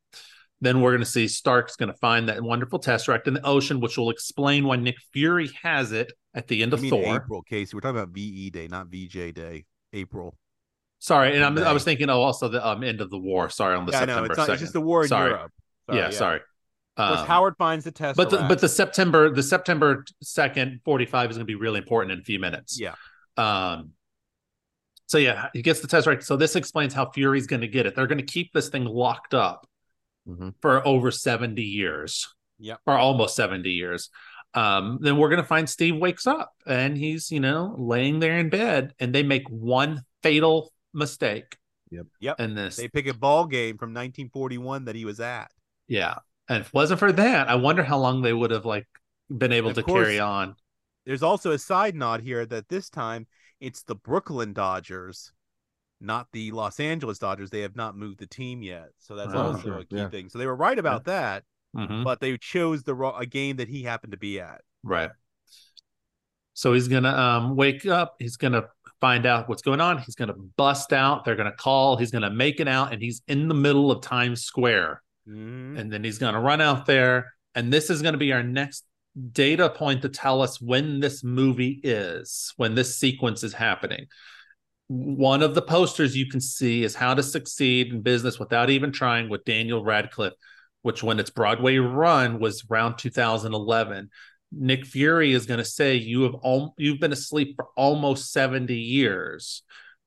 Then 0.61 0.81
we're 0.81 0.91
going 0.91 1.03
to 1.03 1.09
see 1.09 1.27
Stark's 1.27 1.75
going 1.75 1.91
to 1.91 1.97
find 1.97 2.27
that 2.27 2.41
wonderful 2.41 2.79
tesseract 2.79 3.27
in 3.27 3.33
the 3.33 3.45
ocean, 3.45 3.79
which 3.79 3.97
will 3.97 4.09
explain 4.09 4.65
why 4.65 4.77
Nick 4.77 4.95
Fury 5.13 5.49
has 5.61 5.91
it 5.91 6.11
at 6.33 6.47
the 6.47 6.63
end 6.63 6.73
I 6.73 6.77
of 6.77 6.81
mean 6.81 6.89
Thor. 6.89 7.15
April, 7.15 7.41
Casey. 7.43 7.75
We're 7.75 7.81
talking 7.81 7.97
about 7.97 8.09
VE 8.09 8.49
Day, 8.49 8.67
not 8.67 8.87
VJ 8.87 9.33
Day. 9.33 9.65
April. 9.93 10.35
Sorry, 11.05 11.35
and 11.35 11.45
I'm, 11.45 11.55
I 11.59 11.71
was 11.71 11.83
thinking 11.83 12.09
oh, 12.09 12.19
also 12.19 12.47
the 12.47 12.67
um, 12.67 12.83
end 12.83 12.99
of 12.99 13.11
the 13.11 13.17
war. 13.19 13.47
Sorry, 13.47 13.75
on 13.75 13.85
the 13.85 13.91
yeah. 13.91 13.99
September 13.99 14.25
It's, 14.25 14.37
not, 14.37 14.49
it's 14.49 14.59
just 14.59 14.73
the 14.73 14.81
war 14.81 15.03
in 15.03 15.07
Sorry. 15.07 15.29
Europe. 15.29 15.51
yeah, 15.93 16.09
sorry. 16.09 16.39
Of 16.97 17.19
Um, 17.19 17.27
Howard 17.27 17.55
finds 17.59 17.85
the 17.85 17.91
test. 17.91 18.17
but 18.17 18.31
the, 18.31 18.37
but 18.37 18.59
the 18.59 18.67
September 18.67 19.29
the 19.29 19.43
September 19.43 20.03
2nd 20.23 20.79
45 20.83 21.29
is 21.29 21.37
going 21.37 21.43
to 21.43 21.45
be 21.45 21.53
really 21.53 21.77
important 21.77 22.13
in 22.13 22.19
a 22.19 22.23
few 22.23 22.39
minutes. 22.39 22.79
yeah, 22.79 22.95
Um, 23.37 23.91
so 25.05 25.19
yeah, 25.19 25.49
he 25.53 25.61
gets 25.61 25.81
the 25.81 25.87
test 25.87 26.07
right. 26.07 26.23
So 26.23 26.37
this 26.37 26.55
explains 26.55 26.91
how 26.95 27.11
Fury's 27.11 27.45
going 27.45 27.61
to 27.61 27.67
get 27.67 27.85
it. 27.85 27.93
They're 27.95 28.07
going 28.07 28.17
to 28.17 28.23
keep 28.25 28.51
this 28.51 28.69
thing 28.69 28.85
locked 28.85 29.35
up 29.35 29.67
Mhm. 30.27 30.55
for 30.59 30.87
over 30.87 31.11
70 31.11 31.61
years. 31.61 32.33
Yep. 32.57 32.79
Or 32.87 32.97
almost 32.97 33.35
70 33.35 33.69
years. 33.69 34.09
Um, 34.55 34.97
then 35.01 35.17
we're 35.17 35.29
going 35.29 35.41
to 35.41 35.47
find 35.47 35.69
Steve 35.69 35.97
wakes 35.97 36.25
up 36.25 36.51
and 36.65 36.97
he's, 36.97 37.29
you 37.31 37.41
know, 37.41 37.75
laying 37.77 38.19
there 38.19 38.39
in 38.39 38.49
bed 38.49 38.95
and 38.99 39.13
they 39.13 39.21
make 39.21 39.43
one 39.49 40.01
fatal 40.23 40.71
mistake. 40.95 41.57
Yep. 41.91 42.07
Yep. 42.19 42.35
And 42.39 42.57
this, 42.57 42.75
they 42.77 42.87
pick 42.87 43.05
a 43.07 43.13
ball 43.13 43.45
game 43.45 43.77
from 43.77 43.89
1941 43.89 44.85
that 44.85 44.95
he 44.95 45.05
was 45.05 45.19
at. 45.19 45.51
yeah. 45.87 46.15
And 46.47 46.61
if 46.61 46.67
it 46.67 46.73
wasn't 46.75 46.99
for 46.99 47.11
that, 47.11 47.47
I 47.49 47.55
wonder 47.55 47.83
how 47.83 47.97
long 47.97 48.21
they 48.21 48.31
would 48.33 48.51
have 48.51 48.65
like 48.65 48.85
been 49.35 49.51
able 49.51 49.69
Of 49.69 49.75
to 49.77 49.83
course. 49.83 50.05
carry 50.05 50.19
on. 50.19 50.55
There's 51.05 51.23
also 51.23 51.51
a 51.51 51.57
side 51.57 51.95
nod 51.95 52.21
here 52.21 52.45
that 52.45 52.69
this 52.69 52.87
time 52.89 53.25
it's 53.59 53.81
the 53.81 53.95
Brooklyn 53.95 54.53
Dodgers, 54.53 55.31
not 55.99 56.27
the 56.33 56.51
Los 56.51 56.79
Angeles 56.79 57.17
Dodgers. 57.17 57.49
They 57.49 57.61
have 57.61 57.75
not 57.75 57.97
moved 57.97 58.19
the 58.19 58.27
team 58.27 58.61
yet, 58.61 58.89
so 58.99 59.15
that's 59.15 59.33
Oh, 59.33 59.53
also 59.53 59.59
sure. 59.61 59.77
a 59.79 59.85
key 59.85 59.95
Yeah. 59.97 60.09
thing. 60.09 60.29
So 60.29 60.37
they 60.37 60.45
were 60.45 60.55
right 60.55 60.77
about 60.77 61.05
that, 61.05 61.45
Mhm. 61.75 62.03
but 62.03 62.19
they 62.19 62.37
chose 62.37 62.83
the 62.83 62.93
wrong, 62.93 63.19
a 63.19 63.25
game 63.25 63.55
that 63.57 63.67
he 63.67 63.81
happened 63.81 64.11
to 64.11 64.17
be 64.17 64.39
at. 64.39 64.61
Right. 64.83 65.09
So 66.53 66.73
he's 66.73 66.87
gonna 66.87 67.09
um 67.09 67.55
wake 67.55 67.85
up. 67.85 68.15
He's 68.19 68.37
gonna 68.37 68.67
find 69.01 69.25
out 69.25 69.47
what's 69.49 69.61
going 69.61 69.81
on. 69.81 69.99
He's 69.99 70.15
gonna 70.15 70.33
bust 70.33 70.93
out. 70.93 71.25
They're 71.25 71.35
gonna 71.35 71.51
call. 71.51 71.97
He's 71.97 72.11
gonna 72.11 72.29
make 72.29 72.59
it 72.59 72.67
out, 72.67 72.93
and 72.93 73.01
he's 73.01 73.21
in 73.27 73.47
the 73.47 73.53
middle 73.53 73.91
of 73.91 74.01
Times 74.01 74.43
Square. 74.43 75.01
Mhm. 75.27 75.79
And 75.79 75.91
then 75.91 76.03
he's 76.03 76.17
gonna 76.17 76.39
run 76.41 76.61
out 76.61 76.85
there, 76.85 77.33
and 77.53 77.71
this 77.71 77.89
is 77.89 78.01
gonna 78.01 78.17
be 78.17 78.33
our 78.33 78.43
next 78.43 78.85
data 79.31 79.69
point 79.69 80.01
to 80.01 80.09
tell 80.09 80.41
us 80.41 80.59
when 80.61 80.99
this 80.99 81.23
movie 81.23 81.79
is, 81.83 82.53
when 82.57 82.75
this 82.75 82.97
sequence 82.97 83.43
is 83.43 83.53
happening. 83.53 84.07
one 84.87 85.41
of 85.41 85.55
the 85.55 85.61
posters 85.63 86.15
you 86.15 86.27
can 86.27 86.39
see 86.39 86.83
is 86.83 86.93
how 86.93 87.15
to 87.15 87.23
succeed 87.23 87.91
in 87.91 88.01
business 88.01 88.37
without 88.37 88.69
even 88.69 88.91
trying 88.91 89.29
with 89.29 89.43
Daniel 89.43 89.83
Radcliffe, 89.83 90.33
which 90.83 91.01
when 91.01 91.19
its 91.19 91.31
Broadway 91.31 91.77
run 91.77 92.39
was 92.39 92.63
around 92.69 92.97
2011. 92.97 94.11
Nick 94.51 94.85
Fury 94.85 95.33
is 95.33 95.45
going 95.45 95.57
to 95.57 95.65
say 95.65 95.95
you 95.95 96.23
have 96.23 96.35
al- 96.43 96.73
you've 96.77 96.99
been 96.99 97.11
asleep 97.11 97.55
for 97.55 97.67
almost 97.75 98.31
70 98.31 98.75
years. 98.77 99.63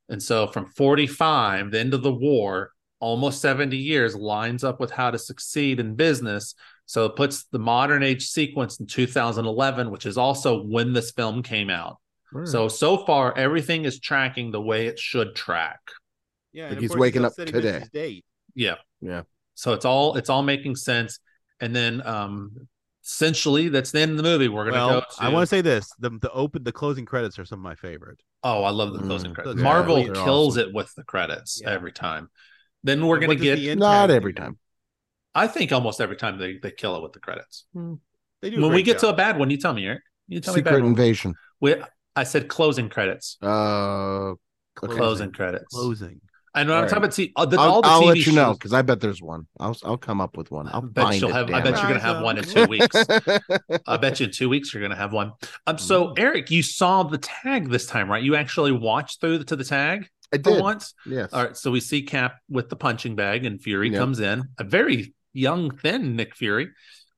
And 0.08 0.22
so 0.22 0.46
from 0.46 0.66
45, 0.66 1.70
the 1.70 1.78
end 1.80 1.92
of 1.94 2.02
the 2.02 2.12
war, 2.12 2.72
almost 3.00 3.40
70 3.42 3.76
years 3.76 4.16
lines 4.16 4.64
up 4.64 4.80
with 4.80 4.90
how 4.90 5.10
to 5.10 5.18
succeed 5.18 5.80
in 5.80 5.94
business. 5.96 6.54
So 6.86 7.04
it 7.04 7.16
puts 7.16 7.44
the 7.44 7.58
modern 7.58 8.02
age 8.02 8.26
sequence 8.26 8.80
in 8.80 8.86
2011, 8.86 9.90
which 9.90 10.06
is 10.06 10.16
also 10.16 10.62
when 10.64 10.94
this 10.94 11.10
film 11.12 11.42
came 11.42 11.68
out. 11.70 11.98
So 12.44 12.68
so 12.68 12.98
far 13.06 13.34
everything 13.36 13.84
is 13.86 14.00
tracking 14.00 14.50
the 14.50 14.60
way 14.60 14.86
it 14.86 14.98
should 14.98 15.34
track. 15.34 15.80
Yeah, 16.52 16.68
Like 16.70 16.80
he's 16.80 16.94
waking 16.96 17.24
up 17.24 17.34
today. 17.34 17.52
missed 17.60 17.78
his 17.80 17.88
Date. 17.90 18.24
Yeah. 18.54 18.74
Yeah. 19.00 19.22
So 19.54 19.72
it's 19.72 19.84
all 19.86 20.16
it's 20.16 20.28
all 20.28 20.42
making 20.42 20.76
sense. 20.76 21.20
And 21.60 21.74
then 21.74 22.06
um 22.06 22.68
essentially 23.08 23.68
that's 23.70 23.90
the 23.90 24.00
end 24.00 24.12
of 24.12 24.16
the 24.18 24.22
movie. 24.22 24.48
We're 24.48 24.64
gonna 24.70 24.76
Well, 24.86 25.00
go 25.00 25.06
to 25.16 25.22
I 25.22 25.28
want 25.30 25.42
to 25.42 25.46
say 25.46 25.60
this: 25.62 25.90
the 25.98 26.10
the 26.10 26.30
open, 26.32 26.62
the 26.62 26.72
closing 26.72 27.06
credits 27.06 27.38
are 27.38 27.44
some 27.44 27.58
of 27.58 27.62
my 27.64 27.74
favorite. 27.74 28.20
Oh, 28.44 28.62
I 28.62 28.70
love 28.70 28.92
the 28.92 29.00
closing 29.00 29.32
Mm. 29.32 29.34
credits. 29.34 29.56
Yeah, 29.56 29.62
Marvel 29.62 29.96
they're 30.04 30.12
kills 30.14 30.56
awesome. 30.58 30.68
it 30.70 30.74
with 30.74 30.94
the 30.94 31.04
credits 31.04 31.60
Yeah. 31.62 31.70
every 31.70 31.92
time. 31.92 32.28
Then 32.84 33.06
we're 33.06 33.18
gonna 33.18 33.34
get 33.34 33.56
the 33.56 33.74
Not 33.74 34.10
every 34.10 34.32
time. 34.34 34.58
I 35.34 35.46
think 35.46 35.72
almost 35.72 36.00
every 36.00 36.16
time 36.16 36.38
they, 36.38 36.58
they 36.58 36.70
kill 36.70 36.96
it 36.96 37.02
with 37.02 37.12
the 37.12 37.20
credits. 37.20 37.64
They 38.40 38.50
do 38.50 38.60
When 38.60 38.70
we 38.70 38.76
great 38.82 38.84
get 38.86 38.98
to 39.00 39.08
a 39.08 39.12
bad 39.14 39.38
one, 39.38 39.50
you 39.50 39.56
tell 39.56 39.72
me, 39.72 39.86
Eric. 39.86 40.02
You 40.26 40.40
tell 40.40 40.54
me 40.54 40.60
a 40.60 40.64
Secret. 40.64 40.84
Invasion. 40.84 41.34
We, 41.60 41.76
I 42.16 42.24
said 42.24 42.48
closing 42.48 42.88
credits. 42.88 43.36
Uh, 43.42 44.34
Closing. 44.74 44.96
Closing 44.96 45.32
credits. 45.32 45.64
closing. 45.74 46.20
And 46.54 46.68
when 46.68 46.78
I'm 46.78 46.84
All 46.84 46.88
talking 46.88 47.02
right. 47.02 47.04
about 47.04 47.14
see, 47.14 47.32
uh, 47.36 47.46
the, 47.46 47.58
I'll, 47.58 47.70
all 47.70 47.82
the 47.82 47.88
I'll 47.88 48.02
TV 48.02 48.06
let 48.06 48.16
you 48.16 48.22
shows, 48.24 48.34
know 48.34 48.52
because 48.54 48.72
I 48.72 48.82
bet 48.82 49.00
there's 49.00 49.20
one. 49.22 49.46
I'll 49.60 49.76
I'll 49.84 49.96
come 49.98 50.20
up 50.20 50.36
with 50.36 50.50
one. 50.50 50.66
I 50.68 50.72
I'll 50.72 50.80
bet 50.82 51.04
find 51.04 51.20
you'll 51.20 51.30
it. 51.30 51.34
have. 51.34 51.50
I 51.50 51.60
bet 51.60 51.74
it. 51.74 51.78
you're 51.80 51.88
gonna 51.88 52.00
have 52.00 52.22
one 52.22 52.38
in 52.38 52.44
two 52.44 52.66
weeks. 52.66 53.04
I 53.86 53.96
bet 53.98 54.20
you 54.20 54.26
in 54.26 54.32
two 54.32 54.48
weeks 54.48 54.72
you're 54.72 54.82
gonna 54.82 54.96
have 54.96 55.12
one. 55.12 55.32
Um. 55.66 55.78
So 55.78 56.12
Eric, 56.14 56.50
you 56.50 56.62
saw 56.62 57.02
the 57.02 57.18
tag 57.18 57.68
this 57.70 57.86
time, 57.86 58.10
right? 58.10 58.22
You 58.22 58.34
actually 58.36 58.72
watched 58.72 59.20
through 59.20 59.44
to 59.44 59.56
the 59.56 59.64
tag 59.64 60.08
I 60.32 60.36
did. 60.38 60.60
once. 60.60 60.94
Yes. 61.06 61.32
All 61.32 61.44
right. 61.44 61.56
So 61.56 61.70
we 61.70 61.80
see 61.80 62.02
Cap 62.02 62.36
with 62.48 62.68
the 62.68 62.76
punching 62.76 63.14
bag, 63.16 63.44
and 63.44 63.60
Fury 63.62 63.90
Yep. 63.90 63.98
comes 63.98 64.20
in. 64.20 64.44
A 64.58 64.64
very 64.64 65.14
young, 65.32 65.76
thin 65.76 66.16
Nick 66.16 66.34
Fury, 66.34 66.68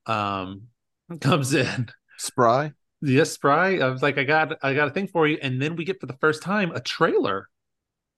um, 0.07 0.63
comes 1.21 1.55
in. 1.55 1.89
Spry. 2.19 2.73
Yes, 3.03 3.31
Spry. 3.31 3.79
I 3.79 3.89
was 3.89 4.03
like, 4.03 4.19
I 4.19 4.25
got, 4.25 4.59
I 4.63 4.75
got 4.75 4.89
a 4.89 4.91
thing 4.91 5.07
for 5.09 5.27
you, 5.27 5.39
and 5.41 5.61
then 5.63 5.75
we 5.75 5.85
get 5.85 6.01
for 6.01 6.07
the 6.07 6.17
first 6.21 6.43
time 6.43 6.71
a 6.73 6.81
trailer. 6.81 7.49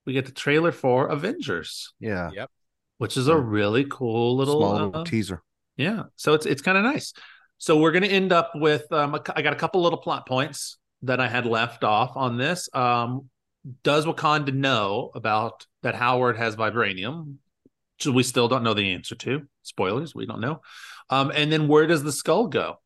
We 0.07 0.13
get 0.13 0.27
the 0.27 0.33
trailer 0.33 0.73
for 0.73 1.07
Avengers, 1.09 1.93
Yeah. 2.01 2.31
Yep. 2.33 2.51
Which 2.99 3.17
is 3.17 3.29
a 3.29 3.37
really 3.37 3.85
cool 3.91 4.37
little, 4.37 4.61
Small 4.61 4.73
little 4.73 4.97
uh, 5.01 5.05
teaser. 5.05 5.43
yeah. 5.77 6.05
So 6.17 6.35
it's 6.35 6.47
it's 6.47 6.63
kind 6.63 6.77
of 6.79 6.85
nice. 6.85 7.13
So 7.59 7.79
we're 7.79 7.93
going 7.93 8.03
to 8.05 8.09
end 8.11 8.33
up 8.33 8.53
with 8.55 8.91
um, 8.93 9.15
a 9.15 9.21
cou- 9.21 9.33
I 9.37 9.43
got 9.43 9.53
a 9.53 9.57
couple 9.57 9.83
little 9.83 9.99
plot 9.99 10.27
points 10.27 10.79
that 11.03 11.21
I 11.21 11.29
had 11.29 11.47
left 11.47 11.85
off 11.85 12.17
on 12.17 12.37
this. 12.37 12.69
Um, 12.75 13.29
does 13.85 14.07
Wakanda 14.07 14.53
know 14.53 15.11
about 15.15 15.67
that 15.83 15.95
Howard 15.95 16.37
has 16.37 16.57
vibranium? 16.57 17.37
So 18.01 18.11
we 18.11 18.25
still 18.25 18.49
don't 18.49 18.65
know 18.65 18.75
the 18.75 18.93
answer 18.93 19.15
to. 19.15 19.43
Spoilers, 19.63 20.15
we 20.15 20.27
don't 20.27 20.41
know. 20.41 20.61
Um, 21.11 21.31
and 21.35 21.53
then 21.53 21.69
where 21.69 21.87
does 21.87 22.03
the 22.03 22.11
skull 22.13 22.49
go? 22.49 22.81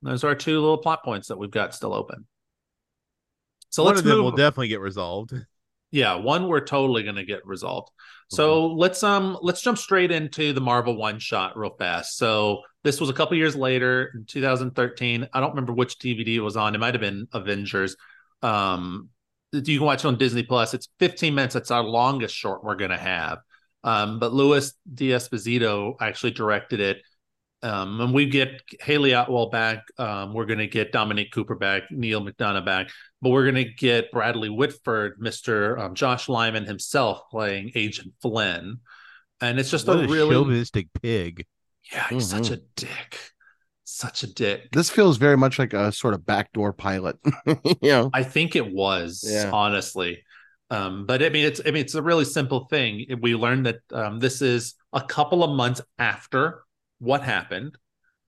Those 0.00 0.24
are 0.24 0.34
two 0.34 0.58
little 0.60 0.78
plot 0.78 1.04
points 1.04 1.28
that 1.28 1.36
we've 1.38 1.50
got 1.50 1.74
still 1.74 1.92
open. 1.92 2.26
So 3.68 3.82
One 3.84 3.92
let's 3.92 4.00
of 4.00 4.06
them 4.06 4.16
move. 4.16 4.24
will 4.24 4.32
definitely 4.36 4.68
get 4.68 4.80
resolved. 4.80 5.32
Yeah, 5.92 6.14
one 6.16 6.48
we're 6.48 6.64
totally 6.64 7.02
going 7.02 7.16
to 7.16 7.24
get 7.24 7.46
resolved. 7.46 7.92
So 8.28 8.68
let's 8.68 9.02
um 9.02 9.36
let's 9.42 9.60
jump 9.60 9.76
straight 9.76 10.10
into 10.10 10.54
the 10.54 10.60
Marvel 10.60 10.96
one 10.96 11.18
shot 11.18 11.56
real 11.56 11.76
fast. 11.78 12.16
So 12.16 12.62
this 12.82 12.98
was 12.98 13.10
a 13.10 13.12
couple 13.12 13.36
years 13.36 13.54
later 13.54 14.10
in 14.14 14.24
2013. 14.24 15.28
I 15.34 15.40
don't 15.40 15.50
remember 15.50 15.74
which 15.74 15.98
DVD 15.98 16.36
it 16.36 16.40
was 16.40 16.56
on. 16.56 16.74
It 16.74 16.78
might 16.78 16.94
have 16.94 17.02
been 17.02 17.28
Avengers. 17.34 17.94
Um 18.40 19.10
you 19.52 19.76
can 19.78 19.84
watch 19.84 20.02
it 20.02 20.08
on 20.08 20.16
Disney 20.16 20.44
Plus. 20.44 20.72
It's 20.72 20.88
15 20.98 21.34
minutes. 21.34 21.56
It's 21.56 21.70
our 21.70 21.84
longest 21.84 22.34
short 22.34 22.64
we're 22.64 22.76
going 22.76 22.90
to 22.90 22.96
have. 22.96 23.40
Um 23.84 24.18
but 24.18 24.32
Louis 24.32 24.72
D'Esposito 24.94 25.96
actually 26.00 26.30
directed 26.30 26.80
it. 26.80 27.02
Um, 27.62 28.00
and 28.00 28.12
we 28.12 28.26
get 28.26 28.60
Hayley 28.80 29.12
Atwell 29.12 29.48
back. 29.50 29.84
Um, 29.96 30.34
we're 30.34 30.46
going 30.46 30.58
to 30.58 30.66
get 30.66 30.90
Dominic 30.90 31.30
Cooper 31.32 31.54
back, 31.54 31.84
Neal 31.90 32.20
McDonough 32.20 32.64
back, 32.64 32.90
but 33.20 33.30
we're 33.30 33.44
going 33.44 33.64
to 33.64 33.72
get 33.72 34.10
Bradley 34.10 34.48
Whitford, 34.48 35.20
Mr. 35.20 35.78
Um, 35.78 35.94
Josh 35.94 36.28
Lyman 36.28 36.64
himself 36.64 37.22
playing 37.30 37.70
Agent 37.76 38.14
Flynn. 38.20 38.80
And 39.40 39.60
it's 39.60 39.70
just 39.70 39.86
What 39.86 39.98
a 39.98 40.00
a 40.04 40.08
really, 40.08 40.34
chauvinistic 40.34 40.88
pig. 41.00 41.46
yeah, 41.92 42.08
he's 42.08 42.28
such 42.28 42.50
Mhm. 42.50 42.54
a 42.54 42.60
dick. 42.76 43.18
Such 43.84 44.22
a 44.22 44.32
dick. 44.32 44.68
This 44.72 44.90
feels 44.90 45.16
very 45.18 45.36
much 45.36 45.58
like 45.58 45.72
a 45.74 45.92
sort 45.92 46.14
of 46.14 46.24
backdoor 46.26 46.72
pilot. 46.72 47.16
you 47.46 47.76
know. 47.82 48.10
I 48.12 48.22
think 48.24 48.56
it 48.56 48.72
was 48.72 49.24
Yeah. 49.28 49.50
honestly. 49.52 50.24
Um, 50.70 51.04
but 51.06 51.22
I 51.22 51.28
mean, 51.28 51.44
it's 51.44 51.60
I 51.60 51.70
mean, 51.70 51.82
it's 51.82 51.94
a 51.94 52.02
really 52.02 52.24
simple 52.24 52.66
thing. 52.70 53.04
We 53.20 53.34
learned 53.36 53.66
that 53.66 53.80
um, 53.92 54.18
this 54.20 54.40
is 54.42 54.74
a 54.92 55.02
couple 55.02 55.44
of 55.44 55.54
months 55.54 55.80
after 55.98 56.62
what 57.02 57.22
happened 57.22 57.76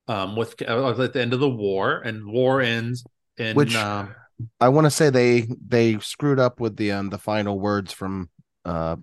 um, 0.08 0.36
with 0.36 0.60
uh, 0.68 1.00
at 1.00 1.12
the 1.12 1.20
end 1.20 1.32
of 1.32 1.40
the 1.40 1.48
war, 1.48 2.00
and 2.00 2.26
war 2.26 2.60
ends 2.60 3.04
in 3.38 3.56
Which 3.56 3.74
um, 3.76 4.14
I 4.60 4.68
want 4.68 4.84
to 4.86 4.90
say 4.90 5.10
they 5.10 5.46
they 5.66 5.98
screwed 6.00 6.40
up 6.40 6.60
with 6.60 6.76
the 6.76 6.92
um 6.92 7.10
the 7.10 7.18
final 7.18 7.58
words 7.58 7.92
from 7.92 8.28
uh 8.64 8.96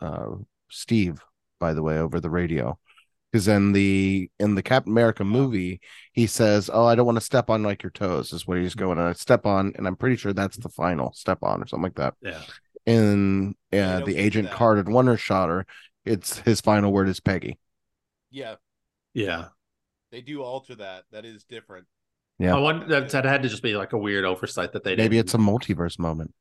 uh 0.00 0.26
Steve 0.70 1.20
by 1.58 1.72
the 1.72 1.82
way 1.82 1.98
over 1.98 2.20
the 2.20 2.30
radio. 2.30 2.78
Because 3.32 3.48
in 3.48 3.72
the 3.72 4.30
in 4.38 4.54
the 4.54 4.62
Captain 4.62 4.92
America 4.92 5.24
movie 5.24 5.80
he 6.12 6.26
says 6.26 6.70
oh 6.72 6.86
I 6.86 6.94
don't 6.94 7.06
want 7.06 7.16
to 7.16 7.24
step 7.24 7.50
on 7.50 7.62
like 7.62 7.82
your 7.82 7.90
toes 7.90 8.32
is 8.32 8.46
what 8.46 8.58
he's 8.58 8.74
going 8.74 8.98
to 8.98 9.14
step 9.14 9.44
on 9.46 9.72
and 9.76 9.86
I'm 9.86 9.96
pretty 9.96 10.16
sure 10.16 10.32
that's 10.32 10.56
the 10.56 10.68
final 10.68 11.12
step 11.12 11.38
on 11.42 11.62
or 11.62 11.66
something 11.66 11.82
like 11.82 11.96
that. 11.96 12.14
Yeah. 12.22 12.40
in 12.86 13.54
uh, 13.72 14.00
the 14.00 14.12
get 14.12 14.14
to 14.14 14.16
Agent 14.16 14.48
that. 14.48 14.56
Carter 14.56 14.84
Wonder 14.84 15.16
Shotter 15.16 15.66
it's 16.04 16.38
his 16.40 16.60
final 16.60 16.92
word 16.92 17.08
is 17.08 17.20
Peggy. 17.20 17.58
Yeah, 18.30 18.54
Yeah. 19.16 19.46
they 20.12 20.20
do 20.20 20.42
alter 20.42 20.74
that. 20.76 21.04
That 21.10 21.24
is 21.24 21.44
different. 21.44 21.86
Yeah. 22.38 22.54
I 22.54 22.58
wonder 22.58 22.86
that, 22.88 23.08
that 23.10 23.24
had 23.24 23.42
to 23.44 23.48
just 23.48 23.62
be 23.62 23.74
like 23.76 23.94
a 23.94 23.98
weird 23.98 24.26
oversight 24.26 24.72
that 24.74 24.84
they 24.84 24.90
maybe 24.94 25.16
didn't. 25.16 25.20
it's 25.20 25.34
a 25.34 25.38
multiverse 25.38 25.98
moment 25.98 26.34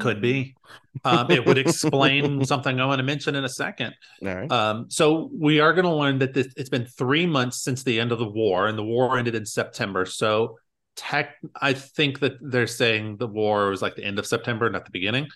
could 0.00 0.20
be. 0.20 0.54
Um, 1.04 1.30
it 1.30 1.44
would 1.46 1.58
explain 1.58 2.44
something 2.44 2.80
I 2.80 2.86
want 2.86 2.98
to 3.00 3.02
mention 3.04 3.34
in 3.36 3.44
a 3.44 3.48
second. 3.48 3.94
all 4.22 4.34
right 4.34 4.50
Um, 4.50 4.86
so 4.88 5.30
we 5.32 5.60
are 5.60 5.72
going 5.74 5.84
to 5.84 5.94
learn 5.94 6.18
that 6.20 6.32
this, 6.32 6.48
it's 6.56 6.70
been 6.70 6.86
three 6.86 7.26
months 7.26 7.62
since 7.62 7.84
the 7.84 8.00
end 8.00 8.12
of 8.12 8.18
the 8.18 8.28
war, 8.28 8.66
and 8.66 8.76
the 8.76 8.82
war 8.82 9.16
ended 9.18 9.34
in 9.34 9.44
September. 9.46 10.06
So 10.06 10.58
tech, 10.96 11.36
I 11.54 11.74
think 11.74 12.20
that 12.20 12.38
they're 12.40 12.66
saying 12.66 13.18
the 13.18 13.26
war 13.28 13.68
was 13.68 13.82
like 13.82 13.94
the 13.94 14.04
end 14.04 14.18
of 14.18 14.26
September, 14.26 14.68
not 14.70 14.84
the 14.86 14.90
beginning. 14.90 15.28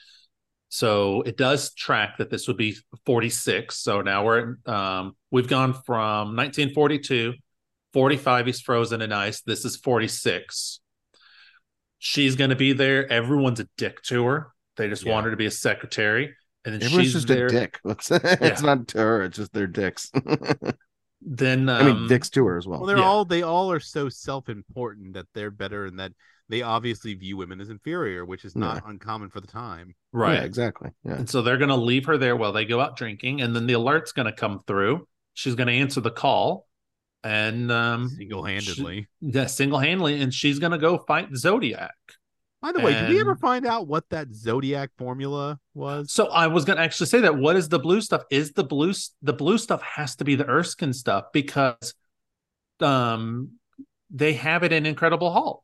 So 0.72 1.22
it 1.22 1.36
does 1.36 1.74
track 1.74 2.18
that 2.18 2.30
this 2.30 2.46
would 2.48 2.56
be 2.56 2.76
46. 3.04 3.76
So 3.76 4.00
now 4.02 4.24
we're 4.24 4.56
um, 4.66 5.16
we've 5.30 5.48
gone 5.48 5.72
from 5.74 6.36
1942, 6.36 7.34
45. 7.92 8.46
He's 8.46 8.60
frozen 8.60 9.02
in 9.02 9.12
ice. 9.12 9.42
This 9.42 9.64
is 9.64 9.76
46. 9.76 10.78
She's 11.98 12.36
going 12.36 12.50
to 12.50 12.56
be 12.56 12.72
there. 12.72 13.10
Everyone's 13.12 13.60
a 13.60 13.68
dick 13.76 14.00
to 14.04 14.24
her. 14.26 14.52
They 14.76 14.88
just 14.88 15.04
Yeah. 15.04 15.12
want 15.12 15.24
her 15.24 15.30
to 15.32 15.36
be 15.36 15.46
a 15.46 15.50
secretary, 15.50 16.34
and 16.64 16.74
then 16.74 16.82
everyone's 16.82 17.06
she's 17.06 17.12
just 17.14 17.26
there. 17.28 17.46
a 17.46 17.50
dick 17.50 17.78
it's, 17.84 18.10
it's 18.10 18.62
not 18.62 18.86
to 18.88 18.98
her 18.98 19.22
it's 19.24 19.36
just 19.36 19.52
their 19.52 19.66
dicks 19.66 20.10
Then 21.22 21.68
um, 21.68 21.76
I 21.86 21.92
mean 21.92 22.08
dicks 22.08 22.30
to 22.30 22.46
her 22.46 22.56
as 22.56 22.66
well 22.66 22.78
Well, 22.80 22.86
they're 22.86 22.96
yeah. 22.98 23.04
all 23.04 23.24
they 23.26 23.42
all 23.42 23.70
are 23.72 23.80
so 23.80 24.08
self-important 24.08 25.14
that 25.14 25.26
they're 25.34 25.50
better 25.50 25.84
and 25.84 25.98
that 25.98 26.12
they 26.50 26.62
obviously 26.62 27.14
view 27.14 27.36
women 27.38 27.60
as 27.60 27.70
inferior, 27.70 28.24
which 28.26 28.44
is 28.44 28.54
not 28.54 28.82
uncommon 28.86 29.30
for 29.30 29.40
the 29.40 29.46
time. 29.46 29.94
right? 30.12 30.34
Yeah, 30.34 30.42
exactly. 30.42 30.90
Yeah. 31.04 31.14
And 31.14 31.30
so 31.30 31.40
they're 31.40 31.56
going 31.58 31.70
to 31.70 31.76
leave 31.76 32.04
her 32.06 32.18
there 32.18 32.36
while 32.36 32.52
they 32.52 32.64
go 32.66 32.80
out 32.80 32.96
drinking, 32.96 33.40
and 33.40 33.54
then 33.56 33.66
the 33.66 33.74
alert's 33.74 34.12
going 34.12 34.26
to 34.26 34.32
come 34.32 34.60
through. 34.66 35.06
She's 35.34 35.54
going 35.54 35.68
to 35.68 35.72
answer 35.72 36.00
the 36.00 36.10
call, 36.10 36.66
and 37.24 37.70
um, 37.72 38.08
Single-handedly. 38.10 39.06
yeah, 39.20 39.46
single 39.46 39.78
handedly, 39.78 40.20
and 40.20 40.34
she's 40.34 40.58
going 40.58 40.72
to 40.72 40.78
go 40.78 40.98
fight 40.98 41.28
Zodiac. 41.34 41.94
By 42.62 42.72
the 42.72 42.80
way, 42.80 42.92
did 42.92 43.08
we 43.08 43.18
ever 43.20 43.36
find 43.36 43.64
out 43.64 43.86
what 43.86 44.04
that 44.10 44.34
zodiac 44.34 44.90
formula 44.98 45.58
was? 45.72 46.12
So 46.12 46.26
I 46.26 46.48
was 46.48 46.66
going 46.66 46.76
to 46.76 46.82
actually 46.82 47.06
say 47.06 47.20
that. 47.20 47.38
What 47.38 47.56
is 47.56 47.70
the 47.70 47.78
blue 47.78 48.02
stuff? 48.02 48.24
Is 48.30 48.52
the 48.52 48.64
blue 48.64 48.92
the 49.22 49.32
blue 49.32 49.56
stuff 49.56 49.80
has 49.80 50.16
to 50.16 50.24
be 50.24 50.34
the 50.34 50.46
Erskine 50.46 50.92
stuff 50.92 51.24
because 51.32 51.94
um 52.80 53.52
they 54.10 54.34
have 54.34 54.62
it 54.62 54.72
in 54.72 54.84
Incredible 54.86 55.32
Hulk. 55.32 55.62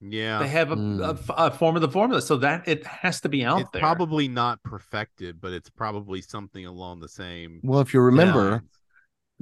Yeah, 0.00 0.38
They 0.38 0.48
have 0.48 0.70
a, 0.70 0.76
Hmm. 0.76 1.00
a 1.00 1.10
f- 1.10 1.30
a 1.36 1.50
form 1.50 1.74
of 1.76 1.82
the 1.82 1.88
formula, 1.90 2.22
so 2.22 2.36
that 2.38 2.68
it 2.68 2.86
has 2.86 3.20
to 3.22 3.28
be 3.28 3.44
out 3.44 3.60
it's 3.62 3.70
there. 3.70 3.80
probably 3.80 4.28
not 4.28 4.62
perfected, 4.62 5.40
but 5.40 5.52
it's 5.52 5.70
probably 5.70 6.20
something 6.22 6.64
along 6.66 7.00
the 7.00 7.08
same. 7.08 7.60
Well, 7.64 7.80
if 7.80 7.92
you 7.92 8.00
remember, 8.00 8.50
lines. 8.50 8.62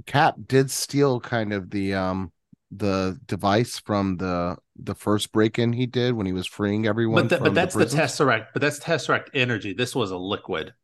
Cap 0.06 0.36
did 0.46 0.70
steal 0.70 1.20
kind 1.20 1.52
of 1.52 1.70
the 1.70 1.94
um 1.94 2.32
the 2.70 3.18
device 3.26 3.78
from 3.78 4.16
the 4.18 4.56
the 4.76 4.94
first 4.94 5.32
break-in 5.32 5.72
he 5.72 5.86
did 5.86 6.14
when 6.14 6.26
he 6.26 6.32
was 6.32 6.46
freeing 6.46 6.86
everyone. 6.86 7.28
But, 7.28 7.28
the, 7.28 7.36
from 7.36 7.44
but 7.44 7.54
that's 7.54 7.74
the, 7.74 7.80
prisons? 7.84 8.00
tesseract. 8.02 8.46
But 8.52 8.62
that's 8.62 8.78
tesseract 8.80 9.28
energy. 9.34 9.72
This 9.74 9.94
was 9.94 10.10
a 10.10 10.16
liquid. 10.18 10.74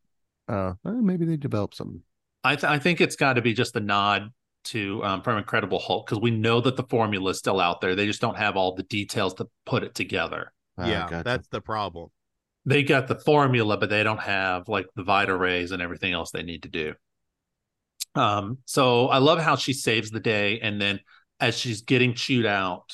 Uh, 0.49 0.75
well, 0.85 0.95
maybe 1.03 1.25
they 1.25 1.37
developed 1.37 1.77
something. 1.77 2.03
I 2.45 2.57
th- 2.57 2.65
I 2.65 2.79
think 2.79 3.01
it's 3.01 3.17
got 3.17 3.35
to 3.35 3.43
be 3.43 3.55
just 3.55 3.77
a 3.77 3.81
nod 3.81 4.31
to 4.65 5.03
um, 5.05 5.23
from 5.23 5.39
Incredible 5.39 5.79
Hulk 5.79 6.07
because 6.07 6.21
we 6.21 6.31
know 6.31 6.61
that 6.61 6.77
the 6.77 6.85
formula 6.85 7.31
is 7.31 7.39
still 7.39 7.61
out 7.61 7.81
there. 7.81 7.95
They 7.95 8.07
just 8.07 8.21
don't 8.21 8.37
have 8.37 8.57
all 8.57 8.75
the 8.75 8.83
details 8.85 9.35
to 9.35 9.49
put 9.67 9.83
it 9.83 9.95
together. 9.95 10.53
Ah, 10.79 10.87
yeah, 10.87 11.07
gotcha. 11.09 11.25
that's 11.25 11.49
the 11.49 11.61
problem. 11.61 12.09
They 12.65 12.83
got 12.83 13.09
the 13.09 13.17
formula, 13.17 13.77
but 13.77 13.91
they 13.91 14.03
don't 14.03 14.21
have 14.21 14.69
like 14.69 14.87
the 14.95 15.03
Vita 15.03 15.37
rays 15.37 15.73
and 15.73 15.83
everything 15.83 16.13
else 16.13 16.31
they 16.31 16.43
need 16.43 16.63
to 16.63 16.69
do. 16.69 16.95
Um, 18.15 18.59
so 18.67 19.09
I 19.09 19.19
love 19.19 19.41
how 19.41 19.57
she 19.57 19.73
saves 19.73 20.11
the 20.11 20.21
day, 20.21 20.61
and 20.61 20.81
then 20.81 21.01
as 21.41 21.59
she's 21.59 21.83
getting 21.83 22.15
chewed 22.15 22.47
out, 22.47 22.93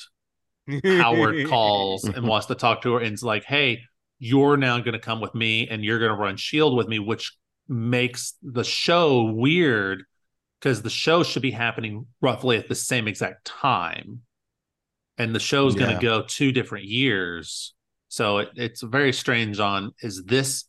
Howard 0.83 1.47
calls 1.49 2.03
and 2.05 2.27
wants 2.27 2.47
to 2.47 2.55
talk 2.55 2.81
to 2.83 2.93
her 2.93 2.99
and 2.99 3.13
is 3.13 3.23
like, 3.23 3.43
"Hey, 3.43 3.81
you're 4.17 4.57
now 4.57 4.79
going 4.79 4.93
to 4.93 4.99
come 4.99 5.21
with 5.21 5.35
me, 5.35 5.67
and 5.67 5.83
you're 5.83 5.99
going 5.99 6.11
to 6.11 6.17
run 6.17 6.37
Shield 6.37 6.75
with 6.75 6.87
me," 6.87 6.99
which 6.99 7.33
makes 7.67 8.33
the 8.41 8.63
show 8.63 9.23
weird 9.23 10.03
because 10.59 10.81
the 10.81 10.89
show 10.89 11.23
should 11.23 11.41
be 11.41 11.51
happening 11.51 12.05
roughly 12.21 12.57
at 12.57 12.67
the 12.67 12.75
same 12.75 13.07
exact 13.07 13.45
time, 13.45 14.21
and 15.17 15.33
the 15.35 15.39
show's 15.39 15.75
going 15.75 15.95
to 15.95 16.01
go 16.01 16.23
two 16.27 16.51
different 16.51 16.85
years. 16.85 17.73
So 18.09 18.39
it, 18.39 18.49
it's 18.55 18.81
very 18.81 19.13
strange. 19.13 19.59
On 19.59 19.91
is 20.01 20.23
this 20.23 20.65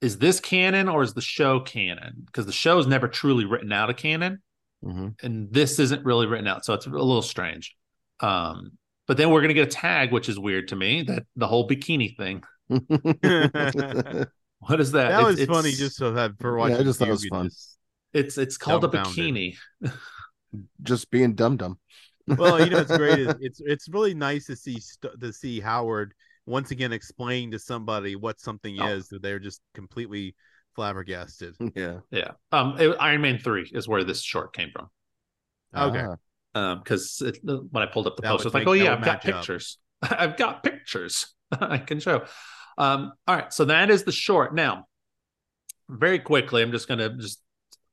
is 0.00 0.18
this 0.18 0.40
canon 0.40 0.88
or 0.88 1.02
is 1.02 1.12
the 1.14 1.20
show 1.20 1.60
canon? 1.60 2.22
Because 2.26 2.46
the 2.46 2.52
show 2.52 2.78
is 2.78 2.86
never 2.86 3.06
truly 3.08 3.44
written 3.44 3.70
out 3.72 3.90
of 3.90 3.96
canon 3.96 4.42
Mhm. 4.82 5.14
and 5.22 5.52
this 5.52 5.78
isn't 5.78 6.04
really 6.06 6.26
written 6.26 6.46
out, 6.46 6.64
so 6.64 6.72
it's 6.72 6.86
a 6.86 6.90
little 6.90 7.20
strange. 7.20 7.76
Um, 8.20 8.72
but 9.06 9.18
then 9.18 9.30
we're 9.30 9.42
gonna 9.42 9.52
get 9.54 9.68
a 9.68 9.70
tag, 9.70 10.10
which 10.10 10.28
is 10.30 10.38
weird 10.38 10.68
to 10.68 10.76
me. 10.76 11.02
That 11.02 11.24
the 11.36 11.46
whole 11.46 11.68
bikini 11.68 12.16
thing. 12.16 12.42
What 14.62 14.78
is 14.80 14.92
that? 14.92 15.08
that 15.10 15.20
It's- 15.32 15.38
was 15.38 15.46
funny 15.46 15.72
just 15.72 15.96
so 15.96 16.12
that 16.12 16.32
for 16.38 16.58
Yeah, 16.68 16.78
I 16.78 16.82
just 16.82 16.98
thought 16.98 17.08
it 17.08 17.12
was 17.12 17.26
fun. 17.26 17.46
just- 17.48 17.78
It's 18.12 18.38
it's 18.38 18.56
called 18.56 18.84
a 18.84 18.88
bikini. 18.88 19.56
Just 20.82 21.10
being 21.10 21.34
dumb 21.34 21.56
dumb. 21.56 21.78
well, 22.26 22.62
you 22.62 22.70
know, 22.70 22.78
it's 22.78 22.96
great. 22.96 23.28
It's 23.40 23.60
it's 23.64 23.88
really 23.88 24.14
nice 24.14 24.46
to 24.46 24.56
see 24.56 24.78
to 25.20 25.32
see 25.32 25.60
Howard 25.60 26.12
once 26.46 26.70
again 26.72 26.92
explain 26.92 27.50
to 27.52 27.58
somebody 27.58 28.16
what 28.16 28.40
something 28.40 28.80
Oh. 28.80 28.86
is 28.88 29.08
that 29.08 29.22
they're 29.22 29.38
just 29.38 29.60
completely 29.74 30.34
flabbergasted. 30.74 31.54
yeah. 31.76 31.98
Yeah. 32.10 32.32
Um, 32.52 32.76
it- 32.80 32.96
Iron 32.98 33.20
Man 33.20 33.38
three 33.38 33.70
is 33.72 33.86
where 33.88 34.02
this 34.04 34.22
short 34.22 34.52
came 34.54 34.70
from. 34.72 34.88
Okay. 35.76 36.04
Ah, 36.54 36.72
Um, 36.72 36.78
because 36.80 37.22
when 37.44 37.82
I 37.82 37.86
pulled 37.86 38.08
up 38.08 38.16
the 38.16 38.22
That 38.22 38.30
post, 38.30 38.46
it's 38.46 38.54
like, 38.54 38.66
oh 38.66 38.72
yeah, 38.72 38.92
I've 38.94 39.04
got 39.04 39.24
match 39.24 39.28
up. 39.32 39.36
pictures. 39.36 39.78
I've 40.02 40.36
got 40.36 40.64
pictures 40.64 41.26
I 41.52 41.78
can 41.78 42.00
show. 42.00 42.24
Um, 42.78 43.12
all 43.28 43.36
right, 43.36 43.52
so 43.52 43.66
that 43.66 43.90
is 43.90 44.02
the 44.04 44.12
short. 44.12 44.54
Now, 44.54 44.86
very 45.88 46.18
quickly, 46.18 46.62
I'm 46.62 46.72
just 46.72 46.88
gonna 46.88 47.16
just 47.16 47.40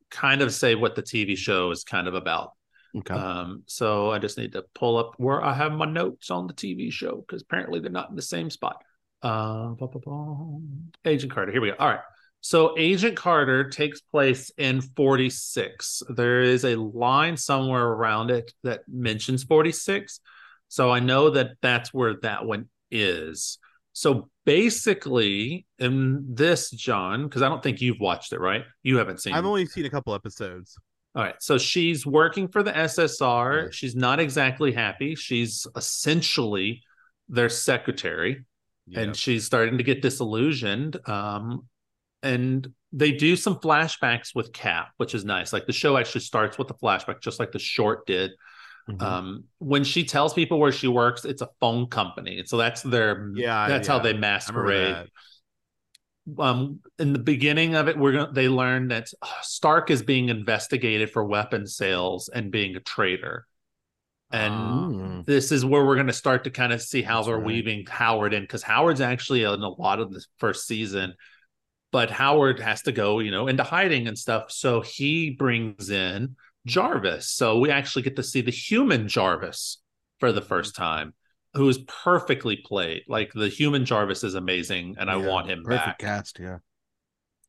kind 0.10 0.42
of 0.42 0.54
say 0.54 0.76
what 0.76 0.96
the 0.96 1.04
TV 1.04 1.38
show 1.38 1.72
is 1.72 1.84
kind 1.84 2.08
of 2.08 2.14
about. 2.14 2.52
okay. 2.98 3.14
Um, 3.14 3.64
so 3.66 4.12
I 4.12 4.20
just 4.20 4.38
need 4.38 4.54
to 4.54 4.64
pull 4.74 4.98
up 4.98 5.14
where 5.18 5.44
I 5.44 5.54
have 5.54 5.72
my 5.74 5.86
notes 5.86 6.32
on 6.32 6.48
the 6.48 6.54
TV 6.54 6.92
show 6.92 7.18
because 7.18 7.42
apparently 7.42 7.80
they're 7.80 7.92
not 7.92 8.10
in 8.10 8.16
the 8.16 8.22
same 8.22 8.50
spot. 8.50 8.82
Uh. 9.22 9.74
Agent 11.06 11.32
Carter. 11.32 11.52
Here 11.52 11.62
we 11.62 11.70
go. 11.70 11.76
All 11.80 11.90
right. 11.90 12.00
So 12.42 12.76
Agent 12.78 13.18
Carter 13.18 13.70
takes 13.70 14.00
place 14.00 14.52
in 14.58 14.82
46. 14.82 16.04
There 16.10 16.42
is 16.42 16.64
a 16.64 16.76
line 16.76 17.36
somewhere 17.36 17.86
around 17.86 18.32
it 18.32 18.54
that 18.64 18.82
mentions 18.88 19.44
46. 19.44 20.20
So 20.68 20.92
I 20.92 21.00
know 21.00 21.32
that 21.32 21.52
that's 21.62 21.94
where 21.94 22.16
that 22.22 22.46
one 22.46 22.70
is. 22.92 23.58
So 23.98 24.30
basically, 24.45 25.65
in 25.80 26.24
this, 26.36 26.69
John, 26.69 27.24
because 27.24 27.41
I 27.41 27.49
don't 27.49 27.64
think 27.64 27.82
you've 27.82 27.99
watched 27.99 28.32
it, 28.32 28.40
right? 28.40 28.64
You 28.84 28.99
haven't 28.99 29.22
seen 29.22 29.34
I've 29.34 29.44
only 29.44 29.65
seen 29.65 29.86
a 29.86 29.90
couple 29.90 30.14
episodes. 30.14 30.78
all 31.15 31.24
right. 31.24 31.34
So 31.40 31.57
she's 31.57 32.06
working 32.06 32.48
for 32.48 32.61
the 32.61 32.72
SSR. 32.72 33.64
Right. 33.64 33.74
She's 33.74 33.95
not 33.95 34.19
exactly 34.19 34.72
happy. 34.72 35.15
She's 35.15 35.65
essentially 35.76 36.84
their 37.28 37.49
secretary 37.49 38.45
Yeah. 38.86 38.99
and 38.99 39.15
she's 39.15 39.45
starting 39.48 39.80
to 39.80 39.84
get 39.84 40.03
disillusioned. 40.03 40.99
Um, 41.10 41.68
and 42.22 42.72
they 42.94 43.14
do 43.14 43.36
some 43.36 43.56
flashbacks 43.56 44.36
with 44.36 44.53
Cap, 44.53 44.90
which 44.98 45.15
is 45.15 45.26
nice. 45.26 45.52
Like 45.52 45.65
the 45.65 45.74
show 45.74 45.98
actually 45.98 46.22
starts 46.22 46.60
with 46.60 46.69
a 46.69 46.76
flashback, 46.76 47.19
just 47.19 47.40
like 47.40 47.52
the 47.52 47.57
short 47.57 48.06
did. 48.06 48.30
Mhm. 48.90 49.02
Um, 49.02 49.44
when 49.60 49.84
she 49.84 50.04
tells 50.06 50.34
people 50.34 50.60
where 50.60 50.72
she 50.72 50.88
works, 50.88 51.26
it's 51.26 51.42
a 51.42 51.50
phone 51.60 51.88
company. 51.88 52.44
So 52.46 52.58
that's 52.58 52.82
their, 52.82 53.32
Yeah, 53.36 53.68
that's 53.68 53.88
how 53.88 54.00
they 54.00 54.14
masquerade 54.14 55.10
um 56.40 56.80
in 57.00 57.14
the 57.14 57.20
beginning 57.20 57.76
of 57.76 57.88
it 57.88 57.98
we're 57.98 58.12
to 58.12 58.30
they 58.34 58.50
learn 58.50 58.90
that 58.90 59.08
uh, 59.22 59.28
stark 59.42 59.90
is 59.90 60.02
being 60.04 60.28
investigated 60.30 61.10
for 61.10 61.24
weapon 61.24 61.66
sales 61.66 62.30
and 62.34 62.52
being 62.52 62.76
a 62.76 62.82
traitor 62.82 63.46
and 64.32 64.54
Mm. 64.54 65.26
this 65.26 65.54
is 65.54 65.64
where 65.64 65.86
we're 65.86 65.96
going 65.96 66.08
to 66.08 66.14
start 66.14 66.44
to 66.44 66.50
kind 66.50 66.74
of 66.74 66.82
see 66.82 67.02
how 67.02 67.18
That's 67.18 67.28
they're 67.28 67.38
right. 67.38 67.46
weaving 67.46 67.86
howard 67.88 68.34
in 68.34 68.44
because 68.44 68.62
howard's 68.62 69.00
actually 69.02 69.44
in 69.44 69.62
a 69.62 69.70
lot 69.70 70.00
of 70.00 70.12
the 70.12 70.24
first 70.38 70.68
season 70.68 71.14
but 71.92 72.12
howard 72.12 72.60
has 72.60 72.82
to 72.84 72.92
go 72.92 73.20
you 73.20 73.32
know 73.32 73.48
into 73.48 73.64
hiding 73.64 74.08
and 74.08 74.18
stuff 74.18 74.52
so 74.52 74.82
he 74.82 75.32
brings 75.32 75.90
in 75.90 76.36
jarvis 76.68 77.30
so 77.31 77.57
we 77.60 77.69
actually 77.72 78.02
get 78.03 78.15
to 78.15 78.23
see 78.23 78.41
the 78.41 78.52
human 78.52 79.07
jarvis 79.07 79.81
for 80.19 80.31
the 80.31 80.41
first 80.41 80.76
time 80.76 81.14
who 81.53 81.68
is 81.69 81.80
perfectly 81.88 82.57
played 82.57 83.02
like 83.07 83.31
the 83.34 83.48
human 83.49 83.85
jarvis 83.85 84.23
is 84.23 84.35
amazing 84.35 84.95
and 84.99 85.10
i 85.10 85.15
want 85.15 85.48
him 85.49 85.64
Perfect 85.64 85.85
back 85.85 85.99
cast. 85.99 86.39
Yeah. 86.39 86.57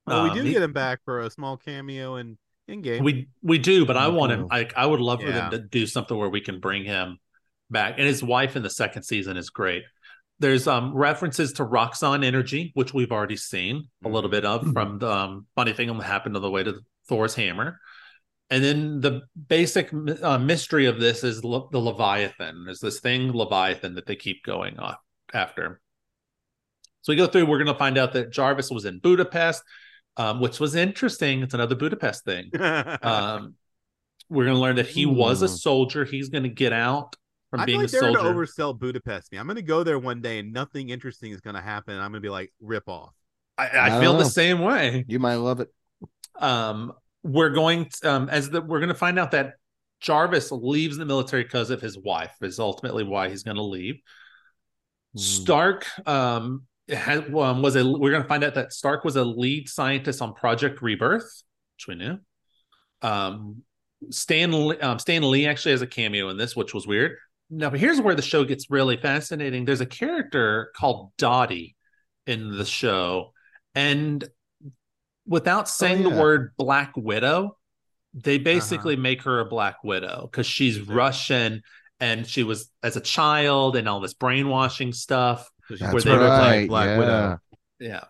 Well, 0.06 0.22
we 0.24 0.30
Um, 0.30 0.36
do 0.36 0.42
he- 0.44 0.52
get 0.52 0.62
him 0.62 0.72
back 0.72 1.00
for 1.04 1.20
a 1.20 1.30
small 1.30 1.56
cameo 1.58 2.16
in 2.16 2.38
Endgame. 2.70 3.02
We 3.02 3.28
we 3.42 3.58
do, 3.58 3.84
but 3.86 3.96
I 3.96 4.08
want 4.08 4.30
too. 4.32 4.40
him. 4.40 4.48
I 4.50 4.68
I 4.76 4.84
would 4.86 5.00
love 5.00 5.20
for 5.20 5.28
Yeah. 5.28 5.48
them 5.48 5.50
to 5.52 5.58
do 5.58 5.86
something 5.86 6.16
where 6.16 6.28
we 6.30 6.40
can 6.42 6.60
bring 6.60 6.84
him 6.84 7.18
back. 7.70 7.94
And 7.98 8.06
his 8.06 8.22
wife 8.22 8.56
in 8.56 8.62
the 8.62 8.70
second 8.70 9.02
season 9.04 9.36
is 9.38 9.48
great. 9.50 9.82
There's 10.38 10.66
um 10.66 10.94
references 10.94 11.52
to 11.54 11.64
Roxxon 11.64 12.24
Energy, 12.24 12.70
which 12.74 12.92
we've 12.94 13.10
already 13.12 13.36
seen 13.36 13.88
a 14.04 14.08
little 14.08 14.30
bit 14.30 14.44
of 14.44 14.70
from 14.72 14.98
the 14.98 15.10
um, 15.10 15.46
funny 15.56 15.72
thing 15.72 15.88
that 15.88 16.02
happened 16.04 16.36
on 16.36 16.42
the 16.42 16.50
way 16.50 16.62
to 16.62 16.80
Thor's 17.08 17.34
hammer. 17.34 17.78
And 18.50 18.64
then 18.64 19.00
the 19.00 19.22
basic 19.48 19.92
uh, 20.22 20.38
mystery 20.38 20.86
of 20.86 20.98
this 20.98 21.22
is 21.22 21.44
Le- 21.44 21.68
the 21.70 21.78
Leviathan. 21.78 22.64
There's 22.64 22.80
this 22.80 23.00
thing 23.00 23.30
Leviathan 23.32 23.94
that 23.96 24.06
they 24.06 24.16
keep 24.16 24.42
going 24.44 24.78
off 24.78 24.96
after. 25.34 25.80
So 27.02 27.12
we 27.12 27.16
go 27.16 27.26
through. 27.26 27.46
We're 27.46 27.58
going 27.62 27.72
to 27.72 27.78
find 27.78 27.98
out 27.98 28.12
that 28.14 28.30
Jarvis 28.32 28.70
was 28.70 28.84
in 28.86 29.00
Budapest, 29.00 29.62
um, 30.16 30.40
which 30.40 30.60
was 30.60 30.74
interesting. 30.74 31.42
It's 31.42 31.54
another 31.54 31.74
Budapest 31.74 32.24
thing 32.24 32.50
um, 33.02 33.54
we're 34.30 34.44
going 34.44 34.56
to 34.56 34.60
learn 34.60 34.76
that 34.76 34.88
he 34.88 35.06
was 35.06 35.42
a 35.42 35.48
Hmm. 35.48 35.54
soldier. 35.54 36.04
He's 36.04 36.28
going 36.28 36.44
to 36.44 36.50
get 36.50 36.72
out 36.72 37.16
from 37.50 37.60
I 37.60 37.64
feel 37.66 37.66
being 37.66 37.80
like 37.80 37.88
a 37.88 37.90
they're 37.90 38.00
soldier. 38.00 38.18
gonna 38.18 38.34
oversell 38.34 38.78
Budapest. 38.78 39.32
Me, 39.32 39.38
I'm 39.38 39.46
gonna 39.46 39.62
go 39.62 39.82
there 39.82 39.98
one 39.98 40.20
day 40.20 40.38
and 40.38 40.52
nothing 40.52 40.90
interesting 40.90 41.32
is 41.32 41.40
gonna 41.40 41.62
happen. 41.62 41.94
and 41.94 42.02
I'm 42.02 42.10
gonna 42.10 42.20
be 42.20 42.28
like, 42.28 42.52
rip 42.60 42.86
off. 42.88 43.14
I, 43.56 43.68
I 43.68 43.88
I 43.88 43.88
don't 43.88 44.00
feel 44.00 44.18
the 44.18 44.24
same 44.26 44.58
way. 44.60 45.06
You 45.08 45.18
might 45.18 45.36
love 45.36 45.60
it. 45.60 45.68
Um, 46.38 46.92
we're 47.22 47.50
going 47.50 47.90
to, 48.02 48.10
um, 48.10 48.28
as 48.28 48.50
the, 48.50 48.60
we're 48.60 48.80
going 48.80 48.88
to 48.88 48.94
find 48.94 49.18
out 49.18 49.32
that 49.32 49.54
Jarvis 50.00 50.52
leaves 50.52 50.96
the 50.96 51.04
military 51.04 51.42
because 51.42 51.70
of 51.70 51.80
his 51.80 51.98
wife. 51.98 52.34
Is 52.40 52.58
ultimately 52.58 53.04
why 53.04 53.28
he's 53.28 53.42
going 53.42 53.56
to 53.56 53.62
leave. 53.62 54.00
Hmm. 55.14 55.20
Stark 55.20 55.86
um, 56.06 56.64
has, 56.88 57.22
um, 57.34 57.62
was 57.62 57.76
a. 57.76 57.84
We're 57.84 58.10
going 58.10 58.22
to 58.22 58.28
find 58.28 58.44
out 58.44 58.54
that 58.54 58.72
Stark 58.72 59.04
was 59.04 59.16
a 59.16 59.24
lead 59.24 59.68
scientist 59.68 60.22
on 60.22 60.34
Project 60.34 60.82
Rebirth, 60.82 61.42
which 61.76 61.88
we 61.88 61.94
knew. 61.96 62.18
Um, 63.02 63.62
Stan 64.10 64.68
Lee- 64.68 64.78
um, 64.78 64.98
Stan 64.98 65.28
Lee 65.28 65.46
actually 65.46 65.72
has 65.72 65.82
a 65.82 65.86
cameo 65.86 66.28
in 66.28 66.36
this, 66.36 66.54
which 66.54 66.72
was 66.72 66.86
weird. 66.86 67.16
Now, 67.50 67.70
but 67.70 67.80
here's 67.80 68.00
where 68.00 68.14
the 68.14 68.22
show 68.22 68.44
gets 68.44 68.70
really 68.70 68.96
fascinating. 68.96 69.64
There's 69.64 69.80
a 69.80 69.86
character 69.86 70.70
called 70.76 71.12
Dottie 71.16 71.76
in 72.26 72.56
the 72.56 72.64
show, 72.64 73.32
and 73.74 74.28
without 75.28 75.68
saying 75.68 76.02
yeah. 76.02 76.10
the 76.10 76.20
word 76.20 76.52
Black 76.56 76.92
Widow, 76.96 77.56
they 78.14 78.38
basically 78.38 78.96
make 78.96 79.22
her 79.22 79.40
a 79.40 79.44
Black 79.44 79.84
Widow 79.84 80.28
because 80.30 80.46
she's 80.46 80.78
Okay. 80.78 80.92
Russian 80.92 81.62
and 82.00 82.26
she 82.26 82.42
was 82.42 82.70
as 82.82 82.96
a 82.96 83.00
child 83.00 83.76
and 83.76 83.88
all 83.88 84.00
this 84.00 84.14
brainwashing 84.14 84.92
stuff. 84.92 85.48
That's 85.68 85.92
where 85.92 86.02
they 86.02 86.10
where 86.10 86.20
were 86.20 86.26
right. 86.26 86.68
Black 86.68 86.86
yeah. 86.86 86.98
Widow. 86.98 87.38
Yeah. 87.80 88.04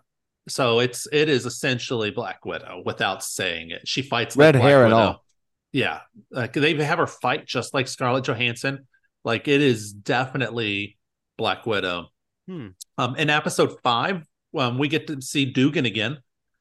So 0.49 0.79
it's 0.79 1.07
it 1.13 1.29
is 1.29 1.45
essentially 1.45 2.11
Black 2.11 2.45
Widow 2.45 2.83
without 2.85 3.23
saying 3.23 3.71
it. 3.71 3.87
She 3.87 4.03
fights 4.03 4.37
Red 4.37 4.55
like 4.55 4.63
hair 4.63 4.85
and 4.85 4.95
Widow. 4.95 5.07
all. 5.07 5.25
Yeah, 5.71 6.01
like 6.31 6.55
they 6.55 6.73
have 6.83 6.99
her 6.99 7.07
fight 7.07 7.45
just 7.47 7.75
like 7.75 7.89
Scarlett 7.89 8.25
Johansson. 8.25 8.87
Like 9.25 9.49
it 9.49 9.61
is 9.61 9.93
definitely 9.93 10.97
Black 11.37 11.67
Widow. 11.67 12.09
Hmm. 12.47 12.69
Um, 12.97 13.17
in 13.17 13.29
episode 13.29 13.79
five, 13.83 14.25
um, 14.57 14.79
we 14.79 14.89
get 14.89 15.07
to 15.09 15.21
see 15.21 15.45
Dugan 15.45 15.85
again. 15.85 16.19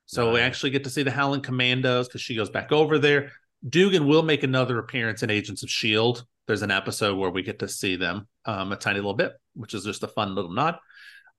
So 0.07 0.34
we 0.34 0.39
actually 0.39 0.71
get 0.71 0.85
to 0.85 0.89
see 0.89 1.03
the 1.03 1.11
Howling 1.11 1.41
Commandos 1.41 2.07
because 2.07 2.21
she 2.21 2.35
goes 2.35 2.49
back 2.49 2.71
over 2.71 2.97
there. 2.97 3.31
Dugan 3.67 4.07
will 4.07 4.23
make 4.23 4.43
another 4.43 4.79
appearance 4.79 5.21
in 5.21 5.29
Agents 5.29 5.63
of 5.63 5.69
Shield 5.69 6.25
there's 6.47 6.61
an 6.61 6.71
episode 6.71 7.17
where 7.17 7.29
we 7.29 7.43
get 7.43 7.59
to 7.59 7.67
see 7.67 7.97
them 7.97 8.27
um, 8.45 8.71
a 8.71 8.77
tiny 8.77 8.97
little 8.97 9.13
bit, 9.13 9.34
which 9.53 9.73
is 9.73 9.84
just 9.84 10.03
a 10.03 10.07
fun 10.07 10.34
little 10.34 10.51
nod. 10.51 10.77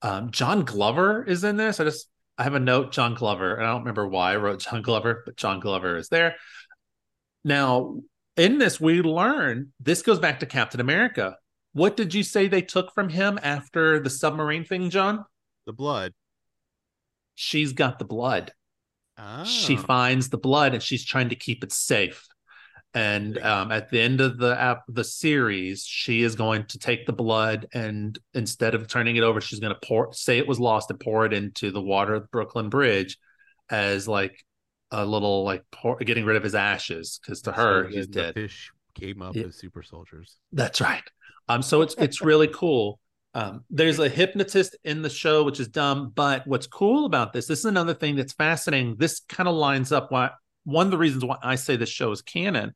Um, 0.03 0.31
John 0.31 0.65
Glover 0.65 1.25
is 1.25 1.43
in 1.45 1.57
this. 1.57 1.81
I 1.81 1.85
just 1.85 2.09
I 2.37 2.45
have 2.45 2.55
a 2.55 2.61
note, 2.61 2.93
John 2.93 3.15
Glover, 3.15 3.57
and 3.57 3.67
I 3.67 3.73
don't 3.73 3.81
remember 3.81 4.07
why 4.07 4.33
I 4.33 4.37
wrote 4.37 4.61
John 4.71 4.83
Glover, 4.83 5.23
but 5.25 5.37
John 5.37 5.61
Glover 5.61 5.97
is 5.97 6.09
there. 6.09 6.37
Now, 7.43 8.01
in 8.37 8.59
this, 8.59 8.81
we 8.81 9.03
learn 9.03 9.73
this 9.81 10.03
goes 10.03 10.19
back 10.19 10.41
to 10.41 10.47
Captain 10.47 10.81
America. 10.81 11.37
What 11.73 11.97
did 11.97 12.15
you 12.15 12.23
say 12.23 12.47
they 12.47 12.63
took 12.63 12.95
from 12.95 13.09
him 13.09 13.39
after 13.43 14.01
the 14.01 14.11
submarine 14.11 14.65
thing, 14.65 14.91
John? 14.91 15.25
The 15.67 15.73
blood. 15.73 16.13
She's 17.35 17.73
got 17.73 17.99
the 17.99 18.05
blood. 18.05 18.53
Oh. 19.19 19.45
She 19.45 19.77
finds 19.77 20.29
the 20.29 20.39
blood 20.39 20.75
and 20.75 20.83
she's 20.83 21.05
trying 21.05 21.31
to 21.31 21.35
keep 21.37 21.65
it 21.65 21.73
safe. 21.73 22.25
And 22.95 23.37
um, 23.39 23.71
at 23.71 23.91
the 23.91 24.01
end 24.01 24.21
of 24.21 24.39
the 24.39 24.59
app, 24.59 24.83
the 24.89 25.05
series, 25.05 25.85
she 25.85 26.23
is 26.23 26.35
going 26.35 26.65
to 26.67 26.79
take 26.79 27.07
the 27.07 27.13
blood 27.13 27.67
and 27.75 28.19
instead 28.33 28.75
of 28.75 28.89
turning 28.89 29.17
it 29.17 29.23
over, 29.23 29.41
she's 29.41 29.61
going 29.61 29.75
to 29.75 29.81
pour, 29.87 30.13
say 30.13 30.39
it 30.39 30.49
was 30.49 30.59
lost 30.59 30.91
and 30.91 30.99
pour 30.99 31.27
it 31.27 31.33
into 31.33 31.71
the 31.71 31.83
water 31.83 32.15
of 32.15 32.23
the 32.23 32.29
Brooklyn 32.29 32.71
Bridge 32.71 33.19
as 33.71 34.09
like 34.09 34.43
a 34.91 35.05
little 35.05 35.45
like 35.45 35.65
pour, 35.71 35.97
getting 35.97 36.25
rid 36.25 36.37
of 36.37 36.43
his 36.43 36.55
ashes 36.55 37.21
because 37.23 37.43
to 37.43 37.53
her 37.53 37.85
So 37.91 37.97
he's 37.97 38.07
dead. 38.07 38.35
Fish 38.35 38.71
came 38.95 39.21
up 39.21 39.37
Yeah. 39.37 39.45
as 39.47 39.59
super 39.59 39.83
soldiers. 39.83 40.37
That's 40.53 40.81
right. 40.81 41.03
Um, 41.49 41.63
so 41.63 41.83
it's 41.83 41.95
it's 41.99 42.23
really 42.23 42.49
cool. 42.49 42.99
Um, 43.39 43.65
there's 43.71 44.01
a 44.01 44.09
hypnotist 44.09 44.75
in 44.83 45.01
the 45.01 45.09
show, 45.09 45.45
which 45.45 45.61
is 45.61 45.69
dumb, 45.69 46.11
but 46.13 46.45
what's 46.45 46.67
cool 46.67 47.05
about 47.05 47.33
this, 47.33 47.47
this 47.47 47.61
is 47.61 47.67
another 47.67 47.95
thing 47.95 48.17
that's 48.17 48.33
fascinating. 48.33 48.97
This 48.99 49.21
kind 49.29 49.49
of 49.49 49.55
lines 49.55 49.93
up 49.93 50.11
why 50.11 50.31
one 50.65 50.89
of 50.89 50.91
the 50.91 50.99
reasons 50.99 51.25
why 51.25 51.37
I 51.41 51.55
say 51.55 51.77
this 51.77 51.89
show 51.89 52.11
is 52.11 52.21
canon. 52.21 52.75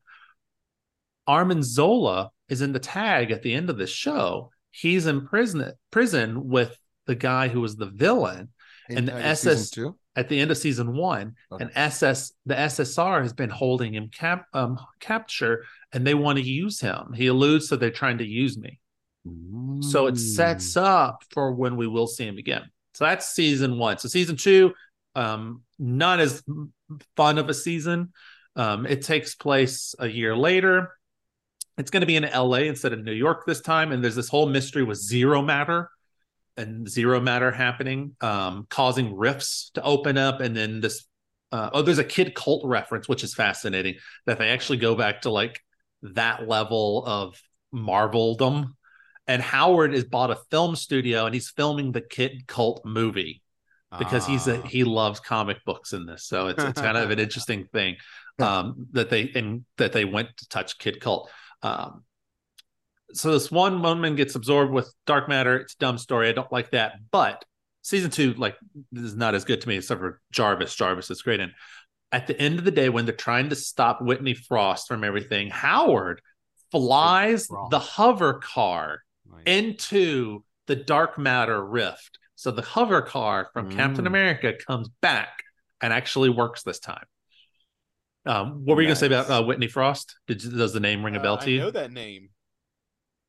Arnim 1.26 1.64
Zola 1.64 2.30
is 2.48 2.62
in 2.62 2.72
the 2.72 2.78
tag 2.78 3.32
at 3.32 3.43
the 3.43 3.52
end 3.52 3.70
of 3.70 3.76
this 3.76 3.90
show. 3.90 4.52
He's 4.70 5.06
in 5.06 5.26
prison 5.26 5.72
prison 5.90 6.48
with 6.48 6.78
the 7.06 7.16
guy 7.16 7.48
who 7.48 7.60
was 7.60 7.74
the 7.74 7.86
villain 7.86 8.51
And 8.89 9.09
the 9.09 9.14
SS 9.14 9.76
at 10.14 10.28
the 10.28 10.39
end 10.39 10.52
of 10.52 10.59
season 10.59 10.97
one. 10.97 11.34
Okay. 11.51 11.64
And 11.64 11.72
SS 11.74 12.34
the 12.47 12.55
SSR 12.55 13.22
has 13.22 13.32
been 13.32 13.51
holding 13.51 13.94
him 13.94 14.10
cap 14.10 14.47
um 14.55 14.78
capture 15.01 15.64
and 15.93 16.06
they 16.06 16.14
want 16.14 16.39
to 16.39 16.44
use 16.44 16.80
him. 16.80 17.14
He 17.16 17.26
alludes 17.26 17.68
to 17.68 17.76
they're 17.76 17.90
trying 17.90 18.18
to 18.18 18.26
use 18.26 18.56
me. 18.56 18.78
So 19.24 20.07
it 20.07 20.16
sets 20.16 20.77
up 20.77 21.23
for 21.31 21.53
when 21.53 21.77
we 21.77 21.86
will 21.86 22.07
see 22.07 22.27
him 22.27 22.39
again. 22.39 22.62
So 22.94 23.05
that's 23.05 23.28
season 23.28 23.78
one. 23.78 23.99
So 23.99 24.09
season 24.09 24.36
two, 24.36 24.74
um, 25.15 25.62
not 25.78 26.20
as 26.20 26.43
fun 27.16 27.39
of 27.39 27.49
a 27.49 27.55
season. 27.55 28.12
Um, 28.57 28.85
it 28.86 29.03
takes 29.03 29.35
place 29.35 29.94
a 29.99 30.09
year 30.09 30.36
later. 30.36 30.93
It's 31.78 31.90
going 31.90 32.03
to 32.03 32.07
be 32.07 32.16
in 32.16 32.24
LA 32.24 32.59
instead 32.69 32.93
of 32.93 33.03
New 33.03 33.12
York 33.12 33.47
this 33.47 33.61
time. 33.61 33.93
And 33.93 34.03
there's 34.03 34.16
this 34.16 34.28
whole 34.28 34.49
mystery 34.49 34.82
with 34.82 34.99
zero 34.99 35.40
matter 35.40 35.89
and 36.57 36.89
zero 36.89 37.20
matter 37.20 37.51
happening, 37.51 38.15
um, 38.20 38.66
causing 38.69 39.15
rifts 39.15 39.70
to 39.74 39.82
open 39.82 40.19
up. 40.19 40.40
And 40.40 40.55
then 40.55 40.81
this, 40.81 41.07
uh, 41.51 41.70
oh, 41.73 41.82
there's 41.82 41.99
a 41.99 42.05
Kid 42.05 42.35
Colt 42.35 42.66
reference, 42.66 43.09
which 43.09 43.24
is 43.24 43.35
fascinating 43.35 43.94
that 44.27 44.39
they 44.39 44.49
actually 44.49 44.78
go 44.78 44.94
back 44.94 45.23
to 45.23 45.31
like 45.31 45.61
that 46.03 46.47
level 46.47 47.05
of 47.07 47.40
Marveldom 47.73 48.74
and 49.32 49.40
Howard 49.40 49.94
has 49.94 50.04
bought 50.04 50.30
a 50.30 50.36
film 50.50 50.76
studio 50.76 51.24
and 51.24 51.32
he's 51.34 51.48
filming 51.48 51.90
the 51.92 52.02
Kid 52.02 52.46
Colt 52.46 52.82
movie 52.84 53.40
because 53.98 54.26
he's 54.26 54.46
a 54.46 54.59
Ah. 54.59 54.66
he 54.66 54.84
loves 54.84 55.20
comic 55.20 55.64
books 55.64 55.94
in 55.94 56.04
this. 56.04 56.24
So 56.26 56.48
it's 56.48 56.62
it's 56.62 56.80
kind 56.80 56.98
of 56.98 57.10
an 57.10 57.18
interesting 57.26 57.66
thing 57.72 57.96
um, 58.38 58.86
that 58.92 59.09
they 59.09 59.30
and 59.34 59.64
that 59.78 59.92
they 59.92 60.04
went 60.04 60.28
to 60.36 60.48
touch 60.48 60.78
Kid 60.78 61.00
Colt. 61.00 61.30
Um, 61.62 62.04
so 63.14 63.32
this 63.32 63.50
one 63.50 63.80
woman 63.82 64.16
gets 64.16 64.34
absorbed 64.34 64.70
with 64.72 64.92
dark 65.06 65.28
matter. 65.30 65.56
It's 65.56 65.74
a 65.74 65.78
dumb 65.78 65.96
story. 65.96 66.28
I 66.28 66.32
don't 66.32 66.52
like 66.52 66.70
that. 66.72 66.94
But 67.10 67.42
season 67.82 68.10
two, 68.10 68.34
like, 68.34 68.56
this 68.90 69.04
is 69.04 69.16
not 69.16 69.34
as 69.34 69.44
good 69.46 69.60
to 69.62 69.68
me 69.68 69.76
except 69.76 70.00
for 70.00 70.20
Jarvis. 70.30 70.74
Jarvis 70.74 71.10
is 71.10 71.22
great. 71.22 71.40
And 71.40 71.52
at 72.10 72.26
the 72.26 72.38
end 72.38 72.59
of 72.59 72.64
the 72.66 72.70
day, 72.70 72.90
when 72.90 73.06
they're 73.06 73.14
trying 73.14 73.48
to 73.48 73.56
stop 73.56 74.02
Whitney 74.02 74.34
Frost 74.34 74.88
from 74.88 75.04
everything, 75.04 75.48
Howard 75.48 76.20
flies 76.70 77.48
the 77.70 77.78
hover 77.78 78.34
car 78.34 79.02
Nice. 79.32 79.42
into 79.46 80.44
the 80.66 80.76
dark 80.76 81.18
matter 81.18 81.64
rift. 81.64 82.18
So 82.34 82.50
the 82.50 82.62
hover 82.62 83.02
car 83.02 83.48
from 83.52 83.70
Captain 83.70 84.04
Mm. 84.04 84.09
America 84.09 84.52
comes 84.66 84.88
back 85.00 85.42
and 85.80 85.92
actually 85.92 86.28
works 86.28 86.62
this 86.62 86.78
time. 86.78 87.04
Um, 88.24 88.64
what 88.64 88.76
were 88.76 88.82
you 88.82 88.88
going 88.88 88.94
to 88.96 89.00
say 89.00 89.06
about 89.06 89.28
uh, 89.30 89.44
Whitney 89.44 89.66
Frost? 89.68 90.16
Did 90.28 90.38
does 90.40 90.72
the 90.72 90.80
name 90.80 91.04
ring 91.04 91.16
a 91.16 91.20
bell 91.20 91.34
Uh, 91.34 91.38
to 91.38 91.46
I 91.46 91.48
you? 91.48 91.59
know 91.60 91.70
that 91.72 91.90
name. 91.92 92.30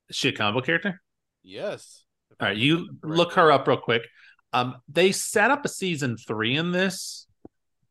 Is 0.09 0.15
she 0.15 0.29
a 0.29 0.31
comic 0.33 0.55
book 0.55 0.65
character? 0.65 1.01
Yes. 1.41 2.03
If 2.31 2.37
All 2.39 2.47
I 2.47 2.49
right, 2.51 2.57
you 2.57 2.89
look 3.03 3.33
her 3.33 3.51
up 3.51 3.67
real 3.67 3.77
quick. 3.77 4.03
Um, 4.51 4.75
they 4.87 5.11
set 5.11 5.49
up 5.49 5.65
a 5.65 5.69
season 5.69 6.15
three 6.17 6.55
in 6.55 6.71
this, 6.71 7.27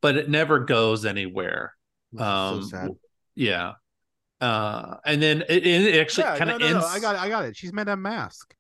but 0.01 0.17
it 0.17 0.29
never 0.29 0.61
goes 0.61 1.05
anywhere. 1.05 1.75
so 2.17 2.23
Um, 2.25 2.63
sad. 2.65 2.91
Yeah. 3.35 3.73
Uh, 4.43 4.97
and 5.07 5.23
then 5.23 5.43
it, 5.49 5.65
it 5.67 6.01
actually 6.01 6.25
Yeah, 6.25 6.37
kind 6.39 6.49
no, 6.49 6.55
of 6.57 6.61
no, 6.61 6.67
ends. 6.67 6.81
no, 6.83 6.87
I 6.89 6.99
got 7.01 7.15
it. 7.15 7.21
I 7.21 7.29
got 7.29 7.45
it. 7.45 7.57
She's 7.57 7.73
Madame 7.73 8.03
Mask. 8.03 8.55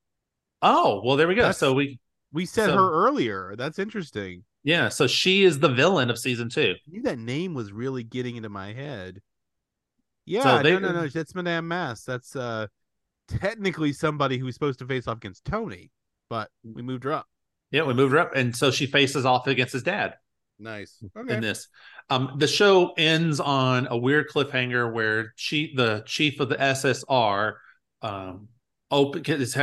Oh, 0.62 1.02
well, 1.04 1.16
there 1.16 1.26
we 1.28 1.34
go. 1.34 1.42
That's- 1.42 1.58
So 1.58 1.72
we, 1.74 1.98
We 2.32 2.46
said 2.46 2.66
So- 2.66 2.76
her 2.76 2.90
earlier. 3.06 3.54
That's 3.56 3.78
interesting. 3.78 4.44
yeah, 4.62 4.88
so 4.88 5.06
she 5.06 5.42
is 5.44 5.58
the 5.58 5.68
villain 5.68 6.08
of 6.08 6.18
season 6.18 6.48
two. 6.48 6.74
I 6.78 6.90
knew 6.90 7.02
that 7.02 7.18
name 7.18 7.52
was 7.52 7.72
really 7.72 8.04
getting 8.04 8.36
into 8.36 8.48
my 8.48 8.72
head. 8.72 9.20
Yeah, 10.24 10.42
So 10.58 10.62
they- 10.62 10.72
no, 10.72 10.78
no, 10.78 10.92
no. 10.92 11.08
That's 11.08 11.34
Madame 11.34 11.66
Mask. 11.68 12.04
That's 12.06 12.36
uh 12.36 12.68
technically 13.28 13.92
somebody 13.92 14.38
who's 14.38 14.54
supposed 14.54 14.78
to 14.80 14.86
face 14.86 15.06
off 15.08 15.16
against 15.16 15.44
Tony, 15.44 15.90
but 16.30 16.48
we 16.62 16.82
moved 16.82 17.04
her 17.04 17.12
up. 17.12 17.26
Yeah, 17.70 17.82
we 17.82 17.94
moved 17.94 18.12
her 18.12 18.18
up, 18.20 18.34
and 18.36 18.54
so 18.54 18.70
she 18.70 18.86
faces 18.86 19.24
off 19.24 19.46
against 19.46 19.72
his 19.72 19.82
dad 19.82 20.14
Nice. 20.58 21.02
Okay. 21.16 21.34
in 21.34 21.40
this. 21.40 21.68
Um, 22.10 22.34
the 22.38 22.46
show 22.46 22.92
ends 22.96 23.40
on 23.40 23.86
a 23.90 23.96
weird 23.96 24.28
cliffhanger 24.28 24.92
where 24.92 25.32
she, 25.36 25.74
the 25.74 26.02
chief 26.06 26.40
of 26.40 26.48
the 26.48 26.60
SSR, 26.60 27.54
um, 28.02 28.48
open 28.90 29.24
his, 29.24 29.56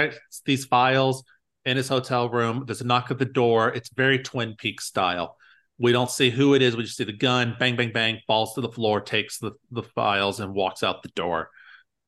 these 0.46 0.66
files 0.66 1.24
in 1.66 1.78
his 1.78 1.88
hotel 1.88 2.30
room. 2.30 2.64
There's 2.66 2.82
a 2.82 2.88
knock 2.88 3.12
at 3.12 3.20
the 3.20 3.26
door. 3.26 3.70
It's 3.70 3.90
very 3.94 4.20
Twin 4.20 4.56
Peaks 4.58 4.86
style. 4.86 5.38
We 5.78 5.92
don't 5.92 6.10
see 6.10 6.30
who 6.30 6.56
it 6.56 6.62
is. 6.62 6.76
We 6.76 6.84
just 6.84 6.98
see 6.98 7.04
the 7.04 7.14
gun, 7.14 7.56
bang, 7.60 7.76
bang, 7.76 7.92
bang, 7.94 8.20
falls 8.28 8.56
to 8.56 8.62
the 8.62 8.70
floor, 8.72 9.00
takes 9.00 9.38
the, 9.38 9.52
the 9.72 9.84
files, 9.84 10.40
and 10.40 10.54
walks 10.54 10.84
out 10.84 11.04
the 11.04 11.10
door. 11.10 11.50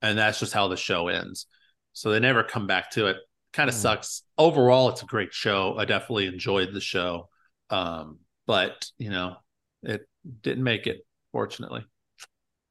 And 0.01 0.17
that's 0.17 0.39
just 0.39 0.53
how 0.53 0.67
the 0.67 0.75
show 0.77 1.07
ends. 1.07 1.45
So 1.93 2.11
they 2.11 2.19
never 2.19 2.43
come 2.43 2.67
back 2.67 2.91
to 2.91 3.07
it. 3.07 3.17
Kind 3.53 3.69
of 3.69 3.75
Hmm. 3.75 3.81
sucks. 3.81 4.23
Overall, 4.37 4.89
it's 4.89 5.03
a 5.03 5.05
great 5.05 5.33
show. 5.33 5.75
I 5.77 5.85
definitely 5.85 6.27
enjoyed 6.27 6.73
the 6.73 6.81
show. 6.81 7.29
Um, 7.69 8.19
but 8.47 8.85
you 8.97 9.09
know, 9.09 9.37
it 9.83 10.07
didn't 10.41 10.63
make 10.63 10.87
it, 10.87 11.05
fortunately. 11.31 11.85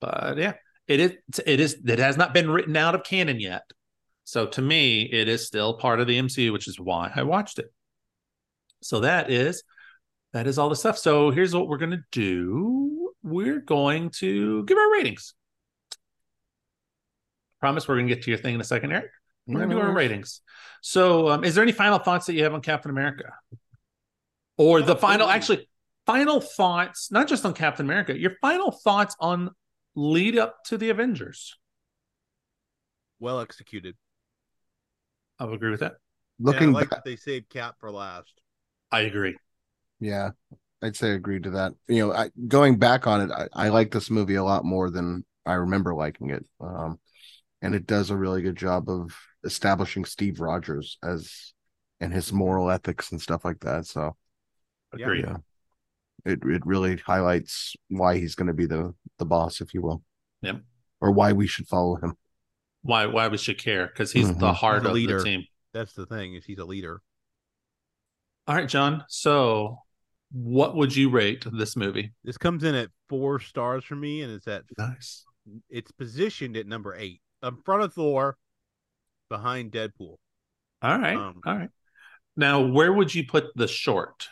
But 0.00 0.38
yeah, 0.38 0.54
it 0.86 1.00
is 1.00 1.12
it 1.46 1.60
is 1.60 1.76
it 1.86 1.98
has 1.98 2.16
not 2.16 2.34
been 2.34 2.50
written 2.50 2.76
out 2.76 2.94
of 2.94 3.04
canon 3.04 3.40
yet. 3.40 3.62
So 4.24 4.46
to 4.46 4.62
me, 4.62 5.02
it 5.02 5.28
is 5.28 5.46
still 5.46 5.74
part 5.74 6.00
of 6.00 6.06
the 6.06 6.18
MCU, 6.18 6.52
which 6.52 6.68
is 6.68 6.78
why 6.78 7.10
I 7.14 7.22
watched 7.22 7.58
it. 7.58 7.72
So 8.82 9.00
that 9.00 9.30
is 9.30 9.62
that 10.32 10.46
is 10.46 10.58
all 10.58 10.68
the 10.68 10.76
stuff. 10.76 10.98
So 10.98 11.30
here's 11.30 11.54
what 11.54 11.68
we're 11.68 11.78
gonna 11.78 12.04
do. 12.12 13.12
We're 13.22 13.60
going 13.60 14.10
to 14.18 14.64
give 14.64 14.78
our 14.78 14.92
ratings. 14.92 15.34
Promise 17.60 17.86
we're 17.86 17.96
gonna 17.96 18.08
get 18.08 18.22
to 18.22 18.30
your 18.30 18.38
thing 18.38 18.54
in 18.54 18.60
a 18.60 18.64
second, 18.64 18.92
Eric. 18.92 19.10
We're 19.46 19.60
gonna 19.60 19.74
do 19.74 19.80
our 19.80 19.92
ratings. 19.92 20.40
So 20.80 21.28
um, 21.28 21.44
is 21.44 21.54
there 21.54 21.62
any 21.62 21.72
final 21.72 21.98
thoughts 21.98 22.26
that 22.26 22.34
you 22.34 22.44
have 22.44 22.54
on 22.54 22.62
Captain 22.62 22.90
America? 22.90 23.32
Or 24.56 24.82
the 24.82 24.96
final 24.96 25.28
actually 25.28 25.68
final 26.06 26.40
thoughts, 26.40 27.10
not 27.10 27.28
just 27.28 27.44
on 27.44 27.54
Captain 27.54 27.86
America, 27.86 28.18
your 28.18 28.32
final 28.40 28.70
thoughts 28.70 29.16
on 29.20 29.50
lead 29.94 30.38
up 30.38 30.64
to 30.64 30.76
the 30.78 30.90
Avengers. 30.90 31.56
Well 33.20 33.40
executed. 33.40 33.96
I 35.38 35.44
would 35.44 35.54
agree 35.54 35.70
with 35.70 35.80
that. 35.80 35.94
Looking 36.38 36.68
and 36.68 36.76
I 36.76 36.80
like 36.80 36.90
back, 36.90 37.04
they 37.04 37.16
saved 37.16 37.48
Cap 37.50 37.76
for 37.80 37.90
last. 37.90 38.40
I 38.90 39.00
agree. 39.00 39.36
yeah, 40.00 40.30
I'd 40.82 40.96
say 40.96 41.10
I 41.10 41.14
agree 41.14 41.40
to 41.40 41.50
that. 41.50 41.74
You 41.88 42.06
know, 42.08 42.12
I, 42.14 42.30
going 42.48 42.78
back 42.78 43.06
on 43.06 43.22
it, 43.22 43.30
I, 43.30 43.66
I 43.66 43.68
like 43.68 43.90
this 43.90 44.10
movie 44.10 44.36
a 44.36 44.44
lot 44.44 44.64
more 44.64 44.90
than 44.90 45.24
I 45.44 45.54
remember 45.54 45.94
liking 45.94 46.30
it. 46.30 46.46
Um, 46.60 46.98
and 47.62 47.74
it 47.74 47.86
does 47.86 48.10
a 48.10 48.16
really 48.16 48.42
good 48.42 48.56
job 48.56 48.88
of 48.88 49.16
establishing 49.44 50.04
Steve 50.04 50.40
Rogers 50.40 50.98
as 51.02 51.52
and 52.00 52.12
his 52.12 52.32
moral 52.32 52.70
ethics 52.70 53.12
and 53.12 53.20
stuff 53.20 53.44
like 53.44 53.60
that. 53.60 53.86
So 53.86 54.16
Yeah. 54.94 55.06
Agreed. 55.06 55.24
yeah, 55.24 55.36
it 56.24 56.40
it 56.44 56.64
really 56.66 56.96
highlights 56.96 57.74
why 57.88 58.18
he's 58.18 58.34
going 58.34 58.46
to 58.48 58.54
be 58.54 58.66
the 58.66 58.94
the 59.18 59.24
boss, 59.26 59.60
if 59.60 59.74
you 59.74 59.82
will. 59.82 60.02
Yep. 60.42 60.62
Or 61.00 61.10
why 61.12 61.32
we 61.32 61.46
should 61.46 61.66
follow 61.68 61.96
him. 61.96 62.14
Why 62.82 63.06
why 63.06 63.28
we 63.28 63.36
should 63.38 63.58
care 63.58 63.86
because 63.86 64.12
he's 64.12 64.28
the 64.28 64.52
Mhm. 64.52 64.54
heart 64.54 64.78
He's 64.82 64.86
a 64.86 64.88
of 64.88 64.94
leader. 64.94 65.18
the 65.18 65.24
team. 65.24 65.44
That's 65.72 65.92
the 65.92 66.06
thing 66.06 66.34
is 66.34 66.44
he's 66.44 66.58
a 66.58 66.64
leader. 66.64 67.02
All 68.46 68.54
right, 68.54 68.68
John. 68.68 69.04
So 69.08 69.78
what 70.32 70.76
would 70.76 70.94
you 70.96 71.10
rate 71.10 71.44
this 71.52 71.76
movie? 71.76 72.12
This 72.24 72.38
comes 72.38 72.64
in 72.64 72.74
at 72.74 72.88
four 73.08 73.38
stars 73.40 73.84
for 73.84 73.96
me, 73.96 74.22
and 74.22 74.32
it's 74.32 74.48
at 74.48 74.64
Nice. 74.78 75.24
it's 75.68 75.90
positioned 75.92 76.56
at 76.56 76.66
number 76.66 76.94
eight. 76.94 77.20
in 77.42 77.56
front 77.64 77.82
of 77.82 77.94
Thor, 77.94 78.36
behind 79.30 79.72
Deadpool. 79.72 80.16
All 80.82 80.98
right. 80.98 81.16
Um, 81.16 81.40
All 81.46 81.56
right. 81.56 81.70
Now, 82.36 82.60
where 82.66 82.92
would 82.92 83.14
you 83.14 83.26
put 83.26 83.46
the 83.56 83.66
short? 83.68 84.28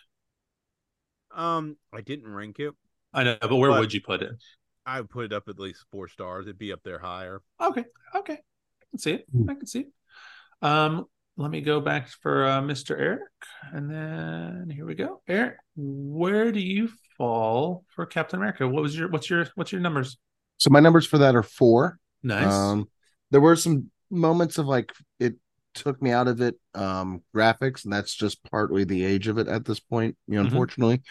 Um, 1.38 1.76
I 1.94 2.00
didn't 2.00 2.28
rank 2.32 2.58
it. 2.58 2.74
I 3.14 3.24
know, 3.24 3.36
but 3.40 3.56
where 3.56 3.70
But- 3.70 3.80
would 3.80 3.94
you 3.94 4.00
put 4.02 4.22
it? 4.22 4.32
I 4.84 5.00
would 5.00 5.10
put 5.10 5.26
it 5.26 5.32
up 5.32 5.48
at 5.48 5.58
least 5.58 5.84
four 5.92 6.08
stars. 6.08 6.46
It'd 6.46 6.58
be 6.58 6.72
up 6.72 6.82
there 6.82 6.98
higher. 6.98 7.42
Okay. 7.60 7.84
Okay. 8.14 8.32
I 8.34 8.84
can 8.90 8.98
see 8.98 9.12
it. 9.12 9.26
Hmm. 9.30 9.50
I 9.50 9.54
can 9.54 9.66
see 9.66 9.80
it. 9.80 9.86
Um, 10.62 11.04
let 11.36 11.50
me 11.50 11.60
go 11.60 11.80
back 11.80 12.08
for 12.08 12.46
uh, 12.46 12.60
Mr. 12.62 12.98
Eric, 12.98 13.20
and 13.72 13.88
then 13.88 14.70
here 14.74 14.84
we 14.86 14.94
go. 14.94 15.22
Eric, 15.28 15.56
where 15.76 16.50
do 16.50 16.58
you 16.58 16.88
fall 17.16 17.84
for 17.94 18.06
Captain 18.06 18.38
America? 18.40 18.66
What 18.66 18.82
was 18.82 18.98
your 18.98 19.08
what's 19.08 19.30
your 19.30 19.46
what's 19.54 19.70
your 19.70 19.80
numbers? 19.80 20.16
So 20.56 20.70
my 20.70 20.80
numbers 20.80 21.06
for 21.06 21.18
that 21.18 21.36
are 21.36 21.44
four. 21.44 22.00
Nice. 22.24 22.52
Um, 22.52 22.88
there 23.30 23.40
were 23.40 23.54
some 23.56 23.90
moments 24.10 24.58
of 24.58 24.66
like 24.66 24.90
it 25.20 25.34
took 25.74 26.00
me 26.02 26.10
out 26.10 26.26
of 26.26 26.40
it. 26.40 26.56
Um, 26.74 27.22
graphics, 27.36 27.84
and 27.84 27.92
that's 27.92 28.14
just 28.14 28.42
partly 28.50 28.82
the 28.84 29.04
age 29.04 29.28
of 29.28 29.38
it 29.38 29.46
at 29.46 29.64
this 29.64 29.78
point. 29.78 30.16
You 30.26 30.36
know, 30.36 30.42
Mhm. 30.42 30.46
unfortunately. 30.46 31.02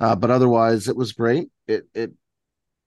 Uh, 0.00 0.16
but 0.16 0.30
otherwise, 0.30 0.88
it 0.88 0.96
was 0.96 1.12
great. 1.12 1.50
It 1.68 1.86
it 1.94 2.12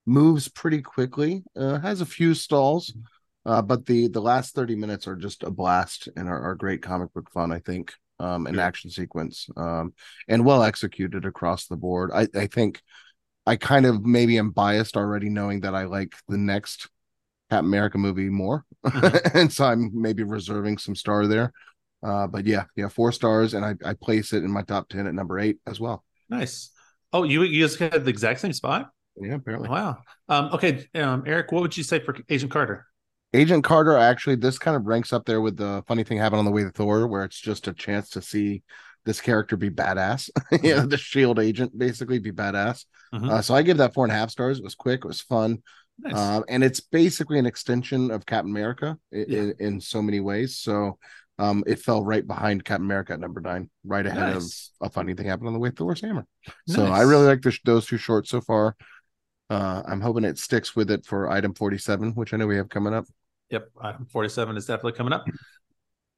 moves 0.06 0.48
pretty 0.48 0.82
quickly. 0.82 1.44
Uh, 1.56 1.78
has 1.78 2.00
a 2.00 2.06
few 2.06 2.34
stalls, 2.34 2.94
uh, 3.46 3.62
but 3.62 3.86
the 3.86 4.08
the 4.08 4.20
last 4.20 4.54
thirty 4.54 4.74
minutes 4.74 5.06
are 5.06 5.16
just 5.16 5.42
a 5.42 5.50
blast 5.50 6.08
and 6.16 6.28
are, 6.28 6.42
are 6.42 6.54
great 6.54 6.82
comic 6.82 7.12
book 7.14 7.30
fun. 7.30 7.52
I 7.52 7.60
think. 7.60 7.92
Um, 8.20 8.46
an 8.46 8.60
action 8.60 8.90
sequence. 8.90 9.48
Um, 9.56 9.92
and 10.28 10.44
well 10.44 10.62
executed 10.62 11.24
across 11.24 11.66
the 11.66 11.76
board. 11.76 12.10
I 12.14 12.28
I 12.34 12.46
think. 12.46 12.80
I 13.46 13.56
kind 13.56 13.86
of 13.86 14.04
maybe 14.04 14.38
am 14.38 14.50
biased 14.50 14.96
already 14.96 15.28
knowing 15.28 15.60
that 15.60 15.74
I 15.74 15.84
like 15.84 16.14
the 16.28 16.38
next 16.38 16.88
Captain 17.50 17.66
America 17.66 17.98
movie 17.98 18.30
more. 18.30 18.64
Mhm. 18.86 19.34
and 19.34 19.52
so 19.52 19.64
I'm 19.64 19.90
maybe 19.94 20.22
reserving 20.22 20.78
some 20.78 20.94
star 20.94 21.26
there. 21.26 21.52
Uh, 22.02 22.26
but 22.26 22.46
yeah, 22.46 22.64
yeah, 22.76 22.88
four 22.88 23.12
stars, 23.12 23.54
and 23.54 23.64
I, 23.64 23.74
I 23.84 23.94
place 23.94 24.32
it 24.32 24.44
in 24.44 24.50
my 24.50 24.62
top 24.62 24.88
ten 24.88 25.06
at 25.06 25.14
number 25.14 25.38
eight 25.38 25.58
as 25.66 25.80
well. 25.80 26.04
nice. 26.28 26.70
Oh, 27.14 27.22
you 27.22 27.44
you 27.44 27.62
guys 27.62 27.76
had 27.76 28.04
the 28.04 28.10
exact 28.10 28.40
same 28.40 28.52
spot. 28.52 28.90
Yeah, 29.16 29.34
apparently. 29.36 29.68
Wow. 29.68 29.98
Um, 30.28 30.46
okay, 30.52 30.86
um, 30.96 31.22
Eric, 31.26 31.52
what 31.52 31.62
would 31.62 31.76
you 31.76 31.84
say 31.84 32.00
for 32.00 32.16
Agent 32.28 32.50
Carter? 32.50 32.86
Agent 33.32 33.62
Carter 33.64 33.96
actually 33.96 34.36
this 34.36 34.58
kind 34.58 34.76
of 34.76 34.84
ranks 34.86 35.12
up 35.12 35.24
there 35.24 35.40
with 35.40 35.56
the 35.56 35.84
funny 35.86 36.02
thing 36.02 36.18
happened 36.18 36.40
on 36.40 36.44
the 36.44 36.50
way 36.50 36.64
to 36.64 36.70
Thor, 36.70 37.06
where 37.06 37.22
it's 37.24 37.40
just 37.40 37.68
a 37.68 37.72
chance 37.72 38.10
to 38.10 38.20
see 38.22 38.62
this 39.04 39.20
character 39.20 39.56
be 39.56 39.70
badass. 39.70 40.28
yeah, 40.62 40.84
the 40.86 40.96
shield 40.98 41.38
agent 41.38 41.76
basically 41.78 42.18
be 42.18 42.32
badass. 42.32 42.84
Mhm. 43.14 43.30
Uh, 43.30 43.42
so 43.42 43.54
I 43.54 43.62
give 43.62 43.76
that 43.76 43.94
four 43.94 44.04
and 44.04 44.12
a 44.12 44.16
half 44.16 44.30
stars. 44.30 44.58
It 44.58 44.64
was 44.64 44.74
quick, 44.74 45.04
it 45.04 45.08
was 45.08 45.20
fun. 45.20 45.62
Nice. 46.00 46.16
um, 46.16 46.44
and 46.48 46.64
it's 46.64 46.80
basically 46.80 47.38
an 47.38 47.46
extension 47.46 48.10
of 48.10 48.26
Captain 48.26 48.50
America 48.50 48.98
in, 49.12 49.24
Yeah. 49.28 49.38
in, 49.40 49.54
in 49.60 49.80
so 49.80 50.02
many 50.02 50.18
ways. 50.18 50.58
So 50.58 50.98
um, 51.38 51.64
it 51.66 51.80
fell 51.80 52.04
right 52.04 52.26
behind 52.26 52.64
Captain 52.64 52.84
America 52.84 53.12
at 53.12 53.20
number 53.20 53.40
nine, 53.40 53.68
right 53.84 54.06
ahead 54.06 54.34
Nice. 54.34 54.70
of 54.80 54.88
a 54.88 54.90
funny 54.90 55.14
thing 55.14 55.26
happened 55.26 55.48
on 55.48 55.54
the 55.54 55.58
way 55.58 55.70
to 55.70 55.74
Thor's 55.74 56.00
hammer. 56.00 56.26
So 56.68 56.86
I 56.86 57.00
really 57.02 57.26
like 57.26 57.42
the, 57.42 57.56
those 57.64 57.86
two 57.86 57.96
shorts 57.96 58.30
so 58.30 58.40
far. 58.40 58.76
Uh, 59.50 59.82
I'm 59.86 60.00
hoping 60.00 60.24
it 60.24 60.38
sticks 60.38 60.74
with 60.74 60.90
it 60.90 61.04
for 61.04 61.30
item 61.30 61.54
47, 61.54 62.12
which 62.12 62.32
I 62.32 62.36
know 62.36 62.46
we 62.46 62.56
have 62.56 62.68
coming 62.68 62.94
up. 62.94 63.04
Yep, 63.50 63.68
item 63.80 64.06
47 64.06 64.56
is 64.56 64.66
definitely 64.66 64.92
coming 64.92 65.12
up. 65.12 65.26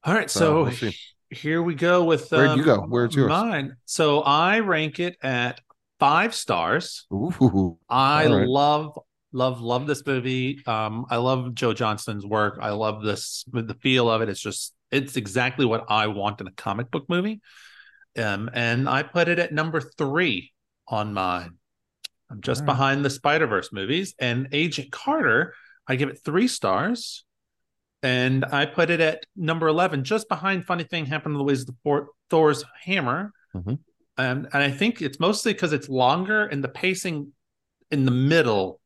All 0.04 0.14
right, 0.14 0.30
So, 0.30 0.70
so, 0.70 0.80
we'll 0.82 0.92
here 1.30 1.62
we 1.62 1.74
go 1.74 2.04
with 2.04 2.30
Where'd 2.30 2.50
um, 2.50 2.58
you 2.58 2.64
go? 2.64 2.82
Where's 2.88 3.14
yours? 3.14 3.28
Mine. 3.28 3.76
So 3.84 4.20
I 4.20 4.60
rank 4.60 5.00
it 5.00 5.16
at 5.22 5.60
five 5.98 6.34
stars. 6.34 7.06
Ooh, 7.12 7.78
I 7.88 8.26
right. 8.28 8.46
love, 8.46 8.98
love, 9.32 9.60
love 9.60 9.86
this 9.86 10.06
movie. 10.06 10.62
Um, 10.66 11.06
I 11.10 11.16
love 11.16 11.54
Joe 11.54 11.72
Johnston's 11.72 12.24
work. 12.24 12.58
I 12.60 12.70
love 12.70 13.02
this 13.02 13.44
the 13.52 13.74
feel 13.74 14.08
of 14.08 14.22
it. 14.22 14.28
It's 14.28 14.40
just 14.40 14.72
it's 14.90 15.16
exactly 15.16 15.66
what 15.66 15.86
I 15.88 16.06
want 16.08 16.40
in 16.40 16.46
a 16.46 16.52
comic 16.52 16.90
book 16.90 17.06
movie. 17.08 17.40
Um, 18.18 18.48
and 18.52 18.88
I 18.88 19.02
put 19.02 19.28
it 19.28 19.38
at 19.38 19.52
number 19.52 19.80
three 19.80 20.52
on 20.88 21.12
mine. 21.12 21.58
I'm 22.30 22.40
just 22.40 22.60
right. 22.60 22.66
behind 22.66 23.04
the 23.04 23.10
Spider 23.10 23.46
Verse 23.46 23.72
movies 23.72 24.14
and 24.18 24.48
Agent 24.52 24.90
Carter. 24.90 25.54
I 25.86 25.96
give 25.96 26.08
it 26.08 26.20
three 26.24 26.48
stars, 26.48 27.24
and 28.02 28.44
I 28.44 28.66
put 28.66 28.90
it 28.90 29.00
at 29.00 29.26
number 29.36 29.68
eleven, 29.68 30.02
just 30.02 30.28
behind 30.28 30.64
Funny 30.64 30.84
Thing 30.84 31.06
Happened 31.06 31.34
in 31.34 31.38
the 31.38 31.44
Ways 31.44 31.60
of 31.60 31.66
the 31.68 31.76
Thor- 31.84 32.08
Thor's 32.30 32.64
Hammer. 32.82 33.32
Mhm. 33.54 33.78
Um, 34.18 34.48
and 34.52 34.62
I 34.62 34.70
think 34.70 35.02
it's 35.02 35.20
mostly 35.20 35.52
because 35.52 35.72
it's 35.72 35.88
longer 35.88 36.46
and 36.46 36.64
the 36.64 36.68
pacing 36.68 37.32
in 37.90 38.04
the 38.04 38.10
middle 38.10 38.80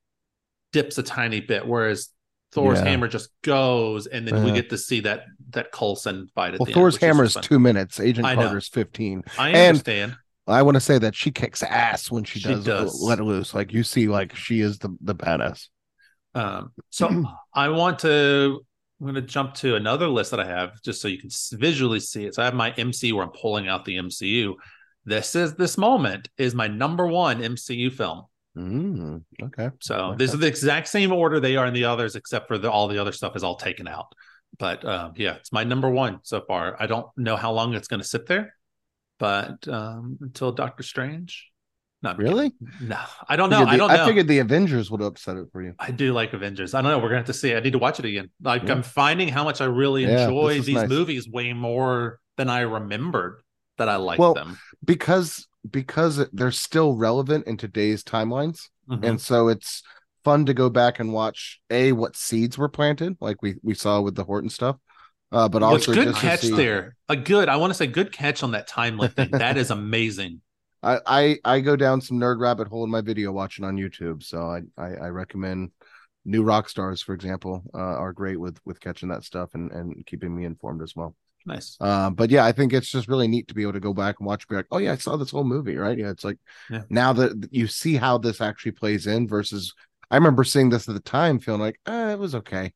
dips 0.73 0.99
a 0.99 1.03
tiny 1.03 1.41
bit, 1.41 1.67
whereas 1.67 2.11
Thor's 2.53 2.81
Yeah. 2.81 2.87
Hammer 2.89 3.09
just 3.09 3.31
goes, 3.43 4.07
and 4.07 4.27
then 4.27 4.45
we 4.45 4.53
get 4.53 4.71
to 4.71 4.79
see 4.79 5.01
that 5.01 5.25
that 5.53 5.73
Coulson 5.73 6.29
fight 6.35 6.55
at 6.55 6.61
well, 6.61 6.67
the 6.67 6.73
Thor's 6.73 6.95
end. 6.97 7.03
hammer 7.03 7.25
is 7.25 7.35
two 7.35 7.59
minutes. 7.59 8.01
Agent. 8.01 8.27
Carter's 8.27 8.69
15. 8.69 9.23
I 9.39 9.49
and- 9.49 9.57
understand. 9.57 10.17
I 10.47 10.63
want 10.63 10.75
to 10.75 10.81
say 10.81 10.99
that 10.99 11.15
she 11.15 11.31
kicks 11.31 11.63
ass 11.63 12.11
when 12.11 12.25
she, 12.25 12.41
She 12.41 12.49
does, 12.49 12.65
does. 12.65 13.03
let 13.03 13.21
it 13.21 13.25
loose. 13.25 13.55
Like 13.55 13.73
you 13.73 13.85
see, 13.85 14.09
like 14.09 14.35
she 14.35 14.61
is 14.61 14.79
the 14.79 14.97
the 15.01 15.15
badass. 15.15 15.69
Um, 16.35 16.73
so 16.91 17.25
I 17.55 17.69
want 17.69 18.01
to. 18.01 18.61
I'm 19.01 19.07
going 19.07 19.15
to 19.15 19.23
jump 19.23 19.55
to 19.55 19.77
another 19.77 20.09
list 20.09 20.31
that 20.33 20.41
I 20.41 20.45
have 20.47 20.73
just 20.83 21.01
so 21.01 21.09
you 21.09 21.19
can 21.19 21.31
visually 21.53 22.01
see 22.01 22.27
it. 22.27 22.35
So 22.35 22.43
I 22.43 22.45
have 22.45 22.55
my 22.55 22.71
MC 22.73 23.13
where 23.13 23.25
I'm 23.25 23.31
pulling 23.31 23.67
out 23.67 23.87
the 23.87 23.97
MCU. 23.97 24.55
This 25.07 25.35
is 25.35 25.55
this 25.55 25.79
moment 25.79 26.29
is 26.37 26.55
my 26.55 26.67
number 26.69 27.07
one 27.07 27.41
MCU 27.41 27.91
film. 27.93 28.25
Mm, 28.59 29.23
okay. 29.43 29.71
So 29.81 30.15
this 30.19 30.35
is 30.35 30.41
the 30.41 30.47
exact 30.47 30.89
same 30.89 31.13
order 31.13 31.41
they 31.41 31.57
are 31.57 31.67
in 31.67 31.73
the 31.73 31.85
others, 31.85 32.17
except 32.17 32.49
for 32.49 32.59
the, 32.59 32.71
all 32.71 32.89
the 32.89 32.99
other 32.99 33.13
stuff 33.13 33.37
is 33.37 33.45
all 33.45 33.57
taken 33.57 33.89
out. 33.89 34.13
But 34.59 34.85
um, 34.85 35.13
yeah, 35.17 35.35
it's 35.37 35.53
my 35.53 35.65
number 35.65 35.89
one 35.89 36.21
so 36.23 36.41
far. 36.47 36.77
I 36.79 36.87
don't 36.87 37.07
know 37.17 37.37
how 37.37 37.53
long 37.53 37.75
it's 37.75 37.89
going 37.89 38.01
to 38.01 38.07
sit 38.07 38.27
there, 38.27 38.55
but 39.19 39.67
um, 39.69 40.19
until 40.21 40.53
Doctor 40.53 40.83
Strange. 40.83 41.47
Not 42.03 42.17
Really? 42.17 42.53
No, 42.81 42.99
I 43.29 43.37
don't 43.37 43.51
know. 43.51 43.63
I 43.67 43.73
the- 43.73 43.77
don't 43.77 43.91
I 43.91 44.07
figured 44.07 44.27
the 44.27 44.39
Avengers 44.39 44.91
would 44.91 45.03
upset 45.03 45.37
it 45.37 45.49
for 45.53 45.63
you. 45.63 45.75
I 45.79 45.91
do 45.91 46.15
like 46.15 46.33
Avengers. 46.33 46.73
I 46.73 46.81
don't 46.81 46.91
know. 46.93 46.97
We're 46.99 47.09
gonna 47.11 47.19
have 47.19 47.27
to 47.27 47.35
see. 47.35 47.55
I 47.55 47.61
need 47.61 47.73
to 47.75 47.79
watch 47.79 47.99
it 47.99 48.07
again. 48.07 48.31
Like 48.43 48.63
Yeah. 48.63 48.73
I'm 48.73 48.83
finding 48.83 49.29
how 49.29 49.45
much 49.45 49.61
I 49.61 49.67
really 49.67 50.05
Yeah, 50.07 50.25
enjoy 50.25 50.63
these 50.63 50.77
nice. 50.77 50.89
movies 50.89 51.29
way 51.29 51.53
more 51.53 52.19
than 52.39 52.49
I 52.49 52.61
remembered 52.61 53.43
that 53.77 53.91
I 53.91 53.97
like 53.97 54.19
Well, 54.19 54.33
them. 54.33 54.59
because 54.83 55.47
because 55.71 56.27
they're 56.33 56.51
still 56.53 56.97
relevant 56.97 57.47
in 57.47 57.59
today's 57.59 58.03
timelines 58.03 58.71
Mhm. 58.89 59.05
and 59.05 59.21
so 59.21 59.49
it's 59.49 59.83
fun 60.25 60.47
to 60.47 60.55
go 60.55 60.69
back 60.69 61.01
and 61.01 61.13
watch 61.13 61.61
a 61.71 61.93
what 61.93 62.17
seeds 62.17 62.59
were 62.59 62.69
planted 62.69 63.17
like 63.21 63.43
we 63.43 63.57
we 63.63 63.75
saw 63.75 64.01
with 64.01 64.15
the 64.15 64.25
horton 64.25 64.51
stuff 64.51 64.77
uh 65.33 65.49
but 65.49 65.63
also 65.63 65.93
good 65.93 66.09
just 66.09 66.21
catch 66.21 66.41
see- 66.41 66.55
there. 66.55 66.97
A 67.09 67.17
good. 67.17 67.49
I 67.49 67.57
want 67.57 67.71
to 67.71 67.75
say 67.75 67.87
good 67.87 68.13
catch 68.13 68.43
on 68.43 68.53
that 68.53 68.69
timeline 68.69 69.13
thing. 69.13 69.31
That 69.33 69.57
is 69.57 69.71
amazing. 69.71 70.41
I, 70.83 70.99
I 71.07 71.39
i 71.45 71.61
go 71.61 71.77
down 71.77 72.01
some 72.01 72.19
nerd 72.19 72.41
rabbit 72.41 72.67
hole 72.67 72.85
in 72.85 72.91
my 72.91 73.03
video 73.03 73.33
watching 73.33 73.67
on 73.67 73.77
youtube 73.77 74.23
so 74.23 74.41
i 74.41 74.61
i, 74.79 74.95
I 74.95 75.09
recommend 75.09 75.73
New 76.25 76.43
Rockstars 76.43 77.05
for 77.05 77.15
example 77.15 77.63
uh, 77.75 77.79
are 77.79 78.13
great 78.13 78.41
with 78.41 78.59
with 78.65 78.81
catching 78.81 79.11
that 79.11 79.25
stuff 79.25 79.51
and 79.55 79.71
and 79.73 80.07
keeping 80.07 80.35
me 80.35 80.47
informed 80.47 80.83
as 80.83 80.97
well 80.97 81.15
Nice. 81.47 81.77
Uh, 81.81 82.11
but 82.11 82.31
yeah, 82.31 82.45
I 82.45 82.53
think 82.53 82.73
it's 82.73 82.91
just 82.91 83.09
really 83.09 83.29
neat 83.29 83.49
to 83.49 83.55
be 83.55 83.63
able 83.63 83.73
to 83.73 83.81
go 83.81 83.95
back 83.95 84.17
and 84.21 84.27
watch. 84.27 84.47
Be 84.47 84.57
like, 84.57 84.67
oh 84.71 84.79
yeah, 84.79 84.93
I 84.93 84.97
saw 84.97 85.17
this 85.17 85.31
whole 85.31 85.45
movie, 85.45 85.77
right? 85.77 85.97
Yeah, 85.97 86.11
it's 86.11 86.25
like 86.25 86.39
Yeah. 86.71 86.83
now 86.91 87.13
that 87.15 87.49
you 87.51 87.67
see 87.67 87.97
how 87.97 88.19
this 88.19 88.41
actually 88.41 88.73
plays 88.73 89.07
in 89.07 89.27
versus. 89.27 89.75
I 90.11 90.17
remember 90.17 90.45
seeing 90.45 90.71
this 90.71 90.89
at 90.89 90.95
the 90.95 91.01
time, 91.01 91.39
feeling 91.39 91.61
like, 91.61 91.79
eh, 91.87 92.13
it 92.13 92.19
was 92.19 92.35
okay. 92.35 92.73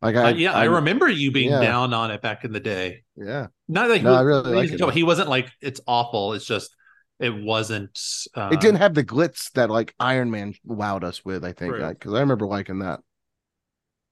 Like 0.00 0.16
I, 0.16 0.30
Uh, 0.30 0.34
yeah, 0.34 0.52
I, 0.52 0.64
remember 0.64 1.08
you 1.08 1.30
being 1.30 1.50
yeah. 1.50 1.60
down 1.60 1.94
on 1.94 2.10
it 2.10 2.20
back 2.22 2.44
in 2.44 2.52
the 2.52 2.58
day. 2.60 3.04
Yeah, 3.16 3.46
Not 3.68 3.88
like 3.88 4.02
No, 4.02 4.10
he, 4.12 4.16
I 4.16 4.20
really 4.22 4.54
like 4.54 4.70
it. 4.72 4.90
he 4.94 5.04
wasn't 5.04 5.28
like 5.28 5.48
it's 5.60 5.80
awful. 5.86 6.32
It's 6.32 6.44
just 6.44 6.74
it 7.20 7.30
wasn't. 7.32 7.96
Uh, 8.34 8.50
it 8.52 8.60
didn't 8.60 8.78
have 8.78 8.94
the 8.94 9.04
glitz 9.04 9.52
that 9.52 9.70
like 9.70 9.94
Iron 10.00 10.30
Man 10.30 10.54
wowed 10.66 11.04
us 11.04 11.24
with. 11.24 11.44
I 11.44 11.52
think 11.52 11.76
because 11.76 12.14
I 12.14 12.20
remember 12.20 12.46
liking 12.46 12.80
that. 12.80 12.98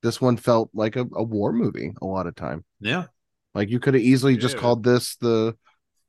This 0.02 0.20
one 0.20 0.36
felt 0.36 0.70
like 0.72 0.94
a, 0.96 1.06
a 1.12 1.22
war 1.24 1.52
movie 1.52 1.92
a 2.00 2.06
lot 2.06 2.26
of 2.28 2.36
time. 2.36 2.64
Yeah. 2.78 3.06
Like 3.52 3.68
you 3.68 3.80
could 3.80 3.94
have 3.94 4.02
easily 4.02 4.36
just 4.36 4.56
called 4.56 4.84
this 4.84 5.16
the, 5.16 5.56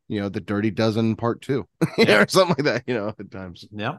you 0.07 0.21
know, 0.21 0.29
the 0.29 0.39
Dirty 0.39 0.69
Dozen 0.69 1.15
Part 1.15 1.41
Two, 1.41 1.67
Yeah. 1.97 2.21
or 2.21 2.27
something 2.27 2.55
like 2.63 2.65
that. 2.65 2.83
You 2.85 2.93
know, 2.93 3.07
at 3.19 3.31
times 3.31 3.65
Yeah. 3.71 3.97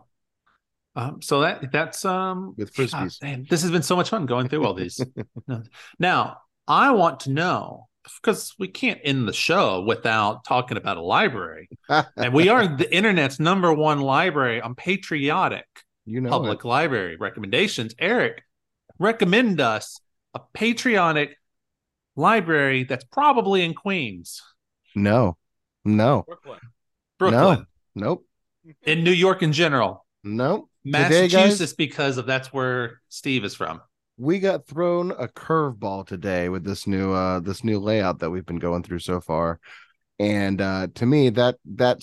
Um, 0.94 1.22
so 1.22 1.40
that 1.40 1.72
that's 1.72 2.04
um 2.04 2.54
with 2.56 2.74
God, 2.76 2.88
frisbees. 2.88 3.22
man, 3.22 3.46
this 3.48 3.62
has 3.62 3.70
been 3.70 3.82
so 3.82 3.96
much 3.96 4.10
fun 4.10 4.26
going 4.26 4.48
through 4.48 4.64
all 4.64 4.74
these. 4.74 5.00
Now, 5.98 6.38
I 6.68 6.90
want 6.92 7.20
to 7.20 7.30
know 7.30 7.88
because 8.20 8.54
we 8.58 8.68
can't 8.68 9.00
end 9.02 9.26
the 9.26 9.32
show 9.32 9.82
without 9.82 10.44
talking 10.44 10.76
about 10.76 10.96
a 10.96 11.02
library, 11.02 11.68
and 11.88 12.34
we 12.34 12.48
are 12.48 12.66
the 12.66 12.92
internet's 12.94 13.40
number 13.40 13.72
one 13.72 14.00
library 14.00 14.60
on 14.60 14.74
patriotic 14.74 15.66
you 16.04 16.20
know, 16.20 16.30
public 16.30 16.64
library 16.64 17.16
recommendations. 17.16 17.94
Eric, 17.98 18.42
recommend 18.98 19.60
us 19.60 19.98
a 20.34 20.40
patriotic 20.52 21.36
library 22.16 22.84
that's 22.84 23.04
probably 23.04 23.64
in 23.64 23.74
Queens, 23.74 24.42
it. 24.94 24.98
no, 24.98 25.36
no, 25.84 26.24
Brooklyn. 26.26 26.60
Brooklyn, 27.18 27.66
nope, 27.94 28.26
in 28.82 29.04
New 29.04 29.12
York 29.12 29.42
in 29.42 29.52
general, 29.52 30.04
nope. 30.22 30.68
Today, 30.84 31.28
guys- 31.28 31.32
Massachusetts 31.32 31.72
because 31.74 32.18
of 32.18 32.26
that's 32.26 32.52
where 32.52 33.00
Steve 33.08 33.44
is 33.44 33.54
from. 33.54 33.80
we 34.18 34.38
got 34.38 34.66
thrown 34.66 35.10
a 35.12 35.26
curveball 35.28 36.06
today 36.06 36.48
with 36.48 36.64
this 36.64 36.86
new 36.86 37.12
uh 37.12 37.40
this 37.40 37.64
new 37.64 37.78
layout 37.78 38.18
that 38.20 38.30
we've 38.30 38.44
been 38.46 38.58
going 38.58 38.82
through 38.82 38.98
so 38.98 39.20
far. 39.20 39.58
And 40.18 40.60
uh 40.60 40.88
to 40.96 41.06
me 41.06 41.30
that 41.30 41.56
that 41.76 41.98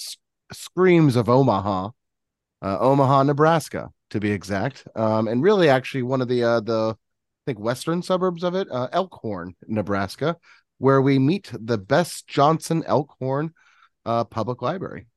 screams 0.52 1.16
of 1.16 1.30
omaha 1.30 1.90
uh, 2.62 2.78
omaha 2.80 3.24
nebraska 3.24 3.90
to 4.10 4.20
be 4.20 4.32
exact. 4.32 4.88
Um 4.96 5.28
and 5.28 5.44
really 5.44 5.70
actually 5.70 6.04
one 6.04 6.22
of 6.22 6.28
the 6.28 6.44
uh 6.44 6.60
the 6.62 6.96
i 6.98 7.42
think 7.46 7.60
western 7.60 8.02
suburbs 8.02 8.44
of 8.44 8.56
it 8.56 8.68
uh 8.72 8.88
elkhorn 8.92 9.56
nebraska 9.68 10.36
where 10.80 11.02
we 11.02 11.20
meet 11.20 11.52
the 11.54 11.78
Bess 11.78 12.24
Johnson 12.24 12.84
elkhorn 12.88 13.54
uh 14.06 14.24
public 14.24 14.62
library 14.62 15.08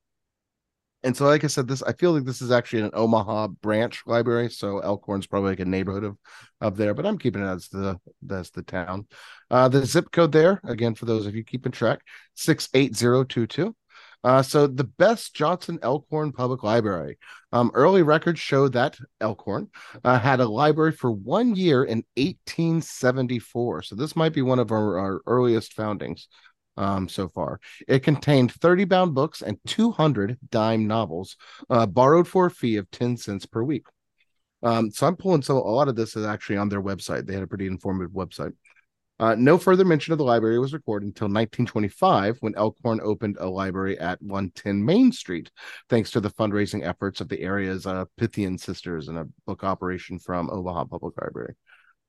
and 1.03 1.15
so 1.15 1.25
like 1.25 1.43
i 1.43 1.47
said 1.47 1.67
this 1.67 1.83
i 1.83 1.93
feel 1.93 2.11
like 2.11 2.25
this 2.25 2.41
is 2.41 2.51
actually 2.51 2.81
an 2.81 2.89
omaha 2.93 3.47
branch 3.47 4.03
library 4.05 4.49
so 4.49 4.79
elkhorn's 4.79 5.27
probably 5.27 5.51
like 5.51 5.59
a 5.59 5.65
neighborhood 5.65 6.03
of 6.03 6.17
of 6.61 6.77
there 6.77 6.93
but 6.93 7.05
i'm 7.05 7.17
keeping 7.17 7.41
it 7.41 7.47
as 7.47 7.67
the 7.69 7.99
as 8.31 8.49
the 8.51 8.63
town 8.63 9.05
uh 9.51 9.67
the 9.67 9.85
zip 9.85 10.11
code 10.11 10.31
there 10.31 10.59
again 10.63 10.95
for 10.95 11.05
those 11.05 11.25
of 11.25 11.35
you 11.35 11.43
keeping 11.43 11.71
track 11.71 11.99
68022 12.35 13.75
uh, 14.23 14.41
so 14.41 14.67
the 14.67 14.85
Bess 14.85 15.29
Johnson 15.29 15.79
Elkhorn 15.81 16.31
Public 16.31 16.63
Library. 16.63 17.17
Um, 17.51 17.71
early 17.73 18.03
records 18.03 18.39
show 18.39 18.69
that 18.69 18.97
Elkhorn 19.19 19.69
uh, 20.03 20.17
had 20.17 20.39
a 20.39 20.47
library 20.47 20.93
for 20.93 21.11
one 21.11 21.55
year 21.55 21.83
in 21.83 22.03
1874. 22.15 23.81
So 23.83 23.95
this 23.95 24.15
might 24.15 24.33
be 24.33 24.41
one 24.41 24.59
of 24.59 24.71
our, 24.71 24.97
our 24.97 25.21
earliest 25.27 25.73
foundings 25.73 26.29
um, 26.77 27.07
so 27.07 27.27
far. 27.27 27.59
It 27.87 27.99
contained 28.03 28.51
30 28.51 28.85
bound 28.85 29.13
books 29.13 29.41
and 29.41 29.57
200 29.67 30.37
dime 30.49 30.87
novels, 30.87 31.37
uh, 31.69 31.85
borrowed 31.85 32.27
for 32.27 32.47
a 32.47 32.51
fee 32.51 32.77
of 32.77 32.89
10 32.91 33.17
cents 33.17 33.45
per 33.45 33.63
week. 33.63 33.85
Um, 34.61 34.91
so 34.91 35.07
I'm 35.07 35.17
pulling 35.17 35.41
so 35.41 35.57
a 35.57 35.59
lot 35.59 35.89
of 35.89 35.95
this 35.95 36.15
is 36.15 36.25
actually 36.25 36.57
on 36.57 36.69
their 36.69 36.81
website. 36.81 37.25
They 37.25 37.33
had 37.33 37.43
a 37.43 37.47
pretty 37.47 37.67
informative 37.67 38.11
website. 38.11 38.53
Uh, 39.19 39.35
no 39.35 39.57
further 39.57 39.85
mention 39.85 40.11
of 40.11 40.17
the 40.17 40.23
library 40.23 40.57
was 40.57 40.73
recorded 40.73 41.05
until 41.05 41.25
1925 41.25 42.37
when 42.39 42.55
Elkhorn 42.55 42.99
opened 43.03 43.37
a 43.39 43.47
library 43.47 43.97
at 43.99 44.21
110 44.21 44.83
Main 44.83 45.11
Street, 45.11 45.51
thanks 45.87 46.11
to 46.11 46.19
the 46.19 46.31
fundraising 46.31 46.85
efforts 46.85 47.21
of 47.21 47.29
the 47.29 47.39
area's 47.39 47.85
uh, 47.85 48.05
Pythian 48.17 48.57
Sisters 48.57 49.09
and 49.09 49.19
a 49.19 49.27
book 49.45 49.63
operation 49.63 50.17
from 50.17 50.49
Omaha 50.49 50.85
Public 50.85 51.13
Library 51.21 51.55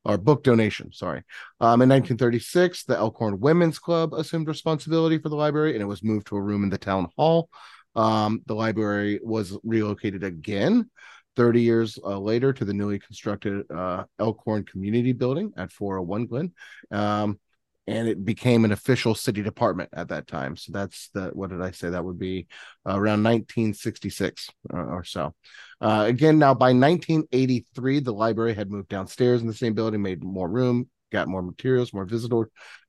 or 0.04 0.18
book 0.18 0.42
donation. 0.42 0.92
Sorry. 0.92 1.22
Um, 1.60 1.82
in 1.82 1.88
1936, 1.88 2.84
the 2.84 2.96
Elkhorn 2.96 3.40
Women's 3.40 3.78
Club 3.78 4.14
assumed 4.14 4.48
responsibility 4.48 5.18
for 5.18 5.28
the 5.28 5.36
library, 5.36 5.72
and 5.72 5.82
it 5.82 5.86
was 5.86 6.02
moved 6.02 6.26
to 6.28 6.36
a 6.36 6.42
room 6.42 6.62
in 6.62 6.70
the 6.70 6.78
town 6.78 7.08
hall. 7.16 7.48
Um, 7.96 8.42
the 8.46 8.54
library 8.54 9.20
was 9.22 9.56
relocated 9.62 10.24
again 10.24 10.90
30 11.36 11.62
years 11.62 11.98
uh, 12.04 12.18
later 12.18 12.52
to 12.52 12.64
the 12.64 12.74
newly 12.74 12.98
constructed 12.98 13.64
uh, 13.70 14.04
Elkhorn 14.18 14.64
Community 14.64 15.12
Building 15.12 15.52
at 15.56 15.72
401 15.72 16.26
Glen. 16.26 16.52
Um, 16.90 17.38
and 17.86 18.08
it 18.08 18.24
became 18.24 18.64
an 18.64 18.72
official 18.72 19.14
city 19.14 19.42
department 19.42 19.90
at 19.92 20.08
that 20.08 20.26
time. 20.26 20.56
So 20.56 20.72
that's 20.72 21.08
the 21.08 21.30
what 21.32 21.50
did 21.50 21.60
I 21.60 21.70
say? 21.70 21.90
That 21.90 22.04
would 22.04 22.18
be 22.18 22.46
uh, 22.86 22.92
around 22.92 23.22
1966 23.22 24.48
uh, 24.72 24.76
or 24.76 25.04
so. 25.04 25.34
Uh, 25.80 26.04
again, 26.08 26.38
now 26.38 26.54
by 26.54 26.72
1983, 26.72 28.00
the 28.00 28.12
library 28.12 28.54
had 28.54 28.70
moved 28.70 28.88
downstairs 28.88 29.42
in 29.42 29.46
the 29.46 29.54
same 29.54 29.74
building, 29.74 30.00
made 30.00 30.24
more 30.24 30.48
room, 30.48 30.88
got 31.12 31.28
more 31.28 31.42
materials, 31.42 31.92
more 31.92 32.06
visitor 32.06 32.48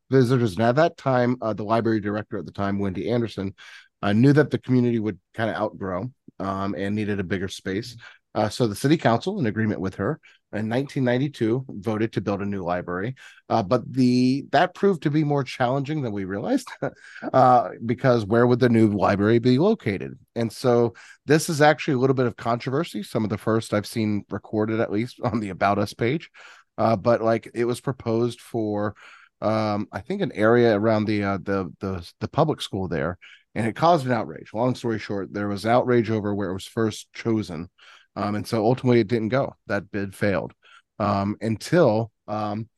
visitors. 0.10 0.54
And 0.54 0.64
at 0.64 0.76
that 0.76 0.98
time, 0.98 1.38
uh, 1.42 1.54
the 1.54 1.64
library 1.64 2.00
director 2.00 2.38
at 2.38 2.46
the 2.46 2.52
time, 2.52 2.80
Wendy 2.80 3.10
Anderson, 3.10 3.54
uh, 4.02 4.14
knew 4.14 4.34
that 4.34 4.52
the 4.52 4.60
community 4.60 5.00
would 5.00 5.20
kind 5.34 5.50
of 5.50 5.56
outgrow 5.56 6.12
um, 6.40 6.76
and 6.78 6.96
needed 6.96 7.20
a 7.20 7.24
bigger 7.24 7.48
space. 7.48 7.98
Uh, 8.36 8.50
so 8.50 8.68
the 8.68 8.76
city 8.76 8.98
council, 8.98 9.40
in 9.40 9.46
agreement 9.46 9.80
with 9.80 9.96
her, 9.96 10.20
in 10.54 10.70
1992 10.70 11.66
voted 11.70 12.14
to 12.14 12.22
build 12.22 12.42
a 12.42 12.46
new 12.46 12.64
library, 12.64 13.16
uh, 13.50 13.64
but 13.64 13.82
the 13.92 14.46
that 14.52 14.74
proved 14.74 15.04
to 15.04 15.10
be 15.10 15.24
more 15.24 15.44
challenging 15.44 16.02
than 16.02 16.14
we 16.14 16.24
realized, 16.24 16.68
uh, 17.34 17.70
because 17.86 18.26
where 18.26 18.48
would 18.48 18.60
the 18.60 18.70
new 18.70 18.88
library 18.90 19.40
be 19.40 19.58
located? 19.58 20.18
And 20.36 20.52
so 20.52 20.94
this 21.26 21.50
is 21.50 21.62
actually 21.62 21.96
a 21.96 21.98
little 21.98 22.14
bit 22.14 22.28
of 22.28 22.38
controversy. 22.38 23.04
Some 23.04 23.24
of 23.24 23.30
the 23.30 23.38
first 23.38 23.74
I've 23.74 23.88
seen 23.88 24.24
recorded, 24.30 24.80
at 24.80 24.92
least 24.92 25.20
on 25.24 25.40
the 25.40 25.50
About 25.50 25.80
Us 25.80 25.94
page, 25.94 26.30
uh, 26.78 26.96
but 26.96 27.22
like 27.22 27.50
it 27.54 27.66
was 27.66 27.82
proposed 27.82 28.40
for, 28.40 28.96
um, 29.42 29.88
I 29.92 30.00
think 30.00 30.22
an 30.22 30.32
area 30.32 30.78
around 30.78 31.06
the 31.06 31.24
uh, 31.24 31.38
the 31.42 31.74
the 31.80 32.10
the 32.22 32.28
public 32.28 32.62
school 32.62 32.88
there, 32.88 33.18
and 33.56 33.68
it 33.68 33.76
caused 33.76 34.06
an 34.06 34.14
outrage. 34.14 34.52
Long 34.54 34.76
story 34.76 35.00
short, 35.00 35.34
there 35.34 35.50
was 35.50 35.66
outrage 35.66 36.10
over 36.10 36.34
where 36.34 36.50
it 36.50 36.54
was 36.54 36.68
first 36.68 37.12
chosen 37.14 37.70
um, 38.16 38.36
and 38.36 38.48
so 38.48 38.66
ultimately 38.66 39.00
it 39.00 39.08
didn't 39.08 39.30
go. 39.30 39.56
That 39.68 39.92
bid 39.92 40.16
failed 40.16 40.54
um, 41.00 41.36
until 41.42 42.12
um, 42.28 42.70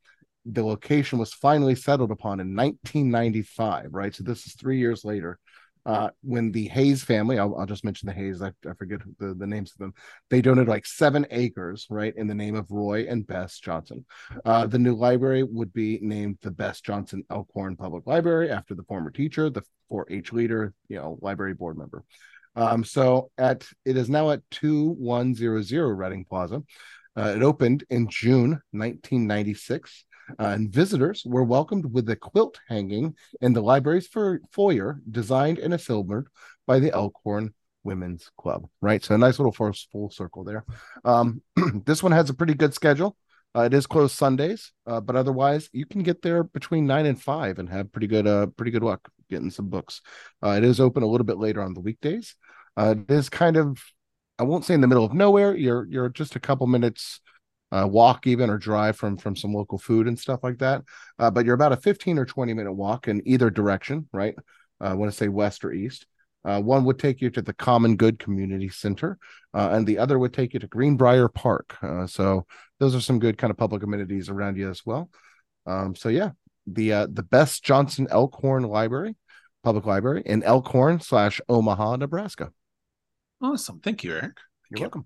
the 0.45 0.63
location 0.63 1.19
was 1.19 1.33
finally 1.33 1.75
settled 1.75 2.11
upon 2.11 2.39
in 2.39 2.55
1995, 2.55 3.89
right? 3.91 4.15
So 4.15 4.23
this 4.23 4.45
is 4.47 4.53
three 4.55 4.79
years 4.79 5.03
later. 5.03 5.39
Uh, 5.85 6.09
when 6.21 6.51
the 6.51 6.67
Hayes 6.67 7.01
family, 7.01 7.39
I'll, 7.39 7.55
I'll 7.55 7.65
just 7.65 7.85
mention 7.85 8.07
the 8.07 8.13
Hayes, 8.13 8.41
I, 8.41 8.51
I 8.69 8.73
forget 8.77 8.99
the, 9.19 9.33
the 9.33 9.47
names 9.47 9.71
of 9.71 9.77
them, 9.77 9.93
they 10.29 10.41
donated 10.41 10.67
like 10.67 10.85
seven 10.85 11.25
acres, 11.31 11.87
right, 11.89 12.13
in 12.17 12.27
the 12.27 12.35
name 12.35 12.55
of 12.55 12.69
Roy 12.69 13.05
and 13.07 13.25
Bess 13.25 13.57
Johnson. 13.59 14.05
Uh, 14.43 14.67
the 14.67 14.79
new 14.79 14.95
library 14.95 15.43
would 15.43 15.71
be 15.71 15.97
named 16.01 16.39
the 16.41 16.51
Bess 16.51 16.81
Johnson 16.81 17.23
Elkhorn 17.29 17.77
Public 17.77 18.05
Library 18.05 18.51
after 18.51 18.75
the 18.75 18.83
former 18.83 19.11
teacher, 19.11 19.49
the 19.49 19.63
4-H 19.89 20.33
leader, 20.33 20.73
you 20.89 20.97
know, 20.97 21.17
library 21.21 21.53
board 21.53 21.77
member. 21.77 22.03
Um, 22.57 22.83
so 22.83 23.29
at 23.37 23.65
it 23.85 23.95
is 23.95 24.09
now 24.09 24.31
at 24.31 24.41
2100 24.51 25.95
Reading 25.95 26.25
Plaza. 26.25 26.63
Uh, 27.15 27.33
it 27.35 27.43
opened 27.43 27.83
in 27.89 28.09
June 28.09 28.59
1996. 28.71 30.05
Uh, 30.39 30.47
and 30.47 30.73
visitors 30.73 31.23
were 31.25 31.43
welcomed 31.43 31.85
with 31.93 32.09
a 32.09 32.15
quilt 32.15 32.59
hanging 32.67 33.15
in 33.39 33.53
the 33.53 33.61
library's 33.61 34.09
foyer, 34.51 34.99
designed 35.09 35.57
and 35.57 35.73
assembled 35.73 36.27
by 36.65 36.79
the 36.79 36.91
Elkhorn 36.91 37.53
Women's 37.83 38.29
Club. 38.37 38.67
Right, 38.81 39.01
so 39.01 39.15
a 39.15 39.17
nice 39.17 39.39
little 39.39 39.53
full, 39.53 39.71
full 39.89 40.09
circle 40.09 40.43
there. 40.43 40.65
Um, 41.05 41.41
this 41.85 42.03
one 42.03 42.11
has 42.11 42.29
a 42.29 42.33
pretty 42.33 42.55
good 42.55 42.73
schedule. 42.73 43.15
Uh, 43.55 43.61
it 43.61 43.73
is 43.73 43.87
closed 43.87 44.15
Sundays, 44.15 44.73
uh, 44.85 44.99
but 44.99 45.15
otherwise 45.15 45.69
you 45.71 45.85
can 45.85 46.03
get 46.03 46.21
there 46.21 46.43
between 46.43 46.85
nine 46.85 47.05
and 47.05 47.21
five 47.21 47.57
and 47.57 47.69
have 47.69 47.91
pretty 47.93 48.07
good, 48.07 48.27
uh, 48.27 48.47
pretty 48.47 48.71
good 48.71 48.83
luck 48.83 49.09
getting 49.29 49.49
some 49.49 49.69
books. 49.69 50.01
Uh, 50.43 50.51
it 50.51 50.63
is 50.63 50.79
open 50.79 51.03
a 51.03 51.07
little 51.07 51.25
bit 51.25 51.37
later 51.37 51.61
on 51.61 51.73
the 51.73 51.79
weekdays. 51.79 52.35
Uh, 52.77 52.95
it 52.97 53.11
is 53.11 53.27
kind 53.27 53.57
of, 53.57 53.83
I 54.37 54.43
won't 54.43 54.63
say 54.63 54.75
in 54.75 54.81
the 54.81 54.87
middle 54.87 55.03
of 55.03 55.13
nowhere. 55.13 55.55
You're 55.55 55.87
you're 55.89 56.09
just 56.09 56.35
a 56.35 56.39
couple 56.39 56.67
minutes 56.67 57.19
uh, 57.71 57.87
walk 57.89 58.27
even 58.27 58.49
or 58.49 58.57
drive 58.57 58.95
from 58.95 59.17
from 59.17 59.35
some 59.35 59.53
local 59.53 59.77
food 59.77 60.07
and 60.07 60.17
stuff 60.17 60.41
like 60.43 60.59
that. 60.59 60.83
Uh, 61.19 61.31
but 61.31 61.45
you're 61.45 61.55
about 61.55 61.73
a 61.73 61.77
15 61.77 62.17
or 62.17 62.25
20 62.25 62.53
minute 62.53 62.73
walk 62.73 63.07
in 63.07 63.21
either 63.25 63.49
direction, 63.49 64.07
right? 64.13 64.35
Uh, 64.79 64.85
I 64.85 64.93
want 64.93 65.11
to 65.11 65.17
say 65.17 65.27
west 65.27 65.65
or 65.65 65.73
east. 65.73 66.05
Uh, 66.45 66.61
one 66.61 66.85
would 66.85 66.99
take 66.99 67.19
you 67.19 67.29
to 67.31 67.41
the 67.41 67.53
Common 67.53 67.97
Good 67.97 68.19
Community 68.19 68.69
Center, 68.69 69.17
uh, 69.53 69.69
and 69.71 69.85
the 69.85 69.97
other 69.97 70.17
would 70.17 70.33
take 70.33 70.53
you 70.53 70.59
to 70.61 70.67
Greenbrier 70.67 71.27
Park. 71.27 71.75
So 72.07 72.45
those 72.79 72.95
are 72.95 73.01
some 73.01 73.19
good 73.19 73.37
kind 73.37 73.51
of 73.51 73.57
public 73.57 73.83
amenities 73.83 74.29
around 74.29 74.55
you 74.55 74.69
as 74.69 74.85
well. 74.85 75.09
Um, 75.65 75.95
so 75.95 76.07
yeah, 76.07 76.31
the 76.67 77.07
the 77.11 77.23
Bess 77.23 77.59
Johnson 77.59 78.07
Elkhorn 78.09 78.63
Library, 78.63 79.17
Public 79.63 79.85
Library 79.85 80.23
in 80.25 80.43
Elkhorn 80.43 81.01
slash 81.01 81.41
Omaha, 81.49 81.97
Nebraska. 81.97 82.53
Awesome. 83.41 83.79
Thank 83.79 84.03
you, 84.03 84.11
Eric. 84.13 84.23
Thank 84.23 84.35
You're 84.71 84.77
you. 84.79 84.83
welcome. 84.83 85.05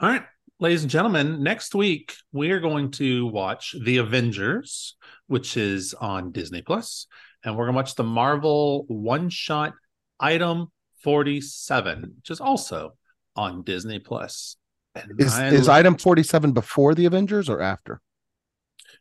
All 0.00 0.08
right, 0.08 0.22
ladies 0.58 0.82
and 0.82 0.90
gentlemen, 0.90 1.42
next 1.42 1.74
week 1.74 2.14
we 2.32 2.50
are 2.50 2.60
going 2.60 2.90
to 2.92 3.26
watch 3.26 3.74
The 3.84 3.98
Avengers, 3.98 4.96
which 5.26 5.56
is 5.56 5.94
on 5.94 6.32
Disney 6.32 6.62
Plus, 6.62 7.06
and 7.44 7.56
we're 7.56 7.64
going 7.66 7.74
to 7.74 7.76
watch 7.76 7.94
the 7.94 8.04
Marvel 8.04 8.84
one 8.88 9.28
shot 9.30 9.74
item 10.18 10.68
47, 11.02 12.14
which 12.16 12.30
is 12.30 12.40
also 12.40 12.94
on 13.36 13.62
Disney 13.62 13.98
Plus. 14.00 14.56
And 14.96 15.20
Is 15.20 15.34
I 15.34 15.48
is 15.48 15.68
lo- 15.68 15.74
item 15.74 15.96
47 15.96 16.52
before 16.52 16.94
the 16.94 17.06
Avengers 17.06 17.48
or 17.48 17.60
after? 17.60 18.00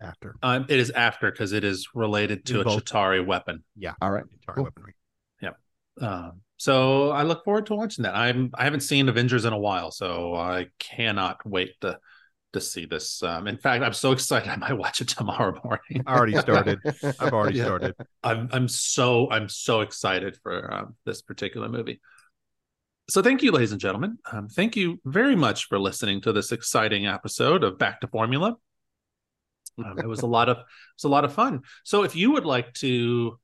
After. 0.02 0.36
um, 0.42 0.66
it 0.70 0.80
is 0.80 0.90
after 0.92 1.32
because 1.32 1.54
it 1.54 1.64
is 1.64 1.88
related 1.94 2.46
to 2.48 2.56
In 2.56 2.62
a 2.62 2.64
both. 2.64 2.84
Chitauri 2.86 3.26
weapon. 3.26 3.64
Yeah. 3.78 3.94
All 4.02 4.12
right. 4.12 4.24
Entire 4.24 4.56
Cool. 4.56 4.64
weaponry. 4.66 4.94
Um, 6.02 6.42
so 6.64 7.10
I 7.10 7.24
look 7.24 7.44
forward 7.44 7.66
to 7.66 7.76
watching 7.76 8.04
that. 8.04 8.16
I'm 8.16 8.50
I 8.54 8.64
haven't 8.64 8.80
seen 8.82 9.10
Avengers 9.10 9.44
in 9.44 9.52
a 9.52 9.58
while, 9.58 9.92
so 9.92 10.34
I 10.34 10.68
cannot 10.80 11.46
wait 11.46 11.72
to 11.82 12.00
to 12.54 12.62
see 12.62 12.86
this. 12.86 13.22
Um, 13.22 13.48
in 13.48 13.58
fact, 13.58 13.84
I'm 13.84 13.92
so 13.92 14.14
excited 14.14 14.48
I 14.56 14.56
might 14.56 14.72
watch 14.78 15.02
it 15.02 15.10
tomorrow 15.10 15.60
morning. 15.66 16.04
I 16.08 16.16
already 16.16 16.36
started. 16.36 16.80
I've 17.20 17.34
already 17.34 17.58
Yeah. 17.58 17.66
started. 17.66 17.96
I'm 18.24 18.48
I'm 18.54 18.68
so 18.70 19.30
I'm 19.30 19.50
so 19.50 19.82
excited 19.82 20.38
for 20.42 20.74
um, 20.74 20.96
this 21.06 21.22
particular 21.22 21.68
movie. 21.68 22.00
So 23.10 23.22
thank 23.22 23.44
you, 23.44 23.52
ladies 23.52 23.74
and 23.74 23.82
gentlemen. 23.82 24.18
Um, 24.32 24.48
thank 24.48 24.78
you 24.78 25.02
very 25.04 25.36
much 25.36 25.66
for 25.66 25.78
listening 25.78 26.22
to 26.22 26.32
this 26.32 26.54
exciting 26.54 27.08
episode 27.08 27.66
of 27.66 27.78
Back 27.78 28.00
to 28.02 28.08
Formula. 28.08 28.56
Um, 29.84 30.00
it 30.00 30.08
was 30.08 30.22
a 30.22 30.28
lot 30.28 30.48
of 30.48 30.58
it 30.58 30.64
was 30.96 31.04
a 31.04 31.10
lot 31.10 31.26
of 31.26 31.34
fun. 31.34 31.62
So 31.84 32.04
if 32.04 32.16
you 32.16 32.32
would 32.32 32.46
like 32.46 32.74
to 32.76 33.38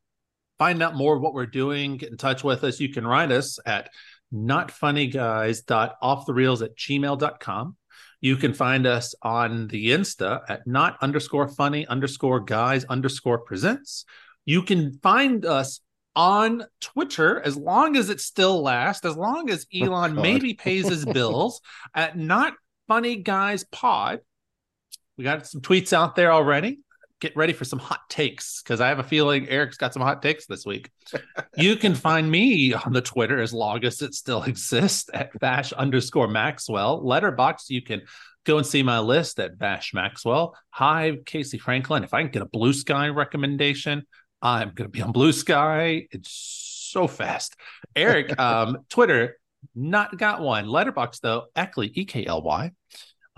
find 0.60 0.84
out 0.84 0.95
more 0.95 1.15
of 1.15 1.22
what 1.22 1.34
we're 1.34 1.48
doing, 1.48 1.98
get 1.98 2.11
in 2.11 2.18
touch 2.18 2.44
with 2.44 2.64
us, 2.64 2.80
you 2.80 2.90
can 2.90 3.07
write 3.07 3.31
us 3.31 3.57
at 3.65 3.90
notfunnyguys.offthereels 4.34 6.64
at 6.64 6.76
gmail.com. 6.76 7.76
You 8.22 8.36
can 8.36 8.53
find 8.53 8.86
us 8.86 9.15
on 9.22 9.68
the 9.68 9.91
Insta 9.91 10.41
at 10.49 10.68
not 10.68 10.98
underscore 11.02 11.48
funny 11.48 11.88
underscore 11.88 12.41
guys 12.41 12.84
underscore 12.86 13.40
presents. 13.40 14.06
You 14.45 14.61
can 14.61 14.99
find 14.99 15.45
us 15.45 15.80
on 16.15 16.65
Twitter 16.81 17.40
as 17.41 17.56
long 17.56 17.95
as 17.95 18.10
it 18.10 18.19
still 18.19 18.61
lasts, 18.61 19.06
as 19.06 19.15
long 19.15 19.49
as 19.49 19.65
oh, 19.73 19.86
Elon 19.86 20.15
God. 20.15 20.22
maybe 20.22 20.53
pays 20.53 20.86
his 20.88 21.06
bills 21.14 21.61
at 21.95 22.18
not 22.18 22.56
funny 22.90 23.15
guys 23.15 23.64
pod. 23.64 24.19
We 25.18 25.23
got 25.23 25.48
some 25.48 25.61
tweets 25.61 25.94
out 25.94 26.18
there 26.18 26.34
already. 26.34 26.80
Get 27.20 27.36
ready 27.36 27.54
for 27.54 27.66
some 27.66 27.80
hot 27.80 28.10
takes 28.10 28.62
because 28.62 28.80
I 28.80 28.88
have 28.88 29.00
a 29.00 29.04
feeling 29.04 29.48
Eric's 29.50 29.78
got 29.78 29.94
some 29.94 30.02
hot 30.02 30.22
takes 30.22 30.46
this 30.46 30.66
week. 30.66 30.90
you 31.58 31.76
can 31.76 31.96
find 31.96 32.30
me 32.30 32.74
on 32.74 32.94
the 32.94 33.02
Twitter 33.02 33.41
as 33.41 33.54
long 33.54 33.84
as 33.84 34.02
it 34.02 34.14
still 34.14 34.44
exists 34.48 35.10
at 35.14 35.38
Vash 35.40 35.74
underscore 35.74 36.28
Maxwell. 36.28 37.06
Letterbox, 37.06 37.70
you 37.70 37.82
can 37.82 38.04
go 38.46 38.58
and 38.58 38.66
see 38.66 38.84
my 38.84 39.00
list 39.00 39.40
at 39.40 39.58
Vash 39.58 39.94
Maxwell. 39.94 40.56
Hive, 40.70 41.26
Casey 41.26 41.58
Franklin. 41.58 42.04
If 42.04 42.14
I 42.14 42.22
can 42.22 42.32
get 42.32 42.41
a 42.41 42.48
blue 42.48 42.74
sky 42.74 43.10
recommendation, 43.10 44.06
I'm 44.41 44.72
going 44.74 44.90
to 44.90 44.91
be 44.91 45.02
on 45.02 45.12
Blue 45.12 45.34
Sky. 45.34 46.08
It's 46.12 46.32
so 46.91 47.08
fast. 47.08 47.56
Eric, 47.96 48.40
um, 48.40 48.80
Twitter, 48.90 49.38
not 49.76 50.18
got 50.18 50.41
one. 50.41 50.68
Letterbox, 50.68 51.20
though, 51.20 51.46
Eckley, 51.56 51.91
E 51.94 52.06
K 52.06 52.26
L 52.26 52.41
Y. 52.41 52.72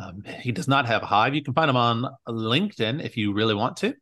Um, 0.01 0.23
he 0.41 0.51
does 0.51 0.67
not 0.67 0.85
have 0.87 1.03
a 1.03 1.05
hive. 1.05 1.35
You 1.35 1.43
can 1.43 1.53
find 1.53 1.69
him 1.69 1.77
on 1.77 2.05
LinkedIn 2.27 3.03
if 3.03 3.17
you 3.17 3.33
really 3.33 3.53
want 3.53 3.77
to. 3.77 3.93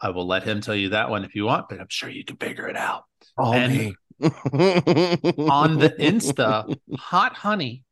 I 0.00 0.10
will 0.10 0.26
let 0.26 0.42
him 0.44 0.60
tell 0.60 0.74
you 0.74 0.90
that 0.90 1.10
one 1.10 1.24
if 1.24 1.34
you 1.34 1.44
want, 1.46 1.68
but 1.68 1.80
I'm 1.80 1.86
sure 1.88 2.08
you 2.10 2.24
can 2.24 2.36
figure 2.36 2.68
it 2.68 2.76
out. 2.76 3.04
Oh, 3.38 3.52
And- 3.52 3.72
me. 3.72 3.94
On 4.20 5.78
the 5.78 5.94
Insta, 5.98 6.76
hot 6.98 7.34
honey 7.34 7.84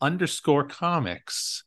underscore 0.00 0.64
comics. 0.64 1.64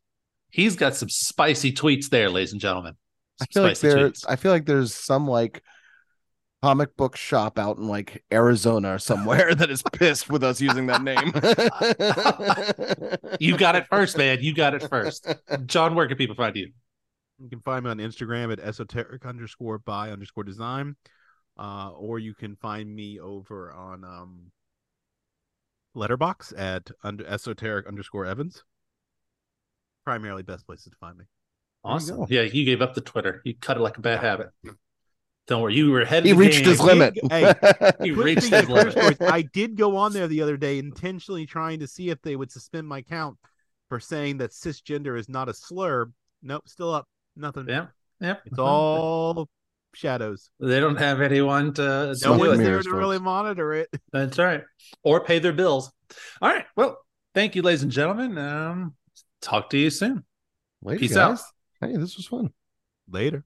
He's 0.50 0.76
got 0.76 0.96
some 0.96 1.10
spicy 1.10 1.72
tweets 1.74 2.10
there, 2.10 2.30
ladies 2.30 2.52
and 2.52 2.62
gentlemen. 2.62 2.96
I 3.42 3.46
Some 3.46 3.48
feel 3.54 3.64
like 3.64 3.76
spicy 3.78 3.96
there. 3.96 4.10
tweets. 4.10 4.26
I 4.28 4.36
feel 4.38 4.52
like 4.52 4.66
there's 4.66 4.94
some 4.94 5.28
like 5.28 5.62
comic 6.66 6.98
book 6.98 7.16
shop 7.16 7.60
out 7.60 7.78
in 7.78 7.88
like 7.88 8.24
Arizona 8.34 8.96
or 8.96 8.98
somewhere 8.98 9.54
that 9.54 9.70
is 9.70 9.84
pissed 9.94 10.32
with 10.32 10.44
us 10.44 10.60
using 10.60 10.88
that 10.88 11.04
name. 11.04 11.32
You 13.40 13.56
got 13.58 13.76
it 13.76 13.86
first, 13.88 14.18
man. 14.18 14.40
You 14.42 14.56
got 14.56 14.74
it 14.74 14.88
first. 14.90 15.28
Jon, 15.66 15.94
where 15.94 16.08
can 16.08 16.18
people 16.18 16.36
find 16.36 16.56
you? 16.56 16.72
You 17.38 17.50
can 17.50 17.60
find 17.60 17.84
me 17.84 17.92
on 17.92 17.98
Instagram 17.98 18.52
at 18.52 18.60
esoteric 18.60 19.26
underscore 19.26 19.78
by 19.78 20.10
underscore 20.10 20.44
design. 20.44 20.96
Uh, 21.58 21.92
or 21.92 22.18
you 22.18 22.34
can 22.34 22.56
find 22.56 22.94
me 22.94 23.20
over 23.20 23.72
on 23.72 24.04
um 24.04 24.52
letterbox 25.94 26.52
at 26.58 26.90
under 27.04 27.26
esoteric 27.28 27.88
underscore 27.88 28.26
Evans. 28.26 28.64
Primarily 30.04 30.44
best 30.44 30.66
places 30.66 30.86
to 30.92 30.98
find 30.98 31.18
me. 31.18 31.26
Awesome. 31.84 32.18
go. 32.18 32.28
Yeah, 32.30 32.42
you 32.42 32.66
gave 32.66 32.82
up 32.82 32.96
the 32.96 33.02
Twitter. 33.02 33.42
You 33.46 33.54
cut 33.56 33.78
it 33.78 33.82
like 33.82 33.98
a 33.98 34.02
bad 34.02 34.22
habit. 34.22 34.50
Don't 35.48 35.62
worry, 35.62 35.76
you 35.76 35.92
were 35.92 36.02
ahead. 36.02 36.20
of 36.20 36.26
he 36.26 36.32
the 36.32 36.38
reached 36.38 36.60
game. 36.60 36.70
his 36.70 36.82
limit. 36.82 37.18
Hey, 37.30 37.54
He 38.02 38.12
reached 38.12 38.48
his 38.48 38.68
limit. 38.70 38.94
stories, 38.94 39.18
I 39.22 39.44
did 39.44 39.76
go 39.78 39.96
on 39.98 40.12
there 40.12 40.28
the 40.28 40.42
other 40.42 40.58
day 40.58 40.80
intentionally 40.80 41.46
trying 41.46 41.80
to 41.82 41.88
see 41.88 42.10
if 42.10 42.20
they 42.24 42.36
would 42.36 42.52
suspend 42.52 42.88
my 42.88 43.00
account 43.00 43.38
for 43.90 44.00
saying 44.00 44.38
that 44.40 44.52
cisgender 44.52 45.18
is 45.20 45.30
not 45.30 45.48
a 45.48 45.54
slur. 45.54 46.10
Nope, 46.42 46.64
still 46.68 46.92
up. 46.94 47.08
Nothing. 47.36 47.68
Yeah, 47.70 47.88
yeah. 48.20 48.38
It's 48.46 48.58
all 48.58 49.48
shadows. 49.94 50.50
They 50.60 50.80
don't 50.80 50.96
have 50.98 51.22
anyone 51.22 51.74
to. 51.76 52.08
No 52.08 52.14
Smoke 52.14 52.40
one's 52.40 52.58
there 52.58 52.68
mirrors, 52.70 52.86
to 52.86 52.94
really 52.94 53.20
monitor 53.20 53.74
it. 53.74 53.90
That's 54.12 54.40
right. 54.40 54.64
Or 55.04 55.20
pay 55.24 55.38
their 55.40 55.54
bills. 55.54 55.92
All 56.42 56.50
right. 56.50 56.66
Well, 56.76 56.98
thank 57.36 57.56
you, 57.56 57.62
ladies 57.62 57.84
and 57.84 57.92
gentlemen. 57.92 58.38
Um, 58.38 58.96
talk 59.42 59.70
to 59.72 59.78
you 59.78 59.90
soon. 59.92 60.24
Later, 60.82 61.00
Peace 61.00 61.14
guys. 61.14 61.40
out. 61.82 61.90
Hey, 61.90 61.98
this 61.98 62.18
was 62.18 62.26
fun. 62.26 62.50
Later. 63.10 63.44